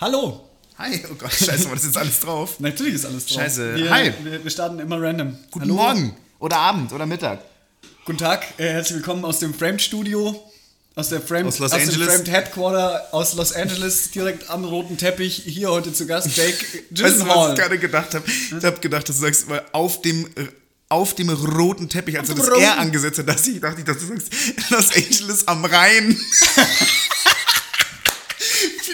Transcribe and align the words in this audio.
Hallo! 0.00 0.48
Hi, 0.78 0.98
oh 1.10 1.14
Gott, 1.14 1.30
scheiße, 1.30 1.66
war 1.66 1.74
das 1.74 1.84
jetzt 1.84 1.98
alles 1.98 2.20
drauf? 2.20 2.54
Natürlich 2.58 2.94
ist 2.94 3.04
alles 3.04 3.26
drauf. 3.26 3.36
Scheiße. 3.42 3.74
Wir, 3.76 3.90
Hi. 3.90 4.12
Wir, 4.22 4.42
wir 4.42 4.50
starten 4.50 4.78
immer 4.78 5.00
random. 5.00 5.36
Guten 5.50 5.66
Hallo. 5.66 5.74
Morgen 5.74 6.16
oder 6.38 6.56
Abend 6.56 6.92
oder 6.94 7.04
Mittag. 7.04 7.40
Guten 8.06 8.16
Tag, 8.16 8.46
äh, 8.56 8.64
herzlich 8.70 8.96
willkommen 8.96 9.26
aus 9.26 9.40
dem 9.40 9.52
Framed 9.52 9.82
Studio. 9.82 10.42
Aus 10.94 11.10
der 11.10 11.20
Framed, 11.20 11.48
Aus 11.48 11.58
Los 11.58 11.70
dem 11.72 11.80
Angeles. 11.82 12.08
Framed 12.08 12.30
Headquarter 12.30 13.08
aus 13.12 13.34
Los 13.34 13.52
Angeles, 13.52 14.10
direkt 14.10 14.48
am 14.48 14.64
roten 14.64 14.96
Teppich. 14.96 15.42
Hier 15.44 15.70
heute 15.70 15.92
zu 15.92 16.06
Gast 16.06 16.34
Jake 16.34 16.56
Weißt 16.90 16.90
du, 16.90 17.02
was 17.04 17.12
Gyllenhaal. 17.18 17.50
ich 17.52 17.58
gerade 17.58 17.78
gedacht 17.78 18.14
habe? 18.14 18.24
Ich 18.26 18.64
habe 18.64 18.80
gedacht, 18.80 19.06
dass 19.08 19.16
du 19.16 19.22
sagst, 19.22 19.48
mal 19.50 19.62
auf 19.72 20.00
dem, 20.00 20.26
auf 20.88 21.14
dem 21.14 21.28
roten 21.28 21.90
Teppich, 21.90 22.18
als 22.18 22.28
du 22.28 22.34
dem 22.34 22.46
das. 22.46 22.58
R 22.58 22.78
angesetzt 22.78 23.18
hast, 23.18 23.26
dachte 23.28 23.50
ich, 23.50 23.60
dachte 23.60 23.80
ich, 23.80 23.84
dass 23.84 23.98
du 23.98 24.06
sagst, 24.06 24.32
Los 24.70 24.96
Angeles 24.96 25.46
am 25.46 25.62
Rhein. 25.66 26.18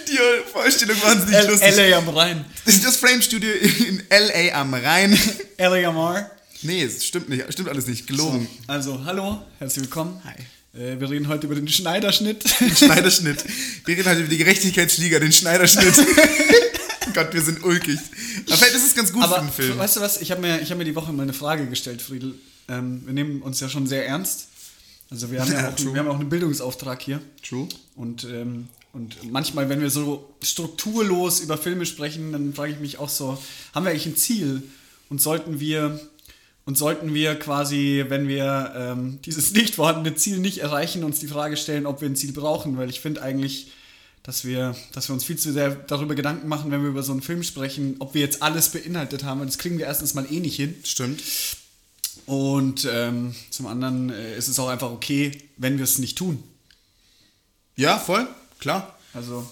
Finde 0.05 0.11
die 0.45 0.51
Vorstellung 0.51 0.97
wahnsinnig 1.03 1.35
L- 1.35 1.47
lustig. 1.49 1.77
LA 1.77 1.97
am 1.99 2.09
Rhein. 2.09 2.45
Das 2.65 2.75
ist 2.75 2.85
das 2.85 2.97
Frame 2.97 3.23
Studio 3.23 3.51
in 3.89 4.03
L.A. 4.11 4.61
am 4.61 4.75
Rhein. 4.75 5.19
LA 5.59 5.89
am 5.89 5.97
R. 5.97 6.31
Nee, 6.63 6.83
es 6.83 7.05
stimmt 7.05 7.29
nicht, 7.29 7.51
stimmt 7.53 7.69
alles 7.69 7.87
nicht, 7.87 8.07
gelogen. 8.07 8.49
Also, 8.67 9.05
hallo, 9.05 9.43
herzlich 9.59 9.85
willkommen. 9.85 10.21
Hi. 10.25 10.81
Äh, 10.81 11.01
wir 11.01 11.09
reden 11.11 11.29
heute 11.29 11.47
über 11.47 11.55
den 11.55 11.69
Schneiderschnitt. 11.69 12.45
Schneiderschnitt. 12.77 13.45
Wir 13.85 13.97
reden 13.97 14.09
heute 14.09 14.21
über 14.21 14.29
die 14.29 14.39
Gerechtigkeitsliga, 14.39 15.19
den 15.21 15.33
Schneiderschnitt. 15.33 15.95
Gott, 17.15 17.33
wir 17.33 17.41
sind 17.41 17.63
ulkig. 17.65 17.99
Aber 18.49 18.57
vielleicht 18.57 18.75
ist 18.75 18.85
es 18.87 18.95
ganz 18.95 19.13
gut 19.13 19.23
für 19.25 19.29
Aber 19.37 19.39
den 19.47 19.53
Film. 19.53 19.79
weißt 19.79 19.97
du 19.97 20.01
was, 20.01 20.21
ich 20.21 20.31
habe 20.33 20.41
mir, 20.41 20.61
ich 20.61 20.71
hab 20.71 20.77
mir 20.77 20.85
die 20.85 20.95
Woche 20.97 21.13
mal 21.13 21.23
eine 21.23 21.33
Frage 21.33 21.67
gestellt, 21.67 22.03
Friedel. 22.03 22.35
Ähm, 22.69 23.03
wir 23.07 23.13
nehmen 23.15 23.43
uns 23.43 23.61
ja 23.61 23.69
schon 23.69 23.87
sehr 23.87 24.07
ernst. 24.07 24.49
Also 25.09 25.31
wir 25.31 25.41
haben 25.41 25.53
ja, 25.53 25.61
Ja, 25.63 25.69
auch, 25.71 25.77
true. 25.77 25.93
wir 25.95 26.01
haben 26.01 26.09
auch 26.09 26.19
einen 26.19 26.29
Bildungsauftrag 26.29 27.01
hier. 27.01 27.21
True. 27.49 27.69
Und, 27.95 28.25
ähm, 28.25 28.69
und 28.97 29.31
manchmal, 29.31 29.69
wenn 29.69 29.83
wir 29.83 29.91
so 29.91 30.35
strukturlos 30.43 31.41
über 31.41 31.59
Filme 31.59 31.85
sprechen, 31.85 32.33
dann 32.33 32.55
frage 32.55 32.73
ich 32.73 32.81
mich 32.81 32.99
auch 32.99 33.11
so, 33.11 33.37
haben 33.75 33.85
wir 33.85 33.91
eigentlich 33.91 34.07
ein 34.07 34.17
Ziel? 34.17 34.63
Und 35.11 35.21
sollten 35.21 35.61
wir, 35.61 36.01
und 36.65 36.79
sollten 36.79 37.13
wir 37.13 37.39
quasi, 37.39 38.07
wenn 38.09 38.27
wir 38.27 38.73
ähm, 38.75 39.19
dieses 39.27 39.53
nicht 39.53 39.75
vorhandene 39.75 40.17
Ziel 40.17 40.39
nicht 40.39 40.59
erreichen, 40.59 41.05
uns 41.05 41.21
die 41.21 41.29
Frage 41.29 41.59
stellen, 41.59 41.85
ob 41.85 42.01
wir 42.01 42.09
ein 42.09 42.17
Ziel 42.17 42.33
brauchen? 42.33 42.79
Weil 42.79 42.89
ich 42.89 43.01
finde 43.01 43.21
eigentlich, 43.21 43.71
dass 44.23 44.47
wir, 44.47 44.75
dass 44.93 45.11
wir 45.11 45.13
uns 45.13 45.25
viel 45.25 45.37
zu 45.37 45.53
sehr 45.53 45.75
darüber 45.75 46.15
Gedanken 46.15 46.49
machen, 46.49 46.71
wenn 46.71 46.81
wir 46.81 46.89
über 46.89 47.03
so 47.03 47.13
einen 47.13 47.21
Film 47.21 47.43
sprechen, 47.43 47.97
ob 47.99 48.15
wir 48.15 48.23
jetzt 48.23 48.43
alles 48.43 48.71
beinhaltet 48.71 49.25
haben. 49.25 49.43
Und 49.43 49.49
das 49.49 49.59
kriegen 49.59 49.77
wir 49.77 49.85
erstens 49.85 50.15
mal 50.15 50.27
eh 50.33 50.41
nicht 50.41 50.57
hin. 50.57 50.75
Stimmt. 50.85 51.23
Und 52.25 52.89
ähm, 52.91 53.35
zum 53.51 53.67
anderen 53.67 54.09
äh, 54.09 54.39
ist 54.39 54.49
es 54.49 54.59
auch 54.59 54.69
einfach 54.69 54.91
okay, 54.91 55.33
wenn 55.59 55.77
wir 55.77 55.85
es 55.85 55.99
nicht 55.99 56.17
tun. 56.17 56.43
Ja, 57.77 57.99
voll, 57.99 58.27
klar. 58.67 58.95
Also 59.15 59.47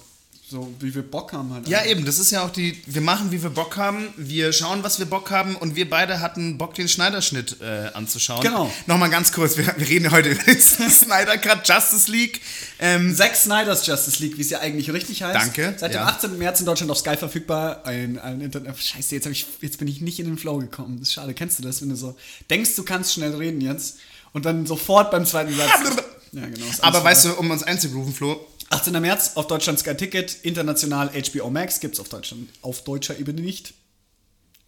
so 0.46 0.74
wie 0.78 0.94
wir 0.94 1.02
Bock 1.02 1.32
haben 1.32 1.54
halt. 1.54 1.66
Ja, 1.68 1.84
eben, 1.86 2.04
das 2.04 2.18
ist 2.18 2.30
ja 2.30 2.44
auch 2.44 2.50
die, 2.50 2.82
wir 2.86 3.00
machen, 3.00 3.32
wie 3.32 3.42
wir 3.42 3.48
Bock 3.48 3.78
haben, 3.78 4.08
wir 4.16 4.52
schauen, 4.52 4.82
was 4.82 4.98
wir 4.98 5.06
Bock 5.06 5.30
haben 5.30 5.56
und 5.56 5.74
wir 5.74 5.88
beide 5.88 6.20
hatten 6.20 6.58
Bock, 6.58 6.74
den 6.74 6.86
Schneiderschnitt 6.86 7.60
äh, 7.62 7.90
anzuschauen. 7.94 8.42
Genau. 8.42 8.70
Nochmal 8.86 9.08
ganz 9.08 9.32
kurz, 9.32 9.56
wir, 9.56 9.66
wir 9.76 9.88
reden 9.88 10.04
ja 10.04 10.10
heute 10.10 10.28
über 10.30 10.42
den 10.42 10.60
Snyder 10.60 11.38
Cut 11.38 11.66
Justice 11.66 12.10
League. 12.10 12.42
Ähm, 12.78 13.14
Zack 13.14 13.36
Snyder's 13.36 13.86
Justice 13.86 14.22
League, 14.22 14.36
wie 14.36 14.42
es 14.42 14.50
ja 14.50 14.58
eigentlich 14.60 14.92
richtig 14.92 15.22
heißt. 15.22 15.34
Danke, 15.34 15.74
Seit 15.78 15.92
dem 15.94 16.00
ja. 16.00 16.06
18. 16.06 16.36
März 16.36 16.60
in 16.60 16.66
Deutschland 16.66 16.90
auf 16.90 16.98
Sky 16.98 17.16
verfügbar. 17.16 17.86
Ein, 17.86 18.18
ein 18.18 18.42
Internet. 18.42 18.78
Scheiße, 18.78 19.14
jetzt, 19.14 19.26
ich, 19.26 19.46
jetzt 19.62 19.78
bin 19.78 19.88
ich 19.88 20.02
nicht 20.02 20.20
in 20.20 20.26
den 20.26 20.36
Flow 20.36 20.58
gekommen. 20.58 20.98
Das 20.98 21.08
ist 21.08 21.14
schade. 21.14 21.32
Kennst 21.32 21.58
du 21.58 21.62
das, 21.62 21.80
wenn 21.80 21.88
du 21.88 21.96
so 21.96 22.16
denkst, 22.50 22.76
du 22.76 22.82
kannst 22.82 23.14
schnell 23.14 23.34
reden 23.34 23.62
jetzt 23.62 23.96
und 24.32 24.44
dann 24.44 24.66
sofort 24.66 25.10
beim 25.10 25.24
zweiten 25.24 25.56
Satz. 25.56 25.70
ja, 26.32 26.46
genau. 26.46 26.66
aber 26.82 27.02
weißt 27.02 27.24
du, 27.24 27.32
um 27.34 27.50
uns 27.50 27.62
einzugrooven, 27.62 28.12
Flo, 28.12 28.46
18. 28.74 29.00
März 29.00 29.32
auf 29.36 29.46
Deutschland 29.46 29.78
Sky 29.78 29.94
Ticket, 29.94 30.38
international 30.42 31.10
HBO 31.10 31.50
Max 31.50 31.80
gibt's 31.80 32.00
auf 32.00 32.08
Deutschland 32.08 32.48
auf 32.62 32.82
deutscher 32.84 33.18
Ebene 33.18 33.40
nicht. 33.40 33.74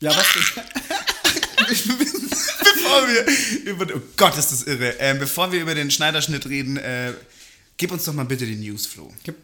Ja, 0.00 0.14
was 0.14 0.26
denn? 0.32 0.64
bevor 2.86 3.08
wir 3.08 3.70
über, 3.70 3.86
oh 3.96 4.00
Gott, 4.16 4.36
ist 4.38 4.52
das 4.52 4.62
irre, 4.64 4.94
ähm, 4.98 5.18
bevor 5.18 5.50
wir 5.50 5.60
über 5.60 5.74
den 5.74 5.90
Schneiderschnitt 5.90 6.46
reden, 6.46 6.76
äh, 6.76 7.14
gib 7.76 7.90
uns 7.90 8.04
doch 8.04 8.12
mal 8.12 8.24
bitte 8.24 8.46
die 8.46 8.56
News, 8.56 8.86
Flo. 8.86 9.12
Gib 9.24 9.36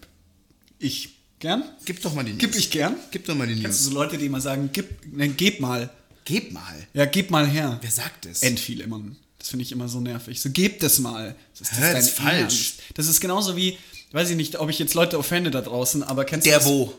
ich 0.78 1.10
gern? 1.40 1.64
Gib 1.84 2.00
doch 2.02 2.14
mal 2.14 2.24
die 2.24 2.32
News. 2.32 2.40
Gib 2.40 2.54
ich 2.54 2.70
gern? 2.70 2.96
Gib 3.10 3.24
doch 3.24 3.34
mal 3.34 3.46
die 3.46 3.60
Kennst 3.60 3.80
du 3.80 3.84
News. 3.84 3.92
so 3.92 3.98
Leute, 3.98 4.18
die 4.18 4.26
immer 4.26 4.40
sagen, 4.40 4.70
gib, 4.72 5.14
ne, 5.14 5.28
gib 5.28 5.60
mal. 5.60 5.90
Gib 6.24 6.52
mal. 6.52 6.86
Ja, 6.94 7.04
gib 7.06 7.30
mal 7.30 7.48
her. 7.48 7.78
Wer 7.80 7.90
sagt 7.90 8.26
es? 8.26 8.42
End 8.42 8.60
viel 8.60 8.80
immer. 8.80 9.02
Das 9.38 9.48
finde 9.48 9.64
ich 9.64 9.72
immer 9.72 9.88
so 9.88 9.98
nervig. 9.98 10.40
So, 10.40 10.50
gebt 10.50 10.84
es 10.84 11.00
mal. 11.00 11.34
Das 11.58 11.72
ist, 11.72 11.80
das 11.80 12.06
ist 12.06 12.10
falsch. 12.10 12.40
Ernst? 12.40 12.82
Das 12.94 13.08
ist 13.08 13.20
genauso 13.20 13.56
wie, 13.56 13.76
weiß 14.14 14.30
ich 14.30 14.36
nicht, 14.36 14.58
ob 14.58 14.68
ich 14.70 14.78
jetzt 14.78 14.94
Leute 14.94 15.18
offende 15.18 15.50
da 15.50 15.60
draußen, 15.60 16.02
aber 16.02 16.24
kennst 16.24 16.46
Der 16.46 16.58
du 16.58 16.64
das? 16.64 16.68
wo? 16.68 16.94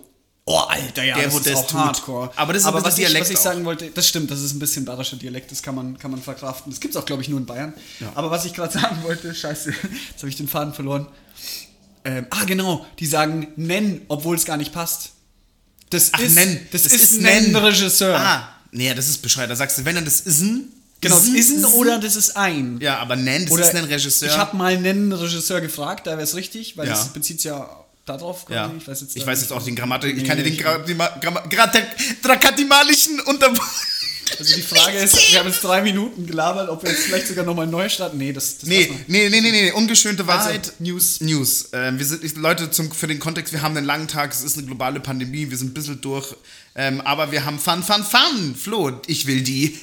Oh, 0.46 0.58
Alter, 0.58 1.04
ja, 1.04 1.16
Der, 1.16 1.26
das 1.26 1.34
wo 1.34 1.38
ist 1.38 1.48
das 1.48 1.56
auch 1.56 1.68
tut. 1.68 1.80
Hardcore. 1.80 2.32
Aber 2.36 2.52
das 2.52 2.64
ist 2.64 2.68
ein 2.68 2.74
was 2.74 2.84
bisschen 2.84 3.00
ich, 3.04 3.08
Dialekt 3.08 3.26
was 3.26 3.32
ich 3.32 3.38
sagen 3.40 3.64
wollte, 3.64 3.92
das 3.92 4.08
stimmt, 4.08 4.30
das 4.30 4.42
ist 4.42 4.54
ein 4.54 4.60
bisschen 4.60 4.84
bayerischer 4.84 5.16
Dialekt, 5.16 5.52
das 5.52 5.64
kann 5.64 5.74
man, 5.76 5.98
kann 5.98 6.12
man 6.12 6.22
verkraften. 6.22 6.70
Das 6.72 6.82
gibt 6.82 6.96
es 6.96 7.02
auch, 7.02 7.06
glaube 7.06 7.22
ich, 7.22 7.30
nur 7.30 7.40
in 7.40 7.46
Bayern. 7.46 7.74
Aber 8.14 8.30
was 8.30 8.44
ich 8.44 8.54
gerade 8.54 8.74
sagen 8.80 9.04
wollte, 9.04 9.34
scheiße, 9.34 9.70
jetzt 9.72 10.18
habe 10.20 10.30
ich 10.30 10.36
den 10.36 10.50
Faden 10.50 10.74
verloren. 10.74 11.08
Ähm, 12.06 12.28
ah, 12.32 12.44
genau, 12.44 12.86
die 13.00 13.06
sagen 13.06 13.48
nennen, 13.56 14.02
obwohl 14.10 14.36
es 14.36 14.44
gar 14.44 14.58
nicht 14.58 14.74
passt. 14.74 15.12
Das 15.90 16.10
Ach, 16.12 16.20
ist, 16.20 16.36
nenn. 16.36 16.68
Das, 16.72 16.86
ist, 16.86 17.22
nennen 17.22 17.56
Regisseur. 17.56 18.18
Ah, 18.18 18.50
nee, 18.72 18.94
das 18.94 19.08
ist 19.08 19.22
Bescheid. 19.22 19.50
Da 19.50 19.56
sagst 19.56 19.78
du, 19.78 19.86
wenn 19.86 19.96
dann 19.96 20.06
das 20.06 20.20
ist 20.22 20.42
ein. 20.42 20.70
Genau, 21.04 21.16
das 21.16 21.28
ist 21.28 21.52
ein 21.52 21.66
oder 21.66 22.00
das 22.00 22.16
ist 22.16 22.36
ein. 22.36 22.80
Ja, 22.82 22.98
aber 22.98 23.16
nennen, 23.16 23.46
das 23.46 23.52
Oder 23.54 23.64
ist 23.70 23.76
ein 23.76 23.84
Regisseur. 23.86 24.30
Ich 24.30 24.38
habe 24.38 24.58
mal 24.58 24.74
einen 24.74 25.12
Regisseur 25.14 25.62
gefragt, 25.62 26.08
da 26.08 26.12
wäre 26.12 26.24
es 26.24 26.36
richtig, 26.36 26.76
weil 26.78 26.88
Ja. 26.88 26.94
das 26.94 27.10
bezieht 27.14 27.40
sich 27.42 27.50
ja 27.52 27.70
darauf. 28.06 28.46
ja. 28.50 28.72
Ich 28.78 28.88
weiß 28.88 29.02
jetzt, 29.02 29.16
ich 29.16 29.26
weiß 29.26 29.42
jetzt 29.42 29.52
auch 29.54 29.64
den 29.64 29.76
Grammatik. 29.76 30.16
ich 30.16 30.24
Nee, 30.24 30.28
kann 30.28 30.38
dir 30.38 30.44
den 30.44 30.54
ich- 30.54 30.60
Grammatima, 30.60 31.08
Gramma, 31.22 31.42
Grate- 31.50 31.86
Drakatimalischen 32.22 33.20
unter. 33.22 33.54
Also 34.40 34.56
die 34.56 34.62
Frage 34.64 34.98
ist, 34.98 35.16
wir 35.32 35.40
haben 35.40 35.48
jetzt 35.50 35.64
drei 35.64 35.82
Minuten 35.82 36.26
gelabert, 36.26 36.68
ob 36.70 36.82
wir 36.82 36.90
jetzt 36.90 37.04
vielleicht 37.04 37.28
sogar 37.28 37.46
nochmal 37.46 37.68
neu 37.68 37.88
starten. 37.90 38.18
Nee, 38.18 38.32
das, 38.34 38.58
das 38.58 38.68
Nee, 38.70 38.90
nee, 39.08 39.30
nee, 39.30 39.42
nee, 39.42 39.52
nee, 39.52 39.72
ungeschönte 39.74 40.26
Wahrheit. 40.26 40.70
Also, 40.70 40.72
News. 40.80 41.20
News. 41.22 41.70
Ähm, 41.74 42.00
wir 42.00 42.06
sind, 42.06 42.24
ich, 42.24 42.36
Leute, 42.38 42.72
zum, 42.72 42.92
für 42.92 43.06
den 43.06 43.20
Kontext, 43.20 43.54
wir 43.54 43.62
haben 43.62 43.76
einen 43.78 43.86
langen 43.86 44.08
Tag, 44.08 44.32
es 44.32 44.42
ist 44.42 44.58
eine 44.58 44.66
globale 44.66 45.02
Pandemie, 45.02 45.52
wir 45.52 45.58
sind 45.58 45.72
ein 45.72 45.74
bisschen 45.76 46.02
durch. 46.02 46.34
Ähm, 46.74 47.02
aber 47.02 47.32
wir 47.32 47.46
haben 47.46 47.60
Fun, 47.60 47.84
Fun, 47.84 48.04
Fun. 48.04 48.56
Flo, 48.56 49.00
ich 49.08 49.28
will 49.28 49.42
die 49.42 49.78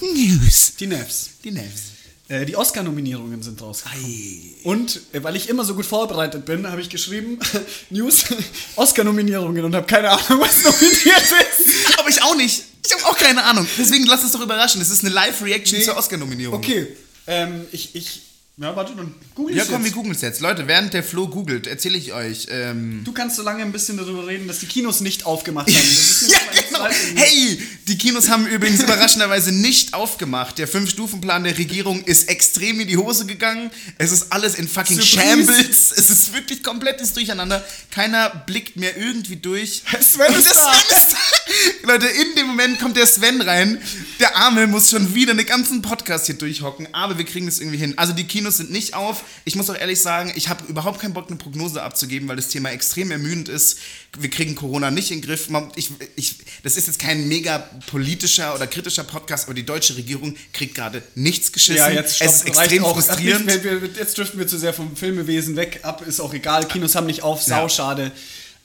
News. 0.00 0.72
Die 0.78 0.86
Nevs. 0.86 1.30
Die 1.42 1.50
News. 1.50 1.92
Äh, 2.28 2.46
die 2.46 2.56
Oscar-Nominierungen 2.56 3.42
sind 3.42 3.60
rausgekommen. 3.60 4.04
Ei. 4.06 4.54
Und 4.64 5.00
äh, 5.12 5.22
weil 5.22 5.36
ich 5.36 5.48
immer 5.48 5.64
so 5.64 5.74
gut 5.74 5.84
vorbereitet 5.84 6.46
bin, 6.46 6.66
habe 6.70 6.80
ich 6.80 6.88
geschrieben, 6.88 7.38
News, 7.90 8.24
Oscar-Nominierungen 8.76 9.64
und 9.64 9.74
habe 9.74 9.86
keine 9.86 10.08
Ahnung, 10.10 10.40
was 10.40 10.64
nominiert 10.64 11.22
ist. 11.22 11.98
Aber 11.98 12.08
ich 12.08 12.22
auch 12.22 12.34
nicht. 12.36 12.62
Ich 12.84 12.92
habe 12.92 13.04
auch 13.06 13.16
keine 13.16 13.42
Ahnung. 13.44 13.66
Deswegen 13.78 14.06
lass 14.06 14.22
uns 14.22 14.32
doch 14.32 14.40
überraschen. 14.40 14.80
Das 14.80 14.90
ist 14.90 15.04
eine 15.04 15.12
Live-Reaction 15.14 15.78
Nee. 15.78 15.84
zur 15.84 15.96
Oscar-Nominierung. 15.96 16.56
Okay, 16.58 16.88
ähm, 17.26 17.66
ich, 17.72 17.94
ich, 17.94 18.22
ja, 18.56 18.76
warte, 18.76 18.94
dann 18.94 19.12
google 19.34 19.56
Ja, 19.56 19.64
komm, 19.64 19.80
wir 19.80 19.86
jetzt. 19.86 19.94
googeln 19.94 20.14
es 20.14 20.20
jetzt. 20.20 20.40
Leute, 20.40 20.68
während 20.68 20.94
der 20.94 21.02
Flo 21.02 21.26
googelt, 21.26 21.66
erzähle 21.66 21.98
ich 21.98 22.12
euch. 22.12 22.46
Ähm, 22.50 23.02
Du 23.04 23.12
kannst 23.12 23.34
so 23.34 23.42
lange 23.42 23.62
ein 23.62 23.72
bisschen 23.72 23.96
darüber 23.96 24.26
reden, 24.28 24.46
dass 24.46 24.60
die 24.60 24.66
Kinos 24.66 25.00
nicht 25.00 25.26
aufgemacht 25.26 25.66
haben. 25.68 25.74
Ja, 26.28 26.38
genau. 26.68 26.86
Hey, 27.16 27.60
die 27.88 27.98
Kinos 27.98 28.28
haben 28.28 28.46
übrigens 28.46 28.80
überraschenderweise 28.82 29.52
nicht 29.52 29.92
aufgemacht. 29.94 30.58
Der 30.58 30.68
Fünf-Stufen-Plan 30.68 31.44
der 31.44 31.58
Regierung 31.58 32.02
ist 32.04 32.28
extrem 32.28 32.80
in 32.80 32.88
die 32.88 32.96
Hose 32.96 33.26
gegangen. 33.26 33.70
Es 33.98 34.10
ist 34.12 34.32
alles 34.32 34.54
in 34.54 34.68
fucking 34.68 35.00
Surprise. 35.00 35.28
Shambles. 35.46 35.92
Es 35.96 36.10
ist 36.10 36.32
wirklich 36.32 36.62
komplettes 36.62 37.12
Durcheinander. 37.12 37.64
Keiner 37.90 38.30
blickt 38.46 38.76
mehr 38.76 38.96
irgendwie 38.96 39.36
durch. 39.36 39.82
Sven 40.00 40.32
ist 40.34 40.54
da. 40.54 40.72
Sven 40.72 40.96
ist 40.96 41.12
da. 41.12 41.88
Leute, 41.92 42.06
in 42.06 42.34
dem 42.36 42.46
Moment 42.46 42.78
kommt 42.80 42.96
der 42.96 43.06
Sven 43.06 43.40
rein. 43.42 43.80
Der 44.20 44.36
Arme 44.36 44.66
muss 44.66 44.90
schon 44.90 45.14
wieder 45.14 45.32
einen 45.32 45.44
ganzen 45.46 45.82
Podcast 45.82 46.26
hier 46.26 46.36
durchhocken. 46.36 46.88
Aber 46.92 47.18
wir 47.18 47.24
kriegen 47.24 47.46
das 47.46 47.58
irgendwie 47.58 47.78
hin. 47.78 47.94
Also 47.98 48.12
die 48.14 48.24
Kinos 48.24 48.43
sind 48.52 48.70
nicht 48.70 48.94
auf. 48.94 49.24
Ich 49.44 49.54
muss 49.56 49.68
auch 49.70 49.76
ehrlich 49.76 50.00
sagen, 50.00 50.32
ich 50.36 50.48
habe 50.48 50.64
überhaupt 50.66 51.00
keinen 51.00 51.14
Bock, 51.14 51.28
eine 51.28 51.36
Prognose 51.36 51.82
abzugeben, 51.82 52.28
weil 52.28 52.36
das 52.36 52.48
Thema 52.48 52.70
extrem 52.70 53.10
ermüdend 53.10 53.48
ist. 53.48 53.78
Wir 54.18 54.30
kriegen 54.30 54.54
Corona 54.54 54.90
nicht 54.90 55.10
in 55.10 55.20
den 55.20 55.26
Griff. 55.26 55.48
Ich, 55.76 55.90
ich, 56.16 56.36
das 56.62 56.76
ist 56.76 56.86
jetzt 56.86 56.98
kein 56.98 57.28
mega 57.28 57.58
politischer 57.90 58.54
oder 58.54 58.66
kritischer 58.66 59.04
Podcast, 59.04 59.44
aber 59.44 59.54
die 59.54 59.66
deutsche 59.66 59.96
Regierung 59.96 60.36
kriegt 60.52 60.74
gerade 60.74 61.02
nichts 61.14 61.52
geschissen. 61.52 61.76
Ja, 61.78 61.90
jetzt 61.90 62.16
stopp, 62.16 62.28
es 62.28 62.34
ist 62.36 62.46
extrem 62.46 62.84
auch. 62.84 62.94
frustrierend. 62.94 63.46
Wir, 63.46 63.82
wir, 63.82 63.90
jetzt 63.98 64.16
driften 64.18 64.38
wir 64.38 64.46
zu 64.46 64.58
sehr 64.58 64.72
vom 64.72 64.96
Filmewesen 64.96 65.56
weg 65.56 65.80
ab, 65.82 66.06
ist 66.06 66.20
auch 66.20 66.32
egal. 66.34 66.66
Kinos 66.68 66.94
haben 66.94 67.06
nicht 67.06 67.22
auf, 67.22 67.42
sau 67.42 67.62
Ja. 67.62 67.68
schade. 67.68 68.12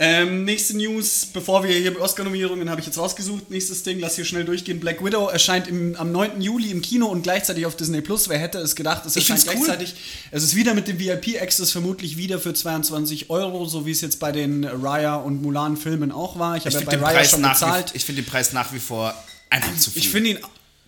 Ähm, 0.01 0.45
nächste 0.45 0.77
News, 0.77 1.25
bevor 1.33 1.61
wir 1.63 1.71
hier 1.75 1.99
Oscar-Nominierungen 2.01 2.69
habe 2.69 2.79
ich 2.79 2.87
jetzt 2.87 2.97
rausgesucht. 2.97 3.49
Nächstes 3.49 3.83
Ding, 3.83 3.99
lass 3.99 4.15
hier 4.15 4.23
schnell 4.23 4.45
durchgehen. 4.45 4.79
Black 4.79 5.03
Widow 5.03 5.27
erscheint 5.27 5.67
im, 5.67 5.93
am 5.97 6.13
9. 6.13 6.39
Juli 6.41 6.71
im 6.71 6.81
Kino 6.81 7.07
und 7.07 7.21
gleichzeitig 7.23 7.65
auf 7.65 7.75
Disney 7.75 7.99
Plus. 7.99 8.29
Wer 8.29 8.39
hätte 8.39 8.59
es 8.59 8.77
gedacht? 8.77 9.05
Es 9.05 9.17
erscheint 9.17 9.43
cool. 9.47 9.55
gleichzeitig. 9.55 9.95
Es 10.31 10.43
ist 10.43 10.55
wieder 10.55 10.73
mit 10.73 10.87
dem 10.87 10.99
VIP-Access 10.99 11.71
vermutlich 11.71 12.15
wieder 12.15 12.39
für 12.39 12.53
22 12.53 13.29
Euro, 13.29 13.65
so 13.65 13.85
wie 13.85 13.91
es 13.91 13.99
jetzt 13.99 14.21
bei 14.21 14.31
den 14.31 14.63
Raya 14.63 15.15
und 15.17 15.41
Mulan-Filmen 15.41 16.13
auch 16.13 16.39
war. 16.39 16.55
Ich 16.55 16.63
habe 16.65 16.73
ja 16.75 16.79
finde 16.79 16.97
bei 16.97 17.03
Raya 17.05 17.25
schon 17.25 17.41
bezahlt. 17.41 17.91
wie- 17.93 17.97
ich 17.97 18.05
find 18.05 18.17
den 18.19 18.25
Preis 18.25 18.53
nach 18.53 18.71
wie 18.71 18.79
vor 18.79 19.13
einfach 19.49 19.75
zu 19.77 19.91
viel. 19.91 20.01
Ich 20.01 20.09
finde 20.09 20.29
ihn 20.29 20.39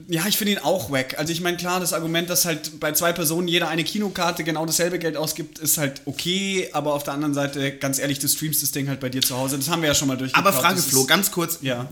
Ja, 0.08 0.26
ich 0.28 0.38
finde 0.38 0.54
ihn 0.54 0.60
auch 0.60 0.92
wack. 0.92 1.18
Also 1.20 1.32
ich 1.32 1.42
meine, 1.42 1.58
klar, 1.58 1.80
das 1.80 1.94
Argument, 1.94 2.30
dass 2.30 2.46
halt 2.46 2.80
bei 2.80 2.92
zwei 2.94 3.14
Personen 3.14 3.48
jeder 3.48 3.68
eine 3.70 3.84
Kinokarte 3.84 4.44
genau 4.44 4.66
dasselbe 4.66 5.00
Geld 5.00 5.18
ausgibt, 5.18 5.60
ist 5.60 5.78
halt 5.78 6.02
okay, 6.06 6.70
aber 6.74 6.94
auf 6.94 7.04
der 7.04 7.14
anderen 7.14 7.34
Seite, 7.34 7.72
ganz 7.78 8.00
ehrlich, 8.00 8.20
du 8.20 8.28
streamst 8.28 8.62
das 8.64 8.72
Ding 8.72 8.88
halt 8.90 9.00
bei 9.00 9.10
dir 9.10 9.22
zu 9.22 9.38
Hause. 9.38 9.58
Das 9.58 9.70
haben 9.70 9.82
wir 9.82 9.90
ja 9.90 9.96
schon 9.96 10.08
mal 10.08 10.18
durchgeführt. 10.18 10.46
Aber 10.48 10.58
Frage, 10.58 10.82
Flo, 10.82 11.06
ganz 11.06 11.32
kurz. 11.32 11.60
Ja. 11.62 11.88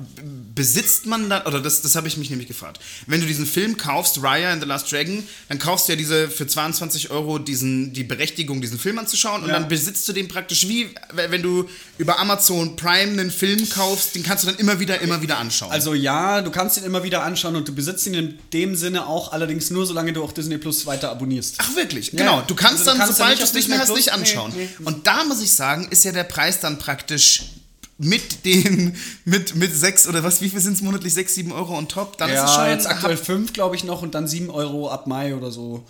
Besitzt 0.55 1.05
man 1.05 1.29
dann, 1.29 1.43
oder 1.45 1.59
das, 1.61 1.81
das 1.81 1.95
habe 1.95 2.07
ich 2.07 2.17
mich 2.17 2.29
nämlich 2.29 2.47
gefragt. 2.47 2.79
Wenn 3.07 3.21
du 3.21 3.27
diesen 3.27 3.45
Film 3.45 3.77
kaufst, 3.77 4.21
Raya 4.21 4.51
and 4.51 4.61
the 4.61 4.67
Last 4.67 4.91
Dragon, 4.91 5.23
dann 5.47 5.59
kaufst 5.59 5.87
du 5.87 5.93
ja 5.93 5.95
diese 5.95 6.29
für 6.29 6.47
22 6.47 7.11
Euro 7.11 7.39
diesen, 7.39 7.93
die 7.93 8.03
Berechtigung, 8.03 8.59
diesen 8.61 8.77
Film 8.79 8.99
anzuschauen 8.99 9.43
und 9.43 9.49
Ja. 9.49 9.53
dann 9.59 9.67
besitzt 9.69 10.07
du 10.07 10.13
den 10.13 10.27
praktisch 10.27 10.67
wie, 10.67 10.89
wenn 11.13 11.41
du 11.41 11.69
über 11.97 12.19
Amazon 12.19 12.75
Prime 12.75 13.11
einen 13.13 13.31
Film 13.31 13.69
kaufst, 13.69 14.15
den 14.15 14.23
kannst 14.23 14.43
du 14.43 14.47
dann 14.47 14.57
immer 14.57 14.79
wieder, 14.79 14.99
immer 15.01 15.21
wieder 15.21 15.37
anschauen. 15.37 15.71
Also 15.71 15.93
ja, 15.93 16.41
du 16.41 16.51
kannst 16.51 16.77
ihn 16.77 16.83
immer 16.83 17.03
wieder 17.03 17.23
anschauen 17.23 17.55
und 17.55 17.67
du 17.67 17.73
besitzt 17.73 17.98
ihn 18.07 18.13
in 18.13 18.39
dem 18.53 18.75
Sinne 18.75 19.07
auch, 19.07 19.31
allerdings 19.31 19.69
nur 19.69 19.85
solange 19.85 20.13
du 20.13 20.23
auch 20.23 20.31
Disney 20.31 20.57
Plus 20.57 20.85
weiter 20.85 21.09
abonnierst. 21.11 21.55
Ach 21.59 21.75
wirklich? 21.75 22.11
Ja, 22.11 22.19
genau. 22.19 22.41
Du 22.47 22.55
kannst 22.55 22.79
also 22.79 22.91
dann, 22.91 22.97
kannst 22.99 23.17
sobald 23.17 23.33
ja 23.33 23.37
du 23.39 23.43
es 23.49 23.53
nicht 23.53 23.69
mehr 23.69 23.79
hast, 23.79 23.93
nicht 23.93 24.11
anschauen. 24.13 24.51
Nee, 24.55 24.69
nee. 24.77 24.85
Und 24.85 25.07
da 25.07 25.23
muss 25.23 25.41
ich 25.41 25.51
sagen, 25.51 25.87
ist 25.89 26.03
ja 26.03 26.11
der 26.11 26.23
Preis 26.23 26.59
dann 26.59 26.77
praktisch 26.79 27.43
mit 27.97 28.45
den, 28.45 28.95
mit, 29.25 29.55
mit 29.55 29.75
sechs 29.75 30.07
oder 30.07 30.23
was, 30.23 30.41
wie 30.41 30.49
viel 30.49 30.61
sind 30.61 30.73
es 30.73 30.81
monatlich? 30.81 31.13
Sechs, 31.13 31.35
sieben 31.35 31.51
Euro 31.51 31.77
on 31.77 31.87
top? 31.87 32.17
Dann 32.17 32.29
ist 32.29 32.37
es 32.37 32.41
Ja, 32.41 32.55
schon, 32.55 32.69
jetzt 32.69 32.87
aktuell 32.87 33.17
5, 33.17 33.53
glaube 33.53 33.75
ich, 33.75 33.83
noch 33.83 34.01
und 34.01 34.15
dann 34.15 34.27
7 34.27 34.49
Euro 34.49 34.89
ab 34.89 35.05
Mai 35.05 35.35
oder 35.35 35.51
so. 35.51 35.85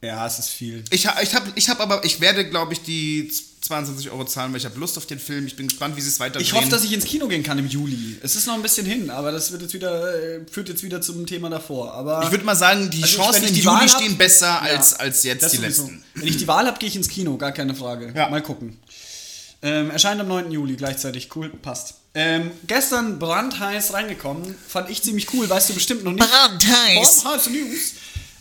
Ja, 0.00 0.26
es 0.26 0.38
ist 0.38 0.50
viel. 0.50 0.84
Ich, 0.90 1.06
ha- 1.06 1.20
ich 1.22 1.34
habe 1.34 1.50
ich 1.56 1.68
hab 1.68 1.80
aber, 1.80 2.04
ich 2.04 2.20
werde, 2.20 2.48
glaube 2.48 2.72
ich, 2.72 2.82
die 2.82 3.32
22 3.62 4.10
Euro 4.12 4.24
zahlen, 4.24 4.52
weil 4.52 4.58
ich 4.58 4.64
habe 4.64 4.78
Lust 4.78 4.96
auf 4.96 5.06
den 5.06 5.18
Film. 5.18 5.46
Ich 5.48 5.56
bin 5.56 5.66
gespannt, 5.66 5.96
wie 5.96 6.00
sie 6.00 6.08
es 6.08 6.20
weiter 6.20 6.38
Ich 6.40 6.52
hoffe, 6.52 6.68
dass 6.68 6.84
ich 6.84 6.92
ins 6.92 7.04
Kino 7.04 7.26
gehen 7.26 7.42
kann 7.42 7.58
im 7.58 7.66
Juli. 7.66 8.16
Es 8.22 8.36
ist 8.36 8.46
noch 8.46 8.54
ein 8.54 8.62
bisschen 8.62 8.86
hin, 8.86 9.10
aber 9.10 9.32
das 9.32 9.50
wird 9.50 9.62
jetzt 9.62 9.74
wieder, 9.74 10.14
äh, 10.14 10.40
führt 10.50 10.68
jetzt 10.68 10.84
wieder 10.84 11.00
zum 11.00 11.26
Thema 11.26 11.50
davor. 11.50 11.92
Aber 11.94 12.22
Ich 12.22 12.30
würde 12.30 12.44
mal 12.44 12.54
sagen, 12.54 12.88
die 12.90 13.02
Also 13.02 13.16
Chancen 13.16 13.42
im 13.44 13.54
die 13.54 13.60
Juli 13.60 13.66
Wahl 13.76 13.80
hab- 13.90 14.00
stehen 14.00 14.16
besser 14.16 14.46
Ja, 14.46 14.58
als, 14.60 14.94
als 14.94 15.24
jetzt 15.24 15.52
die 15.52 15.56
sowieso. 15.56 15.82
letzten. 15.82 16.04
Wenn 16.14 16.28
ich 16.28 16.36
die 16.36 16.46
Wahl 16.46 16.66
habe, 16.66 16.78
gehe 16.78 16.88
ich 16.88 16.94
ins 16.96 17.08
Kino, 17.08 17.36
gar 17.36 17.50
keine 17.50 17.74
Frage. 17.74 18.12
Ja. 18.14 18.28
Mal 18.28 18.42
gucken. 18.42 18.78
Ähm, 19.60 19.90
erscheint 19.90 20.20
am 20.20 20.28
9. 20.28 20.52
Juli 20.52 20.76
gleichzeitig. 20.76 21.28
Cool, 21.34 21.48
passt. 21.50 21.94
Ähm, 22.14 22.52
gestern 22.68 23.18
brandheiß 23.18 23.92
reingekommen. 23.92 24.54
Fand 24.68 24.88
ich 24.90 25.02
ziemlich 25.02 25.32
cool, 25.34 25.50
weißt 25.50 25.70
du 25.70 25.74
bestimmt 25.74 26.04
noch 26.04 26.12
nicht. 26.12 26.24
Brandheiß. 26.30 27.22
Brandheiße 27.22 27.50
News. 27.50 27.92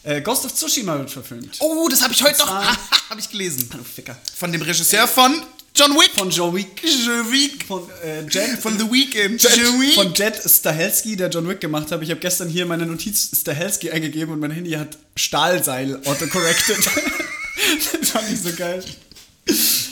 Äh, 0.07 0.21
Ghost 0.21 0.45
of 0.45 0.54
Tsushima 0.54 0.98
wird 0.98 1.12
verfilmt. 1.12 1.57
Oh, 1.59 1.89
das 1.89 2.01
habe 2.01 2.13
ich 2.13 2.24
heute 2.24 2.39
noch, 2.39 2.48
habe 3.09 3.19
ich 3.19 3.30
gelesen. 3.30 3.68
Hallo 3.74 3.83
Ficker. 3.83 4.15
Von 4.38 4.54
dem 4.54 4.62
Regisseur 4.62 5.06
von 5.06 5.42
John 5.75 5.92
Wick. 5.95 6.12
Von 6.15 6.30
Joe 6.30 6.54
Wick. 6.54 6.81
John 6.81 7.30
Wick. 7.30 7.65
Von 7.65 7.83
äh, 8.01 8.21
Jet. 8.21 8.57
Von 8.59 8.80
The 8.80 8.86
Weeknd. 8.89 9.44
Jet, 9.44 9.57
John 9.57 9.81
Wick. 9.81 9.95
von 9.95 10.13
Jet 10.13 10.39
Stahelski, 10.45 11.18
der 11.18 11.27
John 11.27 11.45
Wick 11.50 11.59
gemacht 11.59 11.92
hat. 11.92 12.01
Ich 12.04 12.09
habe 12.09 12.21
gestern 12.21 12.48
hier 12.48 12.65
meine 12.65 12.86
Notiz 12.86 13.31
Stahelski 13.38 13.92
eingegeben 13.92 14.33
und 14.33 14.39
mein 14.39 14.51
Handy 14.51 14.71
hat 14.71 14.98
Stahlseil 15.18 15.98
autocorrected. 16.06 16.77
das 18.00 18.09
fand 18.09 18.31
ich 18.31 18.39
so 18.39 18.54
geil. 18.56 18.81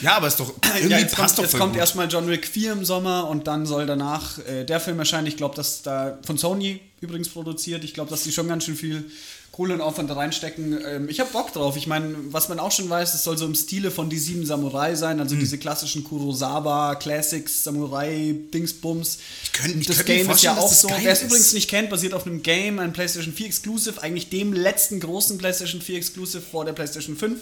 Ja, 0.00 0.16
aber 0.16 0.28
ist 0.28 0.40
doch 0.40 0.54
irgendwie 0.64 0.92
Ja, 0.92 0.98
jetzt 0.98 1.14
passt 1.14 1.36
kommt, 1.36 1.38
doch 1.46 1.52
jetzt 1.52 1.60
kommt 1.60 1.72
gut. 1.74 1.80
erstmal 1.80 2.08
John 2.08 2.26
Wick 2.28 2.46
4 2.46 2.72
im 2.72 2.84
Sommer 2.86 3.28
und 3.28 3.46
dann 3.46 3.66
soll 3.66 3.84
danach 3.84 4.38
äh, 4.46 4.64
der 4.64 4.80
Film 4.80 4.98
erscheinen. 4.98 5.26
Ich 5.26 5.36
glaube, 5.36 5.56
dass 5.56 5.82
da 5.82 6.18
von 6.24 6.38
Sony 6.38 6.80
übrigens 7.02 7.28
produziert. 7.28 7.84
Ich 7.84 7.92
glaube, 7.92 8.08
dass 8.08 8.22
die 8.22 8.32
schon 8.32 8.48
ganz 8.48 8.64
schön 8.64 8.76
viel 8.76 9.10
Kohle 9.56 9.72
und 9.72 9.80
Aufwand 9.80 10.10
da 10.10 10.14
reinstecken. 10.14 10.78
Ähm, 10.86 11.08
ich 11.08 11.18
habe 11.18 11.30
Bock 11.32 11.50
drauf. 11.54 11.78
Ich 11.78 11.86
meine, 11.86 12.14
was 12.30 12.50
man 12.50 12.58
auch 12.60 12.70
schon 12.72 12.90
weiß, 12.90 13.14
es 13.14 13.24
soll 13.24 13.38
so 13.38 13.46
im 13.46 13.54
Stile 13.54 13.90
von 13.90 14.10
die 14.10 14.18
sieben 14.18 14.44
Samurai 14.44 14.94
sein, 14.96 15.18
also 15.18 15.34
diese 15.34 15.56
klassischen 15.56 16.04
Kurosawa 16.04 16.94
Classics 16.96 17.64
Samurai 17.64 18.34
Dingsbums. 18.52 19.16
Ich 19.44 19.52
könnte- 19.54 19.78
ich 19.78 19.86
das 19.86 19.96
könnte 19.96 20.12
mir 20.12 20.18
Game 20.24 20.30
ist 20.30 20.42
ja 20.42 20.56
auch 20.58 20.70
so. 20.70 20.90
Wer 20.90 21.10
es 21.10 21.22
übrigens 21.22 21.54
nicht 21.54 21.70
kennt, 21.70 21.88
basiert 21.88 22.12
auf 22.12 22.26
einem 22.26 22.42
Game, 22.42 22.78
ein 22.78 22.92
PlayStation 22.92 23.32
4 23.32 23.46
Exclusive, 23.46 24.02
eigentlich 24.02 24.28
dem 24.28 24.52
letzten 24.52 25.00
großen 25.00 25.38
PlayStation 25.38 25.80
4 25.80 25.96
Exclusive 25.96 26.42
vor 26.42 26.66
der 26.66 26.74
PlayStation 26.74 27.16
5 27.16 27.40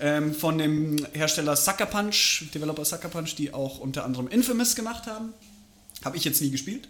ähm, 0.00 0.34
von 0.34 0.56
dem 0.56 0.96
Hersteller 1.12 1.56
Sucker 1.56 1.84
Punch, 1.86 2.44
Developer 2.54 2.86
Sucker 2.86 3.08
Punch, 3.10 3.34
die 3.36 3.52
auch 3.52 3.80
unter 3.80 4.06
anderem 4.06 4.28
Infamous 4.28 4.74
gemacht 4.74 5.06
haben. 5.06 5.34
Habe 6.04 6.16
ich 6.16 6.24
jetzt 6.24 6.40
nie 6.40 6.50
gespielt. 6.50 6.88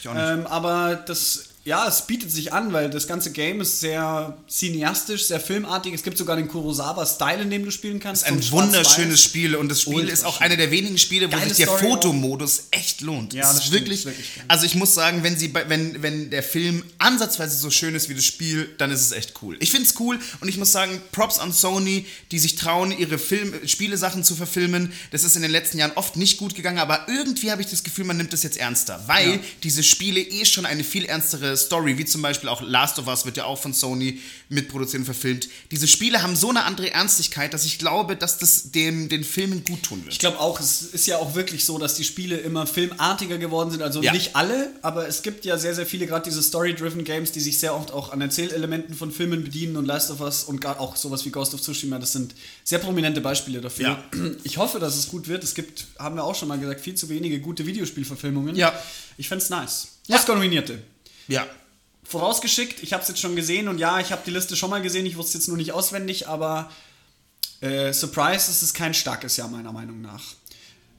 Ich 0.00 0.08
auch 0.08 0.14
nicht. 0.14 0.22
Ähm, 0.24 0.46
aber 0.46 0.94
das, 0.94 1.49
ja, 1.64 1.86
es 1.86 2.06
bietet 2.06 2.32
sich 2.32 2.52
an, 2.54 2.72
weil 2.72 2.88
das 2.88 3.06
ganze 3.06 3.32
Game 3.32 3.60
ist 3.60 3.80
sehr 3.80 4.36
cineastisch, 4.48 5.24
sehr 5.26 5.40
filmartig. 5.40 5.92
Es 5.92 6.02
gibt 6.02 6.16
sogar 6.16 6.36
den 6.36 6.48
Kurosawa-Style, 6.48 7.42
in 7.42 7.50
dem 7.50 7.64
du 7.66 7.70
spielen 7.70 8.00
kannst. 8.00 8.22
ist 8.22 8.28
ein 8.28 8.50
wunderschönes 8.50 9.22
Spiel 9.22 9.54
und 9.54 9.68
das 9.68 9.82
Spiel 9.82 9.94
Ultra 9.96 10.12
ist 10.12 10.24
auch 10.24 10.40
einer 10.40 10.56
der 10.56 10.70
wenigen 10.70 10.96
Spiele, 10.96 11.30
wo 11.30 11.36
sich 11.38 11.56
der 11.58 11.66
Story 11.66 11.86
auch. 11.86 11.90
Fotomodus 11.90 12.64
echt 12.70 13.02
lohnt. 13.02 13.34
Ja, 13.34 13.42
Es 13.42 13.48
das 13.48 13.56
ist 13.58 13.64
stimmt, 13.66 13.80
wirklich, 13.82 14.04
wirklich 14.06 14.26
also 14.48 14.64
ich 14.64 14.74
muss 14.74 14.94
sagen, 14.94 15.22
wenn 15.22 15.38
sie 15.38 15.52
wenn 15.68 16.02
wenn 16.02 16.30
der 16.30 16.42
Film 16.42 16.82
ansatzweise 16.98 17.56
so 17.58 17.70
schön 17.70 17.94
ist 17.94 18.08
wie 18.08 18.14
das 18.14 18.24
Spiel, 18.24 18.74
dann 18.78 18.90
ist 18.90 19.02
es 19.02 19.12
echt 19.12 19.34
cool. 19.42 19.56
Ich 19.60 19.70
finde 19.70 19.86
es 19.86 20.00
cool 20.00 20.18
und 20.40 20.48
ich 20.48 20.56
muss 20.56 20.72
sagen, 20.72 21.00
Props 21.12 21.38
an 21.38 21.52
Sony, 21.52 22.06
die 22.30 22.38
sich 22.38 22.56
trauen, 22.56 22.90
ihre 22.96 23.18
Film 23.18 23.54
Spielesachen 23.66 24.24
zu 24.24 24.34
verfilmen. 24.34 24.92
Das 25.10 25.24
ist 25.24 25.36
in 25.36 25.42
den 25.42 25.50
letzten 25.50 25.78
Jahren 25.78 25.92
oft 25.94 26.16
nicht 26.16 26.38
gut 26.38 26.54
gegangen, 26.54 26.78
aber 26.78 27.06
irgendwie 27.08 27.50
habe 27.50 27.60
ich 27.60 27.68
das 27.68 27.82
Gefühl, 27.84 28.04
man 28.06 28.16
nimmt 28.16 28.32
das 28.32 28.42
jetzt 28.42 28.56
ernster, 28.56 29.02
weil 29.06 29.30
Ja. 29.34 29.38
diese 29.62 29.82
Spiele 29.82 30.20
eh 30.20 30.44
schon 30.46 30.64
eine 30.64 30.84
viel 30.84 31.04
ernstere 31.04 31.49
Story, 31.56 31.98
wie 31.98 32.04
zum 32.04 32.22
Beispiel 32.22 32.48
auch 32.48 32.62
Last 32.62 32.98
of 32.98 33.06
Us 33.06 33.24
wird 33.24 33.36
ja 33.36 33.44
auch 33.44 33.58
von 33.58 33.72
Sony 33.72 34.20
mitproduziert 34.48 35.00
und 35.00 35.04
verfilmt. 35.04 35.48
Diese 35.70 35.86
Spiele 35.86 36.22
haben 36.22 36.36
so 36.36 36.50
eine 36.50 36.64
andere 36.64 36.90
Ernstigkeit, 36.90 37.52
dass 37.54 37.64
ich 37.64 37.78
glaube, 37.78 38.16
dass 38.16 38.38
das 38.38 38.70
dem 38.72 39.08
den 39.08 39.24
Filmen 39.24 39.64
gut 39.64 39.82
tun 39.82 40.02
wird. 40.04 40.12
Ich 40.12 40.18
glaube 40.18 40.40
auch, 40.40 40.60
es 40.60 40.82
ist 40.82 41.06
ja 41.06 41.18
auch 41.18 41.34
wirklich 41.34 41.64
so, 41.64 41.78
dass 41.78 41.94
die 41.94 42.04
Spiele 42.04 42.36
immer 42.36 42.66
filmartiger 42.66 43.38
geworden 43.38 43.70
sind. 43.70 43.82
Also 43.82 44.02
Ja. 44.02 44.12
nicht 44.12 44.36
alle, 44.36 44.70
aber 44.82 45.06
es 45.08 45.22
gibt 45.22 45.44
ja 45.44 45.58
sehr, 45.58 45.74
sehr 45.74 45.86
viele, 45.86 46.06
gerade 46.06 46.24
diese 46.28 46.42
Story-driven 46.42 47.04
Games, 47.04 47.32
die 47.32 47.40
sich 47.40 47.58
sehr 47.58 47.74
oft 47.74 47.92
auch 47.92 48.12
an 48.12 48.20
Erzählelementen 48.20 48.94
von 48.94 49.10
Filmen 49.12 49.44
bedienen 49.44 49.76
und 49.76 49.84
Last 49.86 50.10
of 50.10 50.20
Us 50.20 50.44
und 50.44 50.60
gerade 50.60 50.80
auch 50.80 50.96
sowas 50.96 51.24
wie 51.24 51.30
Ghost 51.30 51.54
of 51.54 51.60
Tsushima, 51.60 51.98
das 51.98 52.12
sind 52.12 52.34
sehr 52.64 52.78
prominente 52.78 53.20
Beispiele 53.20 53.60
dafür. 53.60 53.84
Ja. 53.86 54.04
Ich 54.44 54.58
hoffe, 54.58 54.78
dass 54.78 54.96
es 54.96 55.08
gut 55.08 55.28
wird. 55.28 55.44
Es 55.44 55.54
gibt, 55.54 55.86
haben 55.98 56.16
wir 56.16 56.24
auch 56.24 56.34
schon 56.34 56.48
mal 56.48 56.58
gesagt, 56.58 56.80
viel 56.80 56.94
zu 56.94 57.08
wenige 57.08 57.40
gute 57.40 57.66
Videospielverfilmungen. 57.66 58.56
Ja. 58.56 58.72
Ich 59.16 59.28
fände 59.28 59.44
es 59.44 59.50
nice. 59.50 59.88
Ja. 60.06 60.16
Oscar-Nominierte. 60.16 60.78
Ja. 61.30 61.46
Vorausgeschickt, 62.02 62.82
ich 62.82 62.92
habe 62.92 63.02
es 63.02 63.08
jetzt 63.08 63.20
schon 63.20 63.36
gesehen 63.36 63.68
und 63.68 63.78
ja, 63.78 64.00
ich 64.00 64.10
habe 64.10 64.22
die 64.26 64.32
Liste 64.32 64.56
schon 64.56 64.70
mal 64.70 64.82
gesehen, 64.82 65.06
ich 65.06 65.16
wusste 65.16 65.38
jetzt 65.38 65.46
nur 65.46 65.56
nicht 65.56 65.72
auswendig, 65.72 66.26
aber 66.26 66.70
äh, 67.60 67.92
Surprise 67.92 68.50
ist 68.50 68.62
es 68.62 68.74
kein 68.74 68.94
starkes 68.94 69.36
Jahr 69.36 69.48
meiner 69.48 69.72
Meinung 69.72 70.00
nach. 70.00 70.22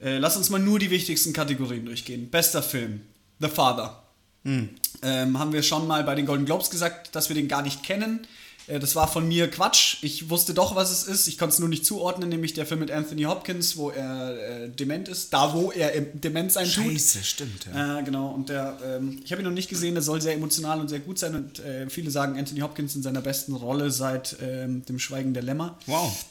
Äh, 0.01 0.19
lass 0.19 0.37
uns 0.37 0.49
mal 0.49 0.59
nur 0.59 0.79
die 0.79 0.89
wichtigsten 0.89 1.33
Kategorien 1.33 1.85
durchgehen. 1.85 2.29
Bester 2.29 2.63
Film, 2.63 3.01
The 3.39 3.49
Father. 3.49 4.03
Hm. 4.45 4.69
Ähm, 5.03 5.37
haben 5.37 5.51
wir 5.51 5.63
schon 5.63 5.85
mal 5.85 6.03
bei 6.03 6.15
den 6.15 6.25
Golden 6.25 6.45
Globes 6.45 6.69
gesagt, 6.69 7.13
dass 7.13 7.29
wir 7.29 7.35
den 7.35 7.47
gar 7.47 7.61
nicht 7.61 7.83
kennen. 7.83 8.25
Äh, 8.71 8.79
das 8.79 8.95
war 8.95 9.07
von 9.07 9.27
mir 9.27 9.49
Quatsch. 9.49 9.97
Ich 10.01 10.29
wusste 10.29 10.53
doch, 10.53 10.75
was 10.75 10.91
es 10.91 11.03
ist. 11.03 11.27
Ich 11.27 11.37
konnte 11.37 11.53
es 11.53 11.59
nur 11.59 11.69
nicht 11.69 11.85
zuordnen, 11.85 12.29
nämlich 12.29 12.53
der 12.53 12.65
Film 12.65 12.79
mit 12.79 12.91
Anthony 12.91 13.23
Hopkins, 13.23 13.75
wo 13.77 13.89
er 13.89 14.63
äh, 14.63 14.69
dement 14.69 15.09
ist. 15.09 15.33
Da, 15.33 15.53
wo 15.53 15.71
er 15.71 15.99
dement 15.99 16.51
sein 16.51 16.69
tut. 16.69 16.85
Scheiße, 16.85 17.23
stimmt. 17.23 17.67
Ja. 17.73 17.99
Äh, 17.99 18.03
genau, 18.03 18.29
und 18.29 18.49
der, 18.49 18.77
ähm, 18.83 19.19
ich 19.23 19.31
habe 19.31 19.41
ihn 19.41 19.45
noch 19.45 19.53
nicht 19.53 19.69
gesehen, 19.69 19.93
der 19.93 20.03
soll 20.03 20.21
sehr 20.21 20.33
emotional 20.33 20.79
und 20.79 20.87
sehr 20.87 20.99
gut 20.99 21.19
sein 21.19 21.35
und 21.35 21.59
äh, 21.59 21.89
viele 21.89 22.11
sagen 22.11 22.37
Anthony 22.37 22.61
Hopkins 22.61 22.95
in 22.95 23.03
seiner 23.03 23.21
besten 23.21 23.53
Rolle 23.55 23.91
seit 23.91 24.37
ähm, 24.41 24.85
dem 24.85 24.99
Schweigen 24.99 25.33
der 25.33 25.43
Lämmer. 25.43 25.77
Wow. 25.87 26.25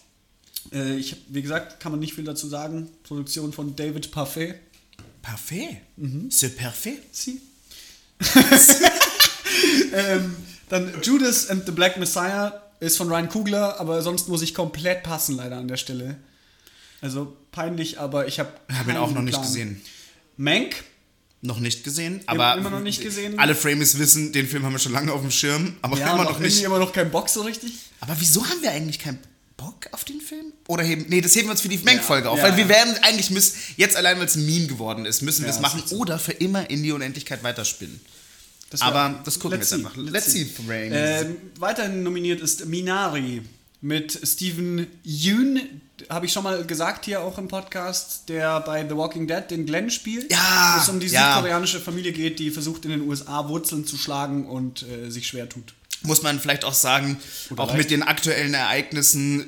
Äh, 0.73 0.97
ich, 0.97 1.17
wie 1.29 1.43
gesagt, 1.43 1.81
kann 1.81 1.93
man 1.93 2.00
nicht 2.00 2.14
viel 2.14 2.25
dazu 2.25 2.49
sagen. 2.49 2.88
Produktion 3.03 3.53
von 3.53 3.76
David 3.76 4.11
Parfait. 4.11 4.55
Parfait. 5.23 5.83
Mhm. 5.97 6.29
C'est 6.31 6.57
parfait. 6.57 6.99
Sie. 7.12 7.41
ähm, 9.93 10.37
dann 10.71 11.03
Judas 11.03 11.49
and 11.50 11.67
the 11.67 11.73
Black 11.73 11.99
Messiah 11.99 12.62
ist 12.81 12.97
von 12.97 13.09
Ryan 13.09 13.29
Kugler, 13.29 13.79
aber 13.79 14.00
sonst 14.03 14.29
muss 14.29 14.41
ich 14.41 14.55
komplett 14.55 15.03
passen 15.03 15.37
leider 15.37 15.59
an 15.59 15.69
der 15.69 15.77
Stelle. 15.77 16.17
Also 17.03 17.37
peinlich, 17.53 17.99
aber 17.99 18.27
ich 18.27 18.39
habe 18.39 18.50
Ich 18.69 18.77
habe 18.77 18.91
ihn 18.93 18.97
auch 18.97 19.11
noch 19.11 19.23
nicht 19.23 19.41
gesehen. 19.41 19.83
Mank, 20.37 20.85
Noch 21.43 21.59
nicht 21.59 21.85
gesehen, 21.85 22.21
aber 22.27 22.57
immer 22.57 22.71
noch 22.71 22.81
nicht 22.81 23.03
gesehen. 23.03 23.39
Alle 23.39 23.55
Frames 23.55 23.99
wissen, 23.99 24.33
den 24.33 24.47
Film 24.47 24.65
haben 24.65 24.73
wir 24.73 24.79
schon 24.79 24.93
lange 24.93 25.12
auf 25.12 25.23
dem 25.23 25.31
Schirm, 25.31 25.77
aber 25.83 25.99
ja, 25.99 26.15
immer 26.15 26.25
noch 26.25 26.39
nicht. 26.39 26.62
immer 26.62 26.79
noch 26.79 26.93
keinen 26.93 27.11
Bock 27.11 27.29
so 27.29 27.43
richtig. 27.43 27.73
Aber 28.00 28.15
wieso 28.19 28.47
haben 28.47 28.62
wir 28.62 28.71
eigentlich 28.71 28.99
keinen 28.99 29.19
Bock 29.57 29.89
auf 29.93 30.05
den 30.05 30.21
Film? 30.21 30.53
Oder 30.69 30.85
heben, 30.85 31.07
nee, 31.09 31.21
das 31.21 31.35
heben 31.35 31.49
wir 31.49 31.53
uns 31.53 31.62
für 31.62 31.69
die 31.69 31.79
Mank-Folge 31.79 32.29
auf, 32.31 32.39
ja, 32.39 32.45
weil 32.45 32.57
wir 32.57 32.65
ja. 32.65 32.69
werden 32.69 32.95
eigentlich 33.03 33.31
müssen, 33.31 33.57
jetzt 33.77 33.97
allein 33.97 34.19
weil 34.19 34.27
es 34.27 34.37
ein 34.37 34.47
Meme 34.47 34.67
geworden 34.67 35.07
ist, 35.07 35.23
müssen 35.23 35.43
wir 35.43 35.49
Ja, 35.49 35.55
es 35.55 35.61
machen 35.61 35.83
oder 35.97 36.19
für 36.19 36.33
immer 36.33 36.69
in 36.71 36.83
die 36.83 36.93
Unendlichkeit 36.93 37.43
weiterspinnen. 37.43 38.00
Das 38.71 38.83
Aber 38.83 39.21
das 39.25 39.39
gucken 39.39 39.53
wir 39.53 39.59
jetzt 39.59 39.71
see. 39.71 39.77
einfach. 39.77 39.97
Let's 39.97 40.33
see, 40.33 40.45
Frames. 40.47 40.93
Ähm, 40.95 41.37
weiterhin 41.59 42.03
nominiert 42.03 42.41
ist 42.41 42.65
Minari 42.67 43.43
mit 43.81 44.19
Steven 44.25 44.87
Yeun, 45.05 45.61
habe 46.09 46.27
ich 46.27 46.33
schon 46.33 46.45
mal 46.45 46.65
gesagt 46.65 47.05
hier 47.07 47.21
auch 47.23 47.37
im 47.39 47.49
Podcast, 47.49 48.29
der 48.29 48.61
bei 48.61 48.87
The 48.89 48.97
Walking 48.97 49.27
Dead 49.27 49.43
den 49.50 49.67
Glenn 49.67 49.91
spielt. 49.91 50.31
Ja, 50.31 50.75
Wo 50.77 50.83
es 50.83 50.89
um 50.89 51.00
die 51.00 51.09
ja. 51.09 51.35
südkoreanische 51.35 51.81
Familie 51.81 52.12
geht, 52.12 52.39
die 52.39 52.50
versucht 52.50 52.85
in 52.85 52.91
den 52.91 53.00
USA 53.03 53.49
Wurzeln 53.49 53.85
zu 53.87 53.97
schlagen 53.97 54.47
und 54.47 54.83
äh, 54.85 55.11
sich 55.11 55.27
schwer 55.27 55.49
tut. 55.49 55.75
muss 56.03 56.23
man 56.23 56.39
vielleicht 56.41 56.65
auch 56.65 56.75
sagen, 56.75 57.19
Oder 57.50 57.62
auch 57.62 57.69
leicht. 57.69 57.79
mit 57.79 57.91
den 57.91 58.03
aktuellen 58.03 58.55
Ereignissen, 58.55 59.47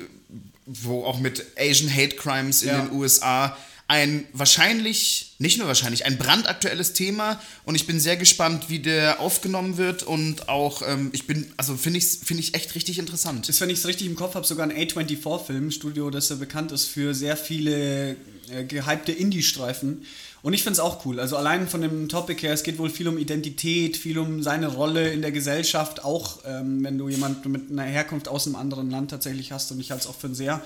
wo 0.67 1.05
auch 1.05 1.19
mit 1.21 1.45
Asian 1.59 1.93
Hate 1.95 2.17
Crimes 2.17 2.63
in 2.63 2.69
Ja. 2.71 2.83
den 2.83 2.93
USA, 2.93 3.57
ein 3.89 4.25
wahrscheinlich, 4.33 5.35
nicht 5.39 5.59
nur 5.59 5.67
wahrscheinlich, 5.67 6.07
ein 6.07 6.17
brandaktuelles 6.17 6.93
Thema 6.93 7.41
und 7.65 7.75
ich 7.75 7.87
bin 7.87 8.01
sehr 8.01 8.17
gespannt, 8.17 8.69
wie 8.69 8.79
der 8.79 9.21
aufgenommen 9.21 9.77
wird 9.77 10.03
und 10.03 10.49
auch, 10.49 10.83
ähm, 10.87 11.11
ich 11.13 11.27
bin, 11.27 11.53
also 11.57 11.77
finde 11.77 11.99
ich, 11.99 12.07
find 12.07 12.41
ich 12.41 12.55
echt 12.55 12.75
richtig 12.75 12.99
interessant. 12.99 13.49
Ist, 13.49 13.61
wenn 13.61 13.71
ich 13.71 13.79
es 13.79 13.87
richtig 13.87 14.07
im 14.07 14.17
Kopf 14.17 14.35
habe, 14.35 14.47
sogar 14.47 14.69
ein 14.69 14.77
A24-Film, 14.77 15.71
Studio, 15.71 16.11
das 16.11 16.29
ja 16.29 16.37
bekannt 16.37 16.73
ist 16.73 16.87
für 16.87 17.15
sehr 17.15 17.37
viele 17.37 18.17
äh, 18.51 18.65
gehypte 18.67 19.13
Indie-Streifen. 19.13 20.05
Und 20.43 20.55
ich 20.55 20.65
finde 20.65 20.75
es 20.75 20.81
auch 20.81 21.07
cool. 21.07 21.21
Also 21.21 21.37
allein 21.37 21.69
von 21.69 21.83
dem 21.83 22.09
Topic 22.09 22.43
her, 22.43 22.53
es 22.53 22.65
geht 22.65 22.79
wohl 22.79 22.91
viel 22.91 23.07
um 23.07 23.17
Identität, 23.17 23.97
viel 23.97 24.19
um 24.19 24.43
seine 24.43 24.67
Rolle 24.67 25.13
in 25.13 25.23
der 25.23 25.31
Gesellschaft, 25.31 26.05
auch 26.05 26.41
ähm, 26.45 26.83
wenn 26.83 26.99
du 26.99 27.09
jemanden 27.09 27.53
mit 27.53 27.71
einer 27.71 27.85
Herkunft 27.85 28.27
aus 28.27 28.47
einem 28.47 28.57
anderen 28.57 28.91
Land 28.91 29.13
tatsächlich 29.13 29.53
hast. 29.53 29.71
Und 29.71 29.79
ich 29.79 29.93
halte 29.93 30.05
es 30.05 30.11
auch 30.11 30.17
für 30.17 30.27
ein 30.27 30.35
sehr 30.35 30.61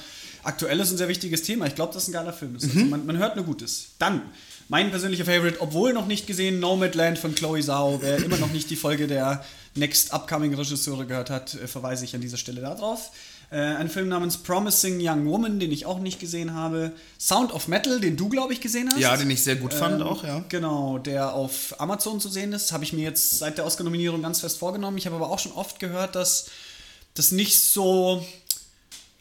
aktuelles 0.47 0.91
und 0.91 0.99
sehr 0.99 1.09
wichtiges 1.09 1.43
Thema. 1.43 1.67
Ich 1.67 1.75
glaube, 1.75 1.93
das 1.93 2.05
ist 2.05 2.09
ein 2.09 2.13
geiler 2.13 2.33
Film. 2.33 2.55
Also 2.55 2.69
man, 2.87 3.07
man 3.07 3.19
hört 3.19 3.37
nur 3.37 3.45
Gutes. 3.45 3.89
Dann, 3.99 4.23
mein 4.69 4.91
persönlicher 4.91 5.25
Favorite, 5.25 5.61
obwohl 5.61 5.93
noch 5.93 6.07
nicht 6.07 6.27
gesehen, 6.27 6.61
Nomadland 6.61 7.19
von 7.19 7.35
Chloe 7.35 7.61
Zhao. 7.61 7.99
Wer 8.03 8.19
immer 8.25 8.37
noch 8.37 8.53
nicht 8.53 8.71
die 8.71 8.77
Folge 8.77 9.07
der 9.07 9.45
Next 9.75 10.13
Upcoming 10.13 10.55
Regisseure 10.55 11.07
gehört 11.07 11.31
hat, 11.31 11.55
äh, 11.55 11.67
verweise 11.69 12.05
ich 12.05 12.15
an 12.15 12.21
dieser 12.21 12.37
Stelle 12.37 12.61
darauf. 12.61 13.11
Äh, 13.51 13.59
ein 13.59 13.89
Film 13.89 14.09
namens 14.09 14.39
Promising 14.39 14.99
Young 15.01 15.27
Woman, 15.27 15.61
den 15.61 15.71
ich 15.71 15.87
auch 15.87 16.01
nicht 16.01 16.19
gesehen 16.19 16.55
habe. 16.55 16.93
Sound 17.21 17.53
of 17.53 17.69
Metal, 17.69 18.01
den 18.01 18.17
du, 18.17 18.29
glaube 18.29 18.53
ich, 18.53 18.61
gesehen 18.61 18.91
hast. 18.91 18.99
Ja, 18.99 19.17
den 19.17 19.31
ich 19.31 19.45
sehr 19.45 19.55
gut 19.57 19.73
fand 19.73 20.01
Ähm, 20.01 20.07
auch, 20.07 20.25
ja. 20.25 20.45
Genau, 20.49 20.99
der 20.99 21.33
auf 21.33 21.79
Amazon 21.79 22.21
zu 22.21 22.29
sehen 22.29 22.53
ist. 22.53 22.73
Habe 22.73 22.83
ich 22.83 22.93
mir 22.93 23.03
jetzt 23.03 23.39
seit 23.39 23.59
der 23.59 23.67
Oscar-Nominierung 23.67 24.21
ganz 24.23 24.41
fest 24.41 24.59
vorgenommen. 24.59 24.99
Ich 24.99 25.07
habe 25.07 25.15
aber 25.17 25.31
auch 25.31 25.39
schon 25.39 25.53
oft 25.53 25.79
gehört, 25.79 26.17
dass 26.17 26.47
das 27.15 27.31
nicht 27.31 27.61
so. 27.61 28.25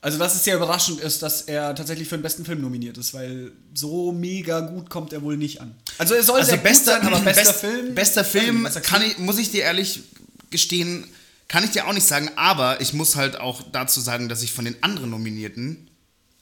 Also, 0.06 0.20
dass 0.20 0.36
es 0.36 0.44
sehr 0.44 0.56
überraschend 0.58 1.00
ist, 1.00 1.24
dass 1.24 1.42
er 1.42 1.74
tatsächlich 1.74 2.08
für 2.08 2.16
den 2.16 2.22
besten 2.22 2.46
Film 2.46 2.62
nominiert 2.62 2.96
ist, 3.00 3.14
weil 3.16 3.52
so 3.74 4.12
mega 4.12 4.60
gut 4.60 4.88
kommt 4.90 5.12
er 5.14 5.24
wohl 5.24 5.36
nicht 5.36 5.62
an. 5.62 5.74
Also, 5.98 6.14
er 6.14 6.22
soll 6.24 6.38
Also 6.42 6.52
sehr 6.52 6.60
bester, 6.60 7.00
gut 7.00 7.04
sein, 7.06 7.14
aber 7.16 7.24
bester 7.26 7.44
best- 7.44 7.60
Film. 7.60 7.96
Bester 7.96 8.24
Film, 8.24 8.68
kann 8.84 9.02
ich, 9.02 9.18
muss 9.18 9.40
ich 9.40 9.50
dir 9.50 9.64
ehrlich 9.64 10.04
gestehen, 10.52 11.06
kann 11.48 11.64
ich 11.64 11.72
dir 11.72 11.88
auch 11.88 11.94
nicht 11.94 12.06
sagen, 12.06 12.30
aber 12.36 12.82
ich 12.82 12.94
muss 12.94 13.16
halt 13.16 13.40
auch 13.40 13.64
dazu 13.72 14.00
sagen, 14.00 14.30
dass 14.30 14.44
ich 14.44 14.52
von 14.52 14.66
den 14.66 14.76
anderen 14.84 15.10
Nominierten 15.10 15.90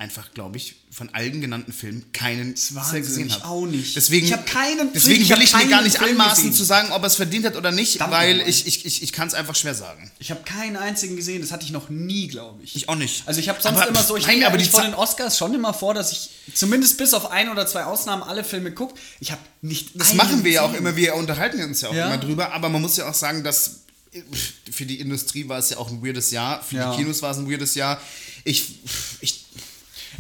einfach, 0.04 0.34
glaube 0.34 0.58
ich, 0.58 0.76
von 0.92 1.10
allen 1.16 1.40
genannten 1.40 1.72
Filmen 1.72 2.12
keinen 2.12 2.56
Wahnsinn, 2.72 3.02
gesehen 3.02 3.28
ich 3.28 3.36
habe. 3.36 3.46
auch 3.46 3.66
nicht. 3.66 3.96
Deswegen, 3.96 4.28
Ich 4.28 4.34
hab 4.34 4.46
keinen- 4.46 4.92
deswegen 4.94 5.22
ich 5.22 5.30
will 5.30 5.38
hab 5.38 5.44
ich 5.44 5.54
mir 5.56 5.68
gar 5.70 5.82
nicht 5.82 5.98
Film 5.98 6.12
anmaßen 6.20 6.44
gesehen. 6.44 6.54
zu 6.58 6.64
sagen, 6.66 6.92
ob 6.92 7.02
er 7.04 7.08
es 7.08 7.16
verdient 7.16 7.46
hat 7.46 7.56
oder 7.56 7.72
nicht, 7.72 7.94
Verdammt 7.98 8.12
weil 8.14 8.42
ich, 8.42 8.68
ich, 8.68 8.86
ich, 8.86 9.02
ich 9.02 9.14
kann 9.14 9.30
es 9.30 9.34
einfach 9.34 9.56
schwer 9.56 9.74
sagen. 9.74 10.12
Ich 10.20 10.30
habe 10.30 10.44
keinen 10.44 10.76
einzigen 10.76 11.16
gesehen, 11.16 11.42
das 11.42 11.52
hatte 11.54 11.64
ich 11.66 11.72
noch 11.72 11.90
nie, 11.90 12.28
glaube 12.28 12.62
ich. 12.64 12.76
Ich 12.76 12.90
auch 12.90 12.96
nicht. 12.96 13.24
Also 13.26 13.40
ich 13.40 13.48
habe 13.50 13.62
sonst 13.62 13.78
Aber, 13.80 13.88
immer 13.90 14.04
so, 14.04 14.18
ich 14.18 14.28
nehme 14.28 14.46
aber 14.46 14.58
die 14.58 14.68
den 14.68 14.94
Oscars 14.94 15.38
schon 15.38 15.56
immer 15.56 15.74
vor, 15.74 15.94
dass 15.94 16.12
ich 16.12 16.30
zumindest 16.54 16.98
bis 16.98 17.14
auf 17.14 17.32
ein 17.32 17.50
oder 17.50 17.66
zwei 17.66 17.86
Ausnahmen 17.86 18.22
alle 18.22 18.44
Filme 18.44 18.72
gucke. 18.74 18.94
Ich 19.22 19.32
habe 19.32 19.42
nicht 19.62 19.92
Das 19.96 20.14
machen 20.14 20.44
wir 20.44 20.52
ja 20.52 20.62
auch 20.64 20.74
immer, 20.74 20.96
wir 20.98 21.16
unterhalten 21.16 21.62
uns 21.64 21.80
ja 21.82 21.90
auch 21.90 21.94
Ja. 21.96 22.08
immer 22.08 22.18
drüber, 22.18 22.52
aber 22.52 22.68
man 22.68 22.82
muss 22.82 22.98
ja 22.98 23.10
auch 23.10 23.14
sagen, 23.16 23.44
dass 23.44 23.80
äh, 24.12 24.22
für 24.70 24.86
die 24.86 25.00
Industrie 25.00 25.48
war 25.48 25.58
es 25.60 25.70
ja 25.72 25.78
auch 25.78 25.90
ein 25.90 26.06
weirdes 26.06 26.30
Jahr, 26.32 26.62
für 26.62 26.76
Ja. 26.76 26.92
die 26.92 26.98
Kinos 26.98 27.22
war 27.22 27.32
es 27.32 27.38
ein 27.38 27.50
weirdes 27.50 27.74
Jahr. 27.76 28.00
Ich, 28.44 28.76
ich 29.22 29.43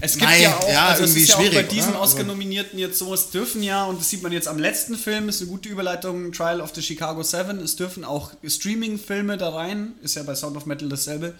Es 0.05 0.13
gibt 0.17 0.23
Nein, 0.23 0.41
ja 0.41 0.57
auch, 0.57 0.69
ja, 0.69 0.87
also 0.87 1.03
es 1.05 1.11
irgendwie 1.11 1.23
ist 1.23 1.29
ja 1.29 1.35
auch 1.37 1.53
bei 1.53 1.63
diesen 1.63 1.91
oder? 1.91 2.01
Also- 2.01 2.11
Oscar-Nominierten 2.17 2.77
jetzt 2.77 2.99
so, 2.99 3.13
es 3.13 3.29
dürfen 3.29 3.63
ja, 3.63 3.85
und 3.85 4.01
das 4.01 4.09
sieht 4.09 4.21
man 4.21 4.33
jetzt 4.33 4.49
am 4.49 4.59
letzten 4.59 4.97
Film, 4.97 5.29
ist 5.29 5.39
eine 5.41 5.49
gute 5.49 5.69
Überleitung, 5.69 6.33
Trial 6.33 6.59
of 6.59 6.71
the 6.75 6.81
Chicago 6.81 7.23
Seven, 7.23 7.59
es 7.59 7.77
dürfen 7.77 8.03
auch 8.03 8.31
Streaming-Filme 8.45 9.37
da 9.37 9.49
rein, 9.49 9.93
ist 10.01 10.15
ja 10.15 10.23
bei 10.23 10.35
Sound 10.35 10.57
of 10.57 10.65
Metal 10.65 10.89
dasselbe, 10.89 11.33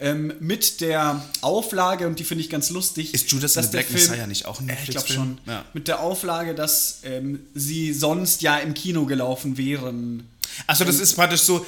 ähm, 0.00 0.32
mit 0.40 0.80
der 0.80 1.22
Auflage, 1.40 2.08
und 2.08 2.18
die 2.18 2.24
finde 2.24 2.42
ich 2.42 2.50
ganz 2.50 2.70
lustig, 2.70 3.14
Ist 3.14 3.30
Judas 3.30 3.56
and 3.56 3.66
dass 3.66 3.70
the 3.70 3.76
Black 3.76 3.86
Film- 3.86 4.10
Messiah 4.10 4.26
nicht 4.26 4.44
auch 4.46 4.58
ein 4.60 4.68
Äh, 4.68 4.76
Ich 4.82 4.90
glaube 4.90 5.06
schon. 5.06 5.38
Ja. 5.46 5.64
Mit 5.72 5.86
der 5.86 6.00
Auflage, 6.00 6.54
dass 6.56 7.00
ähm, 7.04 7.40
sie 7.54 7.92
sonst 7.92 8.42
ja 8.42 8.56
im 8.58 8.74
Kino 8.74 9.06
gelaufen 9.06 9.56
wären. 9.56 10.26
Also 10.66 10.84
das 10.84 10.98
ist 10.98 11.14
praktisch 11.14 11.42
so, 11.42 11.64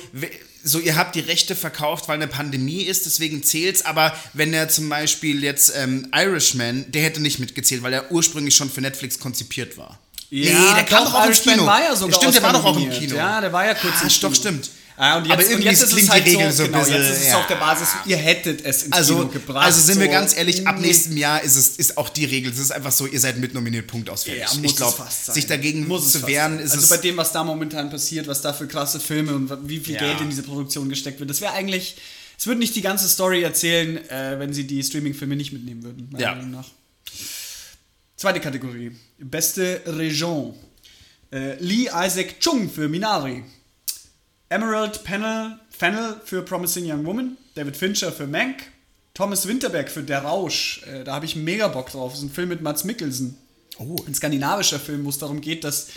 so 0.65 0.79
ihr 0.79 0.97
habt 0.97 1.15
die 1.15 1.21
Rechte 1.21 1.57
verkauft, 1.57 2.09
weil 2.09 2.17
eine 2.17 2.29
Pandemie 2.29 2.83
ist, 2.83 3.07
deswegen 3.07 3.43
zählt's, 3.43 3.85
aber 3.85 4.17
wenn 4.33 4.53
er 4.53 4.69
zum 4.69 4.89
Beispiel 4.89 5.43
jetzt 5.43 5.73
ähm, 5.77 6.09
Irishman, 6.15 6.85
der 6.91 7.03
hätte 7.03 7.21
nicht 7.21 7.39
mitgezählt, 7.39 7.83
weil 7.83 7.93
er 7.93 8.11
ursprünglich 8.13 8.55
schon 8.55 8.71
für 8.71 8.81
Netflix 8.81 9.19
konzipiert 9.19 9.77
war. 9.77 9.99
Ja, 10.31 10.83
doch, 10.89 11.25
Irishman 11.27 11.67
war 11.67 11.83
ja 11.83 11.95
sogar 11.95 12.17
Stimmt, 12.17 12.35
der 12.37 12.43
war 12.43 12.53
doch 12.55 12.65
auch 12.65 12.77
im. 12.77 12.91
Kino. 12.91 13.17
Ja, 13.17 13.41
der 13.41 13.53
war 13.53 13.67
ja 13.67 13.75
kurz 13.75 13.95
Ah, 14.01 14.03
im 14.05 14.09
doch, 14.09 14.15
Kino. 14.21 14.35
stimmt. 14.35 14.71
Ah, 15.05 15.17
und 15.19 15.25
jetzt, 15.25 15.33
Aber 15.33 15.43
und 15.43 15.51
irgendwie 15.51 15.69
jetzt 15.69 15.83
ist 15.83 15.91
klingt 15.91 16.05
es 16.09 16.11
halt 16.15 16.27
die 16.27 16.31
Regel 16.37 16.53
so, 16.53 16.57
so 16.59 16.63
ein 16.63 16.67
genau, 16.71 16.79
bisschen, 16.85 17.03
jetzt 17.03 17.11
ist 17.11 17.23
es 17.23 17.29
ja. 17.31 17.39
auf 17.41 17.47
der 17.49 17.57
Basis, 17.57 17.89
ihr 18.07 18.17
hättet 18.19 18.65
es 18.65 18.85
ins 18.85 18.93
Also, 18.93 19.17
Kino 19.17 19.29
gebracht. 19.31 19.67
also 19.67 19.81
sind 19.81 19.99
wir 19.99 20.07
so. 20.07 20.13
ganz 20.13 20.37
ehrlich, 20.37 20.65
ab 20.65 20.79
nächstem 20.79 21.17
Jahr 21.17 21.43
ist 21.43 21.57
es 21.57 21.77
ist 21.77 21.99
auch 21.99 22.09
die 22.09 22.25
Regel. 22.25 22.53
Es 22.53 22.61
ist 22.61 22.71
einfach 22.71 22.93
so, 22.93 23.09
ihr 23.09 23.19
seid 23.19 23.37
mitnominiert, 23.39 23.89
Punkt 23.89 24.09
aus. 24.09 24.25
Ja, 24.27 24.35
muss 24.55 24.63
ich 24.63 24.77
glaube, 24.77 25.05
sich 25.11 25.49
dagegen 25.49 25.89
Muss 25.89 26.13
zu 26.13 26.25
wehren, 26.25 26.61
ist 26.61 26.71
also 26.71 26.89
bei 26.89 26.99
dem, 26.99 27.17
was 27.17 27.33
da 27.33 27.43
momentan 27.43 27.91
passiert, 27.91 28.29
was 28.29 28.43
da 28.43 28.53
für 28.53 28.69
krasse 28.69 29.01
Filme 29.01 29.35
und 29.35 29.51
wie 29.69 29.81
viel 29.81 29.97
Ja. 29.97 30.03
Geld 30.03 30.21
in 30.21 30.31
diese 30.31 30.45
Produktion 30.45 30.89
gesteckt 30.89 31.19
wird, 31.19 31.29
das 31.31 31.41
wäre 31.41 31.53
eigentlich, 31.53 31.97
es 32.39 32.47
würde 32.47 32.61
nicht 32.61 32.77
die 32.77 32.83
ganze 32.83 33.09
Story 33.09 33.43
erzählen, 33.43 33.97
äh, 34.09 34.39
wenn 34.39 34.53
sie 34.53 34.69
die 34.69 34.85
Streaming-Filme 34.85 35.35
nicht 35.35 35.53
mitnehmen 35.53 35.83
würden, 35.83 36.11
meiner 36.13 36.23
Ja. 36.23 36.35
Meinung 36.37 36.53
nach. 36.53 36.69
Zweite 38.17 38.39
Kategorie, 38.39 38.93
beste 39.19 39.83
Region. 39.85 40.55
Äh, 41.33 41.57
Lee 41.59 41.89
Isaac 41.93 42.39
Chung 42.39 42.71
für 42.71 42.89
Minari. 42.89 43.43
Emerald 44.53 45.03
Pennell, 45.03 45.59
Fennel 45.71 46.21
für 46.27 46.43
Promising 46.43 46.85
Young 46.85 47.07
Woman, 47.07 47.39
David 47.55 47.75
Fincher 47.75 48.13
für 48.13 48.27
Mank, 48.27 48.71
Thomas 49.15 49.49
Winterberg 49.49 49.91
für 49.91 50.03
Der 50.03 50.25
Rausch. 50.25 50.83
Äh, 50.83 51.05
da 51.05 51.15
habe 51.15 51.25
ich 51.25 51.37
mega 51.37 51.69
Bock 51.69 51.91
drauf. 51.91 52.13
Das 52.13 52.21
ist 52.21 52.27
ein 52.27 52.35
Film 52.35 52.51
mit 52.51 52.61
Mats 52.61 52.85
Mikkelsen. 52.85 53.39
Oh. 53.79 53.97
Ein 54.07 54.15
skandinavischer 54.15 54.79
Film, 54.79 55.07
wo 55.07 55.09
es 55.09 55.17
darum 55.17 55.41
geht, 55.41 55.65
dass 55.65 55.89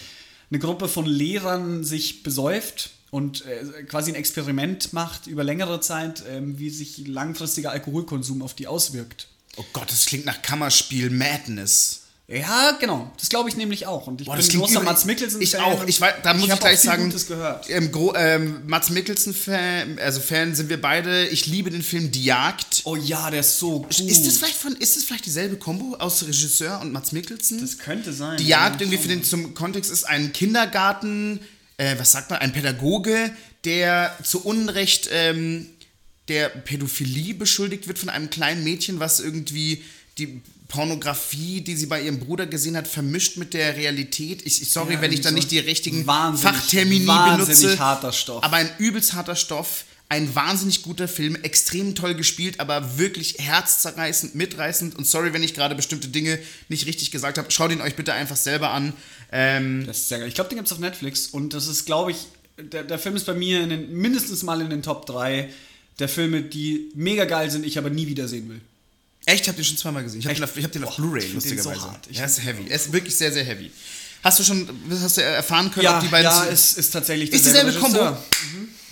eine 0.49 0.59
Gruppe 0.59 0.87
von 0.87 1.05
Lehrern 1.05 1.83
sich 1.83 2.23
besäuft 2.23 2.91
und 3.11 3.45
äh, 3.45 3.83
quasi 3.83 4.11
ein 4.11 4.15
Experiment 4.15 4.93
macht 4.93 5.27
über 5.27 5.43
längere 5.43 5.81
Zeit, 5.81 6.23
ähm, 6.29 6.57
wie 6.57 6.69
sich 6.69 7.05
langfristiger 7.07 7.71
Alkoholkonsum 7.71 8.41
auf 8.41 8.53
die 8.53 8.67
auswirkt. 8.67 9.27
Oh 9.57 9.65
Gott, 9.73 9.91
das 9.91 10.05
klingt 10.05 10.25
nach 10.25 10.41
Kammerspiel 10.41 11.09
Madness. 11.09 12.04
Ja, 12.27 12.71
genau. 12.79 13.11
Das 13.19 13.29
glaube 13.29 13.49
ich 13.49 13.55
nämlich 13.55 13.85
auch. 13.85 14.07
Und 14.07 14.19
ich 14.19 14.25
Boah, 14.25 14.35
bin 14.35 14.47
großer 14.47 14.81
Mats 14.81 15.05
Mikkelsen. 15.05 15.41
Ich 15.41 15.57
auch. 15.59 15.85
Ich 15.85 16.01
weiß, 16.01 16.15
da 16.23 16.33
muss 16.33 16.47
ich, 16.47 16.53
auch 16.53 16.59
gleich 16.59 16.79
sagen, 16.79 17.05
Gutes 17.05 17.27
gehört. 17.27 17.69
Ähm, 17.69 17.91
ähm, 18.15 18.61
Mats 18.65 18.89
Mikkelsen-Fan, 18.89 19.99
also 19.99 20.19
Fan 20.19 20.55
sind 20.55 20.69
wir 20.69 20.81
beide. 20.81 21.27
Ich 21.27 21.45
liebe 21.45 21.69
den 21.69 21.83
Film 21.83 22.11
Die 22.11 22.25
Jagd. 22.25 22.81
Oh 22.85 22.95
ja, 22.95 23.29
der 23.29 23.41
ist 23.41 23.59
so 23.59 23.81
gut. 23.81 23.99
Ist 23.99 24.25
das 24.25 24.37
vielleicht 24.37 24.57
von, 24.57 24.75
ist 24.75 24.95
das 24.95 25.03
vielleicht 25.03 25.27
dieselbe 25.27 25.57
Kombo 25.57 25.97
aus 25.97 26.23
Regisseur 26.23 26.81
und 26.81 26.91
Mats 26.91 27.11
Mikkelsen? 27.11 27.61
Das 27.61 27.77
könnte 27.77 28.11
sein. 28.11 28.37
Die 28.37 28.47
ja, 28.47 28.69
Jagd 28.69 28.81
irgendwie 28.81 28.97
für 28.97 29.09
den 29.09 29.23
zum 29.23 29.53
Kontext 29.53 29.91
ist 29.91 30.05
ein 30.05 30.33
Kindergarten, 30.33 31.39
äh, 31.77 31.95
was 31.99 32.11
sagt 32.11 32.31
man, 32.31 32.39
ein 32.39 32.53
Pädagoge, 32.53 33.31
der 33.65 34.17
zu 34.23 34.43
Unrecht 34.43 35.09
ähm, 35.11 35.67
der 36.27 36.49
Pädophilie 36.49 37.35
beschuldigt 37.35 37.87
wird 37.87 37.99
von 37.99 38.09
einem 38.09 38.31
kleinen 38.31 38.63
Mädchen, 38.63 38.99
was 38.99 39.19
irgendwie 39.19 39.83
die 40.17 40.41
Pornografie, 40.75 41.61
die 41.61 41.75
sie 41.75 41.85
bei 41.85 42.01
ihrem 42.01 42.19
Bruder 42.19 42.45
gesehen 42.47 42.75
hat, 42.75 42.87
vermischt 42.87 43.37
mit 43.37 43.53
der 43.53 43.75
Realität. 43.77 44.41
Ich, 44.45 44.61
ich 44.61 44.69
sorry, 44.69 44.95
Ja, 44.95 45.01
wenn 45.01 45.11
ich 45.13 45.21
da 45.21 45.29
irgendwie 45.29 45.39
nicht 45.41 45.51
die 45.51 45.59
richtigen 45.59 46.05
wahnsinnig- 46.05 46.55
Fachtermini 46.55 47.07
wahnsinnig 47.07 47.59
benutze. 47.61 47.79
harter 47.79 48.11
Stoff. 48.13 48.43
Aber 48.43 48.57
ein 48.57 48.69
übelst 48.77 49.13
harter 49.13 49.35
Stoff. 49.35 49.85
Ein 50.07 50.35
wahnsinnig 50.35 50.83
guter 50.83 51.07
Film, 51.07 51.35
extrem 51.41 51.95
toll 51.95 52.13
gespielt, 52.13 52.59
aber 52.59 52.99
wirklich 52.99 53.37
herzzerreißend, 53.39 54.35
mitreißend. 54.35 54.95
Und 54.95 55.07
sorry, 55.07 55.33
wenn 55.33 55.41
ich 55.41 55.55
gerade 55.55 55.73
bestimmte 55.73 56.09
Dinge 56.09 56.37
nicht 56.69 56.85
richtig 56.85 57.09
gesagt 57.09 57.39
habe. 57.39 57.49
Schaut 57.49 57.71
ihn 57.71 57.81
euch 57.81 57.95
bitte 57.95 58.13
einfach 58.13 58.35
selber 58.35 58.69
an. 58.69 58.93
Ähm, 59.31 59.83
Das 59.87 59.97
ist 59.97 60.09
sehr 60.09 60.19
geil. 60.19 60.27
Ich 60.27 60.35
glaube, 60.35 60.49
den 60.51 60.57
gibt 60.57 60.67
es 60.67 60.73
auf 60.73 60.79
Netflix. 60.79 61.25
Und 61.27 61.55
das 61.55 61.65
ist, 61.67 61.85
glaube 61.85 62.11
ich, 62.11 62.17
der, 62.59 62.83
der 62.83 62.99
Film 62.99 63.15
ist 63.15 63.25
bei 63.25 63.33
mir 63.33 63.61
in 63.61 63.69
den, 63.69 63.93
mindestens 63.93 64.43
mal 64.43 64.61
in 64.61 64.69
den 64.69 64.83
Top 64.83 65.07
3 65.07 65.49
der 65.97 66.07
Filme, 66.07 66.43
die 66.43 66.91
mega 66.93 67.25
geil 67.25 67.49
sind, 67.49 67.65
ich 67.65 67.77
aber 67.79 67.89
nie 67.89 68.05
wiedersehen 68.05 68.47
will. 68.49 68.61
Echt, 69.25 69.41
ich 69.43 69.47
habe 69.47 69.55
den 69.57 69.65
schon 69.65 69.77
zweimal 69.77 70.03
gesehen. 70.03 70.19
Ich 70.21 70.25
habe 70.27 70.35
den 70.35 70.43
auf, 70.43 70.55
hab 70.63 70.71
den 70.71 70.83
auf 70.83 70.95
Blu-ray, 70.95 71.21
den 71.21 71.29
so 71.29 71.35
lustigerweise. 71.35 71.81
hart. 71.81 72.07
Ich 72.09 72.17
ja, 72.17 72.25
ist 72.25 72.43
heavy. 72.43 72.67
Er 72.69 72.75
ist 72.75 72.91
wirklich 72.93 73.15
sehr, 73.15 73.31
sehr 73.31 73.43
heavy. 73.43 73.71
Hast 74.23 74.39
du 74.39 74.43
schon 74.43 74.67
hast 74.89 75.17
du 75.17 75.21
erfahren 75.21 75.71
können, 75.71 75.87
ob 75.87 75.99
die 75.99 76.07
beiden. 76.07 76.25
ja 76.31 76.45
ist, 76.45 76.77
ist 76.79 76.89
tatsächlich 76.91 77.31
Ist 77.31 77.45
dieselbe 77.45 77.71
Kombo? 77.73 77.99
Regisseur. 77.99 78.17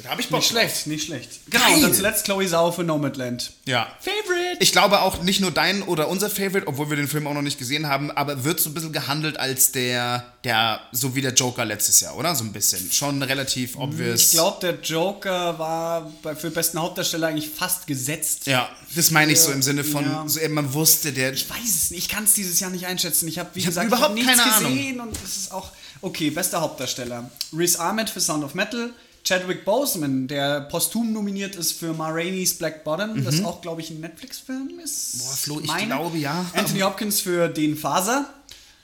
da 0.04 0.10
habe 0.12 0.22
ich 0.22 0.28
Bock 0.30 0.42
Nicht 0.42 0.50
schlecht, 0.50 0.86
nicht 0.88 1.06
schlecht. 1.08 1.30
Genau, 1.50 1.64
Geil. 1.66 1.76
und 1.76 1.82
dann 1.82 1.94
zuletzt 1.96 2.26
Chloe 2.26 2.48
Sau 2.48 2.72
für 2.72 2.84
Nomadland. 2.84 3.52
Ja. 3.66 3.88
Favorite! 4.00 4.58
Ich 4.60 4.72
glaube 4.72 5.02
auch 5.02 5.24
nicht 5.24 5.40
nur 5.42 5.50
dein 5.50 5.82
oder 5.82 6.08
unser 6.08 6.30
Favorite, 6.30 6.68
obwohl 6.68 6.90
wir 6.92 6.98
den 6.98 7.08
Film 7.08 7.26
auch 7.26 7.34
noch 7.34 7.42
nicht 7.42 7.58
gesehen 7.58 7.88
haben, 7.88 8.12
aber 8.12 8.44
wird 8.44 8.60
so 8.60 8.70
ein 8.70 8.76
bisschen 8.76 8.94
gehandelt 8.94 9.40
als 9.40 9.72
der, 9.72 10.33
der, 10.44 10.82
so 10.92 11.16
wie 11.16 11.22
der 11.22 11.34
Joker 11.34 11.64
letztes 11.64 12.02
Jahr, 12.02 12.18
oder? 12.18 12.36
So 12.36 12.44
ein 12.44 12.52
bisschen. 12.52 12.92
Schon 12.92 13.22
relativ 13.24 13.78
obvious. 13.78 14.24
ich 14.26 14.32
glaube, 14.32 14.58
der 14.62 14.80
Joker 14.82 15.58
war 15.58 16.12
bei, 16.22 16.36
für 16.36 16.52
besten 16.52 16.80
Hauptdarsteller 16.82 17.28
eigentlich 17.28 17.50
fast 17.50 17.88
gesetzt. 17.88 18.46
Ja, 18.48 18.70
das 18.96 19.12
meine 19.12 19.32
ich 19.32 19.40
so 19.40 19.52
im 19.52 19.62
Sinne 19.62 19.84
von, 19.86 20.04
Ja. 20.04 20.24
so, 20.28 20.40
eben, 20.40 20.54
man 20.54 20.74
wusste, 20.74 21.14
der. 21.14 21.32
Ich 21.34 21.50
weiß 21.50 21.58
es 21.64 21.92
nicht, 21.92 22.00
ich 22.04 22.10
kann 22.10 22.26
es 22.26 22.34
dieses 22.34 22.60
Jahr 22.60 22.72
nicht 22.72 22.86
einschätzen. 22.86 23.28
Ich 23.28 23.40
habe, 23.40 23.50
wie 23.54 23.60
Ich 23.60 23.66
gesagt, 23.66 23.88
überhaupt 23.88 24.10
hab 24.10 24.14
nichts 24.16 24.30
keine 24.38 24.54
Ahnung. 24.54 24.72
gesehen 24.76 25.00
und 25.00 25.16
es 25.24 25.38
ist 25.38 25.52
auch. 25.54 25.72
Okay, 26.02 26.30
bester 26.32 26.60
Hauptdarsteller. 26.60 27.32
Riz 27.58 27.78
Ahmed 27.78 28.10
für 28.10 28.20
Sound 28.20 28.44
of 28.44 28.54
Metal. 28.54 28.92
Chadwick 29.26 29.64
Boseman, 29.64 30.28
der 30.28 30.60
posthum 30.60 31.14
nominiert 31.14 31.56
ist 31.56 31.72
für 31.80 31.94
Ma 31.94 32.10
Rainey's 32.10 32.56
Black 32.56 32.84
Bottom, 32.84 33.24
das 33.24 33.42
auch, 33.46 33.62
glaube 33.62 33.80
ich, 33.80 33.90
ein 33.90 34.02
Netflix-Film 34.02 34.72
ist. 34.84 35.16
Mhm. 35.16 35.20
Boah, 35.20 35.36
Flo, 35.38 35.60
ich 35.62 35.68
Meine. 35.68 35.86
glaube, 35.88 36.18
ja. 36.18 36.46
Anthony 36.54 36.82
Hopkins 36.82 37.22
für 37.22 37.48
Den 37.48 37.78
Faser. 37.78 38.26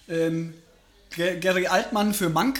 Ähm, 0.07 0.53
Gary 1.15 1.67
Altman 1.67 2.13
für 2.13 2.29
Monk. 2.29 2.59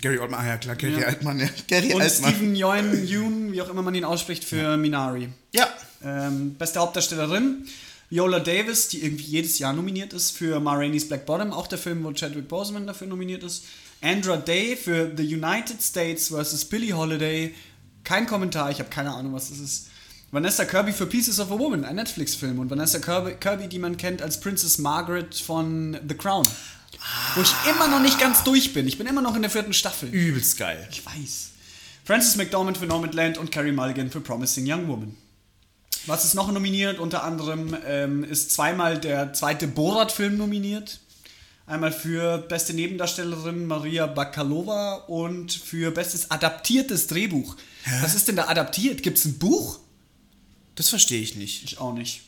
Gary 0.00 0.18
Oldman, 0.18 0.40
ah 0.40 0.46
ja 0.48 0.56
klar, 0.56 0.74
Gary 0.76 1.00
Ja. 1.00 1.06
Altman, 1.08 1.38
ja. 1.40 1.48
Gary 1.68 1.92
Und 1.92 2.00
Altman. 2.02 2.30
Stephen 2.32 2.56
Yeun, 2.56 3.06
Yoon, 3.06 3.52
wie 3.52 3.60
auch 3.60 3.68
immer 3.68 3.82
man 3.82 3.94
ihn 3.94 4.04
ausspricht, 4.04 4.42
für 4.44 4.76
Minari. 4.76 5.28
Ja. 5.52 5.68
Ähm, 6.02 6.54
beste 6.54 6.80
Hauptdarstellerin. 6.80 7.66
Viola 8.08 8.40
Davis, 8.40 8.88
die 8.88 9.04
irgendwie 9.04 9.24
jedes 9.24 9.58
Jahr 9.58 9.72
nominiert 9.72 10.12
ist 10.12 10.36
für 10.36 10.60
Ma 10.60 10.74
Rainey's 10.74 11.08
Black 11.08 11.24
Bottom, 11.26 11.52
auch 11.52 11.66
der 11.66 11.78
Film, 11.78 12.04
wo 12.04 12.12
Chadwick 12.12 12.48
Boseman 12.48 12.86
dafür 12.86 13.06
nominiert 13.06 13.42
ist. 13.42 13.64
Andra 14.02 14.36
Day 14.36 14.76
für 14.76 15.12
The 15.16 15.22
United 15.34 15.80
States 15.82 16.28
vs. 16.28 16.64
Billie 16.66 16.92
Holiday. 16.94 17.54
Kein 18.04 18.26
Kommentar, 18.26 18.70
ich 18.70 18.80
habe 18.80 18.90
keine 18.90 19.12
Ahnung, 19.12 19.32
was 19.32 19.50
das 19.50 19.60
ist. 19.60 19.88
Vanessa 20.30 20.64
Kirby 20.64 20.92
für 20.92 21.06
Pieces 21.06 21.38
of 21.38 21.52
a 21.52 21.58
Woman, 21.58 21.84
ein 21.84 21.96
Netflix-Film. 21.96 22.58
Und 22.58 22.70
Vanessa 22.70 22.98
Kirby, 22.98 23.34
Kirby, 23.38 23.68
die 23.68 23.78
man 23.78 23.96
kennt 23.98 24.22
als 24.22 24.40
Princess 24.40 24.78
Margaret 24.78 25.34
von 25.34 25.96
The 26.08 26.14
Crown. 26.14 26.46
Wo 27.34 27.42
ich 27.42 27.52
immer 27.68 27.88
noch 27.88 28.00
nicht 28.00 28.18
ganz 28.18 28.44
durch 28.44 28.72
bin. 28.72 28.86
Ich 28.86 28.98
bin 28.98 29.06
immer 29.06 29.22
noch 29.22 29.34
in 29.36 29.42
der 29.42 29.50
vierten 29.50 29.72
Staffel. 29.72 30.08
Übelst 30.08 30.58
geil. 30.58 30.86
Ich 30.90 31.04
weiß. 31.04 31.50
Frances 32.04 32.36
McDormand 32.36 32.78
für 32.78 32.86
Nomadland 32.86 33.38
und 33.38 33.50
Carrie 33.50 33.72
Mulligan 33.72 34.10
für 34.10 34.20
Promising 34.20 34.70
Young 34.70 34.88
Woman. 34.88 35.16
Was 36.06 36.24
ist 36.24 36.34
noch 36.34 36.50
nominiert? 36.50 36.98
Unter 36.98 37.22
anderem 37.22 37.76
ähm, 37.86 38.24
ist 38.24 38.50
zweimal 38.50 38.98
der 38.98 39.32
zweite 39.32 39.68
Borat-Film 39.68 40.36
nominiert. 40.36 41.00
Einmal 41.64 41.92
für 41.92 42.38
beste 42.38 42.74
Nebendarstellerin 42.74 43.66
Maria 43.66 44.06
Bakalova 44.06 44.94
und 45.06 45.52
für 45.52 45.92
bestes 45.92 46.30
adaptiertes 46.30 47.06
Drehbuch. 47.06 47.56
Was 48.00 48.14
ist 48.14 48.26
denn 48.26 48.36
da 48.36 48.48
adaptiert? 48.48 49.02
Gibt 49.02 49.18
es 49.18 49.24
ein 49.24 49.38
Buch? 49.38 49.78
Das 50.74 50.88
verstehe 50.88 51.20
ich 51.22 51.36
nicht. 51.36 51.62
Ich 51.64 51.78
auch 51.78 51.94
nicht. 51.94 52.22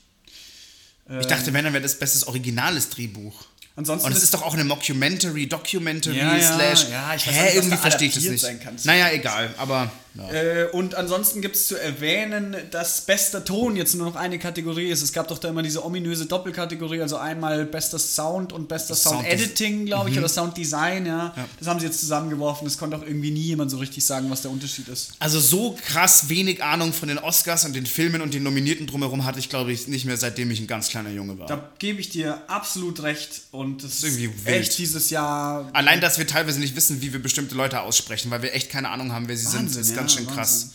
Ich 1.21 1.27
dachte, 1.27 1.53
wenn, 1.53 1.65
dann 1.65 1.75
wäre 1.75 1.83
das 1.83 1.99
bestes 1.99 2.27
originales 2.27 2.89
Drehbuch. 2.91 3.45
Ansonsten 3.77 4.07
Und 4.07 4.13
es 4.13 4.19
ist- 4.19 4.25
ist 4.25 4.35
doch 4.35 4.43
auch 4.43 4.55
eine 4.55 4.65
Mockumentary, 4.65 5.49
Documentary, 5.49 6.17
Ja, 6.19 6.37
ja, 6.37 6.55
slash. 6.55 6.87
ja, 6.91 7.15
ich 7.15 7.27
weiß 7.27 7.35
Hä, 7.35 7.45
nicht, 7.45 7.55
irgendwie 7.57 7.77
verstehe 7.77 8.09
ich 8.09 8.15
das 8.15 8.25
nicht. 8.25 8.85
Naja, 8.85 9.11
egal, 9.11 9.53
aber. 9.59 9.91
Ja. 10.17 10.31
Äh, 10.31 10.67
und 10.73 10.95
ansonsten 10.95 11.41
gibt 11.41 11.57
es 11.57 11.67
zu 11.67 11.77
erwähnen, 11.77 12.57
dass 12.71 13.01
bester 13.01 13.45
Ton 13.45 13.75
jetzt 13.77 13.95
nur 13.95 14.07
noch 14.07 14.17
eine 14.17 14.39
Kategorie 14.39 14.89
ist. 14.89 15.03
Es 15.03 15.13
gab 15.13 15.29
doch 15.29 15.39
da 15.39 15.49
immer 15.49 15.63
diese 15.63 15.85
ominöse 15.85 16.27
Doppelkategorie, 16.27 17.01
also 17.01 17.17
einmal 17.17 17.65
bester 17.65 17.99
Sound 17.99 18.53
und 18.53 18.69
bester 18.69 18.95
Sound- 18.95 19.17
Sound 19.23 19.27
Editing, 19.27 19.87
glaube 19.87 20.11
ich, 20.11 20.19
oder 20.19 20.29
Sound 20.29 20.57
Design, 20.57 21.07
ja. 21.07 21.35
Das 21.59 21.67
haben 21.69 21.81
sie 21.81 21.87
jetzt 21.87 21.99
zusammengeworfen. 22.01 22.67
Es 22.67 22.79
konnte 22.79 22.97
auch 22.97 23.03
irgendwie 23.03 23.31
nie 23.33 23.41
jemand 23.43 23.71
so 23.71 23.79
richtig 23.79 24.05
sagen, 24.05 24.31
was 24.31 24.43
der 24.43 24.51
Unterschied 24.51 24.89
ist. 24.89 25.13
Also 25.19 25.41
so 25.41 25.77
krass 25.87 26.29
wenig 26.29 26.63
Ahnung 26.63 26.93
von 26.93 27.09
den 27.09 27.19
Oscars 27.19 27.65
und 27.65 27.75
den 27.75 27.87
Filmen 27.87 28.21
und 28.23 28.35
den 28.35 28.43
Nominierten 28.45 28.87
drumherum 28.87 29.25
hatte 29.25 29.39
ich, 29.41 29.49
glaube 29.49 29.73
ich, 29.73 29.89
nicht 29.89 30.05
mehr, 30.05 30.17
seitdem 30.17 30.51
ich 30.51 30.61
ein 30.61 30.67
ganz 30.67 30.89
kleiner 30.89 31.11
Junge 31.11 31.39
war. 31.39 31.47
Da 31.47 31.71
gebe 31.79 32.01
ich 32.01 32.09
dir 32.11 32.41
absolut 32.47 33.03
recht 33.03 33.43
und 33.51 33.83
das 33.83 33.95
ist 33.95 34.05
irgendwie 34.05 34.31
wild. 34.47 34.57
echt 34.61 34.79
dieses 34.79 35.11
Jahr. 35.11 35.69
Allein, 35.73 36.01
dass 36.01 36.19
wir 36.19 36.27
teilweise 36.27 36.61
nicht 36.61 36.77
wissen, 36.77 37.03
wie 37.03 37.13
wir 37.13 37.21
bestimmte 37.21 37.55
Leute 37.55 37.81
aussprechen, 37.81 38.31
weil 38.31 38.43
wir 38.43 38.55
echt 38.55 38.71
keine 38.71 38.91
Ahnung 38.91 39.13
haben, 39.13 39.27
wer 39.29 39.37
sie 39.37 39.47
sind, 39.47 39.65
Wahnsinn, 39.75 39.85
ja, 39.97 40.04
ganz 40.05 40.15
schön 40.15 40.27
krass. 40.27 40.71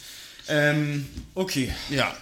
Wahnsinn. 0.48 1.06
Ähm, 1.06 1.08
Okay. 1.36 1.74
ja. 1.90 2.16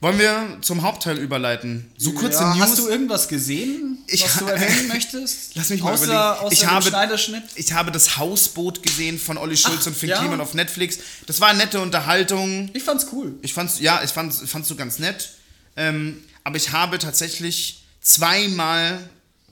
Wollen 0.00 0.18
wir 0.18 0.58
zum 0.60 0.82
Hauptteil 0.82 1.16
überleiten? 1.18 1.90
So 1.96 2.12
kurze 2.12 2.40
ja, 2.40 2.54
News. 2.54 2.60
Hast 2.60 2.78
du 2.78 2.88
irgendwas 2.88 3.28
gesehen, 3.28 3.98
Ich 4.06 4.22
was 4.24 4.36
du 4.36 4.44
erwähnen 4.46 4.88
möchtest? 4.92 5.52
Lass 5.54 5.70
mich 5.70 5.82
mal 5.82 5.94
außer, 5.94 6.04
überlegen. 6.04 6.44
Außer 6.44 6.52
ich, 6.52 6.66
habe, 6.66 6.88
Schneiderschnitt? 6.88 7.44
ich 7.54 7.72
habe 7.72 7.90
das 7.90 8.18
Hausboot 8.18 8.82
gesehen 8.82 9.18
von 9.18 9.38
Olli 9.38 9.56
Schulz 9.56 9.80
Ach, 9.82 9.86
und 9.86 9.96
Finn 9.96 10.10
ja. 10.10 10.18
Kliman 10.18 10.40
auf 10.42 10.52
Netflix. 10.52 10.98
Das 11.26 11.40
war 11.40 11.48
eine 11.48 11.58
nette 11.60 11.80
Unterhaltung. 11.80 12.70
Ich 12.74 12.82
fand's 12.82 13.06
cool. 13.12 13.34
Ich 13.40 13.54
fand's, 13.54 13.80
ja, 13.80 14.02
ich 14.04 14.10
fand's, 14.10 14.42
fand's 14.44 14.68
so 14.68 14.76
ganz 14.76 14.98
nett. 14.98 15.30
Ähm, 15.76 16.22
aber 16.44 16.56
ich 16.56 16.72
habe 16.72 16.98
tatsächlich 16.98 17.84
zweimal, 18.02 18.98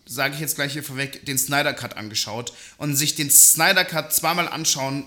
sage 0.07 0.35
ich 0.35 0.41
jetzt 0.41 0.57
gleich 0.57 0.75
hier 0.75 0.85
vorweg, 0.85 1.25
den 1.25 1.39
Snyder 1.39 1.73
Cut 1.73 1.97
angeschaut. 1.97 2.53
Und 2.77 2.97
sich 2.97 3.15
den 3.15 3.31
Snyder 3.31 3.85
Cut 3.87 4.13
zweimal 4.13 4.49
anschauen, 4.49 5.05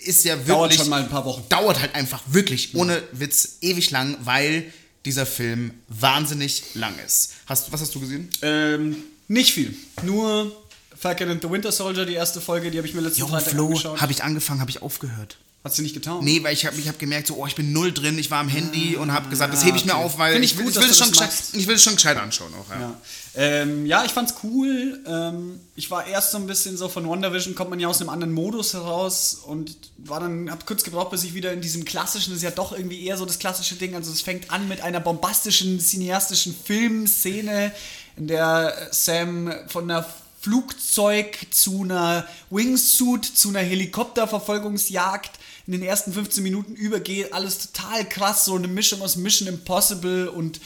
ist 0.00 0.24
ja 0.24 0.34
wirklich. 0.34 0.48
Dauert 0.48 0.74
schon 0.74 0.88
mal 0.88 1.02
ein 1.02 1.08
paar 1.08 1.24
Wochen. 1.24 1.44
Dauert 1.48 1.80
halt 1.80 1.94
einfach 1.94 2.22
wirklich, 2.26 2.74
ohne 2.74 3.02
Witz, 3.12 3.58
ewig 3.60 3.90
lang, 3.90 4.16
weil 4.24 4.72
dieser 5.04 5.26
Film 5.26 5.72
wahnsinnig 5.88 6.74
lang 6.74 6.94
ist. 7.06 7.34
Hast, 7.46 7.72
was 7.72 7.80
hast 7.80 7.94
du 7.94 8.00
gesehen? 8.00 8.28
Ähm, 8.42 8.96
nicht 9.28 9.52
viel. 9.52 9.74
Nur 10.02 10.54
Falcon 11.00 11.30
and 11.30 11.40
the 11.42 11.48
Winter 11.50 11.72
Soldier, 11.72 12.04
die 12.04 12.12
erste 12.14 12.42
Folge, 12.42 12.70
die 12.70 12.76
habe 12.76 12.86
ich 12.86 12.92
mir 12.92 13.00
letzten 13.00 13.26
Freitag 13.26 13.52
Flo, 13.52 13.66
angeschaut. 13.68 14.00
habe 14.02 14.12
ich 14.12 14.22
angefangen, 14.22 14.60
habe 14.60 14.70
ich 14.70 14.82
aufgehört. 14.82 15.38
Hat 15.64 15.74
sie 15.74 15.82
nicht 15.82 15.94
getan? 15.94 16.22
Nee, 16.22 16.42
weil 16.42 16.52
ich 16.54 16.64
habe 16.66 16.78
ich 16.78 16.88
hab 16.88 16.98
gemerkt, 16.98 17.26
so, 17.26 17.36
oh, 17.36 17.46
ich 17.46 17.54
bin 17.54 17.72
null 17.72 17.92
drin, 17.92 18.18
ich 18.18 18.30
war 18.30 18.40
am 18.40 18.48
Handy 18.48 18.96
und 18.96 19.12
habe 19.12 19.28
gesagt, 19.28 19.52
das 19.52 19.64
hebe 19.64 19.76
ich 19.76 19.84
mir 19.84 19.92
Ah, 19.92 19.96
okay. 19.96 20.04
auf, 20.04 20.18
weil 20.18 20.32
Find 20.34 20.44
ich, 20.44 20.56
will, 20.56 20.64
gut, 20.64 20.74
ich, 20.74 20.80
will 20.80 20.90
es 20.90 20.96
du 20.98 21.04
schon 21.04 21.12
gescheit, 21.12 21.30
ich 21.52 21.66
will 21.66 21.74
es 21.76 21.82
schon 21.82 21.94
gescheit 21.96 22.16
anschauen 22.18 22.52
auch, 22.54 22.70
ja. 22.70 22.80
Ja, 22.80 22.96
ähm, 23.34 23.84
ja 23.86 24.04
ich 24.04 24.12
fand's 24.12 24.34
cool. 24.42 25.00
Ähm, 25.06 25.60
ich 25.76 25.90
war 25.90 26.06
erst 26.06 26.32
so 26.32 26.38
ein 26.38 26.46
bisschen 26.46 26.76
so 26.78 26.88
von 26.88 27.06
WandaVision, 27.08 27.54
kommt 27.54 27.68
man 27.70 27.78
ja 27.80 27.88
aus 27.88 28.00
einem 28.00 28.08
anderen 28.10 28.32
Modus 28.32 28.72
heraus 28.72 29.34
und 29.46 29.76
war 29.98 30.20
dann, 30.20 30.50
hab 30.50 30.64
kurz 30.66 30.82
gebraucht, 30.82 31.10
bis 31.10 31.24
ich 31.24 31.34
wieder 31.34 31.52
in 31.52 31.60
diesem 31.60 31.84
klassischen, 31.84 32.30
das 32.30 32.38
ist 32.38 32.42
ja 32.44 32.50
doch 32.52 32.72
irgendwie 32.72 33.04
eher 33.04 33.18
so 33.18 33.26
das 33.26 33.38
klassische 33.38 33.74
Ding. 33.76 33.94
Also 33.94 34.12
es 34.12 34.22
fängt 34.22 34.50
an 34.50 34.66
mit 34.66 34.80
einer 34.80 35.00
bombastischen, 35.00 35.78
cineastischen 35.78 36.54
Filmszene, 36.64 37.72
in 38.16 38.26
der 38.28 38.88
Sam 38.92 39.52
von 39.68 39.90
einer 39.90 40.06
Flugzeug 40.40 41.36
zu 41.50 41.82
einer 41.82 42.26
Wingsuit, 42.48 43.24
zu 43.24 43.50
einer 43.50 43.60
Helikopterverfolgungsjagd 43.60 45.38
in 45.66 45.72
den 45.72 45.82
ersten 45.82 46.12
15 46.12 46.42
Minuten 46.42 46.74
übergeht. 46.74 47.32
Alles 47.32 47.70
total 47.70 48.08
krass, 48.08 48.46
so 48.46 48.56
eine 48.56 48.68
Mischung 48.68 49.02
aus 49.02 49.16
Mission 49.16 49.48
Impossible 49.48 50.28
und 50.28 50.60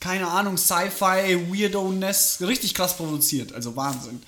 keine 0.00 0.28
Ahnung, 0.28 0.56
Sci-Fi, 0.56 1.50
Weirdo-ness, 1.50 2.38
richtig 2.40 2.72
krass 2.74 2.96
produziert, 2.96 3.52
also 3.52 3.76
Wahnsinn. 3.76 4.22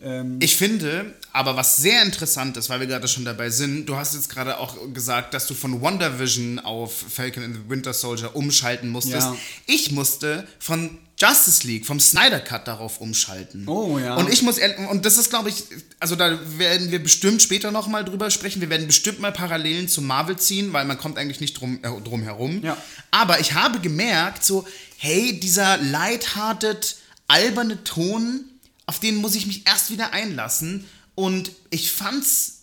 Ähm, 0.00 0.38
Ich 0.40 0.56
finde, 0.56 1.14
aber 1.32 1.56
was 1.56 1.76
sehr 1.76 2.02
interessant 2.02 2.56
ist, 2.56 2.68
weil 2.68 2.80
wir 2.80 2.86
gerade 2.86 3.08
schon 3.08 3.24
dabei 3.24 3.50
sind, 3.50 3.86
du 3.86 3.96
hast 3.96 4.14
jetzt 4.14 4.28
gerade 4.28 4.58
auch 4.58 4.76
gesagt, 4.92 5.34
dass 5.34 5.46
du 5.46 5.54
von 5.54 5.80
WandaVision 5.82 6.58
auf 6.60 6.92
Falcon 7.08 7.42
and 7.42 7.56
the 7.56 7.62
Winter 7.68 7.92
Soldier 7.92 8.34
umschalten 8.36 8.88
musstest. 8.90 9.26
Ja. 9.26 9.36
Ich 9.66 9.90
musste 9.90 10.46
von 10.58 10.98
Justice 11.20 11.66
League, 11.66 11.84
vom 11.84 11.98
Snyder 11.98 12.38
Cut 12.38 12.68
darauf 12.68 13.00
umschalten. 13.00 13.66
Oh, 13.66 13.98
ja. 13.98 14.14
Und 14.14 14.32
ich 14.32 14.42
muss, 14.42 14.58
und 14.90 15.04
das 15.04 15.18
ist, 15.18 15.30
glaube 15.30 15.48
ich, 15.48 15.64
also 15.98 16.14
da 16.14 16.38
werden 16.58 16.92
wir 16.92 17.02
bestimmt 17.02 17.42
später 17.42 17.72
nochmal 17.72 18.04
drüber 18.04 18.30
sprechen. 18.30 18.60
Wir 18.60 18.70
werden 18.70 18.86
bestimmt 18.86 19.18
mal 19.18 19.32
Parallelen 19.32 19.88
zu 19.88 20.00
Marvel 20.00 20.36
ziehen, 20.36 20.72
weil 20.72 20.84
man 20.84 20.96
kommt 20.96 21.18
eigentlich 21.18 21.40
nicht 21.40 21.54
drum, 21.60 21.80
äh, 21.82 22.00
drum 22.02 22.22
herum. 22.22 22.60
Ja. 22.62 22.76
Aber 23.10 23.40
ich 23.40 23.54
habe 23.54 23.80
gemerkt, 23.80 24.44
so, 24.44 24.64
hey, 24.96 25.40
dieser 25.40 25.76
lighthearted, 25.78 26.96
alberne 27.26 27.82
Ton, 27.82 28.44
auf 28.88 28.98
den 29.00 29.16
muss 29.16 29.34
ich 29.34 29.46
mich 29.46 29.66
erst 29.66 29.90
wieder 29.90 30.12
einlassen. 30.14 30.86
Und 31.14 31.50
ich 31.70 31.92
fand's, 31.92 32.62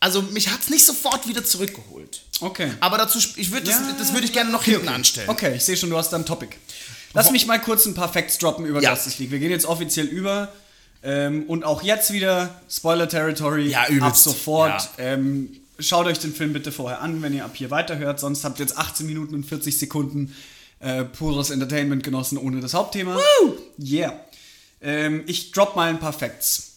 also 0.00 0.22
mich 0.22 0.50
hat's 0.50 0.70
nicht 0.70 0.84
sofort 0.84 1.28
wieder 1.28 1.44
zurückgeholt. 1.44 2.22
okay. 2.40 2.72
Aber 2.80 2.98
dazu, 2.98 3.18
ich 3.36 3.52
würde 3.52 3.66
das, 3.66 3.76
Ja, 3.78 3.94
das 3.96 4.12
würde 4.12 4.26
ich 4.26 4.32
gerne 4.32 4.50
noch 4.50 4.64
hinten 4.64 4.88
anstellen. 4.88 5.28
Okay, 5.28 5.54
ich 5.56 5.64
sehe 5.64 5.76
schon, 5.76 5.88
du 5.90 5.96
hast 5.96 6.10
da 6.10 6.16
ein 6.16 6.26
Topic. 6.26 6.56
Lass 7.14 7.30
mich 7.30 7.46
mal 7.46 7.60
kurz 7.60 7.86
ein 7.86 7.94
paar 7.94 8.12
Facts 8.12 8.38
droppen 8.38 8.66
über 8.66 8.80
Ja. 8.82 8.92
Justice 8.94 9.18
League. 9.20 9.30
Wir 9.30 9.38
gehen 9.38 9.50
jetzt 9.50 9.66
offiziell 9.66 10.06
über. 10.06 10.52
Ähm, 11.04 11.44
und 11.46 11.64
auch 11.64 11.82
jetzt 11.82 12.12
wieder 12.12 12.60
Spoiler 12.70 13.08
Territory 13.08 13.68
Ja, 13.68 13.86
übelst. 13.88 14.02
ab 14.06 14.16
sofort. 14.16 14.90
Ja. 14.98 15.04
Ähm, 15.04 15.60
schaut 15.78 16.06
euch 16.06 16.18
den 16.18 16.34
Film 16.34 16.52
bitte 16.52 16.72
vorher 16.72 17.00
an, 17.02 17.22
wenn 17.22 17.34
ihr 17.34 17.44
ab 17.44 17.52
hier 17.54 17.70
weiterhört. 17.70 18.18
Sonst 18.18 18.44
habt 18.44 18.58
ihr 18.58 18.64
jetzt 18.66 18.76
18 18.78 19.06
Minuten 19.06 19.34
und 19.34 19.44
40 19.44 19.78
Sekunden 19.78 20.34
äh, 20.80 21.04
pures 21.04 21.50
Entertainment 21.50 22.02
genossen 22.02 22.38
ohne 22.38 22.60
das 22.60 22.74
Hauptthema. 22.74 23.16
Yeah. 23.80 24.18
Ähm, 24.82 25.22
ich 25.26 25.52
drop 25.52 25.76
mal 25.76 25.88
ein 25.88 26.00
paar 26.00 26.12
Facts. 26.12 26.72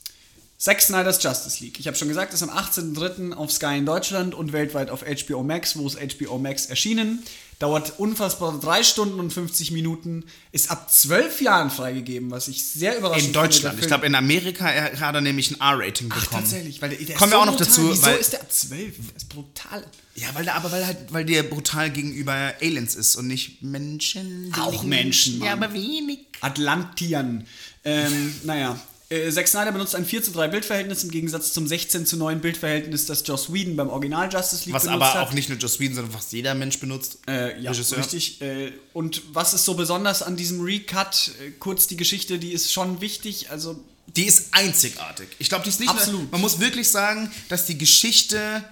Zack 0.58 0.82
Snyder's 0.82 1.22
Justice 1.22 1.62
League. 1.64 1.80
Ich 1.80 1.88
habe 1.88 1.98
schon 1.98 2.08
gesagt, 2.08 2.34
ist 2.34 2.42
am 2.42 2.50
18.03. 2.50 3.34
auf 3.34 3.52
Sky 3.52 3.78
in 3.78 3.86
Deutschland 3.86 4.34
und 4.34 4.54
weltweit 4.54 4.90
auf 4.90 5.04
HBO 5.04 5.44
Max, 5.44 5.78
wo 5.78 5.86
es 5.86 5.96
HBO 5.96 6.38
Max 6.38 6.68
erschienen. 6.68 7.24
Dauert 7.60 8.00
unfassbar 8.00 8.60
3 8.60 8.84
Stunden 8.84 9.18
und 9.20 9.32
50 9.32 9.72
Minuten. 9.72 10.26
Ist 10.52 10.70
ab 10.72 10.92
12 10.92 11.42
Jahren 11.42 11.70
freigegeben, 11.72 12.30
was 12.30 12.50
ich 12.50 12.66
sehr 12.66 12.98
überraschend 12.98 13.28
In. 13.28 13.34
Deutschland. 13.34 13.80
Ich 13.80 13.88
glaube, 13.88 14.06
in 14.06 14.14
Amerika 14.16 14.70
er- 14.70 15.00
hat 15.00 15.16
er 15.16 15.22
nämlich 15.22 15.52
ein 15.52 15.62
R-Rating 15.62 16.10
Ach, 16.12 16.22
bekommen. 16.22 16.42
tatsächlich. 16.44 16.82
Weil 16.82 16.90
der, 16.90 17.00
der 17.00 17.16
Kommen 17.16 17.32
wir 17.32 17.36
so 17.38 17.42
auch 17.42 17.46
noch 17.46 17.54
brutal. 17.56 17.68
dazu, 17.68 17.90
Wieso 17.92 18.02
weil- 18.04 18.18
ist 18.18 18.34
der 18.34 18.42
ab 18.42 18.52
12? 18.52 18.96
Der 19.08 19.16
ist 19.16 19.30
brutal. 19.30 19.86
Ja, 20.16 20.28
weil 20.34 20.44
der, 20.44 20.56
aber 20.56 20.72
weil, 20.72 20.86
halt, 20.86 20.98
weil 21.14 21.24
der 21.26 21.44
brutal 21.44 21.90
gegenüber 21.92 22.54
Aliens 22.62 22.96
ist 22.96 23.16
und 23.16 23.28
nicht 23.28 23.62
Menschen. 23.64 24.54
Auch 24.60 24.84
Menschen, 24.84 25.40
Ja, 25.42 25.56
Mann. 25.56 25.64
aber 25.64 25.74
wenig. 25.74 26.20
Atlantian. 26.42 27.46
Ähm, 27.86 28.34
naja. 28.44 28.78
Äh, 29.10 29.30
Zack 29.32 29.48
Snyder 29.48 29.72
benutzt 29.72 29.94
ein 29.96 30.04
4 30.06 30.24
zu 30.24 30.32
3 30.32 30.48
Bildverhältnis 30.48 31.04
im 31.04 31.12
Gegensatz 31.12 31.54
zum 31.54 31.68
16 31.68 32.08
zu 32.08 32.18
9 32.18 32.42
Bildverhältnis, 32.42 33.06
das 33.06 33.22
Joss 33.26 33.54
Whedon 33.54 33.76
beim 33.76 33.90
Original 33.90 34.32
Justice 34.34 34.66
League 34.66 34.74
Was 34.74 34.84
benutzt 34.86 35.02
aber 35.04 35.14
hat. 35.14 35.28
auch 35.28 35.34
nicht 35.34 35.48
nur 35.50 35.60
Joss 35.60 35.80
Whedon, 35.80 35.96
sondern 35.96 36.14
fast 36.14 36.34
jeder 36.34 36.56
Mensch 36.56 36.80
benutzt. 36.80 37.20
Äh, 37.28 37.62
ja, 37.62 37.70
Regisseur. 37.72 38.00
richtig. 38.00 38.42
Äh, 38.42 38.72
und 38.94 39.22
was 39.34 39.54
ist 39.54 39.64
so 39.66 39.76
besonders 39.76 40.24
an 40.24 40.36
diesem 40.36 40.62
Recut? 40.62 41.32
Äh, 41.46 41.52
kurz 41.60 41.86
die 41.86 41.98
Geschichte, 41.98 42.40
die 42.40 42.52
ist 42.52 42.74
schon 42.74 43.00
wichtig. 43.00 43.52
Also, 43.52 43.80
Die 44.16 44.24
ist 44.26 44.48
einzigartig. 44.54 45.28
Ich 45.38 45.50
glaube, 45.50 45.64
die 45.64 45.70
ist 45.70 45.80
nicht 45.80 45.90
Absolut. 45.90 46.22
Nur, 46.22 46.32
man 46.32 46.42
muss 46.42 46.60
wirklich 46.60 46.90
sagen, 46.90 47.32
dass 47.50 47.68
die 47.68 47.78
Geschichte 47.78 48.64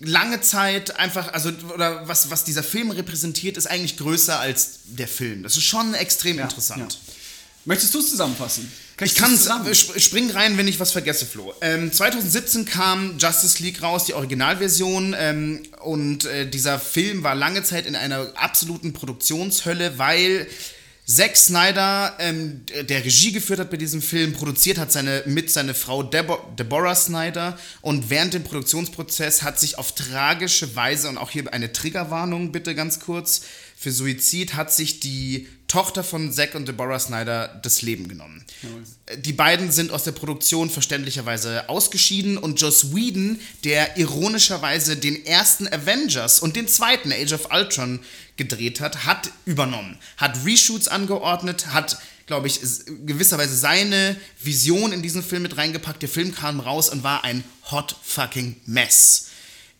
lange 0.00 0.40
Zeit 0.40 0.96
einfach, 0.96 1.32
also, 1.32 1.50
oder 1.74 2.06
was, 2.08 2.30
was 2.30 2.44
dieser 2.44 2.62
Film 2.64 2.90
repräsentiert, 2.90 3.56
ist 3.56 3.66
eigentlich 3.66 3.96
größer 3.96 4.38
als 4.38 4.80
der 4.84 5.08
Film. 5.08 5.42
Das 5.44 5.56
ist 5.56 5.64
schon 5.64 5.94
extrem 5.94 6.38
Ja, 6.38 6.44
interessant. 6.44 6.92
ja. 6.94 7.12
Möchtest 7.64 7.94
du 7.94 8.00
es 8.00 8.10
zusammenfassen? 8.10 8.70
Ich 9.00 9.14
kann 9.14 9.38
spring 9.38 10.30
rein, 10.30 10.58
wenn 10.58 10.66
ich 10.66 10.80
was 10.80 10.90
vergesse, 10.90 11.24
Flo. 11.24 11.54
Ähm, 11.60 11.92
2017 11.92 12.64
kam 12.64 13.16
Justice 13.18 13.62
League 13.62 13.82
raus, 13.82 14.04
die 14.04 14.14
Originalversion, 14.14 15.14
ähm, 15.18 15.62
und 15.82 16.24
äh, 16.24 16.48
dieser 16.48 16.80
Film 16.80 17.22
war 17.22 17.34
lange 17.34 17.62
Zeit 17.62 17.86
in 17.86 17.94
einer 17.94 18.32
absoluten 18.34 18.92
Produktionshölle, 18.92 19.98
weil 19.98 20.48
Zack 21.06 21.38
Snyder, 21.38 22.16
ähm, 22.18 22.66
der 22.82 23.02
Regie 23.02 23.32
geführt 23.32 23.60
hat 23.60 23.70
bei 23.70 23.78
diesem 23.78 24.02
Film, 24.02 24.34
produziert 24.34 24.76
hat 24.76 24.92
seine, 24.92 25.22
mit 25.24 25.50
seiner 25.50 25.74
Frau 25.74 26.02
Debor 26.02 26.54
Deborah 26.58 26.94
Snyder 26.94 27.58
und 27.80 28.10
während 28.10 28.34
dem 28.34 28.44
Produktionsprozess 28.44 29.42
hat 29.42 29.58
sich 29.58 29.78
auf 29.78 29.94
tragische 29.94 30.76
Weise, 30.76 31.08
und 31.08 31.16
auch 31.16 31.30
hier 31.30 31.50
eine 31.50 31.72
Triggerwarnung 31.72 32.52
bitte 32.52 32.74
ganz 32.74 33.00
kurz, 33.00 33.42
für 33.74 33.90
Suizid 33.90 34.54
hat 34.54 34.70
sich 34.70 35.00
die 35.00 35.48
Tochter 35.68 36.02
von 36.02 36.32
Zack 36.32 36.54
und 36.54 36.66
Deborah 36.66 36.98
Snyder 36.98 37.60
das 37.62 37.82
Leben 37.82 38.08
genommen. 38.08 38.44
Ja. 38.62 39.16
Die 39.16 39.34
beiden 39.34 39.70
sind 39.70 39.92
aus 39.92 40.02
der 40.02 40.12
Produktion 40.12 40.70
verständlicherweise 40.70 41.68
ausgeschieden 41.68 42.38
und 42.38 42.60
Joss 42.60 42.94
Whedon, 42.94 43.38
der 43.64 43.98
ironischerweise 43.98 44.96
den 44.96 45.24
ersten 45.26 45.68
Avengers 45.68 46.40
und 46.40 46.56
den 46.56 46.68
zweiten 46.68 47.12
Age 47.12 47.34
of 47.34 47.48
Ultron 47.52 48.00
gedreht 48.36 48.80
hat, 48.80 49.04
hat 49.04 49.30
übernommen, 49.44 49.98
hat 50.16 50.44
Reshoots 50.44 50.88
angeordnet, 50.88 51.66
hat 51.68 51.98
glaube 52.26 52.46
ich, 52.46 52.60
gewisserweise 53.06 53.56
seine 53.56 54.14
Vision 54.40 54.92
in 54.92 55.02
diesen 55.02 55.22
Film 55.22 55.42
mit 55.42 55.56
reingepackt. 55.56 56.02
Der 56.02 56.10
Film 56.10 56.34
kam 56.34 56.60
raus 56.60 56.90
und 56.90 57.02
war 57.02 57.24
ein 57.24 57.42
hot 57.70 57.96
fucking 58.02 58.56
mess. 58.66 59.27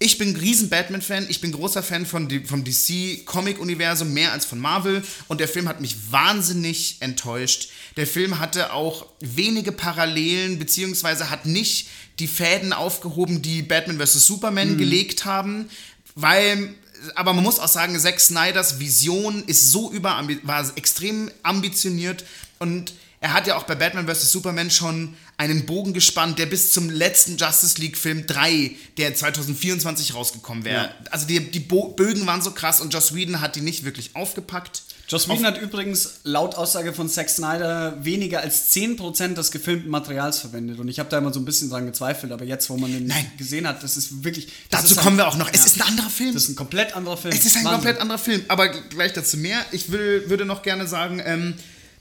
Ich 0.00 0.16
bin 0.16 0.28
ein 0.28 0.36
riesen 0.36 0.68
Batman-Fan, 0.68 1.26
ich 1.28 1.40
bin 1.40 1.50
großer 1.50 1.82
Fan 1.82 2.06
von 2.06 2.30
vom 2.44 2.62
DC-Comic-Universum, 2.62 4.12
mehr 4.12 4.32
als 4.32 4.44
von 4.44 4.60
Marvel. 4.60 5.02
Und 5.26 5.40
der 5.40 5.48
Film 5.48 5.68
hat 5.68 5.80
mich 5.80 5.96
wahnsinnig 6.12 6.98
enttäuscht. 7.00 7.70
Der 7.96 8.06
Film 8.06 8.38
hatte 8.38 8.72
auch 8.72 9.06
wenige 9.18 9.72
Parallelen, 9.72 10.60
beziehungsweise 10.60 11.30
hat 11.30 11.46
nicht 11.46 11.88
die 12.20 12.28
Fäden 12.28 12.72
aufgehoben, 12.72 13.42
die 13.42 13.62
Batman 13.62 13.98
vs. 13.98 14.24
Superman 14.24 14.74
mhm. 14.74 14.78
gelegt 14.78 15.24
haben, 15.24 15.68
weil 16.14 16.74
aber 17.14 17.32
man 17.32 17.44
muss 17.44 17.60
auch 17.60 17.68
sagen, 17.68 17.98
Zack 17.98 18.18
Snyders 18.18 18.80
Vision 18.80 19.44
ist 19.46 19.70
so 19.70 19.92
über 19.92 20.20
war 20.42 20.76
extrem 20.76 21.30
ambitioniert 21.44 22.24
und 22.58 22.92
er 23.20 23.32
hat 23.32 23.46
ja 23.46 23.56
auch 23.56 23.64
bei 23.64 23.74
Batman 23.74 24.06
vs. 24.06 24.30
Superman 24.30 24.70
schon 24.70 25.16
einen 25.38 25.66
Bogen 25.66 25.92
gespannt, 25.92 26.38
der 26.38 26.46
bis 26.46 26.72
zum 26.72 26.88
letzten 26.88 27.36
Justice 27.36 27.80
League 27.80 27.96
Film 27.96 28.26
3, 28.26 28.72
der 28.96 29.14
2024 29.14 30.14
rausgekommen 30.14 30.64
wäre. 30.64 30.84
Ja. 30.84 30.94
Also 31.10 31.26
die, 31.26 31.40
die 31.40 31.60
Bögen 31.60 32.26
waren 32.26 32.42
so 32.42 32.52
krass 32.52 32.80
und 32.80 32.94
Joss 32.94 33.14
Whedon 33.14 33.40
hat 33.40 33.56
die 33.56 33.60
nicht 33.60 33.84
wirklich 33.84 34.14
aufgepackt. 34.14 34.82
Joss 35.08 35.28
Whedon 35.28 35.46
hat 35.46 35.60
übrigens 35.60 36.20
laut 36.24 36.54
Aussage 36.54 36.92
von 36.92 37.08
Zack 37.08 37.30
Snyder 37.30 38.04
weniger 38.04 38.40
als 38.40 38.72
10% 38.72 39.34
des 39.34 39.50
gefilmten 39.50 39.90
Materials 39.90 40.38
verwendet. 40.38 40.78
Und 40.78 40.88
ich 40.88 41.00
habe 41.00 41.08
da 41.08 41.18
immer 41.18 41.32
so 41.32 41.40
ein 41.40 41.44
bisschen 41.44 41.70
dran 41.70 41.86
gezweifelt, 41.86 42.30
aber 42.30 42.44
jetzt, 42.44 42.68
wo 42.70 42.76
man 42.76 42.92
den 42.92 43.06
Nein. 43.06 43.30
gesehen 43.36 43.66
hat, 43.66 43.82
das 43.82 43.96
ist 43.96 44.22
wirklich. 44.22 44.48
Das 44.70 44.82
dazu 44.82 44.94
ist 44.94 45.00
kommen 45.00 45.14
ein, 45.14 45.24
wir 45.24 45.28
auch 45.28 45.36
noch. 45.36 45.50
Es 45.52 45.66
ist 45.66 45.80
ein 45.80 45.88
anderer 45.88 46.10
Film. 46.10 46.34
Das 46.34 46.44
ist 46.44 46.50
ein 46.50 46.56
komplett 46.56 46.94
anderer 46.94 47.16
Film. 47.16 47.34
Es 47.34 47.44
ist 47.44 47.56
ein 47.56 47.64
Wahnsinn. 47.64 47.72
komplett 47.72 48.00
anderer 48.00 48.18
Film. 48.18 48.44
Aber 48.48 48.68
gleich 48.68 49.12
dazu 49.12 49.38
mehr. 49.38 49.58
Ich 49.72 49.90
will, 49.90 50.28
würde 50.28 50.44
noch 50.44 50.62
gerne 50.62 50.86
sagen, 50.86 51.22
ähm, 51.24 51.54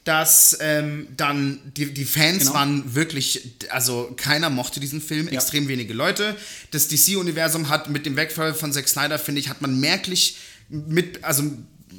dass 0.07 0.57
ähm, 0.61 1.07
dann 1.17 1.59
die, 1.75 1.93
die 1.93 2.05
Fans 2.05 2.45
genau. 2.45 2.53
waren 2.53 2.95
wirklich, 2.95 3.41
also 3.69 4.13
keiner 4.15 4.49
mochte 4.49 4.79
diesen 4.79 5.01
Film, 5.01 5.27
ja. 5.27 5.33
extrem 5.33 5.67
wenige 5.67 5.93
Leute. 5.93 6.37
Das 6.71 6.87
DC-Universum 6.87 7.67
hat 7.67 7.89
mit 7.89 8.05
dem 8.05 8.15
Wegfall 8.15 8.53
von 8.53 8.71
Zack 8.71 8.87
Snyder, 8.87 9.19
finde 9.19 9.41
ich, 9.41 9.49
hat 9.49 9.61
man 9.61 9.79
merklich 9.81 10.37
mit, 10.69 11.23
also 11.25 11.43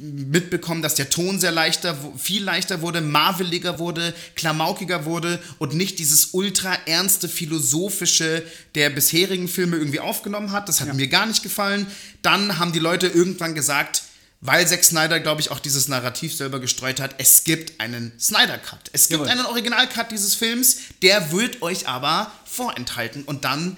mitbekommen, 0.01 0.81
dass 0.81 0.95
der 0.95 1.11
Ton 1.11 1.39
sehr 1.39 1.51
leichter, 1.51 1.99
viel 2.17 2.43
leichter 2.43 2.81
wurde, 2.81 3.03
marveliger 3.03 3.79
wurde, 3.79 4.15
klamaukiger 4.37 5.05
wurde 5.05 5.39
und 5.59 5.75
nicht 5.75 5.99
dieses 5.99 6.31
ultra 6.33 6.75
ernste, 6.87 7.29
philosophische 7.29 8.43
der 8.75 8.89
bisherigen 8.91 9.49
Filme 9.49 9.77
irgendwie 9.77 10.01
aufgenommen 10.01 10.53
hat. 10.53 10.69
Das 10.69 10.81
hat 10.81 10.89
ja. 10.89 10.95
mir 10.95 11.09
gar 11.09 11.27
nicht 11.27 11.43
gefallen. 11.43 11.87
Dann 12.23 12.59
haben 12.59 12.73
die 12.73 12.79
Leute 12.79 13.07
irgendwann 13.07 13.55
gesagt, 13.55 14.05
weil 14.41 14.67
Zack 14.69 14.85
Snyder, 14.85 15.19
glaube 15.21 15.41
ich, 15.41 15.51
auch 15.51 15.59
dieses 15.59 15.89
Narrativ 15.89 16.35
selber 16.35 16.61
gestreut 16.61 17.01
hat, 17.01 17.17
es 17.19 17.45
gibt 17.45 17.81
einen 17.81 18.13
Snyder-Cut. 18.19 18.91
Es 18.93 19.09
gibt 19.09 19.21
Jawohl. 19.21 19.33
einen 19.33 19.47
Original-Cut 19.47 20.13
dieses 20.13 20.35
Films, 20.35 20.79
der 21.03 21.33
wird 21.33 21.61
euch 21.63 21.89
aber 21.89 22.31
vorenthalten. 22.45 23.25
Und 23.25 23.45
dann 23.45 23.77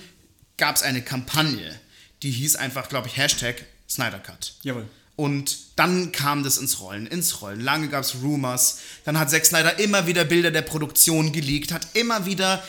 gab 0.58 0.76
es 0.76 0.82
eine 0.82 1.02
Kampagne, 1.02 1.78
die 2.22 2.30
hieß 2.30 2.56
einfach, 2.56 2.88
glaube 2.88 3.08
ich, 3.08 3.16
Hashtag 3.16 3.64
Snyder-Cut. 3.88 4.54
Jawohl. 4.62 4.86
Und 5.16 5.58
dann 5.76 6.12
kam 6.12 6.44
das 6.44 6.58
ins 6.58 6.80
Rollen, 6.80 7.06
ins 7.06 7.42
Rollen. 7.42 7.60
Lange 7.60 7.88
gab 7.88 8.04
es 8.04 8.16
Rumors. 8.22 8.78
Dann 9.04 9.18
hat 9.18 9.30
Zack 9.30 9.44
Snyder 9.44 9.78
immer 9.78 10.06
wieder 10.06 10.24
Bilder 10.24 10.50
der 10.50 10.62
Produktion 10.62 11.32
geleakt, 11.32 11.72
hat 11.72 11.86
immer 11.94 12.24
wieder 12.24 12.62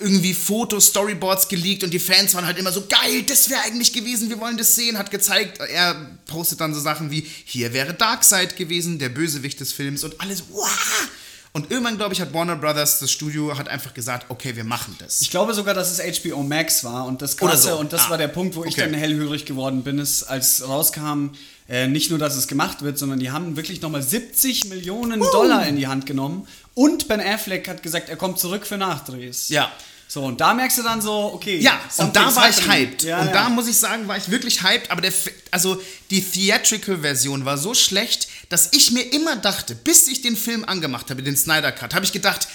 irgendwie 0.00 0.34
Fotos, 0.34 0.88
Storyboards 0.88 1.48
geleakt 1.48 1.82
und 1.84 1.92
die 1.92 1.98
Fans 1.98 2.34
waren 2.34 2.46
halt 2.46 2.58
immer 2.58 2.72
so, 2.72 2.84
geil, 2.86 3.22
das 3.26 3.50
wäre 3.50 3.62
eigentlich 3.62 3.92
gewesen, 3.92 4.28
wir 4.28 4.40
wollen 4.40 4.56
das 4.56 4.74
sehen, 4.74 4.96
hat 4.98 5.10
gezeigt, 5.10 5.60
er 5.60 5.94
postet 6.26 6.60
dann 6.60 6.72
so 6.74 6.80
Sachen 6.80 7.10
wie, 7.10 7.26
hier 7.44 7.72
wäre 7.72 7.94
Darkseid 7.94 8.56
gewesen, 8.56 8.98
der 8.98 9.08
Bösewicht 9.08 9.60
des 9.60 9.72
Films 9.72 10.04
und 10.04 10.20
alles, 10.20 10.44
wow! 10.50 11.08
Und 11.52 11.70
irgendwann, 11.70 11.96
glaube 11.96 12.12
ich, 12.12 12.20
hat 12.20 12.32
Warner 12.34 12.56
Brothers, 12.56 13.00
das 13.00 13.10
Studio, 13.10 13.56
hat 13.56 13.68
einfach 13.68 13.94
gesagt, 13.94 14.26
okay, 14.28 14.54
wir 14.54 14.64
machen 14.64 14.94
das. 14.98 15.22
Ich 15.22 15.30
glaube 15.30 15.54
sogar, 15.54 15.74
dass 15.74 15.98
es 15.98 16.22
HBO 16.22 16.42
Max 16.42 16.84
war 16.84 17.06
und 17.06 17.22
das 17.22 17.36
Krasse, 17.36 17.70
so. 17.70 17.78
und 17.78 17.92
das 17.92 18.02
ah. 18.02 18.10
war 18.10 18.18
der 18.18 18.28
Punkt, 18.28 18.54
wo 18.54 18.60
okay. 18.60 18.68
ich 18.68 18.76
dann 18.76 18.94
hellhörig 18.94 19.46
geworden 19.46 19.82
bin, 19.82 19.98
ist, 19.98 20.24
als 20.24 20.66
rauskam, 20.68 21.30
äh, 21.68 21.88
nicht 21.88 22.10
nur, 22.10 22.18
dass 22.18 22.36
es 22.36 22.48
gemacht 22.48 22.82
wird, 22.82 22.98
sondern 22.98 23.18
die 23.18 23.30
haben 23.30 23.56
wirklich 23.56 23.80
nochmal 23.80 24.02
70 24.02 24.66
Millionen 24.66 25.20
uh. 25.20 25.30
Dollar 25.32 25.66
in 25.66 25.76
die 25.76 25.86
Hand 25.86 26.06
genommen 26.06 26.46
und 26.74 27.08
Ben 27.08 27.20
Affleck 27.20 27.66
hat 27.66 27.82
gesagt, 27.82 28.08
er 28.08 28.16
kommt 28.16 28.38
zurück 28.38 28.66
für 28.66 28.76
Nachdrehs. 28.76 29.48
Ja. 29.48 29.72
So, 30.10 30.24
und 30.24 30.40
da 30.40 30.54
merkst 30.54 30.78
du 30.78 30.82
dann 30.82 31.02
so, 31.02 31.34
okay. 31.34 31.58
Ja, 31.58 31.78
und 31.98 32.16
da 32.16 32.34
war 32.34 32.48
ich 32.48 32.66
hyped. 32.66 33.02
Ja, 33.02 33.20
und 33.20 33.26
ja. 33.26 33.32
da 33.32 33.48
muss 33.50 33.68
ich 33.68 33.76
sagen, 33.76 34.08
war 34.08 34.16
ich 34.16 34.30
wirklich 34.30 34.62
hyped, 34.62 34.90
aber 34.90 35.02
der, 35.02 35.12
also 35.50 35.80
die 36.10 36.22
Theatrical-Version 36.22 37.44
war 37.44 37.58
so 37.58 37.74
schlecht, 37.74 38.26
dass 38.48 38.70
ich 38.72 38.90
mir 38.90 39.02
immer 39.02 39.36
dachte, 39.36 39.74
bis 39.74 40.08
ich 40.08 40.22
den 40.22 40.34
Film 40.34 40.64
angemacht 40.64 41.10
habe, 41.10 41.22
den 41.22 41.36
Snyder 41.36 41.72
Cut, 41.72 41.94
habe 41.94 42.06
ich 42.06 42.12
gedacht, 42.12 42.48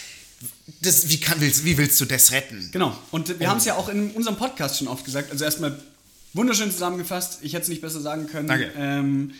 das, 0.82 1.10
wie, 1.10 1.20
kann, 1.20 1.40
willst, 1.42 1.64
wie 1.64 1.78
willst 1.78 2.02
du 2.02 2.06
das 2.06 2.32
retten? 2.32 2.70
Genau, 2.72 2.98
und 3.12 3.40
wir 3.40 3.48
haben 3.48 3.60
es 3.60 3.66
ja 3.66 3.76
auch 3.76 3.88
in 3.88 4.10
unserem 4.12 4.36
Podcast 4.36 4.80
schon 4.80 4.88
oft 4.88 5.06
gesagt, 5.06 5.32
also 5.32 5.46
erstmal 5.46 5.80
wunderschön 6.34 6.72
zusammengefasst, 6.72 7.38
ich 7.44 7.54
hätte 7.54 7.64
es 7.64 7.70
nicht 7.70 7.82
besser 7.82 8.02
sagen 8.02 8.26
können. 8.26 8.48
Danke. 8.48 8.72
Ähm, 8.76 9.34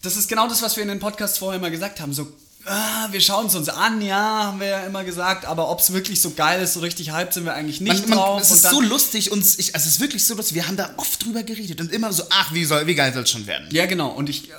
das 0.00 0.16
ist 0.16 0.28
genau 0.28 0.48
das, 0.48 0.62
was 0.62 0.76
wir 0.76 0.84
in 0.84 0.90
den 0.90 1.00
Podcasts 1.00 1.38
vorher 1.38 1.60
mal 1.60 1.72
gesagt 1.72 1.98
haben, 1.98 2.12
so 2.12 2.32
ah, 2.66 3.08
wir 3.10 3.20
schauen 3.20 3.46
es 3.46 3.54
uns 3.54 3.68
an, 3.68 4.00
ja, 4.02 4.44
haben 4.44 4.60
wir 4.60 4.66
ja 4.66 4.80
immer 4.86 5.04
gesagt, 5.04 5.44
aber 5.44 5.70
ob 5.70 5.80
es 5.80 5.92
wirklich 5.92 6.20
so 6.20 6.30
geil 6.30 6.62
ist, 6.62 6.74
so 6.74 6.80
richtig 6.80 7.12
hyped 7.12 7.32
sind 7.32 7.44
wir 7.44 7.54
eigentlich 7.54 7.80
nicht 7.80 8.08
man, 8.08 8.10
man, 8.10 8.18
drauf. 8.18 8.42
Es 8.42 8.50
ist 8.50 8.68
so 8.68 8.80
lustig, 8.80 9.32
uns, 9.32 9.58
ich, 9.58 9.74
also 9.74 9.86
es 9.86 9.94
ist 9.94 10.00
wirklich 10.00 10.24
so 10.24 10.34
lustig, 10.34 10.54
wir 10.54 10.66
haben 10.66 10.76
da 10.76 10.90
oft 10.96 11.24
drüber 11.24 11.42
geredet 11.42 11.80
und 11.80 11.92
immer 11.92 12.12
so, 12.12 12.24
ach, 12.30 12.52
wie, 12.52 12.64
soll, 12.64 12.86
wie 12.86 12.94
geil 12.94 13.12
soll 13.12 13.22
es 13.22 13.30
schon 13.30 13.46
werden. 13.46 13.68
Ja, 13.70 13.86
genau, 13.86 14.10
und 14.10 14.28
ich, 14.28 14.50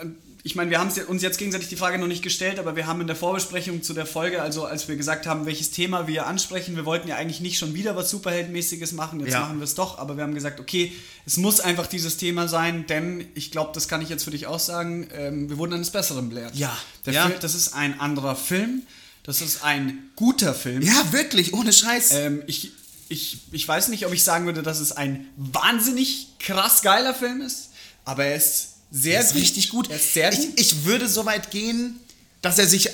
ich 0.47 0.55
meine, 0.55 0.71
wir 0.71 0.79
haben 0.79 0.89
uns 1.07 1.21
jetzt 1.21 1.38
gegenseitig 1.39 1.67
die 1.67 1.75
Frage 1.75 1.99
noch 1.99 2.07
nicht 2.07 2.23
gestellt, 2.23 2.57
aber 2.57 2.77
wir 2.77 2.88
haben 2.88 3.01
in 3.01 3.07
der 3.07 3.17
Vorbesprechung 3.17 3.83
zu 3.83 3.93
der 3.93 4.05
Folge, 4.05 4.41
also 4.41 4.63
als 4.63 4.88
wir 4.88 4.95
gesagt 4.95 5.27
haben, 5.27 5.45
welches 5.45 5.71
Thema 5.71 6.07
wir 6.07 6.25
ansprechen, 6.25 6.77
wir 6.77 6.86
wollten 6.86 7.10
ja 7.10 7.17
eigentlich 7.17 7.41
nicht 7.41 7.57
schon 7.57 7.73
wieder 7.73 7.97
was 7.97 8.10
Superheldenmäßiges 8.12 8.93
machen, 8.93 9.19
jetzt 9.19 9.33
ja. 9.33 9.41
machen 9.41 9.60
wir 9.60 9.65
es 9.65 9.75
doch, 9.75 9.97
aber 9.97 10.15
wir 10.15 10.23
haben 10.23 10.33
gesagt, 10.33 10.62
okay, 10.62 10.93
es 11.25 11.36
muss 11.36 11.60
einfach 11.60 11.86
dieses 11.86 12.15
Thema 12.15 12.47
sein, 12.47 12.88
denn 12.88 13.25
ich 13.36 13.51
glaube, 13.51 13.71
das 13.73 13.89
kann 13.89 14.01
ich 14.01 14.07
jetzt 14.07 14.23
für 14.23 14.31
dich 14.31 14.47
auch 14.47 14.62
sagen, 14.62 15.10
ähm, 15.13 15.49
wir 15.49 15.57
wurden 15.57 15.73
eines 15.73 15.89
Besseren 15.89 16.29
belehrt. 16.29 16.55
Ja. 16.55 16.77
Ja. 17.05 17.27
Film, 17.27 17.39
das 17.41 17.53
ist 17.53 17.73
ein 17.73 17.99
anderer 17.99 18.38
Film, 18.38 18.83
das 19.23 19.41
ist 19.41 19.65
ein 19.65 20.12
guter 20.15 20.53
Film. 20.53 20.81
Ja, 20.81 21.12
wirklich, 21.12 21.53
ohne 21.55 21.73
Scheiß. 21.73 22.13
Ähm, 22.13 22.43
ich, 22.47 22.71
ich, 23.10 23.39
ich 23.51 23.67
weiß 23.67 23.89
nicht, 23.89 24.05
ob 24.05 24.13
ich 24.13 24.23
sagen 24.23 24.45
würde, 24.45 24.63
dass 24.63 24.79
es 24.79 24.93
ein 24.93 25.27
wahnsinnig 25.36 26.29
krass 26.39 26.83
geiler 26.83 27.13
Film 27.13 27.41
ist, 27.41 27.71
aber 28.05 28.23
er 28.23 28.38
ist 28.38 28.76
sehr 28.91 29.21
ist 29.21 29.36
richtig 29.36 29.69
gut. 29.69 29.88
Ist 29.88 30.13
sehr 30.13 30.32
gut. 30.32 30.39
Ich, 30.56 30.73
ich 30.73 30.86
würde 30.86 31.08
so 31.08 31.26
weit 31.26 31.52
gehen, 31.52 32.00
dass 32.41 32.60
er 32.60 32.67
sich 32.67 32.89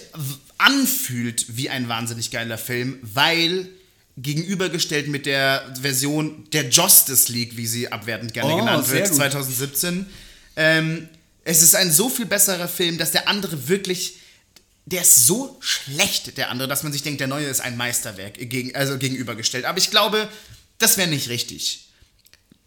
anfühlt 0.57 1.57
wie 1.57 1.69
ein 1.69 1.87
wahnsinnig 1.89 2.31
geiler 2.31 2.57
Film, 2.57 2.99
weil 3.01 3.69
gegenübergestellt 4.17 5.07
mit 5.07 5.25
der 5.25 5.73
Version 5.81 6.47
der 6.53 6.69
Justice 6.69 7.31
League, 7.31 7.57
wie 7.57 7.65
sie 7.65 7.91
abwertend 7.91 8.33
gerne 8.33 8.53
oh, 8.53 8.57
genannt 8.57 8.89
wird, 8.89 9.07
2017. 9.07 10.05
Ähm, 10.55 11.09
es 11.43 11.61
ist 11.61 11.75
ein 11.75 11.91
so 11.91 12.09
viel 12.09 12.25
besserer 12.25 12.67
Film, 12.67 12.97
dass 12.97 13.11
der 13.11 13.27
andere 13.27 13.67
wirklich, 13.67 14.17
der 14.85 15.01
ist 15.01 15.25
so 15.25 15.57
schlecht, 15.59 16.37
der 16.37 16.51
andere, 16.51 16.67
dass 16.67 16.83
man 16.83 16.93
sich 16.93 17.01
denkt, 17.01 17.19
der 17.19 17.27
neue 17.27 17.47
ist 17.47 17.59
ein 17.59 17.75
Meisterwerk, 17.75 18.35
gegen, 18.35 18.75
also 18.75 18.97
gegenübergestellt. 18.97 19.65
Aber 19.65 19.79
ich 19.79 19.89
glaube, 19.89 20.29
das 20.77 20.97
wäre 20.97 21.09
nicht 21.09 21.29
richtig 21.29 21.82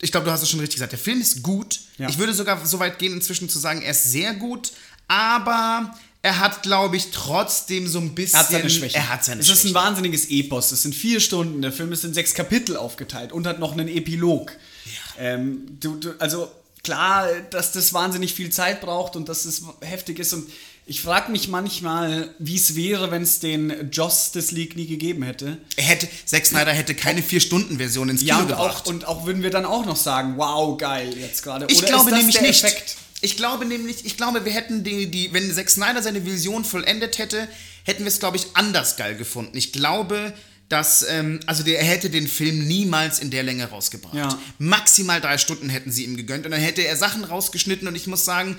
ich 0.01 0.11
glaube, 0.13 0.27
du 0.27 0.33
hast 0.33 0.43
es 0.43 0.51
schon 0.51 0.61
richtig 0.61 0.77
gesagt. 0.77 0.93
Der 0.93 0.99
Film 0.99 1.21
ist 1.21 1.43
gut. 1.43 1.81
Ja. 1.99 2.09
Ich 2.09 2.19
würde 2.19 2.35
sogar 2.35 2.65
so 2.67 2.79
weit 2.79 2.99
gehen, 2.99 3.13
inzwischen 3.15 3.49
zu 3.49 3.59
sagen, 3.59 3.83
er 3.83 3.93
ist 3.93 4.11
sehr 4.11 4.35
gut, 4.35 4.73
aber 5.09 5.95
er 6.23 6.41
hat, 6.41 6.63
glaube 6.63 6.97
ich, 6.97 7.11
trotzdem 7.13 7.87
so 7.87 8.01
ein 8.01 8.15
bisschen. 8.15 8.37
Er 8.37 8.41
hat 8.41 8.51
seine 8.51 8.71
Schwächen. 8.71 8.97
Er 8.97 9.09
hat 9.09 9.25
seine 9.25 9.41
es 9.41 9.47
Schwächen. 9.47 9.67
ist 9.67 9.71
ein 9.71 9.75
wahnsinniges 9.75 10.29
Epos. 10.29 10.73
Es 10.73 10.83
sind 10.83 10.95
vier 10.95 11.21
Stunden. 11.21 11.63
Der 11.63 11.73
Film 11.73 11.93
ist 11.93 12.05
in 12.05 12.15
sechs 12.15 12.35
Kapitel 12.35 12.77
aufgeteilt 12.77 13.33
und 13.33 13.47
hat 13.47 13.59
noch 13.59 13.73
einen 13.73 13.89
Epilog. 13.89 14.53
Ja. 14.85 15.23
Ähm, 15.23 15.79
du, 15.81 15.97
du, 15.97 16.15
also 16.19 16.51
klar, 16.83 17.29
dass 17.51 17.73
das 17.73 17.93
wahnsinnig 17.93 18.35
viel 18.35 18.51
Zeit 18.51 18.81
braucht 18.81 19.17
und 19.17 19.29
dass 19.29 19.45
es 19.45 19.63
heftig 19.81 20.19
ist 20.19 20.33
und 20.33 20.49
Ich 20.88 21.01
frage 21.01 21.33
mich 21.33 21.49
manchmal, 21.49 22.31
wie 22.38 22.55
es 22.55 22.77
wäre, 22.77 23.11
wenn 23.11 23.22
es 23.22 23.40
den 23.40 23.90
Justice 23.92 24.55
League 24.55 24.77
nie 24.77 24.87
gegeben 24.87 25.25
hätte. 25.25 25.59
Er 25.75 25.83
hätte, 25.83 26.09
Zack 26.25 26.46
Snyder 26.46 26.72
hätte 26.72 26.94
keine 26.94 27.22
4-Stunden-Version 27.22 28.09
ins 28.09 28.20
Kino 28.20 28.33
Ja, 28.35 28.38
und 28.40 28.46
gebracht. 28.49 28.85
auch, 28.85 28.87
und 28.87 29.05
auch 29.05 29.27
würden 29.27 29.42
wir 29.42 29.51
dann 29.51 29.64
auch 29.64 29.85
noch 29.85 29.96
sagen, 29.96 30.35
wow, 30.37 30.79
geil, 30.79 31.12
jetzt 31.18 31.42
gerade. 31.42 31.66
Ich 31.68 31.79
Oder 31.79 31.88
glaube 31.88 32.12
nämlich 32.12 32.40
nicht. 32.40 32.62
Effekt? 32.62 32.96
Ich 33.20 33.37
glaube 33.37 33.64
nämlich, 33.66 34.05
ich 34.07 34.16
glaube, 34.16 34.44
wir 34.44 34.53
hätten 34.53 34.85
die, 34.85 35.11
die, 35.11 35.33
wenn 35.33 35.53
Zack 35.53 35.70
Snyder 35.70 36.03
seine 36.03 36.25
Vision 36.25 36.64
vollendet 36.64 37.18
hätte, 37.18 37.49
hätten 37.83 38.05
wir 38.05 38.09
es, 38.09 38.20
glaube 38.20 38.37
ich, 38.37 38.46
anders 38.55 38.96
geil 38.96 39.16
gefunden. 39.16 39.57
Ich 39.57 39.72
glaube, 39.72 40.35
dass, 40.68 41.05
ähm, 41.09 41.40
also 41.46 41.62
der, 41.64 41.79
er 41.81 41.85
hätte 41.85 42.11
den 42.11 42.29
Film 42.29 42.66
niemals 42.66 43.18
in 43.18 43.31
der 43.31 43.42
Länge 43.42 43.64
rausgebracht. 43.70 44.14
Ja. 44.14 44.38
Maximal 44.59 45.20
drei 45.20 45.38
Stunden 45.38 45.68
hätten 45.68 45.90
sie 45.90 46.05
ihm 46.05 46.16
gegönnt 46.16 46.44
und 46.44 46.53
dann 46.53 46.61
hätte 46.61 46.83
er 46.87 46.96
Sachen 46.96 47.25
rausgeschnitten 47.25 47.88
und 47.88 47.94
ich 47.96 48.07
muss 48.07 48.25
sagen, 48.25 48.57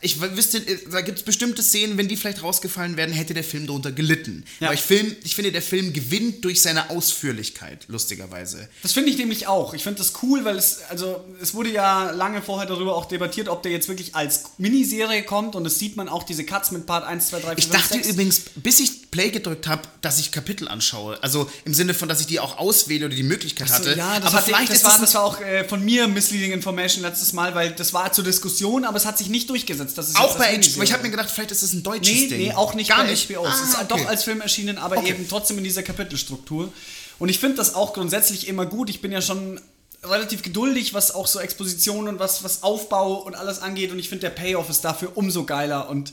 ich 0.00 0.20
wüsste, 0.20 0.58
äh, 0.58 0.78
da 0.90 1.00
gibt 1.00 1.18
es 1.18 1.24
bestimmte 1.24 1.62
Szenen, 1.62 1.98
wenn 1.98 2.08
die 2.08 2.16
vielleicht 2.16 2.42
rausgefallen 2.42 2.96
wären, 2.96 3.12
hätte 3.12 3.34
der 3.34 3.44
Film 3.44 3.66
darunter 3.66 3.92
gelitten. 3.92 4.44
Ja. 4.60 4.68
Aber 4.68 4.74
ich, 4.74 4.82
Film, 4.82 5.14
ich 5.24 5.34
finde, 5.34 5.52
der 5.52 5.62
Film 5.62 5.92
gewinnt 5.92 6.44
durch 6.44 6.62
seine 6.62 6.90
Ausführlichkeit, 6.90 7.84
lustigerweise. 7.88 8.68
Das 8.82 8.92
finde 8.92 9.10
ich 9.10 9.18
nämlich 9.18 9.46
auch. 9.46 9.74
Ich 9.74 9.82
finde 9.82 9.98
das 9.98 10.12
cool, 10.22 10.44
weil 10.44 10.56
es, 10.56 10.80
also, 10.88 11.24
es 11.40 11.54
wurde 11.54 11.70
ja 11.70 12.10
lange 12.10 12.42
vorher 12.42 12.66
darüber 12.66 12.94
auch 12.96 13.06
debattiert, 13.06 13.48
ob 13.48 13.62
der 13.62 13.72
jetzt 13.72 13.88
wirklich 13.88 14.14
als 14.14 14.44
Miniserie 14.58 15.22
kommt 15.22 15.54
und 15.54 15.64
das 15.64 15.78
sieht 15.78 15.96
man 15.96 16.08
auch, 16.08 16.22
diese 16.22 16.44
Cuts 16.44 16.70
mit 16.70 16.86
Part 16.86 17.04
1, 17.04 17.28
2, 17.28 17.40
3, 17.40 17.42
4, 17.42 17.58
Ich 17.58 17.64
5, 17.66 17.76
dachte 17.76 17.94
6. 17.94 18.08
übrigens, 18.08 18.40
bis 18.56 18.80
ich 18.80 19.10
Play 19.10 19.30
gedrückt 19.30 19.66
habe, 19.66 19.82
dass 20.00 20.18
ich 20.18 20.30
Kapitel 20.32 20.68
anschaue. 20.68 21.22
Also 21.22 21.50
im 21.64 21.72
Sinne 21.74 21.94
von, 21.94 22.08
dass 22.08 22.20
ich 22.20 22.26
die 22.26 22.40
auch 22.40 22.58
auswähle 22.58 23.06
oder 23.06 23.14
die 23.14 23.22
Möglichkeit 23.22 23.68
So, 23.68 23.74
hatte. 23.74 23.94
ja, 23.96 24.20
das, 24.20 24.32
aber 24.32 24.42
vielleicht 24.42 24.70
das, 24.72 24.84
war, 24.84 24.94
es 24.94 25.00
das 25.00 25.14
war 25.14 25.24
auch 25.24 25.40
äh, 25.40 25.64
von 25.64 25.84
mir 25.84 26.08
Misleading 26.08 26.52
Information 26.52 27.02
letztes 27.02 27.32
Mal, 27.32 27.54
weil 27.54 27.70
das 27.72 27.92
war 27.94 28.12
zur 28.12 28.24
Diskussion, 28.24 28.84
aber 28.84 28.96
es 28.96 29.06
hat 29.06 29.16
sich 29.18 29.28
nicht 29.28 29.48
durchgesetzt. 29.48 29.85
Das 29.94 30.08
ist 30.08 30.16
auch 30.18 30.36
bei 30.38 30.58
HBO. 30.60 30.82
Ich 30.82 30.92
habe 30.92 31.02
mir 31.02 31.10
gedacht, 31.10 31.30
vielleicht 31.30 31.50
ist 31.50 31.62
es 31.62 31.72
ein 31.72 31.82
deutsches 31.82 32.14
Nee, 32.14 32.28
Ding. 32.28 32.38
nee, 32.38 32.52
auch 32.52 32.74
nicht 32.74 32.88
Gar 32.90 33.04
bei 33.04 33.10
nicht. 33.10 33.28
HBO. 33.30 33.46
es 33.46 33.52
Ah, 33.54 33.64
ist 33.64 33.74
okay. 33.76 33.84
doch 33.88 34.06
als 34.06 34.24
Film 34.24 34.40
erschienen, 34.40 34.78
aber 34.78 34.98
Okay. 34.98 35.10
eben 35.10 35.28
trotzdem 35.28 35.58
in 35.58 35.64
dieser 35.64 35.82
Kapitelstruktur. 35.82 36.72
Und 37.18 37.28
ich 37.28 37.38
finde 37.38 37.56
das 37.56 37.74
auch 37.74 37.92
grundsätzlich 37.94 38.46
immer 38.48 38.66
gut. 38.66 38.90
Ich 38.90 39.00
bin 39.00 39.12
ja 39.12 39.20
schon 39.22 39.60
relativ 40.04 40.42
geduldig, 40.42 40.94
was 40.94 41.14
auch 41.14 41.26
so 41.26 41.40
Exposition 41.40 42.08
und 42.08 42.18
was, 42.18 42.44
was 42.44 42.62
Aufbau 42.62 43.14
und 43.22 43.34
alles 43.34 43.60
angeht. 43.60 43.90
Und 43.90 43.98
ich 43.98 44.08
finde, 44.08 44.20
der 44.22 44.30
Payoff 44.30 44.68
ist 44.70 44.82
dafür 44.84 45.12
umso 45.16 45.44
geiler 45.44 45.88
und 45.88 46.12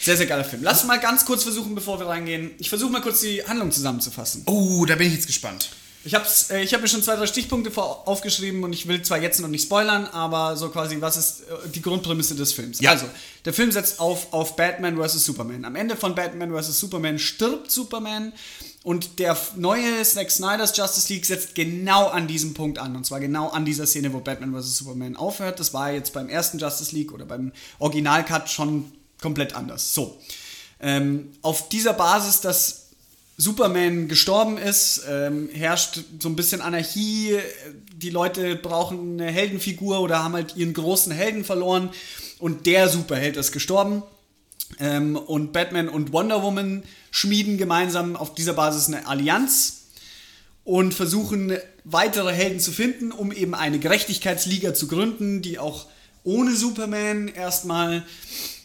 sehr, 0.00 0.16
sehr 0.16 0.26
geiler 0.26 0.44
Film. 0.44 0.62
Lass 0.62 0.84
mal 0.84 0.98
ganz 0.98 1.24
kurz 1.24 1.42
versuchen, 1.42 1.74
bevor 1.74 1.98
wir 2.00 2.06
reingehen. 2.06 2.52
Ich 2.58 2.68
versuche 2.68 2.90
mal 2.90 3.02
kurz 3.02 3.20
die 3.20 3.44
Handlung 3.46 3.70
zusammenzufassen. 3.70 4.42
Oh, 4.46 4.84
da 4.86 4.94
bin 4.96 5.08
ich 5.08 5.14
jetzt 5.14 5.26
gespannt. 5.26 5.68
Ich 6.04 6.14
habe 6.14 6.26
äh, 6.50 6.62
ich 6.62 6.74
hab 6.74 6.80
mir 6.80 6.88
schon 6.88 7.02
zwei, 7.02 7.16
drei 7.16 7.26
Stichpunkte 7.26 7.70
vor, 7.70 8.08
aufgeschrieben 8.08 8.64
und 8.64 8.72
ich 8.72 8.88
will 8.88 9.02
zwar 9.02 9.18
jetzt 9.18 9.40
noch 9.40 9.48
nicht 9.48 9.62
spoilern, 9.62 10.06
aber 10.06 10.56
so 10.56 10.68
quasi, 10.68 11.00
was 11.00 11.16
ist 11.16 11.40
äh, 11.42 11.68
die 11.68 11.82
Grundprämisse 11.82 12.34
des 12.34 12.52
Films? 12.52 12.80
Ja. 12.80 12.90
Also, 12.90 13.06
der 13.44 13.52
Film 13.52 13.70
setzt 13.70 14.00
auf, 14.00 14.32
auf 14.32 14.56
Batman 14.56 14.96
vs. 14.96 15.24
Superman. 15.24 15.64
Am 15.64 15.76
Ende 15.76 15.96
von 15.96 16.14
Batman 16.14 16.52
vs. 16.52 16.78
Superman 16.78 17.18
stirbt 17.18 17.70
Superman 17.70 18.32
und 18.82 19.20
der 19.20 19.36
neue 19.56 20.02
Zack 20.02 20.30
Snyder's 20.30 20.76
Justice 20.76 21.12
League 21.12 21.24
setzt 21.24 21.54
genau 21.54 22.08
an 22.08 22.26
diesem 22.26 22.52
Punkt 22.54 22.78
an. 22.78 22.96
Und 22.96 23.06
zwar 23.06 23.20
genau 23.20 23.48
an 23.48 23.64
dieser 23.64 23.86
Szene, 23.86 24.12
wo 24.12 24.18
Batman 24.18 24.52
vs. 24.52 24.78
Superman 24.78 25.16
aufhört. 25.16 25.60
Das 25.60 25.72
war 25.72 25.92
jetzt 25.92 26.12
beim 26.12 26.28
ersten 26.28 26.58
Justice 26.58 26.94
League 26.94 27.12
oder 27.12 27.24
beim 27.24 27.52
Originalcut 27.78 28.48
schon 28.48 28.90
komplett 29.20 29.54
anders. 29.54 29.94
So. 29.94 30.18
Ähm, 30.80 31.30
auf 31.42 31.68
dieser 31.68 31.92
Basis, 31.92 32.40
dass 32.40 32.81
Superman 33.36 34.08
gestorben 34.08 34.58
ist, 34.58 35.02
ähm, 35.08 35.48
herrscht 35.52 36.00
so 36.20 36.28
ein 36.28 36.36
bisschen 36.36 36.60
Anarchie. 36.60 37.38
Die 37.94 38.10
Leute 38.10 38.56
brauchen 38.56 39.20
eine 39.20 39.30
Heldenfigur 39.30 40.00
oder 40.00 40.22
haben 40.22 40.34
halt 40.34 40.56
ihren 40.56 40.74
großen 40.74 41.12
Helden 41.12 41.44
verloren 41.44 41.90
und 42.38 42.66
der 42.66 42.88
Superheld 42.88 43.36
ist 43.36 43.52
gestorben. 43.52 44.02
Ähm, 44.78 45.16
und 45.16 45.52
Batman 45.52 45.88
und 45.88 46.12
Wonder 46.12 46.42
Woman 46.42 46.82
schmieden 47.10 47.58
gemeinsam 47.58 48.16
auf 48.16 48.34
dieser 48.34 48.54
Basis 48.54 48.88
eine 48.88 49.06
Allianz 49.06 49.82
und 50.64 50.94
versuchen 50.94 51.56
weitere 51.84 52.32
Helden 52.32 52.60
zu 52.60 52.70
finden, 52.70 53.12
um 53.12 53.32
eben 53.32 53.54
eine 53.54 53.78
Gerechtigkeitsliga 53.78 54.74
zu 54.74 54.86
gründen, 54.86 55.42
die 55.42 55.58
auch 55.58 55.86
ohne 56.24 56.54
Superman 56.54 57.28
erstmal 57.28 58.04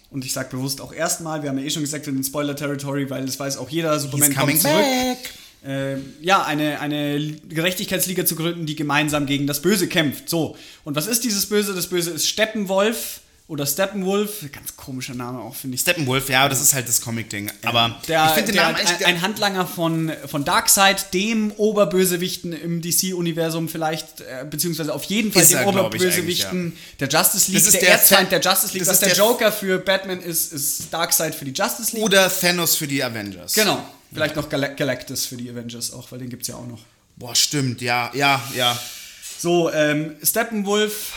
und 0.09 0.25
ich 0.25 0.33
sage 0.33 0.49
bewusst 0.49 0.81
auch 0.81 0.93
erstmal, 0.93 1.43
wir 1.43 1.49
haben 1.49 1.57
ja 1.57 1.65
eh 1.65 1.69
schon 1.69 1.81
gesagt, 1.81 2.05
wir 2.05 2.13
sind 2.13 2.19
in 2.19 2.23
Spoiler-Territory, 2.23 3.09
weil 3.09 3.25
das 3.25 3.39
weiß 3.39 3.57
auch 3.57 3.69
jeder, 3.69 3.99
Superman 3.99 4.29
He's 4.29 4.37
kommt 4.37 4.61
zurück. 4.61 5.17
Äh, 5.65 5.97
ja, 6.21 6.43
eine, 6.43 6.79
eine 6.79 7.19
Gerechtigkeitsliga 7.49 8.25
zu 8.25 8.35
gründen, 8.35 8.65
die 8.65 8.75
gemeinsam 8.75 9.25
gegen 9.25 9.47
das 9.47 9.61
Böse 9.61 9.87
kämpft. 9.87 10.29
So, 10.29 10.55
und 10.83 10.95
was 10.95 11.07
ist 11.07 11.23
dieses 11.23 11.47
Böse? 11.47 11.73
Das 11.73 11.87
Böse 11.87 12.11
ist 12.11 12.27
Steppenwolf 12.27 13.21
oder 13.49 13.65
Steppenwolf. 13.65 14.45
Ganz 14.51 14.75
komischer 14.75 15.13
Name 15.13 15.39
auch, 15.39 15.55
finde 15.55 15.75
ich. 15.75 15.81
Steppenwolf, 15.81 16.27
ja, 16.29 16.49
das 16.49 16.61
ist 16.61 16.73
halt 16.73 16.87
das 16.89 16.99
Comic-Ding. 17.01 17.49
Aber 17.63 17.97
Der, 18.07 18.25
ich 18.25 18.31
finde 18.31 18.47
den 18.51 18.55
der, 18.55 18.63
Namen 18.71 18.75
echt. 18.77 19.05
ein, 19.05 19.15
ein 19.15 19.21
Handlanger 19.21 19.65
von, 19.65 20.11
von 20.27 20.43
Darkseid, 20.43 21.13
dem 21.13 21.51
Oberbösewichten 21.53 22.51
im 22.51 22.81
DC-Universum 22.81 23.69
vielleicht, 23.69 24.21
äh, 24.21 24.45
beziehungsweise 24.49 24.93
auf 24.93 25.03
jeden 25.05 25.31
Fall 25.31 25.45
dem 25.45 25.57
er, 25.59 25.67
Oberbösewichten 25.67 26.73
der 26.99 27.07
Justice 27.07 27.49
League, 27.51 27.63
Das 27.63 27.73
ist 27.73 27.81
der, 27.81 27.89
Erzfeind 27.91 28.31
der 28.31 28.41
Justice 28.41 28.73
League. 28.73 28.81
das 28.81 28.89
Was 28.89 28.93
ist 28.95 29.01
der 29.01 29.09
der- 29.09 29.17
Joker 29.17 29.51
für 29.51 29.77
Batman 29.79 30.21
ist, 30.21 30.51
ist 30.51 30.91
Darkseid 30.93 31.33
für 31.33 31.45
die 31.45 31.51
Justice 31.53 31.93
League. 31.95 32.03
oder 32.03 32.29
Thanos 32.29 32.75
für 32.75 32.87
die 32.87 33.03
Avengers. 33.03 33.53
genau. 33.53 33.81
Vielleicht 34.13 34.35
noch 34.37 34.47
Gal 34.49 34.73
Galactus 34.75 35.25
für 35.25 35.35
die 35.35 35.49
Avengers 35.49 35.91
auch, 35.93 36.09
weil 36.11 36.19
den 36.19 36.29
gibt 36.29 36.41
es 36.43 36.47
ja 36.47 36.55
auch 36.55 36.65
noch. 36.65 36.79
Boah, 37.17 37.35
stimmt, 37.35 37.81
ja, 37.81 38.09
ja, 38.13 38.41
ja. 38.55 38.77
So, 39.39 39.69
ähm, 39.71 40.15
Steppenwolf 40.23 41.11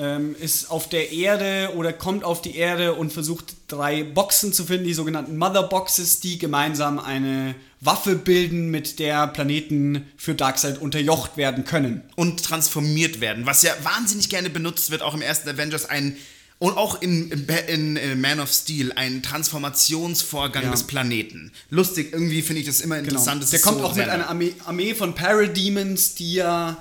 ähm, 0.00 0.34
ist 0.40 0.70
auf 0.70 0.88
der 0.88 1.12
Erde 1.12 1.72
oder 1.76 1.92
kommt 1.92 2.24
auf 2.24 2.40
die 2.40 2.56
Erde 2.56 2.94
und 2.94 3.12
versucht 3.12 3.54
drei 3.68 4.02
Boxen 4.02 4.52
zu 4.54 4.64
finden, 4.64 4.86
die 4.86 4.94
sogenannten 4.94 5.36
Mother 5.36 5.64
Boxes, 5.64 6.20
die 6.20 6.38
gemeinsam 6.38 6.98
eine 6.98 7.54
Waffe 7.80 8.16
bilden, 8.16 8.70
mit 8.70 8.98
der 8.98 9.26
Planeten 9.26 10.06
für 10.16 10.34
Darkseid 10.34 10.80
unterjocht 10.80 11.36
werden 11.36 11.64
können. 11.64 12.00
Und 12.16 12.42
transformiert 12.42 13.20
werden, 13.20 13.44
was 13.44 13.62
ja 13.62 13.72
wahnsinnig 13.82 14.30
gerne 14.30 14.48
benutzt 14.48 14.90
wird, 14.90 15.02
auch 15.02 15.12
im 15.14 15.22
ersten 15.22 15.48
Avengers, 15.50 15.84
ein. 15.86 16.16
Und 16.58 16.76
auch 16.76 17.00
in, 17.00 17.30
in, 17.30 17.46
in 17.68 17.96
äh, 17.96 18.14
Man 18.14 18.38
of 18.38 18.50
Steel, 18.52 18.92
ein 18.92 19.22
Transformationsvorgang 19.22 20.64
Ja. 20.64 20.70
des 20.70 20.82
Planeten. 20.82 21.52
Lustig, 21.70 22.12
irgendwie 22.12 22.42
finde 22.42 22.60
ich 22.60 22.66
das 22.66 22.82
immer 22.82 22.98
interessant. 22.98 23.42
das 23.42 23.50
Der 23.50 23.60
kommt 23.60 23.78
so 23.78 23.84
auch 23.86 23.94
mit 23.94 24.08
einer 24.08 24.28
Armee, 24.28 24.52
Armee 24.66 24.94
von 24.94 25.14
Parademons, 25.14 26.14
die 26.16 26.34
ja 26.34 26.76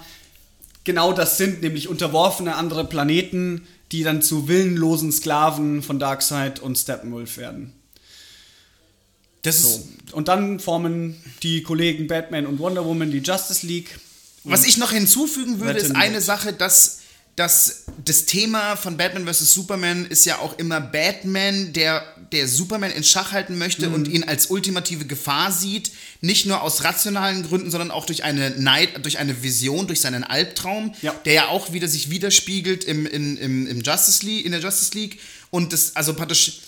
genau 0.84 1.14
das 1.14 1.38
sind, 1.38 1.62
nämlich 1.62 1.88
unterworfene 1.88 2.56
andere 2.56 2.86
Planeten, 2.86 3.68
die 3.92 4.04
dann 4.04 4.22
zu 4.22 4.48
willenlosen 4.48 5.12
Sklaven 5.12 5.82
von 5.82 6.00
Darkseid 6.00 6.60
und 6.60 6.78
Steppenwolf 6.78 7.38
werden. 7.38 7.74
Das 9.42 9.58
ist, 9.58 9.64
So. 9.64 9.88
Und 10.12 10.28
dann 10.28 10.60
formen 10.60 11.16
die 11.44 11.64
Kollegen 11.64 12.08
Batman 12.08 12.46
und 12.46 12.60
Wonder 12.60 12.86
Woman 12.86 13.12
die 13.12 13.20
Justice 13.20 13.66
League. 13.66 14.00
Was 14.44 14.66
ich 14.66 14.78
noch 14.78 14.92
hinzufügen 14.92 15.60
würde, 15.60 15.80
ist 15.80 15.96
eine. 15.96 16.22
Sache, 16.22 16.54
dass, 16.54 16.99
dass 17.36 17.86
das 18.04 18.26
Thema 18.26 18.76
von 18.76 18.98
Batman 18.98 19.26
vs. 19.32 19.54
Superman 19.54 20.06
ist 20.06 20.26
ja 20.26 20.40
auch 20.40 20.58
immer 20.60 20.82
Batman, 20.82 21.72
der, 21.74 22.04
der 22.34 22.48
Superman 22.50 22.92
in 22.92 23.04
Schach 23.04 23.32
halten 23.32 23.58
möchte 23.58 23.88
Mhm. 23.88 23.94
und 23.94 24.08
ihn 24.10 24.24
als 24.26 24.48
ultimative 24.48 25.06
Gefahr 25.06 25.52
sieht. 25.52 25.92
Nicht 26.22 26.46
nur 26.46 26.62
aus 26.62 26.84
rationalen 26.84 27.44
Gründen, 27.44 27.72
sondern 27.72 27.92
auch 27.92 28.06
durch 28.06 28.24
eine 28.26 28.50
Neid, 28.52 29.04
durch 29.06 29.20
eine 29.20 29.42
Vision, 29.42 29.88
durch 29.88 30.02
seinen 30.02 30.24
Albtraum, 30.26 30.94
Ja. 31.02 31.14
der 31.26 31.34
ja 31.34 31.48
auch 31.48 31.72
wieder 31.72 31.88
sich 31.88 32.10
widerspiegelt 32.10 32.84
im, 32.84 33.06
im, 33.06 33.38
im, 33.38 33.68
im 33.68 33.82
Justice 33.82 34.26
League, 34.26 34.46
in 34.46 34.52
der 34.52 34.60
Justice 34.62 34.92
League. 34.94 35.20
Und 35.50 35.72
das, 35.72 35.96
also 35.96 36.14
praktisch 36.14 36.60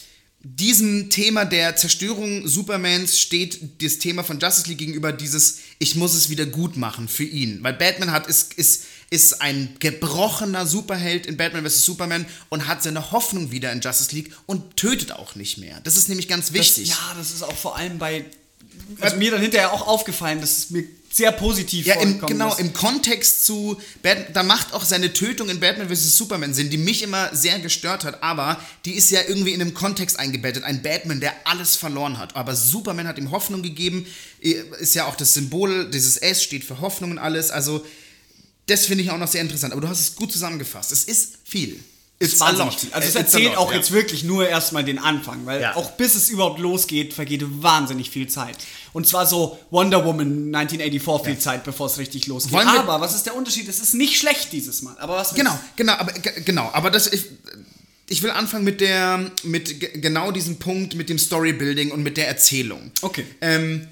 diesem 0.44 1.12
Thema 1.12 1.46
der 1.46 1.76
Zerstörung 1.76 2.48
Supermans 2.48 3.20
steht 3.20 3.60
das 3.84 4.00
Thema 4.00 4.24
von 4.24 4.40
Justice 4.40 4.68
League 4.70 4.80
gegenüber 4.80 5.12
dieses 5.12 5.60
ich 5.78 5.96
muss 5.96 6.16
es 6.16 6.30
wieder 6.30 6.48
gut 6.48 6.78
machen 6.78 7.08
für 7.08 7.24
ihn, 7.26 7.60
weil 7.62 7.74
Batman 7.74 8.12
hat 8.12 8.26
ist 8.26 8.56
ist 8.56 8.86
ist 9.12 9.42
ein 9.42 9.76
gebrochener 9.80 10.66
Superheld 10.66 11.26
in 11.28 11.36
Batman 11.36 11.70
vs 11.70 11.84
Superman 11.84 12.26
und 12.50 12.68
hat 12.68 12.82
seine 12.82 13.12
Hoffnung 13.12 13.52
wieder 13.52 13.72
in 13.72 13.82
Justice 13.82 14.16
League 14.16 14.32
und 14.46 14.78
tötet 14.78 15.12
auch 15.12 15.36
nicht 15.36 15.58
mehr. 15.58 15.80
Das 15.84 15.98
ist 15.98 16.08
nämlich 16.08 16.30
ganz 16.30 16.54
wichtig. 16.54 16.90
Das, 16.90 16.98
ja, 16.98 17.16
das 17.18 17.32
ist 17.32 17.44
auch 17.44 17.56
vor 17.56 17.76
allem 17.76 18.00
bei. 18.00 18.26
Also 19.02 19.18
mir 19.18 19.32
dann 19.32 19.42
hinterher 19.42 19.74
auch 19.74 19.86
aufgefallen, 19.86 20.40
dass 20.40 20.58
es 20.58 20.70
mir 20.70 20.86
sehr 21.12 21.34
positiv 21.34 21.86
Ja, 21.86 22.00
im, 22.00 22.22
genau, 22.22 22.54
ist. 22.54 22.62
im 22.62 22.72
Kontext 22.72 23.46
zu 23.46 23.78
Bat 24.02 24.34
da 24.34 24.44
macht 24.44 24.74
auch 24.74 24.86
seine 24.86 25.12
Tötung 25.12 25.50
in 25.50 25.60
Batman 25.60 25.90
vs. 25.90 26.18
Superman 26.18 26.54
Sinn, 26.54 26.70
die 26.70 26.78
mich 26.78 27.02
immer 27.02 27.36
sehr 27.36 27.60
gestört 27.60 28.06
hat, 28.06 28.24
aber 28.24 28.62
die 28.86 28.94
ist 28.94 29.12
ja 29.12 29.20
irgendwie 29.28 29.52
in 29.52 29.60
einem 29.60 29.74
Kontext 29.74 30.18
eingebettet. 30.18 30.64
Ein 30.64 30.82
Batman, 30.82 31.20
der 31.20 31.34
alles 31.44 31.76
verloren 31.76 32.18
hat. 32.18 32.38
Aber 32.38 32.56
Superman 32.56 33.10
hat 33.10 33.18
ihm 33.18 33.32
Hoffnung 33.32 33.62
gegeben, 33.62 34.08
ist 34.40 34.96
ja 34.96 35.06
auch 35.06 35.16
das 35.16 35.34
Symbol, 35.34 35.90
dieses 35.90 36.16
S 36.16 36.42
steht 36.44 36.64
für 36.64 36.80
Hoffnung 36.80 37.12
und 37.12 37.18
alles. 37.18 37.52
Also, 37.52 37.86
das 38.72 38.86
finde 38.86 39.04
ich 39.04 39.12
auch 39.12 39.18
noch 39.18 39.28
sehr 39.28 39.42
interessant. 39.42 39.74
Aber 39.74 39.82
du 39.82 39.88
hast 39.90 40.00
es 40.00 40.16
gut 40.16 40.32
zusammengefasst. 40.32 40.92
Es 40.92 41.04
ist 41.04 41.38
viel. 41.46 41.80
It's 42.20 42.40
wahnsinnig 42.40 42.78
viel. 42.78 42.94
Also 42.94 43.08
es 43.10 43.16
a 43.16 43.20
erzählt 43.20 43.46
lot, 43.46 43.58
auch 43.58 43.72
ja. 43.72 43.78
jetzt 43.78 43.92
wirklich 43.92 44.24
nur 44.24 44.48
erstmal 44.48 44.84
den 44.84 45.00
Anfang, 45.00 45.46
weil 45.48 45.60
Ja. 45.60 45.76
auch 45.76 45.92
bis 45.94 46.14
es 46.14 46.30
überhaupt 46.30 46.60
losgeht, 46.60 47.16
vergeht 47.16 47.42
wahnsinnig 47.64 48.12
viel 48.12 48.28
Zeit. 48.28 48.58
Und 48.94 49.08
zwar 49.08 49.26
so 49.26 49.58
Wonder 49.72 50.06
Woman 50.06 50.54
1984 50.54 51.26
viel 51.26 51.40
Zeit, 51.40 51.64
bevor 51.64 51.88
es 51.88 51.98
richtig 51.98 52.28
losgeht. 52.28 52.54
Aber 52.56 53.02
was 53.02 53.16
ist 53.16 53.26
der 53.26 53.36
Unterschied? 53.36 53.68
Es 53.68 53.80
ist 53.80 53.96
nicht 53.96 54.18
schlecht 54.20 54.52
dieses 54.54 54.84
Mal. 54.84 54.96
Aber 55.00 55.16
was 55.16 55.34
Genau, 55.34 55.58
genau, 55.76 55.94
aber 55.94 56.12
genau, 56.14 56.70
aber 56.74 56.92
das 56.92 57.12
ich, 57.12 57.26
ich 58.08 58.22
will 58.22 58.30
anfangen 58.30 58.66
mit 58.66 58.82
der, 58.82 59.32
mit 59.44 59.80
ge- 59.80 60.00
genau 60.00 60.32
diesem 60.32 60.58
Punkt, 60.58 60.94
mit 60.94 61.10
dem 61.10 61.18
Storybuilding 61.18 61.90
und 61.92 62.04
mit 62.04 62.18
der 62.18 62.28
Erzählung. 62.28 62.92
Okay. 63.02 63.26
Ähm, 63.42 63.88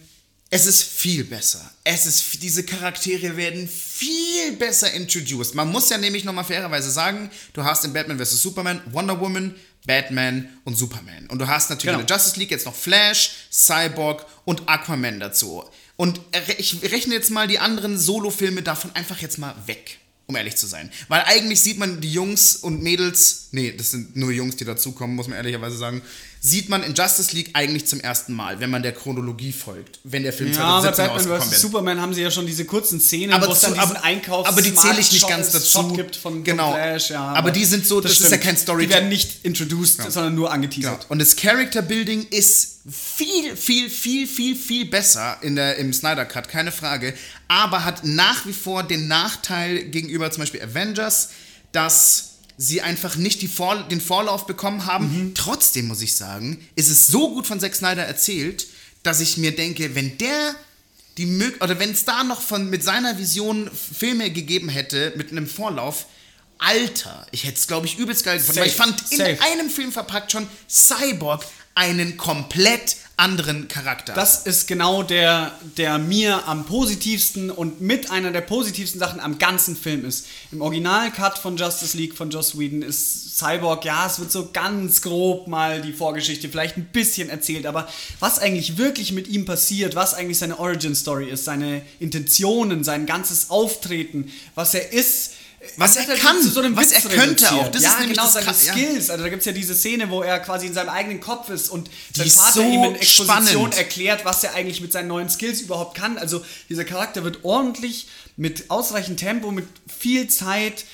es 0.51 0.65
ist 0.65 0.83
viel 0.83 1.23
besser. 1.25 1.69
Es 1.83 2.05
ist, 2.05 2.41
diese 2.41 2.63
Charaktere 2.63 3.37
werden 3.37 3.67
viel 3.69 4.53
besser 4.53 4.91
introduced. 4.93 5.53
Man 5.53 5.69
muss 5.71 5.89
ja 5.89 5.97
nämlich 5.97 6.23
nochmal 6.23 6.43
fairerweise 6.43 6.89
sagen, 6.89 7.29
du 7.53 7.63
hast 7.63 7.85
in 7.85 7.93
Batman 7.93 8.17
vs. 8.19 8.41
Superman 8.41 8.81
Wonder 8.91 9.19
Woman, 9.19 9.55
Batman 9.85 10.49
und 10.65 10.75
Superman. 10.75 11.27
Und 11.27 11.39
du 11.39 11.47
hast 11.47 11.69
natürlich 11.69 11.91
Genau. 11.93 11.99
in 11.99 12.07
der 12.07 12.15
Justice 12.17 12.39
League 12.39 12.51
jetzt 12.51 12.65
noch 12.65 12.75
Flash, 12.75 13.31
Cyborg 13.51 14.25
und 14.45 14.67
Aquaman 14.67 15.19
dazu. 15.19 15.63
Und 15.95 16.19
ich 16.57 16.81
rechne 16.83 17.13
jetzt 17.13 17.29
mal 17.29 17.47
die 17.47 17.59
anderen 17.59 17.97
Solo-Filme 17.97 18.61
davon 18.61 18.95
einfach 18.95 19.19
jetzt 19.19 19.37
mal 19.37 19.53
weg, 19.67 19.99
um 20.29 20.35
ehrlich 20.35 20.55
zu 20.55 20.67
sein. 20.67 20.91
Weil 21.07 21.23
eigentlich 21.25 21.59
sieht 21.59 21.79
man 21.79 21.99
die 22.01 22.13
Jungs 22.13 22.55
und 22.55 22.83
Mädels, 22.83 23.47
nee, 23.51 23.73
das 23.75 23.89
sind 23.91 24.15
nur 24.15 24.31
Jungs, 24.31 24.55
die 24.57 24.63
dazukommen, 24.63 25.15
muss 25.15 25.27
man 25.27 25.35
ehrlicherweise 25.37 25.75
sagen, 25.75 26.03
sieht 26.39 26.69
man 26.69 26.83
in 26.83 26.93
Justice 26.93 27.35
League 27.35 27.49
eigentlich 27.53 27.87
zum 27.87 27.99
ersten 27.99 28.33
Mal, 28.33 28.59
wenn 28.59 28.69
man 28.69 28.83
der 28.83 28.91
Chronologie 28.93 29.51
folgt, 29.51 29.99
wenn 30.03 30.21
der 30.23 30.31
Film 30.31 30.53
Ja, 30.53 30.79
bei 30.81 30.91
2017 30.91 30.95
Batman 30.95 31.17
rausgekommen 31.17 31.51
vs. 31.51 31.61
Superman 31.61 32.01
haben 32.01 32.13
sie 32.13 32.21
ja 32.21 32.29
schon 32.31 32.45
diese 32.45 32.63
kurzen 32.65 33.01
Szenen, 33.01 33.33
Aber 33.33 33.47
wo 33.47 33.51
es 33.53 33.59
dann 33.61 33.73
diesen 33.73 33.89
aber- 33.97 34.03
Einkaufs 34.03 34.47
aber 34.47 34.61
die 34.61 34.73
zähle 34.75 34.99
ich 34.99 35.11
nicht 35.11 35.21
Shot- 35.21 35.29
ganz 35.31 35.49
dazu. 35.51 35.67
Shot 35.81 35.95
gibt 35.95 36.15
von, 36.15 36.43
Genau. 36.43 36.73
Flash, 36.73 37.09
ja. 37.09 37.23
Aber 37.33 37.49
die 37.51 37.65
sind 37.65 37.85
so- 37.87 37.99
das 37.99 38.21
ist 38.21 38.31
ja 38.31 38.37
kein 38.37 38.55
Story- 38.55 38.85
Die 38.85 38.93
werden 38.93 39.09
nicht 39.09 39.43
introduced, 39.43 39.99
sondern 40.11 40.35
nur 40.35 40.51
angeteasert. 40.51 41.03
Ja. 41.03 41.09
Und 41.09 41.17
das 41.19 41.35
Character 41.35 41.81
Building 41.81 42.27
ist 42.29 42.78
viel, 42.91 43.55
viel, 43.55 43.89
viel, 43.89 44.27
viel, 44.27 44.55
viel 44.55 44.85
besser 44.85 45.37
in 45.41 45.55
der, 45.55 45.77
im 45.77 45.93
Snyder 45.93 46.25
Cut, 46.25 46.49
keine 46.49 46.71
Frage. 46.71 47.13
Aber 47.47 47.85
hat 47.85 48.03
nach 48.03 48.45
wie 48.45 48.53
vor 48.53 48.83
den 48.83 49.07
Nachteil 49.07 49.85
gegenüber 49.85 50.31
zum 50.31 50.41
Beispiel 50.41 50.61
Avengers, 50.61 51.29
dass 51.71 52.37
sie 52.57 52.81
einfach 52.81 53.15
nicht 53.15 53.41
die 53.41 53.47
Vor 53.47 53.83
den 53.83 54.01
Vorlauf 54.01 54.45
bekommen 54.45 54.85
haben. 54.85 55.31
Trotzdem 55.33 55.87
muss 55.87 56.01
ich 56.01 56.15
sagen, 56.15 56.65
ist 56.75 56.89
es 56.89 57.07
so 57.07 57.33
gut 57.33 57.47
von 57.47 57.59
Zack 57.59 57.73
Snyder 57.73 58.03
erzählt, 58.03 58.67
dass 59.03 59.21
ich 59.21 59.37
mir 59.37 59.55
denke, 59.55 59.95
wenn 59.95 60.17
der 60.17 60.55
die 61.17 61.25
mög 61.25 61.63
oder 61.63 61.79
wenn 61.79 61.91
es 61.91 62.05
da 62.05 62.23
noch 62.23 62.41
von 62.41 62.69
mit 62.69 62.83
seiner 62.83 63.17
Vision 63.17 63.69
Filme 63.71 64.31
gegeben 64.31 64.69
hätte 64.69 65.13
mit 65.15 65.31
einem 65.31 65.47
Vorlauf, 65.47 66.05
Alter, 66.57 67.25
ich 67.31 67.45
hätte 67.45 67.57
es 67.57 67.67
glaube 67.67 67.87
ich 67.87 67.97
übelst 67.97 68.25
geil 68.25 68.37
gefunden. 68.37 68.59
Weil 68.59 68.67
ich 68.67 68.75
Safe, 68.75 68.89
fand 68.89 69.11
in 69.11 69.17
safe. 69.17 69.37
einem 69.41 69.69
Film 69.69 69.91
verpackt 69.93 70.31
schon 70.31 70.47
Cyborg 70.69 71.45
einen 71.79 72.17
komplett 72.17 72.97
anderen 73.15 73.69
Charakter. 73.69 74.13
Das 74.13 74.45
ist 74.45 74.67
genau 74.67 75.01
der, 75.01 75.53
der 75.77 75.97
mir 75.97 76.45
am 76.45 76.65
positivsten 76.65 77.51
und 77.51 77.79
mit 77.79 78.11
einer 78.11 78.31
der 78.31 78.41
positivsten 78.41 78.99
Sachen 78.99 79.21
am 79.21 79.39
ganzen 79.39 79.77
Film 79.77 80.03
ist. 80.03 80.27
Im 80.51 80.61
Original-Cut 80.61 81.37
von 81.37 81.55
Justice 81.55 81.95
League 81.95 82.15
von 82.15 82.31
Joss 82.31 82.59
Whedon 82.59 82.81
ist 82.81 83.37
Cyborg, 83.37 83.85
ja, 83.85 84.05
es 84.05 84.19
wird 84.19 84.29
so 84.31 84.49
ganz 84.51 85.01
grob 85.01 85.47
mal 85.47 85.81
die 85.81 85.93
Vorgeschichte 85.93 86.49
vielleicht 86.49 86.75
ein 86.75 86.89
bisschen 86.91 87.29
erzählt, 87.29 87.65
aber 87.65 87.87
was 88.19 88.39
eigentlich 88.39 88.77
wirklich 88.77 89.13
mit 89.13 89.29
ihm 89.29 89.45
passiert, 89.45 89.95
was 89.95 90.13
eigentlich 90.13 90.37
seine 90.37 90.59
Origin-Story 90.59 91.29
ist, 91.29 91.45
seine 91.45 91.81
Intentionen, 92.01 92.83
sein 92.83 93.05
ganzes 93.05 93.49
Auftreten, 93.49 94.31
was 94.55 94.73
er 94.73 94.91
ist, 94.91 95.31
Was 95.77 95.95
er 95.95 96.15
kann, 96.17 96.41
so 96.41 96.61
was 96.75 96.91
Witz 96.91 96.91
er 96.91 97.01
könnte 97.01 97.45
reduziert. 97.45 97.51
auch. 97.51 97.71
Das 97.71 97.83
ja, 97.83 97.89
ist 97.89 97.99
nämlich 97.99 98.17
genau, 98.17 98.31
das 98.31 98.33
seine 98.33 98.45
ja. 98.47 98.53
Skills. 98.53 99.09
Also 99.09 99.23
da 99.23 99.29
gibt 99.29 99.41
es 99.41 99.45
ja 99.45 99.51
diese 99.51 99.75
Szene, 99.75 100.09
wo 100.09 100.21
er 100.21 100.39
quasi 100.39 100.67
in 100.67 100.73
seinem 100.73 100.89
eigenen 100.89 101.19
Kopf 101.19 101.49
ist 101.49 101.69
und 101.69 101.89
sein 102.15 102.27
ist 102.27 102.37
Vater 102.37 102.53
so 102.53 102.61
ihm 102.61 102.83
in 102.83 102.95
Exposition 102.95 103.47
spannend. 103.47 103.77
erklärt, 103.77 104.25
was 104.25 104.43
er 104.43 104.53
eigentlich 104.55 104.81
mit 104.81 104.91
seinen 104.91 105.07
neuen 105.07 105.29
Skills 105.29 105.61
überhaupt 105.61 105.97
kann. 105.97 106.17
Also 106.17 106.43
dieser 106.69 106.83
Charakter 106.83 107.23
wird 107.23 107.43
ordentlich 107.43 108.07
mit 108.37 108.69
ausreichend 108.69 109.19
Tempo, 109.19 109.51
mit 109.51 109.67
viel 109.87 110.27
Zeit 110.29 110.85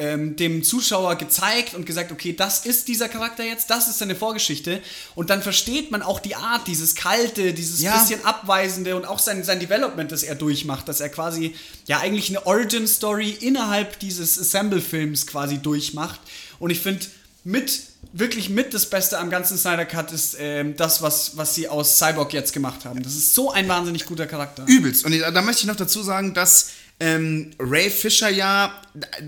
ähm, 0.00 0.34
dem 0.34 0.64
Zuschauer 0.64 1.14
gezeigt 1.16 1.74
und 1.74 1.84
gesagt, 1.84 2.10
okay, 2.10 2.32
das 2.32 2.64
ist 2.64 2.88
dieser 2.88 3.08
Charakter 3.08 3.44
jetzt, 3.44 3.68
das 3.70 3.86
ist 3.86 3.98
seine 3.98 4.16
Vorgeschichte. 4.16 4.80
Und 5.14 5.30
dann 5.30 5.42
versteht 5.42 5.90
man 5.90 6.02
auch 6.02 6.18
die 6.18 6.34
Art, 6.34 6.66
dieses 6.66 6.94
kalte, 6.94 7.52
dieses 7.52 7.80
Ja. 7.80 7.98
bisschen 7.98 8.24
abweisende 8.24 8.96
und 8.96 9.04
auch 9.04 9.18
sein, 9.18 9.44
sein 9.44 9.60
Development, 9.60 10.10
das 10.10 10.22
er 10.22 10.34
durchmacht, 10.34 10.88
dass 10.88 11.00
er 11.00 11.10
quasi 11.10 11.54
ja 11.86 12.00
eigentlich 12.00 12.30
eine 12.30 12.46
Origin-Story 12.46 13.36
innerhalb 13.40 13.98
dieses 14.00 14.38
Assemble-Films 14.38 15.26
quasi 15.26 15.58
durchmacht. 15.58 16.20
Und 16.58 16.70
ich 16.70 16.80
finde, 16.80 17.06
mit 17.44 17.82
wirklich 18.12 18.48
mit 18.48 18.74
das 18.74 18.86
Beste 18.86 19.18
am 19.18 19.30
ganzen 19.30 19.56
Snyder 19.56 19.84
Cut 19.84 20.12
ist 20.12 20.36
ähm, 20.38 20.76
das, 20.76 21.00
was, 21.02 21.36
was 21.36 21.54
sie 21.54 21.68
aus 21.68 21.98
Cyborg 21.98 22.32
jetzt 22.32 22.52
gemacht 22.52 22.84
haben. 22.84 23.02
Das 23.02 23.14
ist 23.14 23.34
so 23.34 23.52
ein 23.52 23.68
wahnsinnig 23.68 24.04
guter 24.04 24.26
Charakter. 24.26 24.64
Übelst. 24.66 25.04
Und 25.04 25.18
da 25.18 25.42
möchte 25.42 25.60
ich 25.62 25.66
noch 25.66 25.76
dazu 25.76 26.02
sagen, 26.02 26.34
dass 26.34 26.70
ähm, 27.00 27.50
Ray 27.58 27.88
Fisher 27.88 28.28
ja 28.28 28.72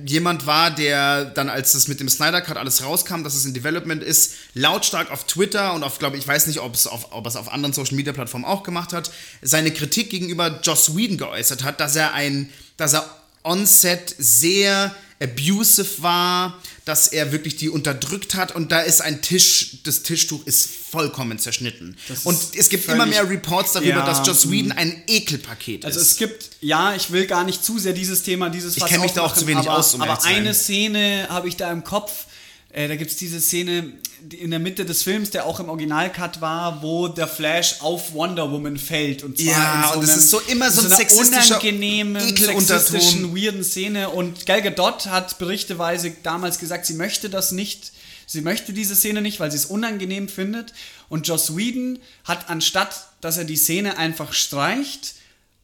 jemand 0.04 0.46
war, 0.46 0.70
der 0.70 1.24
dann, 1.24 1.48
als 1.48 1.74
es 1.74 1.88
mit 1.88 2.00
dem 2.00 2.08
Snyder 2.08 2.42
Cut 2.42 2.58
alles 2.58 2.84
rauskam, 2.84 3.24
dass 3.24 3.34
es 3.34 3.46
in 3.46 3.54
Development 3.54 4.02
ist, 4.02 4.34
lautstark 4.52 5.10
auf 5.10 5.24
Twitter 5.24 5.72
und 5.72 5.82
auf, 5.82 5.98
glaube 5.98 6.18
ich, 6.18 6.28
weiß 6.28 6.48
nicht, 6.48 6.60
ob 6.60 6.74
es 6.74 6.86
auf, 6.86 7.12
ob 7.12 7.26
es 7.26 7.34
auf 7.34 7.50
anderen 7.50 7.72
Social 7.72 7.96
Media 7.96 8.12
Plattformen 8.12 8.44
auch 8.44 8.62
gemacht 8.62 8.92
hat, 8.92 9.10
seine 9.40 9.72
Kritik 9.72 10.10
gegenüber 10.10 10.60
Joss 10.62 10.94
Whedon 10.94 11.16
geäußert 11.16 11.64
hat, 11.64 11.80
dass 11.80 11.96
er 11.96 12.12
ein, 12.12 12.50
dass 12.76 12.92
er 12.92 13.08
on-set 13.42 14.14
sehr 14.18 14.94
abusive 15.22 16.02
war, 16.02 16.60
dass 16.84 17.08
er 17.08 17.30
wirklich 17.30 17.56
die 17.56 17.68
unterdrückt 17.70 18.34
hat 18.34 18.54
und 18.56 18.72
da 18.72 18.80
ist 18.80 19.00
ein 19.02 19.22
Tisch, 19.22 19.78
das 19.84 20.02
Tischtuch 20.02 20.44
ist 20.46 20.68
vollkommen 20.90 21.38
zerschnitten. 21.38 21.96
Das 22.08 22.24
Und 22.24 22.38
es 22.56 22.68
gibt 22.68 22.88
immer 22.88 23.06
mehr 23.06 23.28
Reports 23.28 23.72
darüber, 23.72 23.90
Ja, 23.90 24.06
dass 24.06 24.26
Joss 24.26 24.50
Whedon 24.50 24.72
ein 24.72 25.02
Ekelpaket 25.06 25.84
Also 25.84 26.00
ist. 26.00 26.12
es 26.12 26.16
gibt, 26.16 26.50
ja, 26.60 26.94
ich 26.94 27.12
will 27.12 27.26
gar 27.26 27.44
nicht 27.44 27.64
zu 27.64 27.78
sehr 27.78 27.92
dieses 27.92 28.22
Thema, 28.24 28.50
dieses 28.50 28.74
Ich 28.76 28.80
Fass 28.82 28.90
kenn 28.90 29.00
mich 29.00 29.12
da 29.12 29.22
auch 29.22 29.34
zu 29.34 29.46
wenig 29.46 29.68
aber, 29.68 29.78
aus, 29.78 29.94
um 29.94 30.02
aber 30.02 30.24
eine 30.24 30.54
Szene 30.54 31.26
habe 31.28 31.46
ich 31.48 31.56
da 31.56 31.70
im 31.70 31.84
Kopf. 31.84 32.26
Äh, 32.70 32.88
da 32.88 32.96
gibt 32.96 33.10
es 33.10 33.16
diese 33.16 33.40
Szene 33.40 33.92
in 34.30 34.50
der 34.50 34.60
Mitte 34.60 34.84
des 34.84 35.02
Films, 35.02 35.30
der 35.30 35.46
auch 35.46 35.60
im 35.60 35.68
Originalcut 35.68 36.40
war, 36.40 36.82
wo 36.82 37.08
der 37.08 37.26
Flash 37.26 37.76
auf 37.80 38.12
Wonder 38.14 38.50
Woman 38.50 38.76
fällt. 38.76 39.22
Und 39.22 39.38
zwar 39.38 39.46
Ja, 39.46 39.82
in 39.82 39.88
so 39.88 39.98
und 39.98 40.08
das 40.08 40.16
ist 40.16 40.30
so 40.30 40.40
immer 40.40 40.70
so 40.70 40.82
in 40.82 40.92
ein 40.92 40.96
sexistischer 40.96 41.56
unangenehmen, 41.56 42.36
sexistischen, 42.36 43.36
weirden 43.36 43.64
Szene. 43.64 44.10
Und 44.10 44.46
Gal 44.46 44.62
Gadot 44.62 45.06
hat 45.06 45.38
berichteweise 45.38 46.12
damals 46.22 46.58
gesagt, 46.58 46.86
sie 46.86 46.94
möchte 46.94 47.28
das 47.30 47.52
nicht. 47.52 47.92
Sie 48.26 48.40
möchte 48.40 48.72
diese 48.72 48.96
Szene 48.96 49.20
nicht, 49.20 49.40
weil 49.40 49.50
sie 49.50 49.58
es 49.58 49.66
unangenehm 49.66 50.28
findet. 50.28 50.72
Und 51.08 51.28
Joss 51.28 51.56
Whedon 51.56 51.98
hat 52.24 52.48
anstatt, 52.48 53.08
dass 53.20 53.36
er 53.36 53.44
die 53.44 53.56
Szene 53.56 53.98
einfach 53.98 54.32
streicht, 54.32 55.14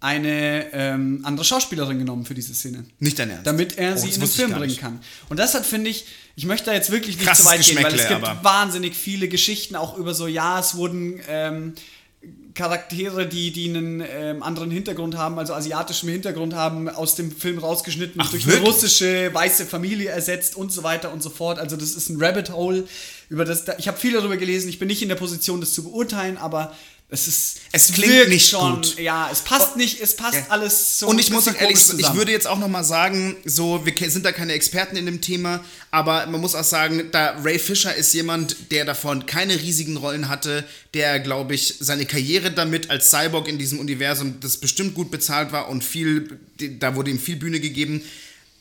eine 0.00 0.72
ähm, 0.72 1.20
andere 1.24 1.44
Schauspielerin 1.44 1.98
genommen 1.98 2.24
für 2.24 2.34
diese 2.34 2.54
Szene. 2.54 2.84
Nicht 3.00 3.18
dein 3.18 3.30
Ernst? 3.30 3.46
Damit 3.46 3.78
er 3.78 3.94
Oh, 3.94 3.96
sie 3.96 4.10
in 4.10 4.20
den 4.20 4.28
Film 4.28 4.52
bringen 4.52 4.76
kann. 4.76 5.00
Und 5.28 5.38
das 5.38 5.54
hat, 5.54 5.66
finde 5.66 5.90
ich, 5.90 6.06
ich 6.36 6.46
möchte 6.46 6.66
da 6.66 6.72
jetzt 6.74 6.90
wirklich 6.92 7.16
nicht 7.16 7.26
Krasses 7.26 7.44
zu 7.44 7.50
weit 7.50 7.64
gehen, 7.64 7.82
weil 7.82 7.94
es 7.94 8.06
gibt 8.08 8.22
aber- 8.24 8.44
wahnsinnig 8.44 8.94
viele 8.96 9.26
Geschichten 9.28 9.74
auch 9.74 9.96
über 9.98 10.14
so, 10.14 10.28
ja, 10.28 10.60
es 10.60 10.76
wurden 10.76 11.20
ähm, 11.28 11.74
Charaktere, 12.54 13.26
die, 13.26 13.52
die 13.52 13.68
einen 13.68 14.02
ähm, 14.08 14.42
anderen 14.42 14.70
Hintergrund 14.70 15.16
haben, 15.16 15.38
also 15.38 15.54
asiatischen 15.54 16.08
Hintergrund 16.08 16.54
haben, 16.54 16.88
aus 16.88 17.14
dem 17.14 17.30
Film 17.30 17.58
rausgeschnitten, 17.58 18.20
Ach, 18.20 18.30
durch 18.30 18.46
wirklich? 18.46 18.62
eine 18.62 18.70
russische 18.72 19.32
weiße 19.32 19.64
Familie 19.66 20.10
ersetzt 20.10 20.56
und 20.56 20.72
so 20.72 20.82
weiter 20.82 21.12
und 21.12 21.22
so 21.22 21.30
fort. 21.30 21.58
Also 21.60 21.76
das 21.76 21.92
ist 21.94 22.08
ein 22.08 22.20
Rabbit 22.22 22.50
Hole, 22.50 22.84
über 23.30 23.44
das 23.44 23.64
da, 23.64 23.74
ich 23.78 23.86
habe 23.86 23.98
viel 23.98 24.12
darüber 24.12 24.36
gelesen. 24.36 24.68
Ich 24.68 24.78
bin 24.78 24.88
nicht 24.88 25.02
in 25.02 25.08
der 25.08 25.14
Position, 25.16 25.60
das 25.60 25.72
zu 25.72 25.84
beurteilen, 25.84 26.36
aber 26.36 26.74
es 27.10 27.26
ist 27.26 27.60
Es 27.72 27.92
klingt 27.92 28.12
wirkt 28.12 28.28
nicht 28.28 28.50
schon, 28.50 28.76
gut. 28.82 28.98
Ja, 28.98 29.30
es 29.32 29.40
passt 29.40 29.76
nicht, 29.76 29.98
es 30.00 30.14
passt 30.14 30.34
Ja. 30.34 30.46
alles 30.50 30.98
so. 30.98 31.06
Und 31.08 31.18
ich 31.18 31.30
muss 31.30 31.48
auch 31.48 31.54
ehrlich 31.58 31.78
sagen, 31.78 31.98
ich 31.98 32.04
zusammen. 32.04 32.18
würde 32.18 32.32
jetzt 32.32 32.46
auch 32.46 32.58
noch 32.58 32.68
mal 32.68 32.84
sagen, 32.84 33.34
so, 33.46 33.84
wir 33.86 34.10
sind 34.10 34.26
da 34.26 34.32
keine 34.32 34.52
Experten 34.52 34.94
in 34.96 35.06
dem 35.06 35.22
Thema, 35.22 35.64
aber 35.90 36.26
man 36.26 36.40
muss 36.40 36.54
auch 36.54 36.64
sagen, 36.64 37.08
da 37.10 37.36
Ray 37.42 37.58
Fisher 37.58 37.94
ist 37.94 38.12
jemand, 38.12 38.70
der 38.70 38.84
davon 38.84 39.24
keine 39.24 39.54
riesigen 39.54 39.96
Rollen 39.96 40.28
hatte, 40.28 40.64
der, 40.92 41.18
glaube 41.20 41.54
ich, 41.54 41.76
seine 41.80 42.04
Karriere 42.04 42.50
damit 42.50 42.90
als 42.90 43.10
Cyborg 43.10 43.48
in 43.48 43.58
diesem 43.58 43.78
Universum, 43.78 44.38
das 44.40 44.58
bestimmt 44.58 44.94
gut 44.94 45.10
bezahlt 45.10 45.50
war 45.50 45.68
und 45.70 45.82
viel, 45.84 46.38
da 46.78 46.94
wurde 46.94 47.10
ihm 47.10 47.18
viel 47.18 47.36
Bühne 47.36 47.60
gegeben. 47.60 48.02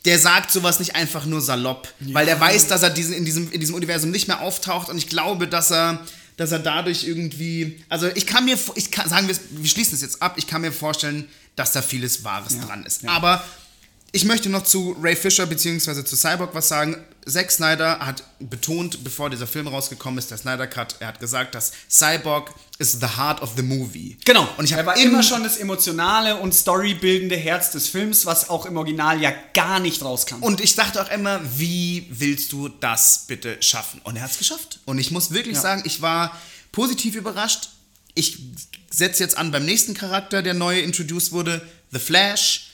Der 0.06 0.20
sagt 0.20 0.52
sowas 0.52 0.80
nicht 0.80 0.96
einfach 0.96 1.26
nur 1.26 1.42
salopp, 1.42 1.94
weil 2.00 2.26
der 2.26 2.40
weiß, 2.40 2.68
dass 2.68 2.82
er 2.82 2.92
diesen, 2.92 3.14
in, 3.14 3.26
diesem, 3.26 3.52
in 3.52 3.60
diesem 3.60 3.76
Universum 3.76 4.10
nicht 4.10 4.30
mehr 4.30 4.40
auftaucht 4.40 4.88
und 4.88 4.98
ich 4.98 5.10
glaube, 5.10 5.50
dass 5.50 5.70
er, 5.70 6.06
dass 6.38 6.52
er 6.52 6.60
dadurch 6.60 7.04
irgendwie, 7.06 7.84
also 7.90 8.08
ich 8.16 8.26
kann 8.26 8.46
mir, 8.46 8.58
ich 8.76 8.92
kann, 8.92 9.10
sagen 9.10 9.28
wir, 9.28 9.36
wir 9.52 9.68
schließen 9.70 9.96
es 9.96 10.02
jetzt 10.02 10.22
ab, 10.22 10.36
ich 10.38 10.48
kann 10.48 10.62
mir 10.62 10.72
vorstellen, 10.72 11.28
dass 11.56 11.72
da 11.74 11.82
vieles 11.82 12.24
Wahres 12.24 12.54
Ja, 12.54 12.66
dran 12.66 12.86
ist. 12.86 13.04
ja. 13.04 13.10
Aber 13.10 13.44
ich 14.12 14.24
möchte 14.24 14.50
noch 14.50 14.64
zu 14.64 14.96
Ray 15.02 15.16
Fisher 15.16 15.46
bzw. 15.46 16.04
zu 16.06 16.16
Cyborg 16.16 16.54
was 16.54 16.68
sagen. 16.68 16.96
Zack 17.28 17.52
Snyder 17.52 18.00
hat 18.00 18.24
betont, 18.40 19.04
bevor 19.04 19.30
dieser 19.30 19.48
Film 19.48 19.68
rausgekommen 19.68 20.18
ist, 20.18 20.32
der 20.32 20.38
Snyder 20.38 20.68
Cut, 20.68 20.96
er 21.00 21.08
hat 21.08 21.20
gesagt, 21.20 21.56
dass 21.56 21.72
Cyborg 21.90 22.54
is 22.80 22.94
the 23.00 23.18
heart 23.18 23.42
of 23.42 23.52
the 23.56 23.64
movie. 23.64 24.18
Genau. 24.26 24.48
Und 24.58 24.66
ich 24.66 24.74
habe 24.74 24.86
war 24.86 24.98
immer 24.98 25.22
schon 25.24 25.44
das 25.44 25.58
emotionale 25.58 26.38
und 26.38 26.54
storybildende 26.54 27.36
Herz 27.36 27.72
des 27.72 27.88
Films, 27.90 28.26
was 28.26 28.50
auch 28.50 28.66
im 28.66 28.78
Original 28.78 29.20
ja 29.22 29.34
gar 29.54 29.80
nicht 29.80 30.04
rauskam. 30.04 30.42
Und 30.42 30.62
ich 30.62 30.76
dachte 30.76 31.02
auch 31.02 31.10
immer, 31.12 31.42
wie 31.58 32.08
willst 32.10 32.52
du 32.54 32.70
das 32.70 33.26
bitte 33.28 33.62
schaffen? 33.62 34.00
Und 34.04 34.16
er 34.16 34.24
hat 34.24 34.32
es 34.32 34.38
geschafft. 34.38 34.80
Und 34.86 34.98
ich 35.00 35.12
muss 35.12 35.32
wirklich 35.32 35.56
Ja. 35.56 35.62
sagen, 35.62 35.84
ich 35.86 36.02
war 36.02 36.36
positiv 36.72 37.16
überrascht. 37.16 37.70
Ich 38.14 38.40
setze 38.90 39.24
jetzt 39.24 39.38
an 39.38 39.52
beim 39.52 39.66
nächsten 39.66 39.94
Charakter, 39.94 40.42
der 40.42 40.54
neu 40.54 40.80
introduced 40.80 41.32
wurde, 41.32 41.62
The 41.92 42.00
Flash. 42.00 42.72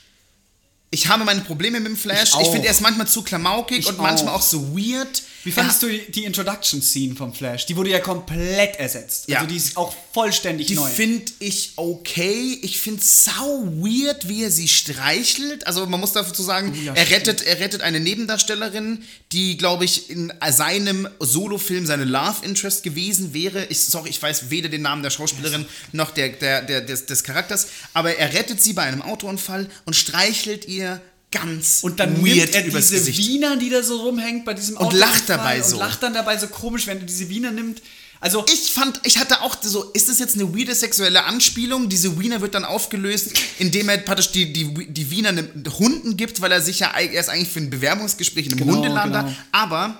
Ich 0.94 1.08
habe 1.08 1.24
meine 1.24 1.40
Probleme 1.40 1.80
mit 1.80 1.88
dem 1.88 1.96
Flash. 1.96 2.34
Ich 2.34 2.40
Ich, 2.40 2.48
finde, 2.48 2.66
er 2.68 2.70
ist 2.70 2.80
manchmal 2.80 3.08
zu 3.08 3.22
klamaukig 3.22 3.80
Ich 3.80 3.88
und 3.88 3.98
manchmal 3.98 4.32
auch. 4.34 4.38
auch 4.38 4.42
so 4.42 4.76
weird. 4.76 5.22
Wie 5.44 5.52
fandest 5.52 5.82
du 5.82 5.88
die, 5.88 6.10
die 6.10 6.24
Introduction-Scene 6.24 7.14
vom 7.16 7.32
Flash? 7.34 7.66
Die 7.66 7.76
wurde 7.76 7.90
ja 7.90 8.00
komplett 8.00 8.76
ersetzt. 8.76 9.28
Ja. 9.28 9.38
Also 9.38 9.48
die 9.50 9.56
ist 9.56 9.76
auch 9.76 9.94
vollständig 10.12 10.66
Die 10.68 10.74
neu. 10.74 10.88
finde 10.88 11.30
ich 11.38 11.72
okay. 11.76 12.58
Ich 12.62 12.80
finde 12.80 13.02
sau 13.04 13.64
weird, 13.66 14.28
wie 14.28 14.44
er 14.44 14.50
sie 14.50 14.68
streichelt. 14.68 15.66
Also 15.66 15.86
man 15.86 16.00
muss 16.00 16.12
dazu 16.12 16.42
sagen, 16.42 16.72
Oh 16.74 16.80
ja, 16.86 16.94
er, 16.94 17.10
rettet, 17.10 17.42
er 17.42 17.60
rettet 17.60 17.82
eine 17.82 18.00
Nebendarstellerin, 18.00 19.02
die, 19.32 19.56
glaube 19.56 19.84
ich, 19.84 20.10
in 20.10 20.32
seinem 20.50 21.08
Solofilm 21.20 21.86
seine 21.86 22.04
Love 22.04 22.44
Interest 22.44 22.82
gewesen 22.82 23.34
wäre. 23.34 23.66
Ich, 23.66 23.80
sorry, 23.80 24.08
ich 24.10 24.22
weiß 24.22 24.50
weder 24.50 24.68
den 24.68 24.82
Namen 24.82 25.02
der 25.02 25.10
Schauspielerin 25.10 25.66
noch 25.92 26.10
der, 26.10 26.30
der, 26.30 26.62
der, 26.62 26.80
des, 26.80 27.06
des 27.06 27.22
Charakters. 27.22 27.68
Aber 27.92 28.16
er 28.16 28.32
rettet 28.32 28.62
sie 28.62 28.72
bei 28.72 28.82
einem 28.82 29.02
Autounfall 29.02 29.68
und 29.84 29.94
streichelt 29.94 30.66
ihr 30.66 31.00
ganz 31.34 31.80
Und 31.82 32.00
dann 32.00 32.16
weird 32.24 32.36
nimmt 32.36 32.54
er 32.54 32.62
diese 32.62 32.94
Gesicht. 32.94 33.18
Wiener, 33.18 33.56
die 33.56 33.68
da 33.70 33.82
so 33.82 34.00
rumhängt 34.02 34.44
bei 34.44 34.54
diesem 34.54 34.76
Und 34.76 34.86
Autounfall 34.86 35.00
lacht 35.10 35.28
dabei 35.28 35.56
und 35.62 35.66
so. 35.68 35.78
lacht 35.78 36.02
dann 36.02 36.14
dabei 36.14 36.38
so 36.38 36.46
komisch, 36.46 36.86
wenn 36.86 36.98
er 36.98 37.04
diese 37.04 37.28
Wiener 37.28 37.50
nimmt. 37.50 37.82
Also 38.20 38.42
Ich 38.50 38.72
fand, 38.72 39.00
ich 39.04 39.18
hatte 39.18 39.42
auch 39.42 39.56
so, 39.62 39.90
ist 39.92 40.08
das 40.08 40.18
jetzt 40.18 40.34
eine 40.36 40.56
weirde 40.56 40.74
sexuelle 40.74 41.24
Anspielung? 41.24 41.90
Diese 41.90 42.18
Wiener 42.18 42.40
wird 42.40 42.54
dann 42.54 42.64
aufgelöst, 42.64 43.32
indem 43.58 43.90
er 43.90 43.98
praktisch 43.98 44.30
die, 44.32 44.50
die, 44.50 44.86
die 44.88 45.10
Wiener 45.10 45.28
einem 45.30 45.48
Hunden 45.78 46.16
gibt, 46.16 46.40
weil 46.40 46.50
er 46.50 46.62
sich 46.62 46.78
ja, 46.78 46.90
er 46.96 47.20
ist 47.20 47.28
eigentlich 47.28 47.50
für 47.50 47.58
ein 47.60 47.68
Bewerbungsgespräch 47.68 48.46
in 48.46 48.52
einem 48.52 48.60
Genau, 48.60 48.76
Hundeladen 48.76 49.12
da. 49.12 49.22
genau. 49.22 49.34
Aber 49.52 49.98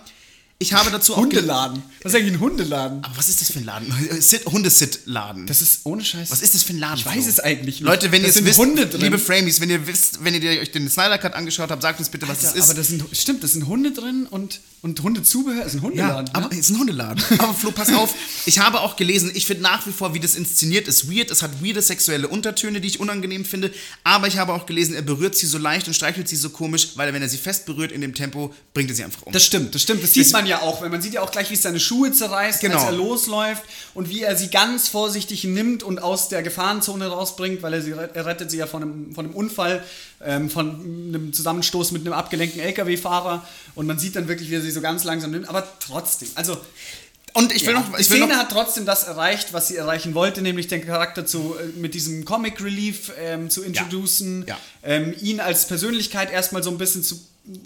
ich 0.64 0.72
habe 0.72 0.90
dazu 0.90 1.14
auch. 1.14 1.18
Hundeladen. 1.18 1.82
Was 2.02 2.12
ist 2.12 2.18
eigentlich 2.20 2.34
ein 2.34 2.40
Hundeladen? 2.40 3.04
Aber 3.04 3.16
was 3.16 3.28
ist 3.28 3.40
das 3.40 3.50
für 3.52 3.58
ein 3.60 3.64
Laden? 3.64 3.92
Sit- 4.20 4.44
Hundesit-Laden. 4.46 5.46
Das 5.46 5.62
ist 5.62 5.80
ohne 5.84 6.04
Scheiß. 6.04 6.30
Was 6.30 6.42
ist 6.42 6.54
das 6.54 6.62
für 6.62 6.72
ein 6.72 6.78
Laden? 6.78 6.98
Ich 6.98 7.06
weiß 7.06 7.26
es 7.26 7.40
eigentlich 7.40 7.80
nicht. 7.80 7.88
Leute, 7.88 8.12
wenn 8.12 8.22
ihr 8.22 8.28
es 8.28 8.44
wisst, 8.44 8.58
Hunde 8.58 8.86
drin. 8.86 9.00
liebe 9.00 9.18
Framies, 9.18 9.60
wenn 9.60 9.70
ihr 9.70 9.86
wisst, 9.86 10.24
wenn 10.24 10.34
ihr 10.40 10.60
euch 10.60 10.70
den 10.72 10.88
Snyder 10.90 11.18
Cut 11.18 11.34
angeschaut 11.34 11.70
habt, 11.70 11.82
sagt 11.82 11.98
uns 11.98 12.08
bitte, 12.08 12.26
was 12.28 12.38
Alter, 12.38 12.48
das 12.48 12.56
ist. 12.56 12.62
aber 12.70 12.74
das 12.78 12.88
sind, 12.88 13.04
stimmt, 13.12 13.42
das 13.44 13.52
sind 13.52 13.66
Hunde 13.66 13.92
drin 13.92 14.26
und, 14.28 14.60
und 14.82 15.02
Hundezubehör. 15.02 15.64
Das 15.64 15.74
ist 15.74 15.80
ein 15.82 15.94
Ja, 15.94 16.08
Hundeladen. 16.08 16.34
aber 16.34 16.48
ne? 16.48 16.52
es 16.52 16.58
ist 16.60 16.70
ein 16.70 16.78
Hundeladen. 16.78 17.22
aber 17.38 17.54
Flo, 17.54 17.70
pass 17.70 17.92
auf. 17.92 18.14
Ich 18.46 18.58
habe 18.58 18.80
auch 18.80 18.96
gelesen, 18.96 19.30
ich 19.34 19.46
finde 19.46 19.62
nach 19.62 19.86
wie 19.86 19.92
vor, 19.92 20.14
wie 20.14 20.20
das 20.20 20.34
inszeniert 20.34 20.88
ist, 20.88 21.10
weird. 21.10 21.30
Es 21.30 21.42
hat 21.42 21.62
weirde 21.64 21.82
sexuelle 21.82 22.28
Untertöne, 22.28 22.80
die 22.80 22.88
ich 22.88 23.00
unangenehm 23.00 23.44
finde. 23.44 23.72
Aber 24.02 24.26
ich 24.28 24.38
habe 24.38 24.52
auch 24.52 24.66
gelesen, 24.66 24.94
er 24.94 25.02
berührt 25.02 25.36
sie 25.36 25.46
so 25.46 25.58
leicht 25.58 25.86
und 25.88 25.94
streichelt 25.94 26.28
sie 26.28 26.36
so 26.36 26.50
komisch, 26.50 26.90
weil 26.96 27.12
wenn 27.12 27.22
er 27.22 27.28
sie 27.28 27.38
fest 27.38 27.66
berührt 27.66 27.92
in 27.92 28.00
dem 28.00 28.14
Tempo, 28.14 28.52
bringt 28.72 28.90
er 28.90 28.96
sie 28.96 29.04
einfach 29.04 29.22
um. 29.22 29.32
Das 29.32 29.44
stimmt, 29.44 29.74
das 29.74 29.82
stimmt. 29.82 30.02
Das 30.02 30.12
sieht 30.12 30.30
man 30.32 30.46
ja 30.46 30.53
auch, 30.62 30.80
weil 30.82 30.88
man 30.90 31.00
sieht 31.02 31.14
ja 31.14 31.22
auch 31.22 31.30
gleich, 31.30 31.50
wie 31.50 31.54
es 31.54 31.62
seine 31.62 31.80
Schuhe 31.80 32.12
zerreißt, 32.12 32.60
Genau. 32.60 32.76
als 32.76 32.84
er 32.84 32.92
losläuft 32.92 33.62
und 33.94 34.08
wie 34.08 34.22
er 34.22 34.36
sie 34.36 34.48
ganz 34.48 34.88
vorsichtig 34.88 35.44
nimmt 35.44 35.82
und 35.82 36.02
aus 36.02 36.28
der 36.28 36.42
Gefahrenzone 36.42 37.06
rausbringt, 37.06 37.62
weil 37.62 37.74
er 37.74 37.82
sie 37.82 37.92
er 37.92 38.26
rettet 38.26 38.50
sie 38.50 38.58
ja 38.58 38.66
von 38.66 38.82
einem, 38.82 39.14
von 39.14 39.26
einem 39.26 39.34
Unfall, 39.34 39.82
ähm, 40.24 40.50
von 40.50 40.70
einem 41.08 41.32
Zusammenstoß 41.32 41.92
mit 41.92 42.02
einem 42.02 42.12
abgelenkten 42.14 42.60
LKW-Fahrer 42.60 43.46
und 43.74 43.86
man 43.86 43.98
sieht 43.98 44.16
dann 44.16 44.28
wirklich, 44.28 44.50
wie 44.50 44.54
er 44.56 44.62
sie 44.62 44.70
so 44.70 44.80
ganz 44.80 45.04
langsam 45.04 45.30
nimmt, 45.30 45.48
aber 45.48 45.66
trotzdem, 45.80 46.28
also 46.34 46.56
und 47.36 47.52
ich 47.52 47.66
will 47.66 47.74
ja, 47.74 47.80
noch, 47.80 47.88
die 47.96 48.00
ich 48.00 48.10
will 48.10 48.18
Szene 48.18 48.32
noch 48.34 48.38
hat 48.42 48.52
trotzdem 48.52 48.86
das 48.86 49.02
erreicht, 49.04 49.52
was 49.52 49.66
sie 49.66 49.74
erreichen 49.76 50.14
wollte, 50.14 50.40
nämlich 50.40 50.68
den 50.68 50.86
Charakter 50.86 51.26
zu, 51.26 51.56
äh, 51.58 51.66
mit 51.78 51.94
diesem 51.94 52.24
Comic 52.24 52.62
Relief 52.62 53.10
ähm, 53.20 53.50
zu 53.50 53.64
introducen, 53.64 54.44
Ja. 54.46 54.56
Ähm, 54.84 55.12
ihn 55.20 55.40
als 55.40 55.66
Persönlichkeit 55.66 56.30
erstmal 56.32 56.62
so 56.62 56.70
ein 56.70 56.78
bisschen 56.78 57.02
zu, 57.02 57.18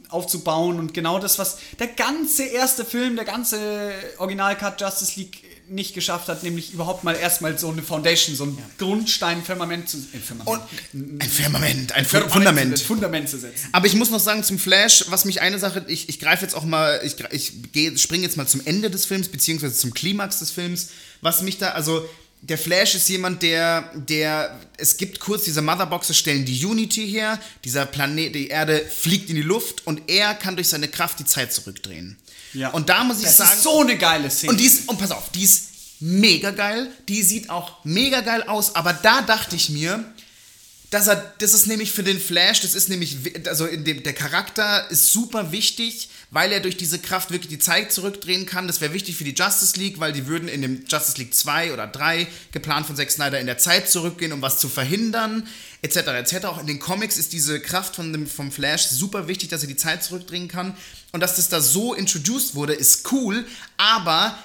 aufzubauen 0.08 0.78
und 0.78 0.92
genau 0.92 1.18
das, 1.18 1.38
was 1.38 1.58
der 1.78 1.86
ganze 1.86 2.44
erste 2.44 2.84
Film, 2.84 3.14
der 3.14 3.24
ganze 3.24 3.92
Original-Cut 4.18 4.80
Justice 4.80 5.12
League 5.16 5.44
nicht 5.68 5.94
geschafft 5.94 6.28
hat, 6.28 6.42
nämlich 6.42 6.72
überhaupt 6.72 7.04
mal 7.04 7.14
erstmal 7.14 7.58
so 7.58 7.68
eine 7.68 7.82
Foundation, 7.82 8.34
so 8.34 8.44
ein 8.44 8.58
Grundstein, 8.78 9.42
Firmament 9.44 9.88
zu, 9.88 9.98
äh, 9.98 10.18
Firmament, 10.18 10.62
und 10.92 11.22
ein 11.22 11.28
Firmament, 11.28 11.92
ein 11.92 12.04
Firmament 12.04 12.32
Fundament. 12.32 12.78
Zu, 12.78 12.84
Fundament 12.84 13.28
zu 13.28 13.38
setzen. 13.38 13.68
Aber 13.72 13.86
ich 13.86 13.94
muss 13.94 14.10
noch 14.10 14.20
sagen 14.20 14.42
zum 14.42 14.58
Flash, 14.58 15.04
was 15.08 15.24
mich 15.24 15.40
eine 15.42 15.58
Sache, 15.58 15.84
ich, 15.88 16.08
ich 16.08 16.18
greife 16.18 16.42
jetzt 16.42 16.54
auch 16.54 16.64
mal, 16.64 17.00
ich, 17.04 17.16
ich 17.30 18.02
springe 18.02 18.24
jetzt 18.24 18.36
mal 18.36 18.46
zum 18.46 18.62
Ende 18.64 18.90
des 18.90 19.04
Films, 19.04 19.28
beziehungsweise 19.28 19.74
zum 19.74 19.92
Klimax 19.94 20.38
des 20.38 20.50
Films, 20.50 20.88
was 21.20 21.42
mich 21.42 21.58
da, 21.58 21.70
also 21.70 22.08
der 22.40 22.58
Flash 22.58 22.94
ist 22.94 23.08
jemand, 23.08 23.42
der, 23.42 23.90
der, 23.94 24.58
es 24.76 24.96
gibt 24.96 25.18
kurz 25.20 25.44
diese 25.44 25.60
Motherboxes 25.62 26.16
stellen 26.16 26.44
die 26.44 26.64
Unity 26.64 27.08
her, 27.10 27.38
dieser 27.64 27.84
Planet, 27.86 28.34
die 28.34 28.48
Erde 28.48 28.84
fliegt 28.84 29.28
in 29.28 29.36
die 29.36 29.42
Luft 29.42 29.86
und 29.86 30.02
er 30.08 30.34
kann 30.34 30.54
durch 30.56 30.68
seine 30.68 30.88
Kraft 30.88 31.18
die 31.18 31.24
Zeit 31.24 31.52
zurückdrehen. 31.52 32.16
Ja. 32.54 32.70
Und 32.70 32.88
da 32.88 33.04
muss 33.04 33.18
ich 33.18 33.24
Das 33.24 33.36
sagen, 33.38 33.50
ist 33.52 33.62
so 33.62 33.80
eine 33.80 33.98
geile 33.98 34.30
Szene. 34.30 34.52
und 34.52 34.58
die 34.60 34.66
ist, 34.66 34.88
und 34.88 34.98
pass 34.98 35.10
auf, 35.10 35.30
die 35.30 35.42
ist 35.42 35.64
mega 36.00 36.52
geil, 36.52 36.88
die 37.08 37.22
sieht 37.22 37.50
auch 37.50 37.84
mega 37.84 38.20
geil 38.20 38.44
aus, 38.44 38.74
aber 38.76 38.92
da 38.92 39.20
dachte 39.22 39.56
ich 39.56 39.68
mir, 39.68 40.04
dass 40.90 41.06
er, 41.06 41.16
das 41.38 41.52
ist 41.52 41.66
nämlich 41.66 41.92
für 41.92 42.02
den 42.02 42.18
Flash, 42.18 42.60
das 42.60 42.74
ist 42.74 42.88
nämlich, 42.88 43.16
also 43.46 43.66
in 43.66 43.84
dem, 43.84 44.02
der 44.02 44.14
Charakter 44.14 44.90
ist 44.90 45.12
super 45.12 45.52
wichtig, 45.52 46.08
weil 46.30 46.50
er 46.50 46.60
durch 46.60 46.78
diese 46.78 46.98
Kraft 46.98 47.30
wirklich 47.30 47.50
die 47.50 47.58
Zeit 47.58 47.92
zurückdrehen 47.92 48.46
kann. 48.46 48.66
Das 48.66 48.80
wäre 48.80 48.94
wichtig 48.94 49.16
für 49.16 49.24
die 49.24 49.34
Justice 49.34 49.78
League, 49.78 50.00
weil 50.00 50.14
die 50.14 50.26
würden 50.26 50.48
in 50.48 50.62
dem 50.62 50.84
Justice 50.88 51.18
League 51.18 51.34
2 51.34 51.74
oder 51.74 51.86
3 51.86 52.26
geplant 52.52 52.86
von 52.86 52.96
Zack 52.96 53.10
Snyder 53.10 53.38
in 53.38 53.46
der 53.46 53.58
Zeit 53.58 53.90
zurückgehen, 53.90 54.32
um 54.32 54.40
was 54.40 54.60
zu 54.60 54.68
verhindern, 54.68 55.46
etc. 55.82 55.96
etc. 55.96 56.46
Auch 56.46 56.58
in 56.58 56.66
den 56.66 56.78
Comics 56.78 57.18
ist 57.18 57.34
diese 57.34 57.60
Kraft 57.60 57.96
von 57.96 58.10
dem, 58.12 58.26
vom 58.26 58.50
Flash 58.50 58.86
super 58.86 59.28
wichtig, 59.28 59.50
dass 59.50 59.62
er 59.62 59.68
die 59.68 59.76
Zeit 59.76 60.02
zurückdrehen 60.02 60.48
kann. 60.48 60.74
Und 61.12 61.20
dass 61.20 61.36
das 61.36 61.50
da 61.50 61.60
so 61.60 61.92
introduced 61.92 62.54
wurde, 62.54 62.72
ist 62.72 63.12
cool, 63.12 63.46
aber 63.76 64.38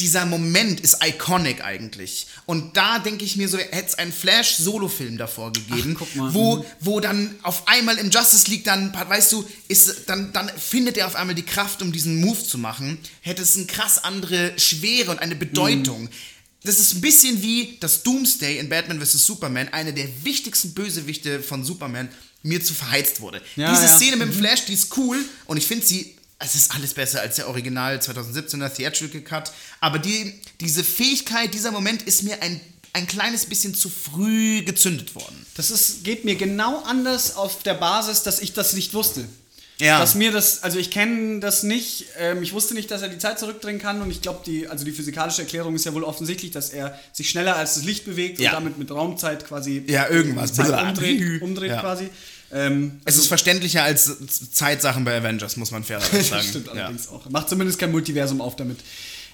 dieser 0.00 0.26
Moment 0.26 0.80
ist 0.80 0.98
iconic 1.02 1.64
eigentlich. 1.64 2.26
Und 2.44 2.76
da 2.76 2.98
denke 2.98 3.24
ich 3.24 3.36
mir 3.36 3.48
so, 3.48 3.56
hätte 3.56 3.88
es 3.88 3.94
einen 3.94 4.12
Flash-Solo-Film 4.12 5.16
davor 5.16 5.52
gegeben, 5.52 5.94
Ach, 5.94 5.98
guck 6.00 6.16
mal. 6.16 6.34
wo, 6.34 6.66
wo 6.80 7.00
dann 7.00 7.34
auf 7.42 7.66
einmal 7.66 7.96
im 7.96 8.10
Justice 8.10 8.50
League 8.50 8.64
dann, 8.64 8.92
weißt 8.92 9.32
du, 9.32 9.48
ist, 9.68 10.02
dann, 10.06 10.32
dann 10.32 10.50
findet 10.50 10.98
er 10.98 11.06
auf 11.06 11.16
einmal 11.16 11.34
die 11.34 11.44
Kraft, 11.44 11.80
um 11.80 11.92
diesen 11.92 12.20
Move 12.20 12.42
zu 12.44 12.58
machen, 12.58 12.98
hätte 13.22 13.42
es 13.42 13.56
eine 13.56 13.66
krass 13.66 13.98
andere 13.98 14.58
Schwere 14.58 15.10
und 15.10 15.18
eine 15.18 15.34
Bedeutung. 15.34 16.02
Mhm. 16.02 16.10
Das 16.62 16.78
ist 16.78 16.96
ein 16.96 17.00
bisschen 17.00 17.42
wie 17.42 17.78
das 17.80 18.02
Doomsday 18.02 18.58
in 18.58 18.68
Batman 18.68 19.00
vs. 19.00 19.24
Superman, 19.24 19.68
eine 19.68 19.94
der 19.94 20.08
wichtigsten 20.24 20.74
Bösewichte 20.74 21.40
von 21.40 21.64
Superman, 21.64 22.08
mir 22.42 22.62
zu 22.62 22.74
verheizt 22.74 23.20
wurde. 23.20 23.40
Ja, 23.56 23.70
Diese 23.72 23.86
ja. 23.86 23.92
Mhm. 23.92 23.96
Szene 23.96 24.16
mit 24.16 24.28
dem 24.28 24.34
Flash, 24.34 24.66
die 24.66 24.74
ist 24.74 24.96
cool 24.96 25.24
und 25.46 25.56
ich 25.56 25.66
finde 25.66 25.86
sie, 25.86 26.15
es 26.38 26.54
ist 26.54 26.74
alles 26.74 26.94
besser 26.94 27.20
als 27.20 27.36
der 27.36 27.48
Original 27.48 27.96
2017er 27.98 28.68
Theatrical 28.74 29.20
Cut, 29.22 29.52
aber 29.80 29.98
die, 29.98 30.34
diese 30.60 30.84
Fähigkeit, 30.84 31.54
dieser 31.54 31.70
Moment 31.72 32.02
ist 32.02 32.22
mir 32.24 32.42
ein, 32.42 32.60
ein 32.92 33.06
kleines 33.06 33.46
bisschen 33.46 33.74
zu 33.74 33.88
früh 33.88 34.62
gezündet 34.62 35.14
worden. 35.14 35.46
Das 35.54 35.70
ist, 35.70 36.04
geht 36.04 36.24
mir 36.24 36.34
genau 36.36 36.82
anders 36.84 37.36
auf 37.36 37.62
der 37.62 37.74
Basis, 37.74 38.22
dass 38.22 38.40
ich 38.40 38.52
das 38.52 38.74
nicht 38.74 38.92
wusste. 38.94 39.24
Ja. 39.78 39.98
Dass 40.00 40.14
mir 40.14 40.32
das, 40.32 40.62
also 40.62 40.78
ich 40.78 40.90
kenne 40.90 41.38
das 41.40 41.62
nicht, 41.62 42.06
ähm, 42.18 42.42
ich 42.42 42.54
wusste 42.54 42.72
nicht, 42.72 42.90
dass 42.90 43.02
er 43.02 43.08
die 43.10 43.18
Zeit 43.18 43.38
zurückdrehen 43.38 43.78
kann 43.78 44.00
und 44.00 44.10
ich 44.10 44.22
glaube, 44.22 44.40
die, 44.46 44.68
also 44.68 44.86
die 44.86 44.92
physikalische 44.92 45.42
Erklärung 45.42 45.74
ist 45.74 45.84
ja 45.84 45.92
wohl 45.92 46.02
offensichtlich, 46.04 46.50
dass 46.50 46.70
er 46.70 46.98
sich 47.12 47.28
schneller 47.28 47.56
als 47.56 47.74
das 47.74 47.84
Licht 47.84 48.06
bewegt 48.06 48.38
Ja. 48.38 48.50
und 48.50 48.54
damit 48.64 48.78
mit 48.78 48.90
Raumzeit 48.90 49.46
quasi 49.46 49.84
Ja, 49.86 50.08
irgendwas. 50.08 50.52
die 50.52 50.62
Zeit 50.62 50.82
umdreht, 50.82 51.20
umdreht 51.42 51.70
Ja. 51.72 51.80
quasi. 51.80 52.08
Ähm, 52.52 53.00
Es 53.04 53.16
ist 53.16 53.26
verständlicher 53.26 53.82
als 53.82 54.10
Zeitsachen 54.52 55.04
bei 55.04 55.16
Avengers, 55.16 55.56
muss 55.56 55.70
man 55.70 55.84
fairerweise 55.84 56.22
sagen. 56.22 56.42
Das 56.42 56.48
stimmt 56.48 56.66
ja. 56.68 56.72
allerdings 56.72 57.08
auch. 57.08 57.28
Macht 57.30 57.48
zumindest 57.48 57.78
kein 57.78 57.90
Multiversum 57.90 58.40
auf 58.40 58.56
damit. 58.56 58.78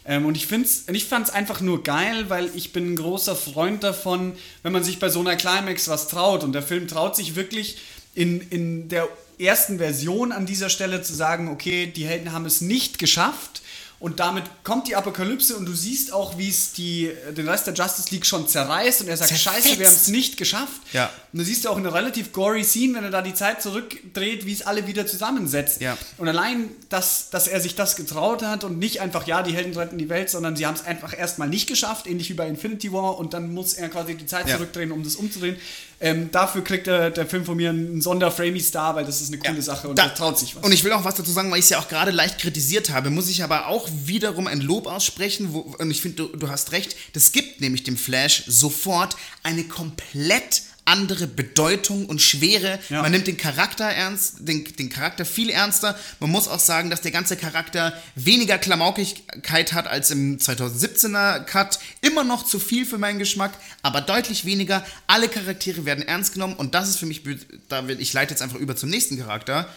Ähm, 0.04 0.26
und 0.26 0.36
ich, 0.36 0.46
find's, 0.46 0.84
ich 0.92 1.04
fand 1.04 1.28
es 1.28 1.34
einfach 1.34 1.60
nur 1.60 1.82
geil, 1.82 2.28
weil 2.28 2.50
ich 2.54 2.72
bin 2.72 2.92
ein 2.92 2.96
großer 2.96 3.36
Freund 3.36 3.84
davon, 3.84 4.32
wenn 4.62 4.72
man 4.72 4.82
sich 4.82 4.98
bei 4.98 5.08
so 5.08 5.20
einer 5.20 5.36
Climax 5.36 5.88
was 5.88 6.08
traut. 6.08 6.42
Und 6.42 6.52
der 6.52 6.62
Film 6.62 6.88
traut 6.88 7.14
sich 7.14 7.36
wirklich 7.36 7.78
in, 8.14 8.40
in 8.50 8.88
der 8.88 9.08
ersten 9.38 9.78
Version 9.78 10.32
an 10.32 10.46
dieser 10.46 10.68
Stelle 10.68 11.02
zu 11.02 11.14
sagen, 11.14 11.48
okay, 11.48 11.86
die 11.86 12.06
Helden 12.06 12.32
haben 12.32 12.46
es 12.46 12.60
nicht 12.60 12.98
geschafft. 12.98 13.61
Und 14.02 14.18
damit 14.18 14.42
kommt 14.64 14.88
die 14.88 14.96
Apokalypse 14.96 15.56
und 15.56 15.64
du 15.64 15.72
siehst 15.74 16.12
auch, 16.12 16.36
wie 16.36 16.48
es 16.48 16.72
die, 16.72 17.08
den 17.36 17.48
Rest 17.48 17.68
der 17.68 17.74
Justice 17.74 18.10
League 18.10 18.26
schon 18.26 18.48
zerreißt 18.48 19.00
und 19.02 19.06
er 19.06 19.16
sagt, 19.16 19.28
Zerfetzt. 19.28 19.64
scheiße, 19.64 19.78
wir 19.78 19.86
haben 19.86 19.94
es 19.94 20.08
nicht 20.08 20.36
geschafft. 20.36 20.80
Ja. 20.92 21.08
Und 21.32 21.38
du 21.38 21.44
siehst 21.44 21.68
auch 21.68 21.76
eine 21.76 21.94
relativ 21.94 22.32
gory 22.32 22.64
Scene, 22.64 22.94
wenn 22.94 23.04
er 23.04 23.10
da 23.12 23.22
die 23.22 23.32
Zeit 23.32 23.62
zurückdreht, 23.62 24.44
wie 24.44 24.52
es 24.52 24.62
alle 24.62 24.88
wieder 24.88 25.06
zusammensetzt. 25.06 25.80
Ja. 25.80 25.96
Und 26.18 26.26
allein, 26.26 26.70
dass, 26.88 27.30
dass 27.30 27.46
er 27.46 27.60
sich 27.60 27.76
das 27.76 27.94
getraut 27.94 28.42
hat 28.42 28.64
und 28.64 28.80
nicht 28.80 29.00
einfach, 29.00 29.24
ja, 29.28 29.44
die 29.44 29.54
Helden 29.54 29.72
retten 29.76 29.98
die 29.98 30.08
Welt, 30.08 30.30
sondern 30.30 30.56
sie 30.56 30.66
haben 30.66 30.74
es 30.74 30.84
einfach 30.84 31.16
erstmal 31.16 31.48
nicht 31.48 31.68
geschafft, 31.68 32.08
ähnlich 32.08 32.28
wie 32.28 32.34
bei 32.34 32.48
Infinity 32.48 32.92
War, 32.92 33.18
und 33.18 33.34
dann 33.34 33.54
muss 33.54 33.74
er 33.74 33.88
quasi 33.88 34.16
die 34.16 34.26
Zeit 34.26 34.48
Ja. 34.48 34.56
zurückdrehen, 34.56 34.90
um 34.90 35.04
das 35.04 35.14
umzudrehen. 35.14 35.56
Ähm, 36.02 36.30
dafür 36.32 36.64
kriegt 36.64 36.88
der, 36.88 37.10
der 37.10 37.26
Film 37.26 37.44
von 37.44 37.56
mir 37.56 37.70
einen 37.70 38.00
Sonder-Framey-Star, 38.02 38.96
weil 38.96 39.04
das 39.04 39.20
ist 39.20 39.28
eine 39.32 39.38
coole 39.38 39.62
Sache 39.62 39.88
und 39.88 39.96
Da- 39.98 40.04
er 40.06 40.14
traut 40.14 40.36
sich 40.38 40.56
was. 40.56 40.64
Und 40.64 40.72
ich 40.72 40.82
will 40.82 40.92
auch 40.92 41.04
was 41.04 41.14
dazu 41.14 41.30
sagen, 41.30 41.50
weil 41.52 41.60
ich 41.60 41.64
es 41.66 41.70
ja 41.70 41.78
auch 41.78 41.88
gerade 41.88 42.10
leicht 42.10 42.38
kritisiert 42.40 42.90
habe, 42.90 43.08
muss 43.10 43.28
ich 43.30 43.44
aber 43.44 43.68
auch 43.68 43.88
wiederum 44.04 44.48
ein 44.48 44.60
Lob 44.60 44.86
aussprechen. 44.88 45.52
Wo, 45.52 45.60
und 45.78 45.90
ich 45.92 46.00
finde, 46.02 46.24
du, 46.28 46.36
du 46.36 46.48
hast 46.48 46.72
recht. 46.72 46.96
Das 47.12 47.30
gibt 47.32 47.60
nämlich 47.60 47.84
dem 47.84 47.96
Flash 47.96 48.42
sofort 48.48 49.16
eine 49.44 49.64
komplett 49.64 50.62
andere 50.84 51.26
Bedeutung 51.26 52.06
und 52.06 52.20
Schwere. 52.20 52.78
Ja. 52.88 53.02
Man 53.02 53.12
nimmt 53.12 53.26
den 53.26 53.36
Charakter 53.36 53.84
ernst, 53.84 54.36
den, 54.40 54.64
den 54.64 54.90
Charakter 54.90 55.24
viel 55.24 55.50
ernster. 55.50 55.96
Man 56.18 56.30
muss 56.30 56.48
auch 56.48 56.58
sagen, 56.58 56.90
dass 56.90 57.00
der 57.00 57.12
ganze 57.12 57.36
Charakter 57.36 57.92
weniger 58.14 58.58
Klamaukigkeit 58.58 59.72
hat 59.72 59.86
als 59.86 60.10
im 60.10 60.38
2017er 60.38 61.40
Cut. 61.40 61.78
Immer 62.00 62.24
noch 62.24 62.44
zu 62.44 62.58
viel 62.58 62.84
für 62.84 62.98
meinen 62.98 63.18
Geschmack, 63.18 63.52
aber 63.82 64.00
deutlich 64.00 64.44
weniger. 64.44 64.84
Alle 65.06 65.28
Charaktere 65.28 65.84
werden 65.84 66.06
ernst 66.06 66.34
genommen 66.34 66.54
und 66.54 66.74
das 66.74 66.88
ist 66.88 66.98
für 66.98 67.06
mich, 67.06 67.22
da 67.68 67.86
will, 67.86 68.00
ich 68.00 68.12
leite 68.12 68.32
jetzt 68.32 68.42
einfach 68.42 68.58
über 68.58 68.74
zum 68.74 68.90
nächsten 68.90 69.18
Charakter. 69.18 69.68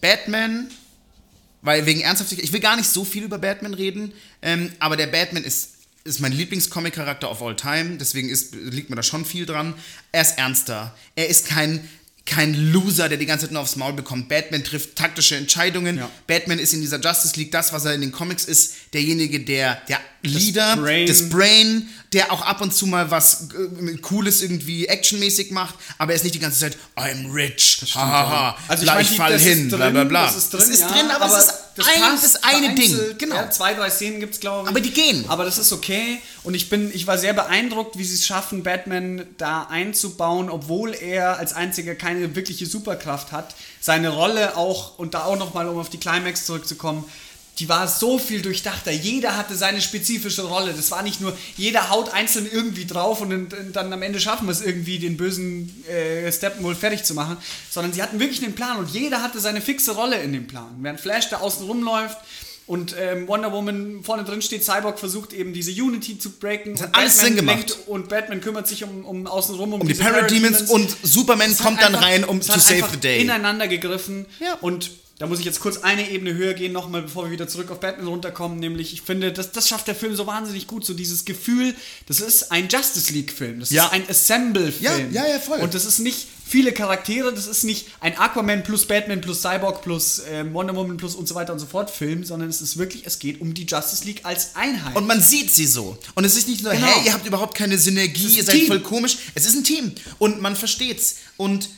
Batman 0.00 0.68
Weil 1.64 1.86
wegen 1.86 2.00
Ernsthaftigkeit, 2.00 2.44
ich 2.44 2.52
will 2.52 2.60
gar 2.60 2.76
nicht 2.76 2.88
so 2.88 3.04
viel 3.04 3.22
über 3.22 3.38
Batman 3.38 3.74
reden, 3.74 4.12
ähm, 4.42 4.72
aber 4.80 4.96
der 4.96 5.06
Batman 5.06 5.44
ist, 5.44 5.71
ist 6.04 6.20
mein 6.20 6.32
Lieblingscomic-Charakter 6.32 7.30
of 7.30 7.42
all 7.42 7.54
time, 7.56 7.96
deswegen 7.98 8.28
ist, 8.28 8.54
liegt 8.54 8.90
mir 8.90 8.96
da 8.96 9.02
schon 9.02 9.24
viel 9.24 9.46
dran. 9.46 9.74
Er 10.12 10.22
ist 10.22 10.38
ernster. 10.38 10.94
Er 11.14 11.28
ist 11.28 11.46
kein, 11.46 11.88
kein 12.26 12.54
Loser, 12.72 13.08
der 13.08 13.18
die 13.18 13.26
ganze 13.26 13.46
Zeit 13.46 13.52
nur 13.52 13.62
aufs 13.62 13.76
Maul 13.76 13.92
bekommt. 13.92 14.28
Batman 14.28 14.62
trifft 14.64 14.94
taktische 14.96 15.36
Entscheidungen. 15.36 15.98
Ja. 15.98 16.10
Batman 16.26 16.58
ist 16.60 16.72
in 16.72 16.80
dieser 16.80 17.00
Justice 17.00 17.34
League 17.36 17.50
das, 17.52 17.72
was 17.72 17.84
er 17.84 17.94
in 17.94 18.00
den 18.00 18.12
Comics 18.12 18.44
ist, 18.44 18.74
derjenige, 18.94 19.40
der 19.40 19.80
der 19.88 19.98
Leader, 20.22 20.76
Brain. 20.76 21.06
das 21.08 21.28
Brain, 21.28 21.88
der 22.12 22.30
auch 22.30 22.42
ab 22.42 22.60
und 22.60 22.72
zu 22.72 22.86
mal 22.86 23.10
was 23.10 23.48
äh, 23.80 23.96
Cooles 23.98 24.40
irgendwie 24.42 24.86
actionmäßig 24.86 25.50
macht, 25.50 25.74
aber 25.98 26.12
er 26.12 26.16
ist 26.16 26.22
nicht 26.22 26.34
die 26.36 26.38
ganze 26.38 26.60
Zeit 26.60 26.76
I'm 26.96 27.32
rich, 27.34 27.82
hahaha, 27.94 28.56
Also 28.68 28.84
bla, 28.84 28.94
meine, 28.94 29.02
ich 29.04 29.10
die- 29.10 29.16
fall 29.16 29.32
das 29.32 29.42
hin, 29.42 29.68
bla 29.68 29.90
bla 29.90 30.04
bla. 30.04 30.26
Das 30.26 30.36
ist 30.36 30.50
drin, 30.52 30.60
das 30.60 30.68
ist 30.68 30.80
ja, 30.80 30.88
drin 30.92 31.10
aber, 31.10 31.26
es 31.38 31.44
ist 31.44 31.54
ein, 31.78 32.00
passt 32.00 32.24
das 32.24 32.42
eine 32.42 32.74
Ding, 32.74 32.98
genau. 33.18 33.36
Ja, 33.36 33.50
zwei, 33.50 33.74
drei 33.74 33.90
Szenen 33.90 34.20
gibt 34.20 34.34
es, 34.34 34.40
glaube 34.40 34.64
ich. 34.64 34.68
Aber 34.68 34.80
die 34.80 34.90
gehen. 34.90 35.24
Aber 35.28 35.44
das 35.44 35.58
ist 35.58 35.72
okay. 35.72 36.20
Und 36.42 36.54
ich 36.54 36.68
bin, 36.68 36.90
ich 36.94 37.06
war 37.06 37.18
sehr 37.18 37.32
beeindruckt, 37.32 37.98
wie 37.98 38.04
sie 38.04 38.16
es 38.16 38.26
schaffen, 38.26 38.62
Batman 38.62 39.26
da 39.38 39.64
einzubauen, 39.70 40.50
obwohl 40.50 40.94
er 40.94 41.38
als 41.38 41.54
einziger 41.54 41.94
keine 41.94 42.34
wirkliche 42.34 42.66
Superkraft 42.66 43.32
hat. 43.32 43.54
Seine 43.80 44.10
Rolle 44.10 44.56
auch, 44.56 44.98
und 44.98 45.14
da 45.14 45.24
auch 45.24 45.36
nochmal, 45.36 45.68
um 45.68 45.78
auf 45.78 45.88
die 45.88 45.98
Climax 45.98 46.46
zurückzukommen, 46.46 47.04
die 47.58 47.68
war 47.68 47.86
so 47.86 48.18
viel 48.18 48.40
durchdachter. 48.40 48.90
Jeder 48.90 49.36
hatte 49.36 49.54
seine 49.54 49.82
spezifische 49.82 50.42
Rolle. 50.42 50.72
Das 50.74 50.90
war 50.90 51.02
nicht 51.02 51.20
nur, 51.20 51.36
jeder 51.56 51.90
haut 51.90 52.12
einzeln 52.12 52.48
irgendwie 52.50 52.86
drauf 52.86 53.20
und 53.20 53.30
dann, 53.30 53.72
dann 53.72 53.92
am 53.92 54.00
Ende 54.02 54.20
schaffen 54.20 54.46
wir 54.46 54.52
es 54.52 54.62
irgendwie, 54.62 54.98
den 54.98 55.16
bösen 55.18 55.84
äh, 55.86 56.32
Steppenwolf 56.32 56.78
fertig 56.78 57.04
zu 57.04 57.12
machen, 57.14 57.36
sondern 57.70 57.92
sie 57.92 58.02
hatten 58.02 58.18
wirklich 58.20 58.42
einen 58.42 58.54
Plan 58.54 58.78
und 58.78 58.90
jeder 58.90 59.22
hatte 59.22 59.38
seine 59.38 59.60
fixe 59.60 59.92
Rolle 59.92 60.20
in 60.22 60.32
dem 60.32 60.46
Plan. 60.46 60.74
Während 60.80 61.00
Flash 61.00 61.28
da 61.28 61.38
außen 61.40 61.66
rumläuft 61.66 62.16
und 62.66 62.94
ähm, 62.98 63.28
Wonder 63.28 63.52
Woman 63.52 64.02
vorne 64.02 64.24
drin 64.24 64.40
steht, 64.40 64.64
Cyborg 64.64 64.98
versucht 64.98 65.34
eben 65.34 65.52
diese 65.52 65.72
Unity 65.72 66.18
zu 66.18 66.30
breaken. 66.30 66.78
hat 66.80 66.86
und 66.88 66.94
alles 66.94 67.16
Batman 67.18 67.26
Sinn 67.26 67.36
gemacht. 67.36 67.76
Und 67.86 68.08
Batman 68.08 68.40
kümmert 68.40 68.66
sich 68.66 68.82
um, 68.84 69.04
um 69.04 69.26
außen 69.26 69.54
rum, 69.56 69.74
um, 69.74 69.80
um 69.82 69.86
die 69.88 69.94
Parademons 69.94 70.70
und 70.70 70.96
Superman 71.02 71.50
hat 71.50 71.58
kommt 71.58 71.82
dann 71.82 71.94
einfach- 71.96 72.06
rein, 72.08 72.24
um 72.24 72.40
to 72.40 72.52
hat 72.54 72.62
save 72.62 72.86
the 72.92 72.96
day. 72.98 73.20
ineinander 73.20 73.68
gegriffen. 73.68 74.24
Ja. 74.40 74.54
Und 74.62 74.90
da 75.22 75.28
muss 75.28 75.38
ich 75.38 75.44
jetzt 75.44 75.60
kurz 75.60 75.76
eine 75.78 76.10
Ebene 76.10 76.34
höher 76.34 76.52
gehen, 76.52 76.72
nochmal, 76.72 77.02
bevor 77.02 77.26
wir 77.26 77.30
wieder 77.30 77.46
zurück 77.46 77.70
auf 77.70 77.78
Batman 77.78 78.08
runterkommen. 78.08 78.58
Nämlich, 78.58 78.92
ich 78.92 79.02
finde, 79.02 79.32
das, 79.32 79.52
das 79.52 79.68
schafft 79.68 79.86
der 79.86 79.94
Film 79.94 80.16
so 80.16 80.26
wahnsinnig 80.26 80.66
gut. 80.66 80.84
So 80.84 80.94
dieses 80.94 81.24
Gefühl, 81.24 81.76
das 82.08 82.18
ist 82.20 82.50
ein 82.50 82.68
Justice 82.68 83.12
League-Film. 83.12 83.60
Das 83.60 83.70
Ja. 83.70 83.84
ist 83.86 83.92
ein 83.92 84.08
Assemble-Film. 84.10 85.12
Ja, 85.12 85.22
ja, 85.22 85.28
ja, 85.34 85.38
voll. 85.38 85.60
Und 85.60 85.74
das 85.74 85.84
ist 85.84 86.00
nicht 86.00 86.26
viele 86.44 86.72
Charaktere, 86.72 87.32
das 87.32 87.46
ist 87.46 87.62
nicht 87.62 87.86
ein 88.00 88.18
Aquaman 88.18 88.64
plus 88.64 88.86
Batman 88.86 89.20
plus 89.20 89.42
Cyborg 89.42 89.80
plus 89.82 90.20
ähm, 90.28 90.52
Wonder 90.52 90.74
Woman 90.74 90.96
plus 90.96 91.14
und 91.14 91.28
so 91.28 91.36
weiter 91.36 91.52
und 91.52 91.60
so 91.60 91.66
fort 91.66 91.88
Film, 91.88 92.24
sondern 92.24 92.50
es 92.50 92.60
ist 92.60 92.76
wirklich, 92.76 93.06
es 93.06 93.20
geht 93.20 93.40
um 93.40 93.54
die 93.54 93.64
Justice 93.64 94.04
League 94.04 94.22
als 94.24 94.56
Einheit. 94.56 94.96
Und 94.96 95.06
man 95.06 95.22
sieht 95.22 95.52
sie 95.52 95.66
so. 95.66 95.96
Und 96.16 96.24
es 96.24 96.36
ist 96.36 96.48
nicht 96.48 96.64
nur, 96.64 96.72
Genau. 96.72 96.84
hey, 96.84 97.06
ihr 97.06 97.12
habt 97.12 97.24
überhaupt 97.28 97.56
keine 97.56 97.78
Synergie, 97.78 98.26
ihr 98.26 98.42
seid 98.42 98.56
Team. 98.56 98.66
voll 98.66 98.80
komisch. 98.80 99.18
Es 99.36 99.46
ist 99.46 99.54
ein 99.54 99.62
Team. 99.62 99.92
Und 100.18 100.42
man 100.42 100.56
versteht's. 100.56 101.18
Und 101.36 101.68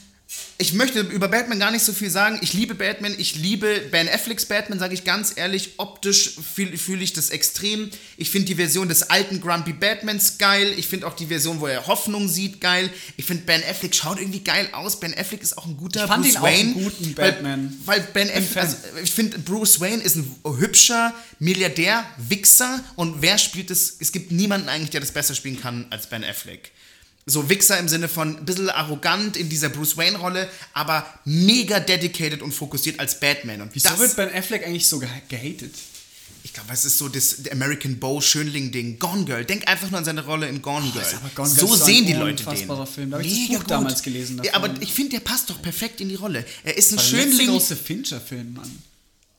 ich 0.56 0.72
möchte 0.72 1.00
über 1.00 1.26
Batman 1.28 1.58
gar 1.58 1.70
nicht 1.72 1.82
so 1.84 1.92
viel 1.92 2.10
sagen. 2.10 2.38
Ich 2.40 2.52
liebe 2.52 2.74
Batman, 2.74 3.14
ich 3.18 3.34
liebe 3.34 3.80
Ben 3.90 4.08
Afflecks 4.08 4.46
Batman, 4.46 4.78
sage 4.78 4.94
ich 4.94 5.02
ganz 5.04 5.32
ehrlich. 5.36 5.72
Optisch 5.78 6.36
fühle 6.54 6.76
fühl 6.78 7.02
ich 7.02 7.12
das 7.12 7.30
extrem. 7.30 7.90
Ich 8.16 8.30
finde 8.30 8.46
die 8.46 8.54
Version 8.54 8.88
des 8.88 9.10
alten 9.10 9.40
Grumpy 9.40 9.72
Batmans 9.72 10.38
geil. 10.38 10.72
Ich 10.76 10.86
finde 10.86 11.06
auch 11.08 11.16
die 11.16 11.26
Version, 11.26 11.60
wo 11.60 11.66
er 11.66 11.86
Hoffnung 11.88 12.28
sieht, 12.28 12.60
geil. 12.60 12.88
Ich 13.16 13.24
finde 13.24 13.42
Ben 13.44 13.62
Affleck 13.68 13.94
schaut 13.94 14.20
irgendwie 14.20 14.44
geil 14.44 14.68
aus. 14.72 15.00
Ben 15.00 15.12
Affleck 15.12 15.42
ist 15.42 15.58
auch 15.58 15.66
ein 15.66 15.76
guter 15.76 16.02
Ich 16.04 16.06
fand 16.08 16.22
Bruce 16.22 16.32
ihn 16.34 16.38
auch 16.38 16.42
Wayne. 16.44 16.58
einen 16.60 16.74
guten 16.74 17.16
weil- 17.16 17.32
Batman. 17.32 17.76
Weil, 17.84 18.00
Ben 18.12 18.28
Bin 18.28 18.36
Affleck, 18.36 18.56
also 18.64 18.76
ich 19.02 19.10
finde, 19.10 19.38
Bruce 19.40 19.80
Wayne 19.80 20.02
ist 20.02 20.16
ein 20.16 20.36
hübscher 20.58 21.12
Milliardär, 21.40 22.04
Wichser 22.16 22.82
und 22.96 23.20
wer 23.22 23.38
spielt 23.38 23.70
es? 23.70 23.96
Es 23.98 24.12
gibt 24.12 24.30
niemanden 24.30 24.68
eigentlich, 24.68 24.90
der 24.90 25.00
das 25.00 25.10
besser 25.12 25.34
spielen 25.34 25.60
kann 25.60 25.86
als 25.90 26.06
Ben 26.08 26.22
Affleck. 26.24 26.70
So 27.26 27.48
Wichser 27.48 27.78
im 27.78 27.88
Sinne 27.88 28.08
von 28.08 28.36
ein 28.38 28.44
bisschen 28.44 28.68
arrogant 28.68 29.36
in 29.38 29.48
dieser 29.48 29.70
Bruce 29.70 29.96
Wayne-Rolle, 29.96 30.46
aber 30.74 31.06
mega 31.24 31.80
dedicated 31.80 32.42
und 32.42 32.52
fokussiert 32.52 33.00
als 33.00 33.18
Batman. 33.18 33.62
Und 33.62 33.70
Wieso 33.74 33.88
das, 33.88 33.98
wird 33.98 34.16
Ben 34.16 34.34
Affleck 34.34 34.66
eigentlich 34.66 34.86
so 34.86 34.98
geha- 34.98 35.22
gehatet? 35.28 35.74
ich 36.42 36.52
glaube, 36.52 36.70
es 36.74 36.84
ist 36.84 36.98
so 36.98 37.08
das 37.08 37.36
American 37.50 37.98
Bow 37.98 38.20
Schönling-Ding. 38.20 38.98
Gone 38.98 39.24
Girl. 39.24 39.44
Denk 39.46 39.66
einfach 39.66 39.88
nur 39.90 39.96
an 39.98 40.04
seine 40.04 40.22
Rolle 40.24 40.46
in 40.48 40.60
Gone 40.60 40.90
Girl. 40.92 41.02
aber 41.16 41.30
Gone 41.34 41.48
Girl 41.54 41.66
so 41.68 41.72
ist 41.72 41.80
so 41.80 41.84
sehen 41.86 42.04
die 42.06 42.12
Leute 42.12 42.42
den. 42.44 42.46
unfassbarer 42.48 42.86
Film. 42.86 43.10
Da 43.10 43.16
hab 43.16 43.24
ich 43.24 43.48
das 43.48 43.58
Buch 43.58 43.64
damals 43.66 44.02
gelesen 44.02 44.40
Ja, 44.44 44.52
aber 44.54 44.68
davon. 44.68 44.82
ich 44.82 44.92
finde, 44.92 45.12
der 45.12 45.20
passt 45.20 45.48
doch 45.48 45.62
perfekt 45.62 46.02
in 46.02 46.10
die 46.10 46.14
Rolle. 46.16 46.44
Er 46.62 46.76
ist 46.76 46.92
ein 46.92 46.96
Der 46.98 47.04
letzte 47.06 47.16
Schönling. 47.22 47.48
große 47.48 47.76
Fincher-Film, 47.76 48.52
Mann. 48.52 48.82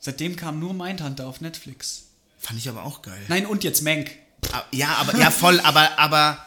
Seitdem 0.00 0.34
kam 0.34 0.58
nur 0.58 0.74
Mindhunter 0.74 1.28
auf 1.28 1.40
Netflix. 1.40 2.02
Fand 2.40 2.58
ich 2.58 2.68
aber 2.68 2.82
auch 2.84 3.02
geil. 3.02 3.20
Nein, 3.28 3.46
und 3.46 3.62
jetzt 3.62 3.82
Mank. 3.82 4.10
Ah, 4.52 4.62
Ja, 4.72 4.96
aber 4.96 5.16
ja 5.18 5.30
voll, 5.30 5.60
aber 5.60 5.98
aber 5.98 6.44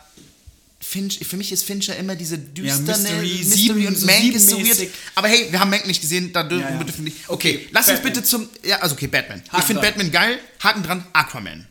Finch, 0.89 1.19
für 1.23 1.37
mich 1.37 1.51
ist 1.51 1.63
Fincher 1.65 1.95
immer 1.97 2.15
diese 2.15 2.39
düsterne 2.39 3.21
Mystery, 3.21 3.43
sieben- 3.43 3.85
und 3.87 3.95
so 3.95 4.07
Mank 4.07 4.33
ist 4.33 4.49
so 4.49 4.57
weird. 4.59 4.87
Aber 5.13 5.27
hey, 5.27 5.47
wir 5.51 5.59
haben 5.59 5.69
Mank 5.69 5.85
nicht 5.85 6.01
gesehen, 6.01 6.33
da 6.33 6.41
dürfen 6.41 6.63
Ja, 6.63 6.71
ja. 6.71 6.79
wir 6.79 7.03
nicht. 7.03 7.17
Okay, 7.29 7.67
lass 7.71 7.85
Batman. 7.85 7.95
uns 8.07 8.13
bitte 8.15 8.23
zum 8.27 8.49
ja, 8.65 8.79
also 8.79 8.95
okay, 8.95 9.05
Batman. 9.05 9.43
ich 9.45 9.51
Haken 9.51 9.67
finde 9.67 9.81
dran. 9.83 9.89
Batman 9.93 10.11
geil. 10.11 10.39
Haken 10.63 10.81
dran, 10.83 11.05
Aquaman. 11.13 11.67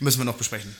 Müssen 0.00 0.18
wir 0.18 0.26
noch 0.26 0.36
besprechen. 0.36 0.74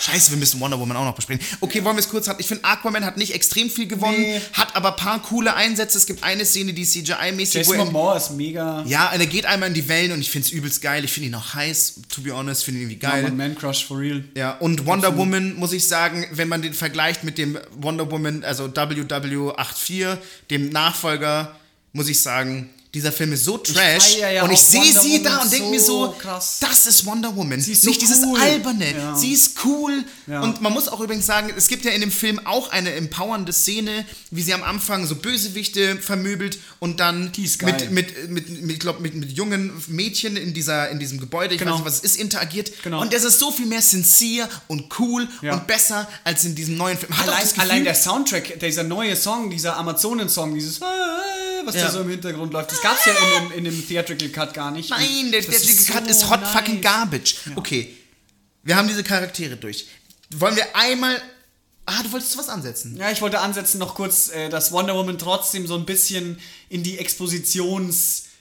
Scheiße, 0.00 0.30
wir 0.30 0.38
müssen 0.38 0.60
Wonder 0.60 0.78
Woman 0.78 0.96
auch 0.96 1.04
noch 1.06 1.14
besprechen. 1.14 1.44
Okay, 1.60 1.82
wollen 1.82 1.96
wir 1.96 2.00
es 2.00 2.08
kurz 2.08 2.28
haben. 2.28 2.38
Ich 2.38 2.46
finde, 2.46 2.64
Aquaman 2.64 3.04
hat 3.04 3.16
nicht 3.16 3.34
extrem 3.34 3.68
viel 3.68 3.86
gewonnen, 3.88 4.16
Nee. 4.20 4.40
hat 4.52 4.76
aber 4.76 4.90
ein 4.90 4.96
paar 4.96 5.20
coole 5.22 5.54
Einsätze. 5.54 5.98
Es 5.98 6.06
gibt 6.06 6.22
eine 6.22 6.44
Szene, 6.44 6.72
die 6.72 6.84
CGI-mäßig, 6.86 7.54
Jason 7.58 7.78
Momoa 7.78 8.16
ist 8.16 8.30
mega. 8.30 8.84
ja, 8.86 9.10
er 9.12 9.26
geht 9.26 9.44
einmal 9.46 9.68
in 9.68 9.74
die 9.74 9.88
Wellen 9.88 10.12
und 10.12 10.20
ich 10.20 10.30
finde 10.30 10.46
es 10.46 10.52
übelst 10.52 10.82
geil. 10.82 11.04
Ich 11.04 11.12
finde 11.12 11.28
ihn 11.30 11.34
auch 11.34 11.54
heiß, 11.54 12.00
to 12.08 12.20
be 12.22 12.30
honest, 12.32 12.64
finde 12.64 12.80
ihn 12.80 12.88
irgendwie 12.90 13.04
Ja, 13.04 13.10
geil. 13.10 13.22
Mann, 13.24 13.36
Man 13.36 13.54
Crush 13.56 13.84
for 13.86 13.98
real. 13.98 14.22
Ja, 14.36 14.52
und 14.58 14.86
Wonder 14.86 15.16
Woman, 15.16 15.54
muss 15.56 15.72
ich 15.72 15.88
sagen, 15.88 16.24
wenn 16.30 16.46
man 16.48 16.62
den 16.62 16.74
vergleicht 16.74 17.24
mit 17.24 17.36
dem 17.36 17.58
Wonder 17.76 18.08
Woman, 18.10 18.44
also 18.44 18.68
WW84, 18.68 20.16
dem 20.50 20.68
Nachfolger, 20.70 21.56
muss 21.92 22.08
ich 22.08 22.20
sagen, 22.20 22.70
dieser 22.94 23.12
Film 23.12 23.32
ist 23.32 23.44
so 23.44 23.58
trash. 23.58 24.16
feier 24.16 24.30
ja 24.30 24.42
und 24.44 24.50
ich 24.50 24.60
sehe 24.60 24.98
sie 24.98 25.22
da 25.22 25.30
Woman 25.32 25.42
und 25.44 25.52
denke 25.52 25.68
mir 25.70 25.80
so 25.80 26.06
so, 26.06 26.12
krass. 26.18 26.58
das 26.60 26.86
ist 26.86 27.04
Wonder 27.04 27.34
Woman. 27.36 27.58
Ist 27.58 27.82
so 27.82 27.88
Nicht 27.90 28.00
dieses 28.00 28.20
cool. 28.24 28.40
Alberne. 28.40 28.92
Ja. 28.96 29.14
Sie 29.14 29.32
ist 29.32 29.56
cool. 29.64 30.04
Und 30.26 30.60
man 30.62 30.72
muss 30.72 30.88
auch 30.88 31.00
übrigens 31.00 31.26
sagen, 31.26 31.52
es 31.56 31.68
gibt 31.68 31.84
ja 31.84 31.90
in 31.92 32.00
dem 32.00 32.10
Film 32.10 32.40
auch 32.46 32.70
eine 32.70 32.92
empowernde 32.94 33.52
Szene, 33.52 34.04
wie 34.30 34.42
sie 34.42 34.54
am 34.54 34.62
Anfang 34.62 35.06
so 35.06 35.16
Bösewichte 35.16 35.96
vermöbelt 35.96 36.58
und 36.78 37.00
dann 37.00 37.30
mit, 37.32 37.90
mit, 37.90 38.30
mit, 38.30 38.48
mit, 38.62 38.72
ich 38.72 38.80
glaub, 38.80 39.00
mit, 39.00 39.14
mit 39.14 39.32
jungen 39.32 39.72
Mädchen 39.88 40.36
in, 40.36 40.54
dieser, 40.54 40.88
in 40.90 40.98
diesem 40.98 41.20
Gebäude, 41.20 41.54
ich 41.54 41.58
Genau. 41.60 41.72
weiß 41.72 41.78
nicht, 41.78 41.86
was 41.86 41.94
es 41.98 42.12
ist, 42.12 42.16
interagiert. 42.16 42.70
Genau. 42.82 43.00
Und 43.00 43.12
das 43.12 43.24
ist 43.24 43.38
so 43.38 43.50
viel 43.50 43.66
mehr 43.66 43.82
sincere 43.82 44.48
und 44.66 44.86
cool 44.98 45.28
und 45.42 45.66
besser 45.66 46.08
als 46.24 46.44
in 46.44 46.54
diesem 46.54 46.76
neuen 46.76 46.96
Film. 46.96 47.12
Allein, 47.20 47.42
Gefühl, 47.42 47.60
allein 47.62 47.84
der 47.84 47.94
Soundtrack, 47.94 48.60
dieser 48.60 48.82
neue 48.84 49.16
Song, 49.16 49.50
dieser 49.50 49.76
Amazonen-Song, 49.76 50.54
dieses 50.54 50.80
was 51.64 51.74
da 51.74 51.90
so 51.90 52.00
im 52.00 52.08
Hintergrund 52.08 52.52
läuft, 52.52 52.70
das 52.82 52.90
gab's 52.90 53.04
ja 53.06 53.12
in 53.12 53.48
dem, 53.48 53.58
in 53.58 53.64
dem 53.64 53.88
Theatrical 53.88 54.28
Cut 54.28 54.54
gar 54.54 54.70
nicht. 54.70 54.90
Nein, 54.90 55.30
der, 55.32 55.42
Das 55.42 55.62
ist 55.64 55.88
Cut 55.88 56.04
so 56.04 56.10
ist 56.10 56.30
hot 56.30 56.40
nice. 56.40 56.50
fucking 56.52 56.80
garbage. 56.80 57.36
Okay, 57.56 57.94
wir 58.62 58.76
haben 58.76 58.88
diese 58.88 59.02
Charaktere 59.04 59.56
durch. 59.56 59.86
Wollen 60.30 60.56
wir 60.56 60.74
einmal... 60.76 61.20
Ah, 61.86 62.02
du 62.02 62.12
wolltest 62.12 62.36
was 62.36 62.50
ansetzen. 62.50 62.98
Ja, 62.98 63.10
ich 63.10 63.22
wollte 63.22 63.40
ansetzen 63.40 63.78
noch 63.78 63.94
kurz, 63.94 64.28
äh, 64.28 64.50
dass 64.50 64.72
Wonder 64.72 64.94
Woman 64.94 65.16
trotzdem 65.16 65.66
so 65.66 65.74
ein 65.74 65.86
bisschen 65.86 66.38
in 66.68 66.82
die 66.82 66.98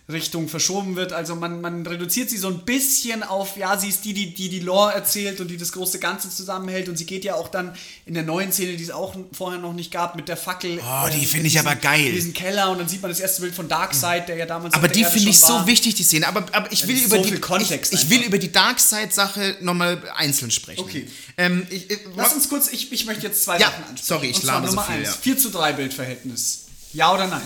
Expositionsrichtung 0.08 0.48
verschoben 0.48 0.96
wird. 0.96 1.12
Also 1.14 1.36
man, 1.36 1.60
man 1.62 1.86
reduziert 1.86 2.30
sie 2.30 2.38
so 2.38 2.48
ein 2.48 2.60
bisschen 2.60 3.24
auf, 3.24 3.58
ja, 3.58 3.78
sie 3.78 3.90
ist 3.90 4.06
die, 4.06 4.14
die, 4.14 4.34
die 4.34 4.48
die 4.50 4.60
Lore 4.60 4.94
erzählt 4.94 5.42
und 5.42 5.50
die 5.50 5.58
das 5.58 5.72
große 5.74 6.00
Ganze 6.00 6.30
zusammenhält. 6.30 6.88
Und 6.88 6.98
sie 6.98 7.06
geht 7.06 7.26
ja 7.26 7.36
auch 7.36 7.50
dann 7.50 7.76
in 8.06 8.14
der 8.14 8.24
neuen 8.24 8.52
Szene, 8.54 8.78
die 8.78 8.84
es 8.84 8.92
auch 8.92 9.16
vorher 9.34 9.60
noch 9.60 9.74
nicht 9.74 9.92
gab, 9.92 10.16
mit 10.16 10.30
der 10.30 10.38
Fackel. 10.38 10.80
Oh, 10.80 11.08
die 11.10 11.24
äh, 11.24 11.26
finde 11.26 11.40
in 11.42 11.46
ich 11.48 11.60
aber 11.60 11.72
diesen- 11.72 11.82
geil. 11.82 12.06
in 12.08 12.16
Diesen 12.16 12.34
Keller 12.34 12.72
und 12.72 12.80
dann 12.80 12.88
sieht 12.88 13.02
man 13.02 13.12
das 13.12 13.20
erste 13.20 13.42
Bild 13.42 13.54
von 13.54 13.68
Darkseid, 13.68 14.30
der 14.30 14.38
ja 14.38 14.46
damals 14.46 14.74
Aber 14.76 14.88
die 14.88 15.04
finde 15.04 15.30
ich 15.30 15.38
schon 15.38 15.48
so 15.48 15.54
war. 15.56 15.68
wichtig, 15.68 15.96
die 15.96 16.04
Szene. 16.04 16.28
Aber, 16.28 16.46
aber 16.54 16.72
ich 16.72 16.88
will 16.88 16.98
über 16.98 17.18
so 17.18 17.24
die 17.24 17.30
viel 17.30 17.40
Kontext 17.40 17.94
ich, 17.94 18.04
ich 18.04 18.10
will 18.10 18.22
über 18.22 18.38
die 18.38 18.52
Darkseid-Sache 18.52 19.58
nochmal 19.62 20.02
einzeln 20.16 20.52
sprechen. 20.52 20.82
Okay. 20.82 21.08
Ähm, 21.38 21.68
ich, 21.70 21.90
ich, 21.90 22.00
Lass 22.16 22.34
uns 22.34 22.48
kurz, 22.50 22.70
ich, 22.72 22.92
ich 22.92 23.06
möchte 23.06 23.28
jetzt 23.28 23.44
zwei 23.44 23.60
Ja, 23.60 23.68
Sachen 23.68 23.84
ansprechen. 23.84 24.06
sorry, 24.06 24.28
ich 24.28 24.36
Und 24.38 24.44
zwar 24.46 24.62
so 24.62 24.68
Nummer 24.68 24.84
viel, 24.84 24.96
eins, 24.96 25.08
ja. 25.10 25.14
4 25.22 25.38
zu 25.38 25.50
3 25.50 25.74
Bildverhältnis. 25.74 26.64
Ja 26.94 27.14
oder 27.14 27.28
nein? 27.28 27.42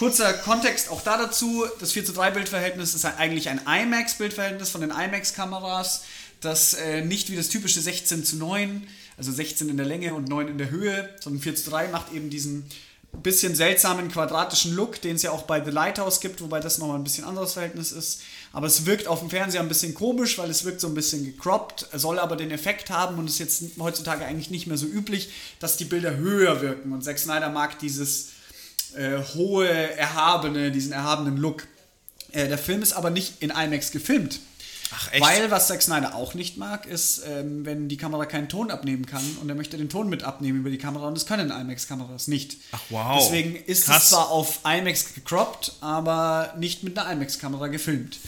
Kurzer 0.00 0.32
Kontext 0.32 0.88
auch 0.88 1.02
da 1.02 1.18
dazu. 1.18 1.66
Das 1.78 1.92
4 1.92 2.06
zu 2.06 2.14
3 2.14 2.30
Bildverhältnis 2.30 2.94
ist 2.94 3.04
eigentlich 3.04 3.50
ein 3.50 3.60
IMAX-Bildverhältnis 3.66 4.70
von 4.70 4.80
den 4.80 4.88
IMAX-Kameras, 4.88 6.04
das 6.40 6.72
äh, 6.72 7.04
nicht 7.04 7.28
wie 7.28 7.36
das 7.36 7.50
typische 7.50 7.82
16 7.82 8.24
zu 8.24 8.36
9, 8.36 8.86
also 9.18 9.30
16 9.30 9.68
in 9.68 9.76
der 9.76 9.84
Länge 9.84 10.14
und 10.14 10.26
9 10.26 10.48
in 10.48 10.56
der 10.56 10.70
Höhe, 10.70 11.10
sondern 11.20 11.42
4 11.42 11.54
zu 11.54 11.68
3 11.68 11.88
macht 11.88 12.14
eben 12.14 12.30
diesen 12.30 12.64
bisschen 13.12 13.54
seltsamen 13.54 14.10
quadratischen 14.10 14.74
Look, 14.74 15.02
den 15.02 15.16
es 15.16 15.22
ja 15.22 15.32
auch 15.32 15.42
bei 15.42 15.62
The 15.62 15.70
Lighthouse 15.70 16.20
gibt, 16.20 16.40
wobei 16.40 16.60
das 16.60 16.78
nochmal 16.78 16.96
ein 16.96 17.04
bisschen 17.04 17.24
anderes 17.24 17.52
Verhältnis 17.52 17.92
ist. 17.92 18.22
Aber 18.54 18.68
es 18.68 18.86
wirkt 18.86 19.06
auf 19.06 19.18
dem 19.18 19.28
Fernseher 19.28 19.60
ein 19.60 19.68
bisschen 19.68 19.92
komisch, 19.92 20.38
weil 20.38 20.48
es 20.48 20.64
wirkt 20.64 20.80
so 20.80 20.86
ein 20.86 20.94
bisschen 20.94 21.26
gecroppt, 21.26 21.88
soll 21.92 22.18
aber 22.18 22.36
den 22.36 22.52
Effekt 22.52 22.88
haben 22.88 23.18
und 23.18 23.28
ist 23.28 23.38
jetzt 23.38 23.64
heutzutage 23.78 24.24
eigentlich 24.24 24.48
nicht 24.48 24.66
mehr 24.66 24.78
so 24.78 24.86
üblich, 24.86 25.28
dass 25.58 25.76
die 25.76 25.84
Bilder 25.84 26.16
höher 26.16 26.62
wirken. 26.62 26.90
Und 26.90 27.04
Zack 27.04 27.18
Snyder 27.18 27.50
mag 27.50 27.78
dieses 27.80 28.30
äh, 28.96 29.18
hohe, 29.34 29.68
erhabene, 29.68 30.70
diesen 30.70 30.92
erhabenen 30.92 31.36
Look. 31.36 31.66
Äh, 32.32 32.48
der 32.48 32.58
Film 32.58 32.82
ist 32.82 32.92
aber 32.92 33.10
nicht 33.10 33.34
in 33.42 33.50
IMAX 33.50 33.90
gefilmt. 33.90 34.40
Ach, 34.92 35.12
echt? 35.12 35.22
Weil 35.22 35.50
was 35.52 35.68
Zack 35.68 35.82
Snyder 35.82 36.16
auch 36.16 36.34
nicht 36.34 36.56
mag, 36.56 36.84
ist, 36.86 37.22
ähm, 37.24 37.64
wenn 37.64 37.88
die 37.88 37.96
Kamera 37.96 38.26
keinen 38.26 38.48
Ton 38.48 38.72
abnehmen 38.72 39.06
kann 39.06 39.22
und 39.40 39.48
er 39.48 39.54
möchte 39.54 39.76
den 39.76 39.88
Ton 39.88 40.08
mit 40.08 40.24
abnehmen 40.24 40.58
über 40.60 40.70
die 40.70 40.78
Kamera 40.78 41.06
und 41.06 41.14
das 41.14 41.26
können 41.26 41.50
IMAX-Kameras 41.50 42.26
nicht. 42.26 42.56
Ach, 42.72 42.80
wow. 42.88 43.18
Deswegen 43.22 43.54
ist 43.54 43.84
Krass. 43.86 44.04
es 44.04 44.08
zwar 44.10 44.30
auf 44.30 44.60
IMAX 44.64 45.14
gecroppt, 45.14 45.74
aber 45.80 46.54
nicht 46.58 46.82
mit 46.82 46.98
einer 46.98 47.12
IMAX-Kamera 47.12 47.68
gefilmt. 47.68 48.18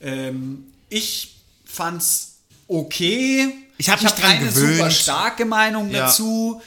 Ähm, 0.00 0.66
ich 0.88 1.34
fand's 1.64 2.34
okay. 2.68 3.52
Ich 3.78 3.88
hab 3.90 4.00
mich 4.00 4.12
dran 4.12 4.30
keine 4.32 4.46
gewöhnt. 4.46 4.76
super 4.76 4.90
starke 4.90 5.44
Meinung 5.44 5.90
Ja. 5.90 6.06
dazu. 6.06 6.62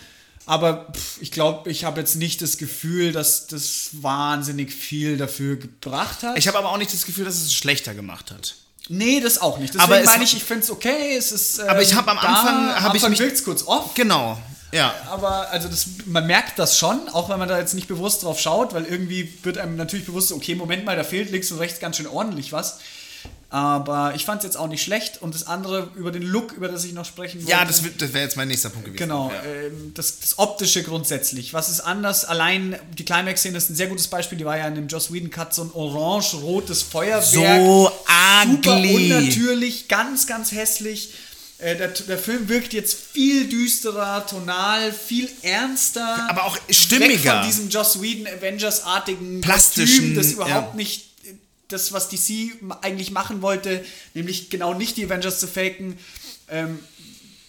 Aber 0.50 0.88
pff, 0.92 1.22
ich 1.22 1.32
glaube, 1.32 1.70
ich 1.70 1.84
habe 1.84 2.00
jetzt 2.00 2.16
nicht 2.16 2.42
das 2.42 2.58
Gefühl, 2.58 3.12
dass 3.12 3.46
das 3.48 3.90
wahnsinnig 3.94 4.74
viel 4.74 5.16
dafür 5.18 5.58
gebracht 5.58 6.24
hat. 6.24 6.38
Ich 6.38 6.48
habe 6.48 6.58
aber 6.58 6.70
auch 6.72 6.78
nicht 6.78 6.92
das 6.92 7.06
Gefühl, 7.06 7.26
dass 7.26 7.36
es 7.36 7.54
schlechter 7.54 7.94
gemacht 7.94 8.32
hat. 8.32 8.56
Nee, 8.88 9.20
das 9.22 9.38
auch 9.40 9.60
nicht. 9.60 9.76
Deswegen 9.76 9.84
Aber 9.92 10.00
es- 10.02 10.08
meine 10.08 10.24
ich, 10.24 10.36
ich 10.36 10.44
finde 10.44 10.64
es 10.64 10.72
okay. 10.72 11.16
Es 11.16 11.32
ist, 11.32 11.60
Aber 11.60 11.82
ich 11.84 11.92
ähm, 11.92 11.98
hab 12.00 12.08
am 12.08 12.18
Anfang- 12.18 12.58
am 12.70 12.84
hab 12.84 12.96
ich 12.96 13.02
Anfang 13.04 13.12
mich- 13.12 13.20
wirkt's 13.20 13.44
kurz 13.44 13.62
off. 13.68 13.94
Genau. 13.94 14.40
Ja. 14.72 14.94
Aber 15.10 15.50
also 15.52 15.68
das, 15.68 15.86
man 16.06 16.26
merkt 16.26 16.58
das 16.58 16.78
schon, 16.80 17.08
auch 17.10 17.30
wenn 17.30 17.38
man 17.40 17.48
da 17.48 17.60
jetzt 17.60 17.74
nicht 17.76 17.88
bewusst 17.88 18.24
drauf 18.24 18.40
schaut, 18.40 18.74
weil 18.74 18.86
irgendwie 18.86 19.32
wird 19.44 19.60
einem 19.60 19.76
natürlich 19.78 20.06
bewusst, 20.08 20.32
okay, 20.32 20.56
Moment 20.56 20.84
mal, 20.86 20.96
da 20.96 21.04
fehlt 21.04 21.30
links 21.32 21.52
und 21.52 21.60
rechts 21.60 21.80
ganz 21.80 21.98
schön 21.98 22.08
ordentlich 22.08 22.52
was. 22.52 22.80
Aber 23.52 24.14
ich 24.16 24.26
fand 24.26 24.40
es 24.42 24.46
jetzt 24.46 24.58
auch 24.58 24.68
nicht 24.68 24.84
schlecht. 24.84 25.22
Und 25.24 25.34
das 25.34 25.48
andere 25.48 25.90
über 25.96 26.12
den 26.12 26.22
Look, 26.22 26.52
über 26.52 26.68
das 26.68 26.84
ich 26.86 26.94
noch 26.94 27.06
sprechen 27.06 27.40
wollte. 27.42 27.50
Ja, 27.52 27.66
das, 27.66 27.82
das 27.98 28.14
wäre 28.14 28.24
jetzt 28.24 28.38
mein 28.38 28.48
nächster 28.48 28.70
Punkt 28.70 28.86
gewesen. 28.86 29.00
Genau, 29.00 29.32
Ja. 29.32 29.42
ähm, 29.44 29.92
das, 29.96 30.20
das 30.20 30.38
Optische 30.38 30.84
grundsätzlich. 30.84 31.52
Was 31.54 31.68
ist 31.70 31.80
anders? 31.82 32.26
Allein 32.26 32.78
die 32.98 33.06
Climax-Szene 33.06 33.58
ist 33.58 33.72
ein 33.72 33.76
sehr 33.76 33.88
gutes 33.88 34.08
Beispiel. 34.08 34.38
Die 34.38 34.46
war 34.46 34.58
ja 34.58 34.68
in 34.68 34.76
dem 34.76 34.88
Joss 34.88 35.12
Whedon-Cut 35.12 35.54
so 35.56 35.64
ein 35.64 35.72
orange-rotes 35.74 36.84
Feuerwerk. 36.84 37.24
So 37.24 37.92
Super 38.52 38.76
ugly. 38.78 38.96
unnatürlich, 38.96 39.88
ganz, 39.88 40.28
ganz 40.28 40.52
hässlich. 40.52 41.14
Äh, 41.58 41.76
der, 41.76 41.88
der 41.90 42.18
Film 42.20 42.48
wirkt 42.50 42.74
jetzt 42.74 42.96
viel 43.12 43.50
düsterer, 43.50 44.26
tonal, 44.28 44.94
viel 44.94 45.28
ernster. 45.42 46.30
Aber 46.30 46.46
auch 46.46 46.56
Weg 46.68 46.76
stimmiger. 46.76 47.40
von 47.42 47.48
diesem 47.50 47.70
Joss 47.70 48.00
Whedon 48.02 48.28
Avengers-artigen 48.28 49.42
Plastischen, 49.42 50.14
Kostüm, 50.14 50.16
das 50.16 50.28
ja. 50.28 50.34
überhaupt 50.34 50.76
nicht 50.76 51.09
das, 51.70 51.94
was 51.94 52.10
DC 52.10 52.52
eigentlich 52.82 53.12
machen 53.12 53.42
wollte, 53.42 53.84
nämlich 54.14 54.50
genau 54.50 54.74
nicht 54.74 54.98
die 54.98 55.06
Avengers 55.06 55.40
zu 55.40 55.48
faken, 55.48 55.98
ähm, 56.50 56.80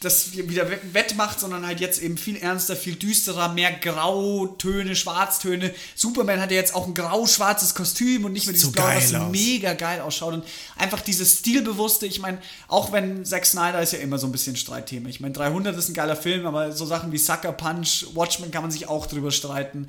das 0.03 0.35
wieder 0.35 0.71
we- 0.71 0.79
wettmacht, 0.95 1.39
sondern 1.39 1.67
halt 1.67 1.79
jetzt 1.81 2.01
eben 2.01 2.17
viel 2.17 2.37
ernster, 2.37 2.75
viel 2.75 2.95
düsterer, 2.95 3.51
mehr 3.53 3.71
Grautöne, 3.71 4.97
Schwarztöne. 4.97 5.75
Superman 5.95 6.41
hat 6.41 6.51
ja 6.51 6.57
jetzt 6.57 6.75
auch 6.75 6.87
ein 6.87 6.95
grau-schwarzes 6.95 7.75
Kostüm 7.75 8.25
und 8.25 8.33
nicht 8.33 8.47
mehr 8.47 8.55
dieses 8.55 8.69
So 8.69 8.73
Blau, 8.73 8.87
was 8.95 9.13
aus. 9.15 9.31
mega 9.31 9.75
geil 9.75 10.01
ausschaut. 10.01 10.33
Und 10.33 10.45
einfach 10.79 11.03
dieses 11.03 11.41
Stilbewusste, 11.41 12.07
ich 12.07 12.19
meine, 12.19 12.39
auch 12.67 12.93
wenn 12.93 13.27
Zack 13.27 13.45
Snyder 13.45 13.83
ist 13.83 13.93
ja 13.93 13.99
immer 13.99 14.17
so 14.19 14.27
ein 14.27 14.33
bisschen 14.33 14.57
Streitthema. 14.57 15.11
Ich 15.11 15.21
meine, 15.21 15.35
300 15.35 15.77
ist 15.77 15.91
ein 15.91 15.95
geiler 15.95 16.17
Film, 16.17 16.47
aber 16.47 16.73
so 16.73 16.87
Sachen 16.87 17.13
wie 17.13 17.19
Sucker 17.19 17.53
Punch, 17.53 18.07
Watchmen 18.15 18.51
kann 18.51 18.63
man 18.63 18.71
sich 18.71 18.89
auch 18.89 19.05
drüber 19.07 19.31
streiten. 19.31 19.87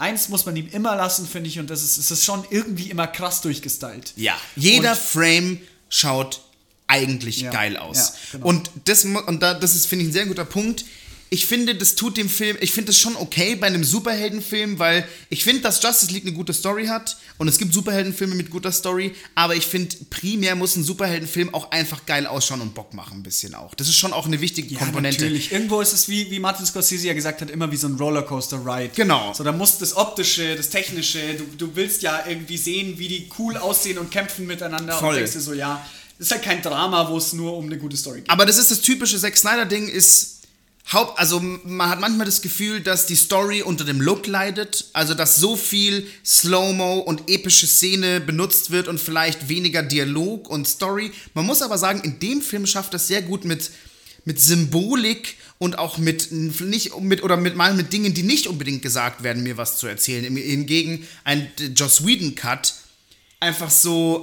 Eins 0.00 0.28
muss 0.30 0.46
man 0.46 0.56
ihm 0.56 0.66
immer 0.72 0.96
lassen, 0.96 1.28
finde 1.28 1.48
ich, 1.48 1.58
und 1.58 1.68
das 1.68 1.82
ist, 1.82 1.98
es 1.98 2.10
ist 2.10 2.24
schon 2.24 2.44
irgendwie 2.50 2.90
immer 2.90 3.06
krass 3.06 3.42
durchgestylt. 3.42 4.14
Ja, 4.16 4.34
jeder 4.56 4.92
Und- 4.92 4.98
Frame 4.98 5.60
schaut 5.90 6.40
eigentlich 6.86 7.42
Ja, 7.42 7.50
geil 7.50 7.76
aus. 7.76 7.96
ja, 7.98 8.14
genau. 8.32 8.46
Und 8.46 8.70
das 8.86 9.04
und 9.04 9.40
da, 9.42 9.54
das 9.54 9.74
ist 9.76 9.86
finde 9.86 10.04
ich 10.04 10.10
ein 10.10 10.12
sehr 10.12 10.26
guter 10.26 10.44
Punkt. 10.46 10.84
Ich 11.32 11.46
finde, 11.46 11.76
das 11.76 11.94
tut 11.94 12.16
dem 12.16 12.28
Film, 12.28 12.56
ich 12.60 12.72
finde 12.72 12.88
das 12.88 12.98
schon 12.98 13.14
okay 13.14 13.54
bei 13.54 13.68
einem 13.68 13.84
Superheldenfilm, 13.84 14.80
weil 14.80 15.06
ich 15.28 15.44
finde, 15.44 15.62
dass 15.62 15.80
Justice 15.80 16.12
League 16.12 16.24
eine 16.24 16.32
gute 16.32 16.52
Story 16.52 16.86
hat 16.86 17.16
und 17.38 17.46
es 17.46 17.56
gibt 17.56 17.72
Superheldenfilme 17.72 18.34
mit 18.34 18.50
guter 18.50 18.72
Story, 18.72 19.14
aber 19.36 19.54
ich 19.54 19.64
finde, 19.64 19.94
primär 20.10 20.56
muss 20.56 20.74
ein 20.74 20.82
Superheldenfilm 20.82 21.54
auch 21.54 21.70
einfach 21.70 22.04
geil 22.04 22.26
ausschauen 22.26 22.60
und 22.60 22.74
Bock 22.74 22.94
machen 22.94 23.18
ein 23.18 23.22
bisschen 23.22 23.54
auch. 23.54 23.76
Das 23.76 23.86
ist 23.86 23.94
schon 23.94 24.12
auch 24.12 24.26
eine 24.26 24.40
wichtige 24.40 24.74
Komponente. 24.74 25.22
natürlich. 25.22 25.52
Irgendwo 25.52 25.80
ist 25.80 25.92
es 25.92 26.08
wie, 26.08 26.28
wie 26.32 26.40
Martin 26.40 26.66
Scorsese 26.66 27.06
ja 27.06 27.14
gesagt 27.14 27.42
hat, 27.42 27.50
immer 27.50 27.70
wie 27.70 27.76
so 27.76 27.86
ein 27.86 27.94
Rollercoaster-Ride. 27.94 28.90
Genau. 28.96 29.32
So, 29.32 29.44
da 29.44 29.52
muss 29.52 29.78
das 29.78 29.96
Optische, 29.96 30.56
das 30.56 30.70
Technische, 30.70 31.20
du, 31.34 31.44
du 31.56 31.76
willst 31.76 32.02
ja 32.02 32.24
irgendwie 32.26 32.58
sehen, 32.58 32.98
wie 32.98 33.06
die 33.06 33.30
cool 33.38 33.56
aussehen 33.56 33.98
und 33.98 34.10
kämpfen 34.10 34.48
miteinander 34.48 34.98
Voll. 34.98 35.10
und 35.10 35.14
denkst 35.18 35.34
dir 35.34 35.40
so, 35.40 35.52
ja, 35.52 35.86
das 36.18 36.26
ist 36.26 36.32
halt 36.32 36.42
kein 36.42 36.60
Drama, 36.60 37.08
wo 37.08 37.16
es 37.18 37.32
nur 37.34 37.56
um 37.56 37.66
eine 37.66 37.78
gute 37.78 37.96
Story 37.96 38.22
geht. 38.22 38.30
Aber 38.30 38.46
das 38.46 38.58
ist 38.58 38.72
das 38.72 38.80
typische 38.80 39.16
Zack 39.16 39.36
Snyder-Ding, 39.36 39.86
ist 39.86 40.39
Haupt, 40.92 41.18
also 41.18 41.40
man 41.40 41.88
hat 41.88 42.00
manchmal 42.00 42.26
das 42.26 42.42
Gefühl, 42.42 42.80
dass 42.80 43.06
die 43.06 43.14
Story 43.14 43.62
unter 43.62 43.84
dem 43.84 44.00
Look 44.00 44.26
leidet, 44.26 44.86
also 44.92 45.14
dass 45.14 45.36
so 45.36 45.56
viel 45.56 46.06
Slow-Mo 46.24 46.98
und 46.98 47.30
epische 47.30 47.68
Szene 47.68 48.20
benutzt 48.20 48.70
wird 48.70 48.88
und 48.88 48.98
vielleicht 48.98 49.48
weniger 49.48 49.82
Dialog 49.82 50.48
und 50.48 50.66
Story. 50.66 51.12
Man 51.34 51.46
muss 51.46 51.62
aber 51.62 51.78
sagen, 51.78 52.00
in 52.00 52.18
dem 52.18 52.42
Film 52.42 52.66
schafft 52.66 52.92
das 52.92 53.06
sehr 53.06 53.22
gut 53.22 53.44
mit, 53.44 53.70
mit 54.24 54.40
Symbolik 54.40 55.36
und 55.58 55.78
auch 55.78 55.98
mit 55.98 56.32
nicht 56.32 56.98
mit 56.98 57.22
oder 57.22 57.36
mit 57.36 57.54
mal 57.54 57.74
mit 57.74 57.92
Dingen, 57.92 58.14
die 58.14 58.22
nicht 58.22 58.46
unbedingt 58.46 58.82
gesagt 58.82 59.22
werden, 59.22 59.42
mir 59.42 59.58
was 59.58 59.76
zu 59.76 59.86
erzählen. 59.86 60.34
Hingegen 60.34 61.06
ein 61.22 61.52
Joss 61.76 62.04
Whedon 62.04 62.34
Cut 62.34 62.74
einfach 63.38 63.70
so 63.70 64.22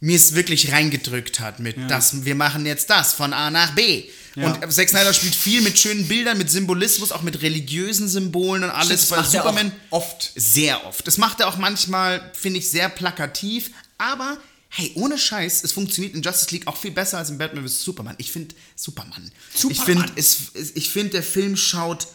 mir 0.00 0.16
es 0.16 0.34
wirklich 0.36 0.70
reingedrückt 0.70 1.40
hat 1.40 1.58
mit 1.58 1.76
das 1.88 2.24
wir 2.24 2.36
machen 2.36 2.64
jetzt 2.64 2.88
das 2.90 3.12
von 3.12 3.32
A 3.32 3.50
nach 3.50 3.74
B. 3.74 4.04
Ja. 4.38 4.52
Und 4.52 4.72
Zack 4.72 4.88
Snyder 4.88 5.12
spielt 5.12 5.34
viel 5.34 5.60
mit 5.62 5.78
schönen 5.78 6.06
Bildern, 6.06 6.38
mit 6.38 6.50
Symbolismus, 6.50 7.12
auch 7.12 7.22
mit 7.22 7.42
religiösen 7.42 8.08
Symbolen 8.08 8.64
und 8.64 8.70
alles. 8.70 9.08
das 9.08 9.10
Bei 9.10 9.16
macht 9.16 9.34
er 9.34 9.42
auch 9.42 9.46
Superman 9.46 9.72
oft. 9.90 10.32
sehr 10.36 10.86
oft. 10.86 11.06
Das 11.06 11.18
macht 11.18 11.40
er 11.40 11.48
auch 11.48 11.56
manchmal, 11.56 12.30
finde 12.34 12.58
ich, 12.60 12.70
sehr 12.70 12.88
plakativ, 12.88 13.70
aber 13.98 14.38
hey, 14.70 14.92
ohne 14.94 15.18
Scheiß, 15.18 15.64
es 15.64 15.72
funktioniert 15.72 16.14
in 16.14 16.22
Justice 16.22 16.50
League 16.52 16.66
auch 16.66 16.76
viel 16.76 16.90
besser 16.90 17.18
als 17.18 17.30
in 17.30 17.38
Batman 17.38 17.66
vs. 17.66 17.82
Superman. 17.82 18.14
Ich 18.18 18.30
finde 18.30 18.54
Superman. 18.76 19.30
Ich 19.54 19.60
Superman. 19.60 20.08
finde, 20.14 20.70
ich 20.74 20.90
finde, 20.90 21.10
der 21.10 21.22
Film 21.22 21.56
schaut 21.56 22.06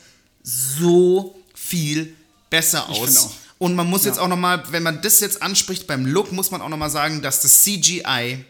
so 0.44 1.36
viel 1.56 2.16
besser 2.50 2.90
aus. 2.90 3.30
Und 3.58 3.76
man 3.76 3.88
muss 3.88 4.04
jetzt 4.06 4.20
auch 4.20 4.28
nochmal, 4.28 4.64
wenn 4.72 4.84
man 4.84 5.02
das 5.02 5.20
jetzt 5.22 5.42
anspricht 5.42 5.88
beim 5.88 6.06
Look, 6.06 6.32
muss 6.32 6.52
man 6.52 6.62
auch 6.62 6.70
nochmal 6.70 6.90
sagen, 6.90 7.22
dass 7.22 7.42
das 7.42 7.64
CGI, 7.64 8.44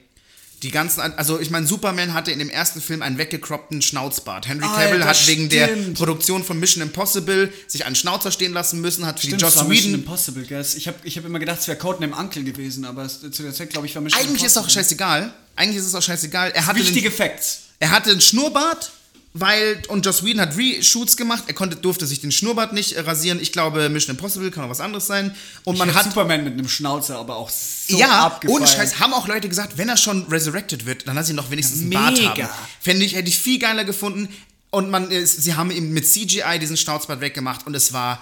die 0.64 0.72
ganzen, 0.72 1.01
also 1.01 1.39
ich 1.39 1.49
meine, 1.49 1.68
Superman 1.68 2.14
hatte 2.14 2.32
in 2.32 2.39
dem 2.39 2.49
ersten 2.49 2.82
Film 2.82 3.01
einen 3.01 3.18
weggekroppten 3.18 3.82
Schnauzbart. 3.82 4.47
Henry 4.47 4.66
Cavill 4.66 5.01
Alter, 5.01 5.05
hat 5.05 5.28
wegen 5.28 5.49
der. 5.49 5.68
Produktion 5.93 6.43
von 6.43 6.57
Mission 6.57 6.82
Impossible 6.82 7.51
sich 7.68 7.86
einen 7.86 7.95
Schnauzer 7.95 8.32
stehen 8.32 8.53
lassen 8.53 8.80
müssen, 8.80 9.05
hat 9.05 9.20
für 9.20 9.28
Stimmt, 9.28 9.41
die 9.41 9.45
Joss 9.45 9.55
Mission 9.55 9.70
Whedon 9.72 9.93
Impossible, 9.95 10.43
gell? 10.45 10.66
Ich 10.76 10.88
habe 10.88 10.97
ich 11.03 11.18
hab 11.18 11.26
immer 11.26 11.39
gedacht, 11.39 11.59
es 11.59 11.68
wäre 11.68 11.78
Codename 11.78 12.16
Uncle 12.16 12.43
gewesen, 12.43 12.86
aber 12.86 13.03
es, 13.03 13.20
zu 13.20 13.43
der 13.43 13.53
Zeit, 13.53 13.72
glaube 13.72 13.88
ich, 13.88 13.93
war 13.95 14.01
Mission 14.01 14.22
Eigentlich 14.22 14.43
ist 14.43 14.57
auch 14.57 14.61
Impossible. 14.61 14.84
scheißegal. 14.84 15.34
Eigentlich 15.57 15.78
ist 15.78 15.88
es 15.88 15.95
auch 15.95 16.01
scheißegal. 16.01 16.51
Er 16.51 16.66
hatte, 16.66 16.80
Wichtige 16.80 17.09
den, 17.09 17.16
Facts. 17.16 17.64
er 17.80 17.91
hatte 17.91 18.11
einen 18.11 18.22
Schnurrbart, 18.22 18.91
weil, 19.36 19.81
und 19.88 20.05
Joss 20.05 20.23
Whedon 20.23 20.41
hat 20.41 20.57
Reshoots 20.57 21.17
gemacht. 21.17 21.45
Er 21.47 21.55
konnte, 21.55 21.75
durfte 21.75 22.05
sich 22.05 22.21
den 22.21 22.31
Schnurrbart 22.31 22.71
nicht 22.71 22.93
äh, 22.93 22.99
rasieren. 22.99 23.39
Ich 23.41 23.51
glaube, 23.51 23.89
Mission 23.89 24.15
Impossible 24.15 24.51
kann 24.51 24.63
auch 24.63 24.69
was 24.69 24.79
anderes 24.79 25.07
sein. 25.07 25.36
Und 25.63 25.79
man 25.79 25.89
ich 25.89 25.95
hat. 25.95 26.05
Superman 26.05 26.43
mit 26.43 26.53
einem 26.53 26.69
Schnauzer, 26.69 27.17
aber 27.17 27.38
auch 27.38 27.49
so 27.49 27.97
ja, 27.97 28.25
abgefeiert. 28.25 28.61
ohne 28.61 28.67
Scheiß, 28.67 28.99
haben 28.99 29.13
auch 29.13 29.27
Leute 29.27 29.49
gesagt, 29.49 29.77
wenn 29.77 29.89
er 29.89 29.97
schon 29.97 30.27
resurrected 30.27 30.86
wird, 30.86 31.07
dann 31.07 31.15
lass 31.15 31.31
ihn 31.31 31.38
doch 31.38 31.49
wenigstens 31.49 31.81
einen 31.81 31.89
Bart 31.89 32.15
Mega. 32.15 32.29
haben. 32.29 32.49
Fände 32.79 33.05
ich, 33.05 33.15
hätte 33.15 33.27
ich 33.27 33.39
viel 33.39 33.57
geiler 33.57 33.86
gefunden. 33.86 34.29
Und 34.69 34.91
man, 34.91 35.09
sie 35.25 35.55
haben 35.55 35.71
ihm 35.71 35.91
mit 35.93 36.07
CGI 36.07 36.59
diesen 36.59 36.77
Schnauzbart 36.77 37.19
weggemacht 37.19 37.65
und 37.65 37.75
es 37.75 37.91
war 37.91 38.21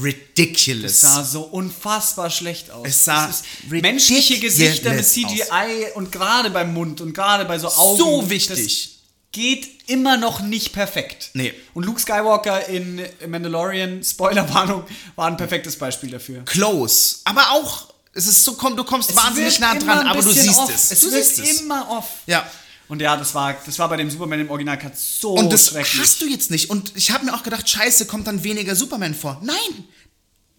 ridiculous. 0.00 0.92
Es 0.92 1.00
sah 1.00 1.24
so 1.24 1.42
unfassbar 1.42 2.30
schlecht 2.30 2.70
aus. 2.70 2.86
Es 2.86 3.04
sah 3.04 3.32
menschliche 3.68 4.38
Gesichter 4.38 4.94
mit 4.94 5.04
CGI 5.04 5.92
und 5.94 6.12
gerade 6.12 6.50
beim 6.50 6.72
Mund 6.72 7.00
und 7.00 7.14
gerade 7.14 7.44
bei 7.44 7.58
so 7.58 7.68
Augen. 7.68 7.98
So 7.98 8.30
wichtig. 8.30 8.91
Geht 9.32 9.88
immer 9.88 10.18
noch 10.18 10.40
nicht 10.40 10.72
perfekt. 10.72 11.30
Nee. 11.32 11.54
Und 11.74 11.86
Luke 11.86 12.00
Skywalker 12.00 12.68
in 12.68 13.00
Mandalorian, 13.26 14.04
Spoilerwarnung, 14.04 14.84
war 15.16 15.26
ein 15.26 15.36
perfektes 15.38 15.76
Beispiel 15.76 16.10
dafür. 16.10 16.44
Close. 16.44 17.16
Aber 17.24 17.52
auch, 17.52 17.88
es 18.12 18.26
ist 18.26 18.44
so, 18.44 18.54
komm, 18.54 18.76
du 18.76 18.84
kommst 18.84 19.16
wahnsinnig 19.16 19.58
wirkt 19.58 19.60
nah 19.60 19.94
dran, 19.94 20.06
aber 20.06 20.20
du 20.20 20.30
siehst 20.30 20.58
off. 20.58 20.74
es. 20.74 20.90
Es 20.90 21.00
du 21.00 21.10
siehst 21.10 21.38
es. 21.38 21.60
immer 21.62 21.90
off. 21.90 22.08
Ja. 22.26 22.46
Und 22.88 23.00
ja, 23.00 23.16
das 23.16 23.34
war, 23.34 23.56
das 23.64 23.78
war 23.78 23.88
bei 23.88 23.96
dem 23.96 24.10
Superman 24.10 24.40
im 24.40 24.50
Original-Cut 24.50 24.98
so 24.98 25.32
Und 25.32 25.50
das 25.50 25.74
hast 25.74 26.20
du 26.20 26.26
jetzt 26.26 26.50
nicht. 26.50 26.68
Und 26.68 26.92
ich 26.94 27.10
habe 27.10 27.24
mir 27.24 27.34
auch 27.34 27.42
gedacht, 27.42 27.66
scheiße, 27.66 28.04
kommt 28.04 28.26
dann 28.26 28.44
weniger 28.44 28.76
Superman 28.76 29.14
vor. 29.14 29.40
Nein! 29.42 29.84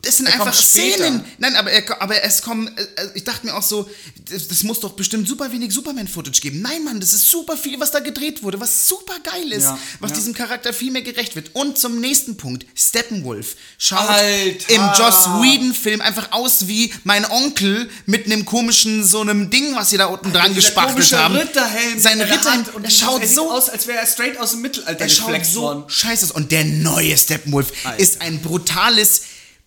Das 0.04 0.18
sind 0.18 0.28
Er 0.28 0.34
einfach. 0.34 0.54
Szenen. 0.54 1.24
Nein, 1.38 1.56
aber, 1.56 1.72
er, 1.72 2.02
aber 2.02 2.22
es 2.24 2.42
kommen. 2.42 2.68
äh, 2.78 2.84
Ich 3.16 3.24
dachte 3.24 3.46
mir 3.48 3.56
auch 3.56 3.64
so, 3.64 3.90
das, 4.30 4.48
das 4.50 4.64
muss 4.64 4.80
doch 4.82 4.92
bestimmt 4.94 5.28
super 5.28 5.52
wenig 5.52 5.74
Superman-Footage 5.74 6.42
geben. 6.42 6.62
Nein, 6.62 6.84
Mann, 6.84 7.00
das 7.00 7.14
ist 7.14 7.30
super 7.30 7.56
viel, 7.58 7.80
was 7.80 7.92
da 7.92 8.00
gedreht 8.00 8.44
wurde, 8.44 8.60
was 8.60 8.88
super 8.88 9.16
geil 9.24 9.52
ist, 9.54 9.64
Ja, 9.64 9.80
was 10.02 10.12
ja. 10.12 10.18
diesem 10.18 10.34
Charakter 10.34 10.74
viel 10.74 10.92
mehr 10.92 11.04
gerecht 11.04 11.36
wird. 11.36 11.52
Und 11.56 11.78
zum 11.78 12.00
nächsten 12.02 12.36
Punkt: 12.38 12.66
Steppenwolf 12.76 13.56
schaut 13.78 14.10
Alter. 14.10 14.70
im 14.74 14.82
Joss 14.98 15.26
Whedon-Film 15.42 16.02
einfach 16.02 16.32
aus 16.34 16.68
wie 16.68 16.94
mein 17.06 17.26
Onkel 17.26 17.90
mit 18.06 18.26
einem 18.26 18.44
komischen, 18.46 19.06
so 19.06 19.22
einem 19.22 19.50
Ding, 19.50 19.74
was 19.76 19.90
sie 19.92 19.98
da 19.98 20.08
unten 20.08 20.34
dran 20.34 20.54
Dieser 20.54 20.68
gespachtelt 20.68 21.14
haben. 21.14 21.36
Ritterhelm 21.36 22.00
Sein 22.00 22.14
in 22.14 22.20
der 22.20 22.30
Ritter, 22.30 22.52
Hand 22.52 22.74
und 22.76 22.84
er 22.84 22.92
schaut 22.92 23.22
er 23.22 23.28
so 23.28 23.50
aus, 23.52 23.70
als 23.70 23.88
wäre 23.88 24.00
er 24.00 24.06
straight 24.08 24.38
aus 24.38 24.52
dem 24.52 24.62
Mittelalter 24.62 25.00
er 25.02 25.10
schaut 25.10 25.46
so 25.46 25.62
worden. 25.62 25.84
scheiße 25.88 26.26
aus. 26.26 26.32
Und 26.32 26.52
der 26.52 26.66
neue 26.66 27.18
Steppenwolf 27.18 27.72
Alter. 27.86 28.00
ist 28.00 28.22
ein 28.22 28.42
brutales 28.42 29.22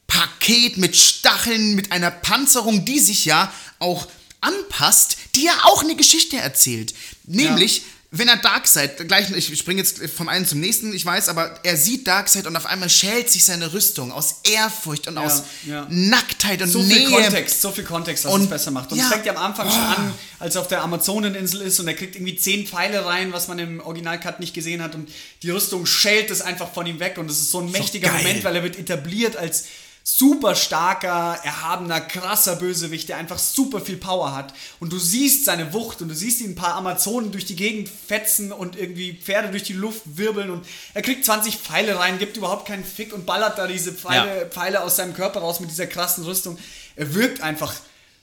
Paket 0.06 0.76
mit 0.78 0.96
Stacheln, 0.96 1.74
mit 1.74 1.92
einer 1.92 2.10
Panzerung, 2.10 2.84
die 2.84 3.00
sich 3.00 3.24
ja 3.24 3.52
auch 3.78 4.06
anpasst, 4.40 5.16
die 5.34 5.44
ja 5.44 5.52
auch 5.64 5.82
eine 5.82 5.96
Geschichte 5.96 6.36
erzählt. 6.36 6.94
Nämlich, 7.24 7.82
wenn 8.12 8.28
er 8.28 8.36
Darkseid, 8.36 9.08
gleich, 9.08 9.28
ich 9.32 9.58
springe 9.58 9.80
jetzt 9.82 10.00
vom 10.16 10.28
einen 10.28 10.46
zum 10.46 10.60
nächsten, 10.60 10.94
ich 10.94 11.04
weiß, 11.04 11.28
aber 11.28 11.58
er 11.64 11.76
sieht 11.76 12.06
Darkseid 12.06 12.46
und 12.46 12.54
auf 12.56 12.64
einmal 12.66 12.88
schält 12.88 13.28
sich 13.30 13.44
seine 13.44 13.72
Rüstung 13.72 14.12
aus 14.12 14.36
Ehrfurcht 14.44 15.08
und 15.08 15.18
aus 15.18 15.42
ja. 15.66 15.86
Nacktheit 15.90 16.62
und 16.62 16.68
so 16.70 16.78
Nähe. 16.82 17.08
viel 17.08 17.10
Kontext, 17.10 17.60
so 17.60 17.72
viel 17.72 17.84
Kontext, 17.84 18.24
was 18.24 18.32
Und- 18.32 18.42
es 18.44 18.48
besser 18.50 18.70
macht. 18.70 18.92
Und 18.92 18.98
ja. 18.98 19.04
es 19.04 19.10
fängt 19.12 19.26
ja 19.26 19.32
am 19.34 19.42
Anfang 19.42 19.68
schon 19.68 19.80
Oh. 19.80 19.96
an, 20.00 20.14
als 20.38 20.54
er 20.54 20.60
auf 20.60 20.68
der 20.68 20.82
Amazoneninsel 20.82 21.60
ist 21.62 21.80
und 21.80 21.88
er 21.88 21.94
kriegt 21.94 22.14
irgendwie 22.14 22.36
zehn 22.36 22.66
Pfeile 22.66 23.04
rein, 23.04 23.32
was 23.32 23.48
man 23.48 23.58
im 23.58 23.80
Originalcut 23.80 24.38
nicht 24.38 24.54
gesehen 24.54 24.82
hat 24.82 24.94
und 24.94 25.10
die 25.42 25.50
Rüstung 25.50 25.84
schält 25.84 26.30
es 26.30 26.40
einfach 26.40 26.72
von 26.72 26.86
ihm 26.86 27.00
weg 27.00 27.18
und 27.18 27.28
es 27.30 27.40
ist 27.40 27.50
so 27.50 27.60
ein 27.60 27.70
mächtiger 27.72 28.08
geil. 28.10 28.18
Moment, 28.22 28.44
weil 28.44 28.54
er 28.56 28.62
wird 28.62 28.78
etabliert 28.78 29.36
als 29.36 29.64
super 30.08 30.54
starker, 30.54 31.36
erhabener, 31.42 32.00
krasser 32.00 32.54
Bösewicht, 32.54 33.08
der 33.08 33.16
einfach 33.16 33.40
super 33.40 33.80
viel 33.80 33.96
Power 33.96 34.36
hat. 34.36 34.54
Und 34.78 34.92
du 34.92 35.00
siehst 35.00 35.44
seine 35.44 35.72
Wucht 35.72 36.00
und 36.00 36.08
du 36.08 36.14
siehst 36.14 36.40
ihn 36.40 36.50
ein 36.50 36.54
paar 36.54 36.74
Amazonen 36.74 37.32
durch 37.32 37.44
die 37.44 37.56
Gegend 37.56 37.88
fetzen 37.88 38.52
und 38.52 38.76
irgendwie 38.76 39.14
Pferde 39.14 39.48
durch 39.50 39.64
die 39.64 39.72
Luft 39.72 40.02
wirbeln 40.04 40.50
und 40.50 40.64
er 40.94 41.02
kriegt 41.02 41.24
20 41.24 41.56
Pfeile 41.56 41.98
rein, 41.98 42.20
gibt 42.20 42.36
überhaupt 42.36 42.68
keinen 42.68 42.84
Fick 42.84 43.12
und 43.12 43.26
ballert 43.26 43.58
da 43.58 43.66
diese 43.66 43.92
Pfeile, 43.92 44.42
Ja. 44.42 44.46
Pfeile 44.46 44.82
aus 44.84 44.94
seinem 44.94 45.12
Körper 45.12 45.40
raus 45.40 45.58
mit 45.58 45.70
dieser 45.70 45.88
krassen 45.88 46.22
Rüstung. 46.24 46.56
Er 46.94 47.12
wirkt 47.14 47.40
einfach 47.40 47.74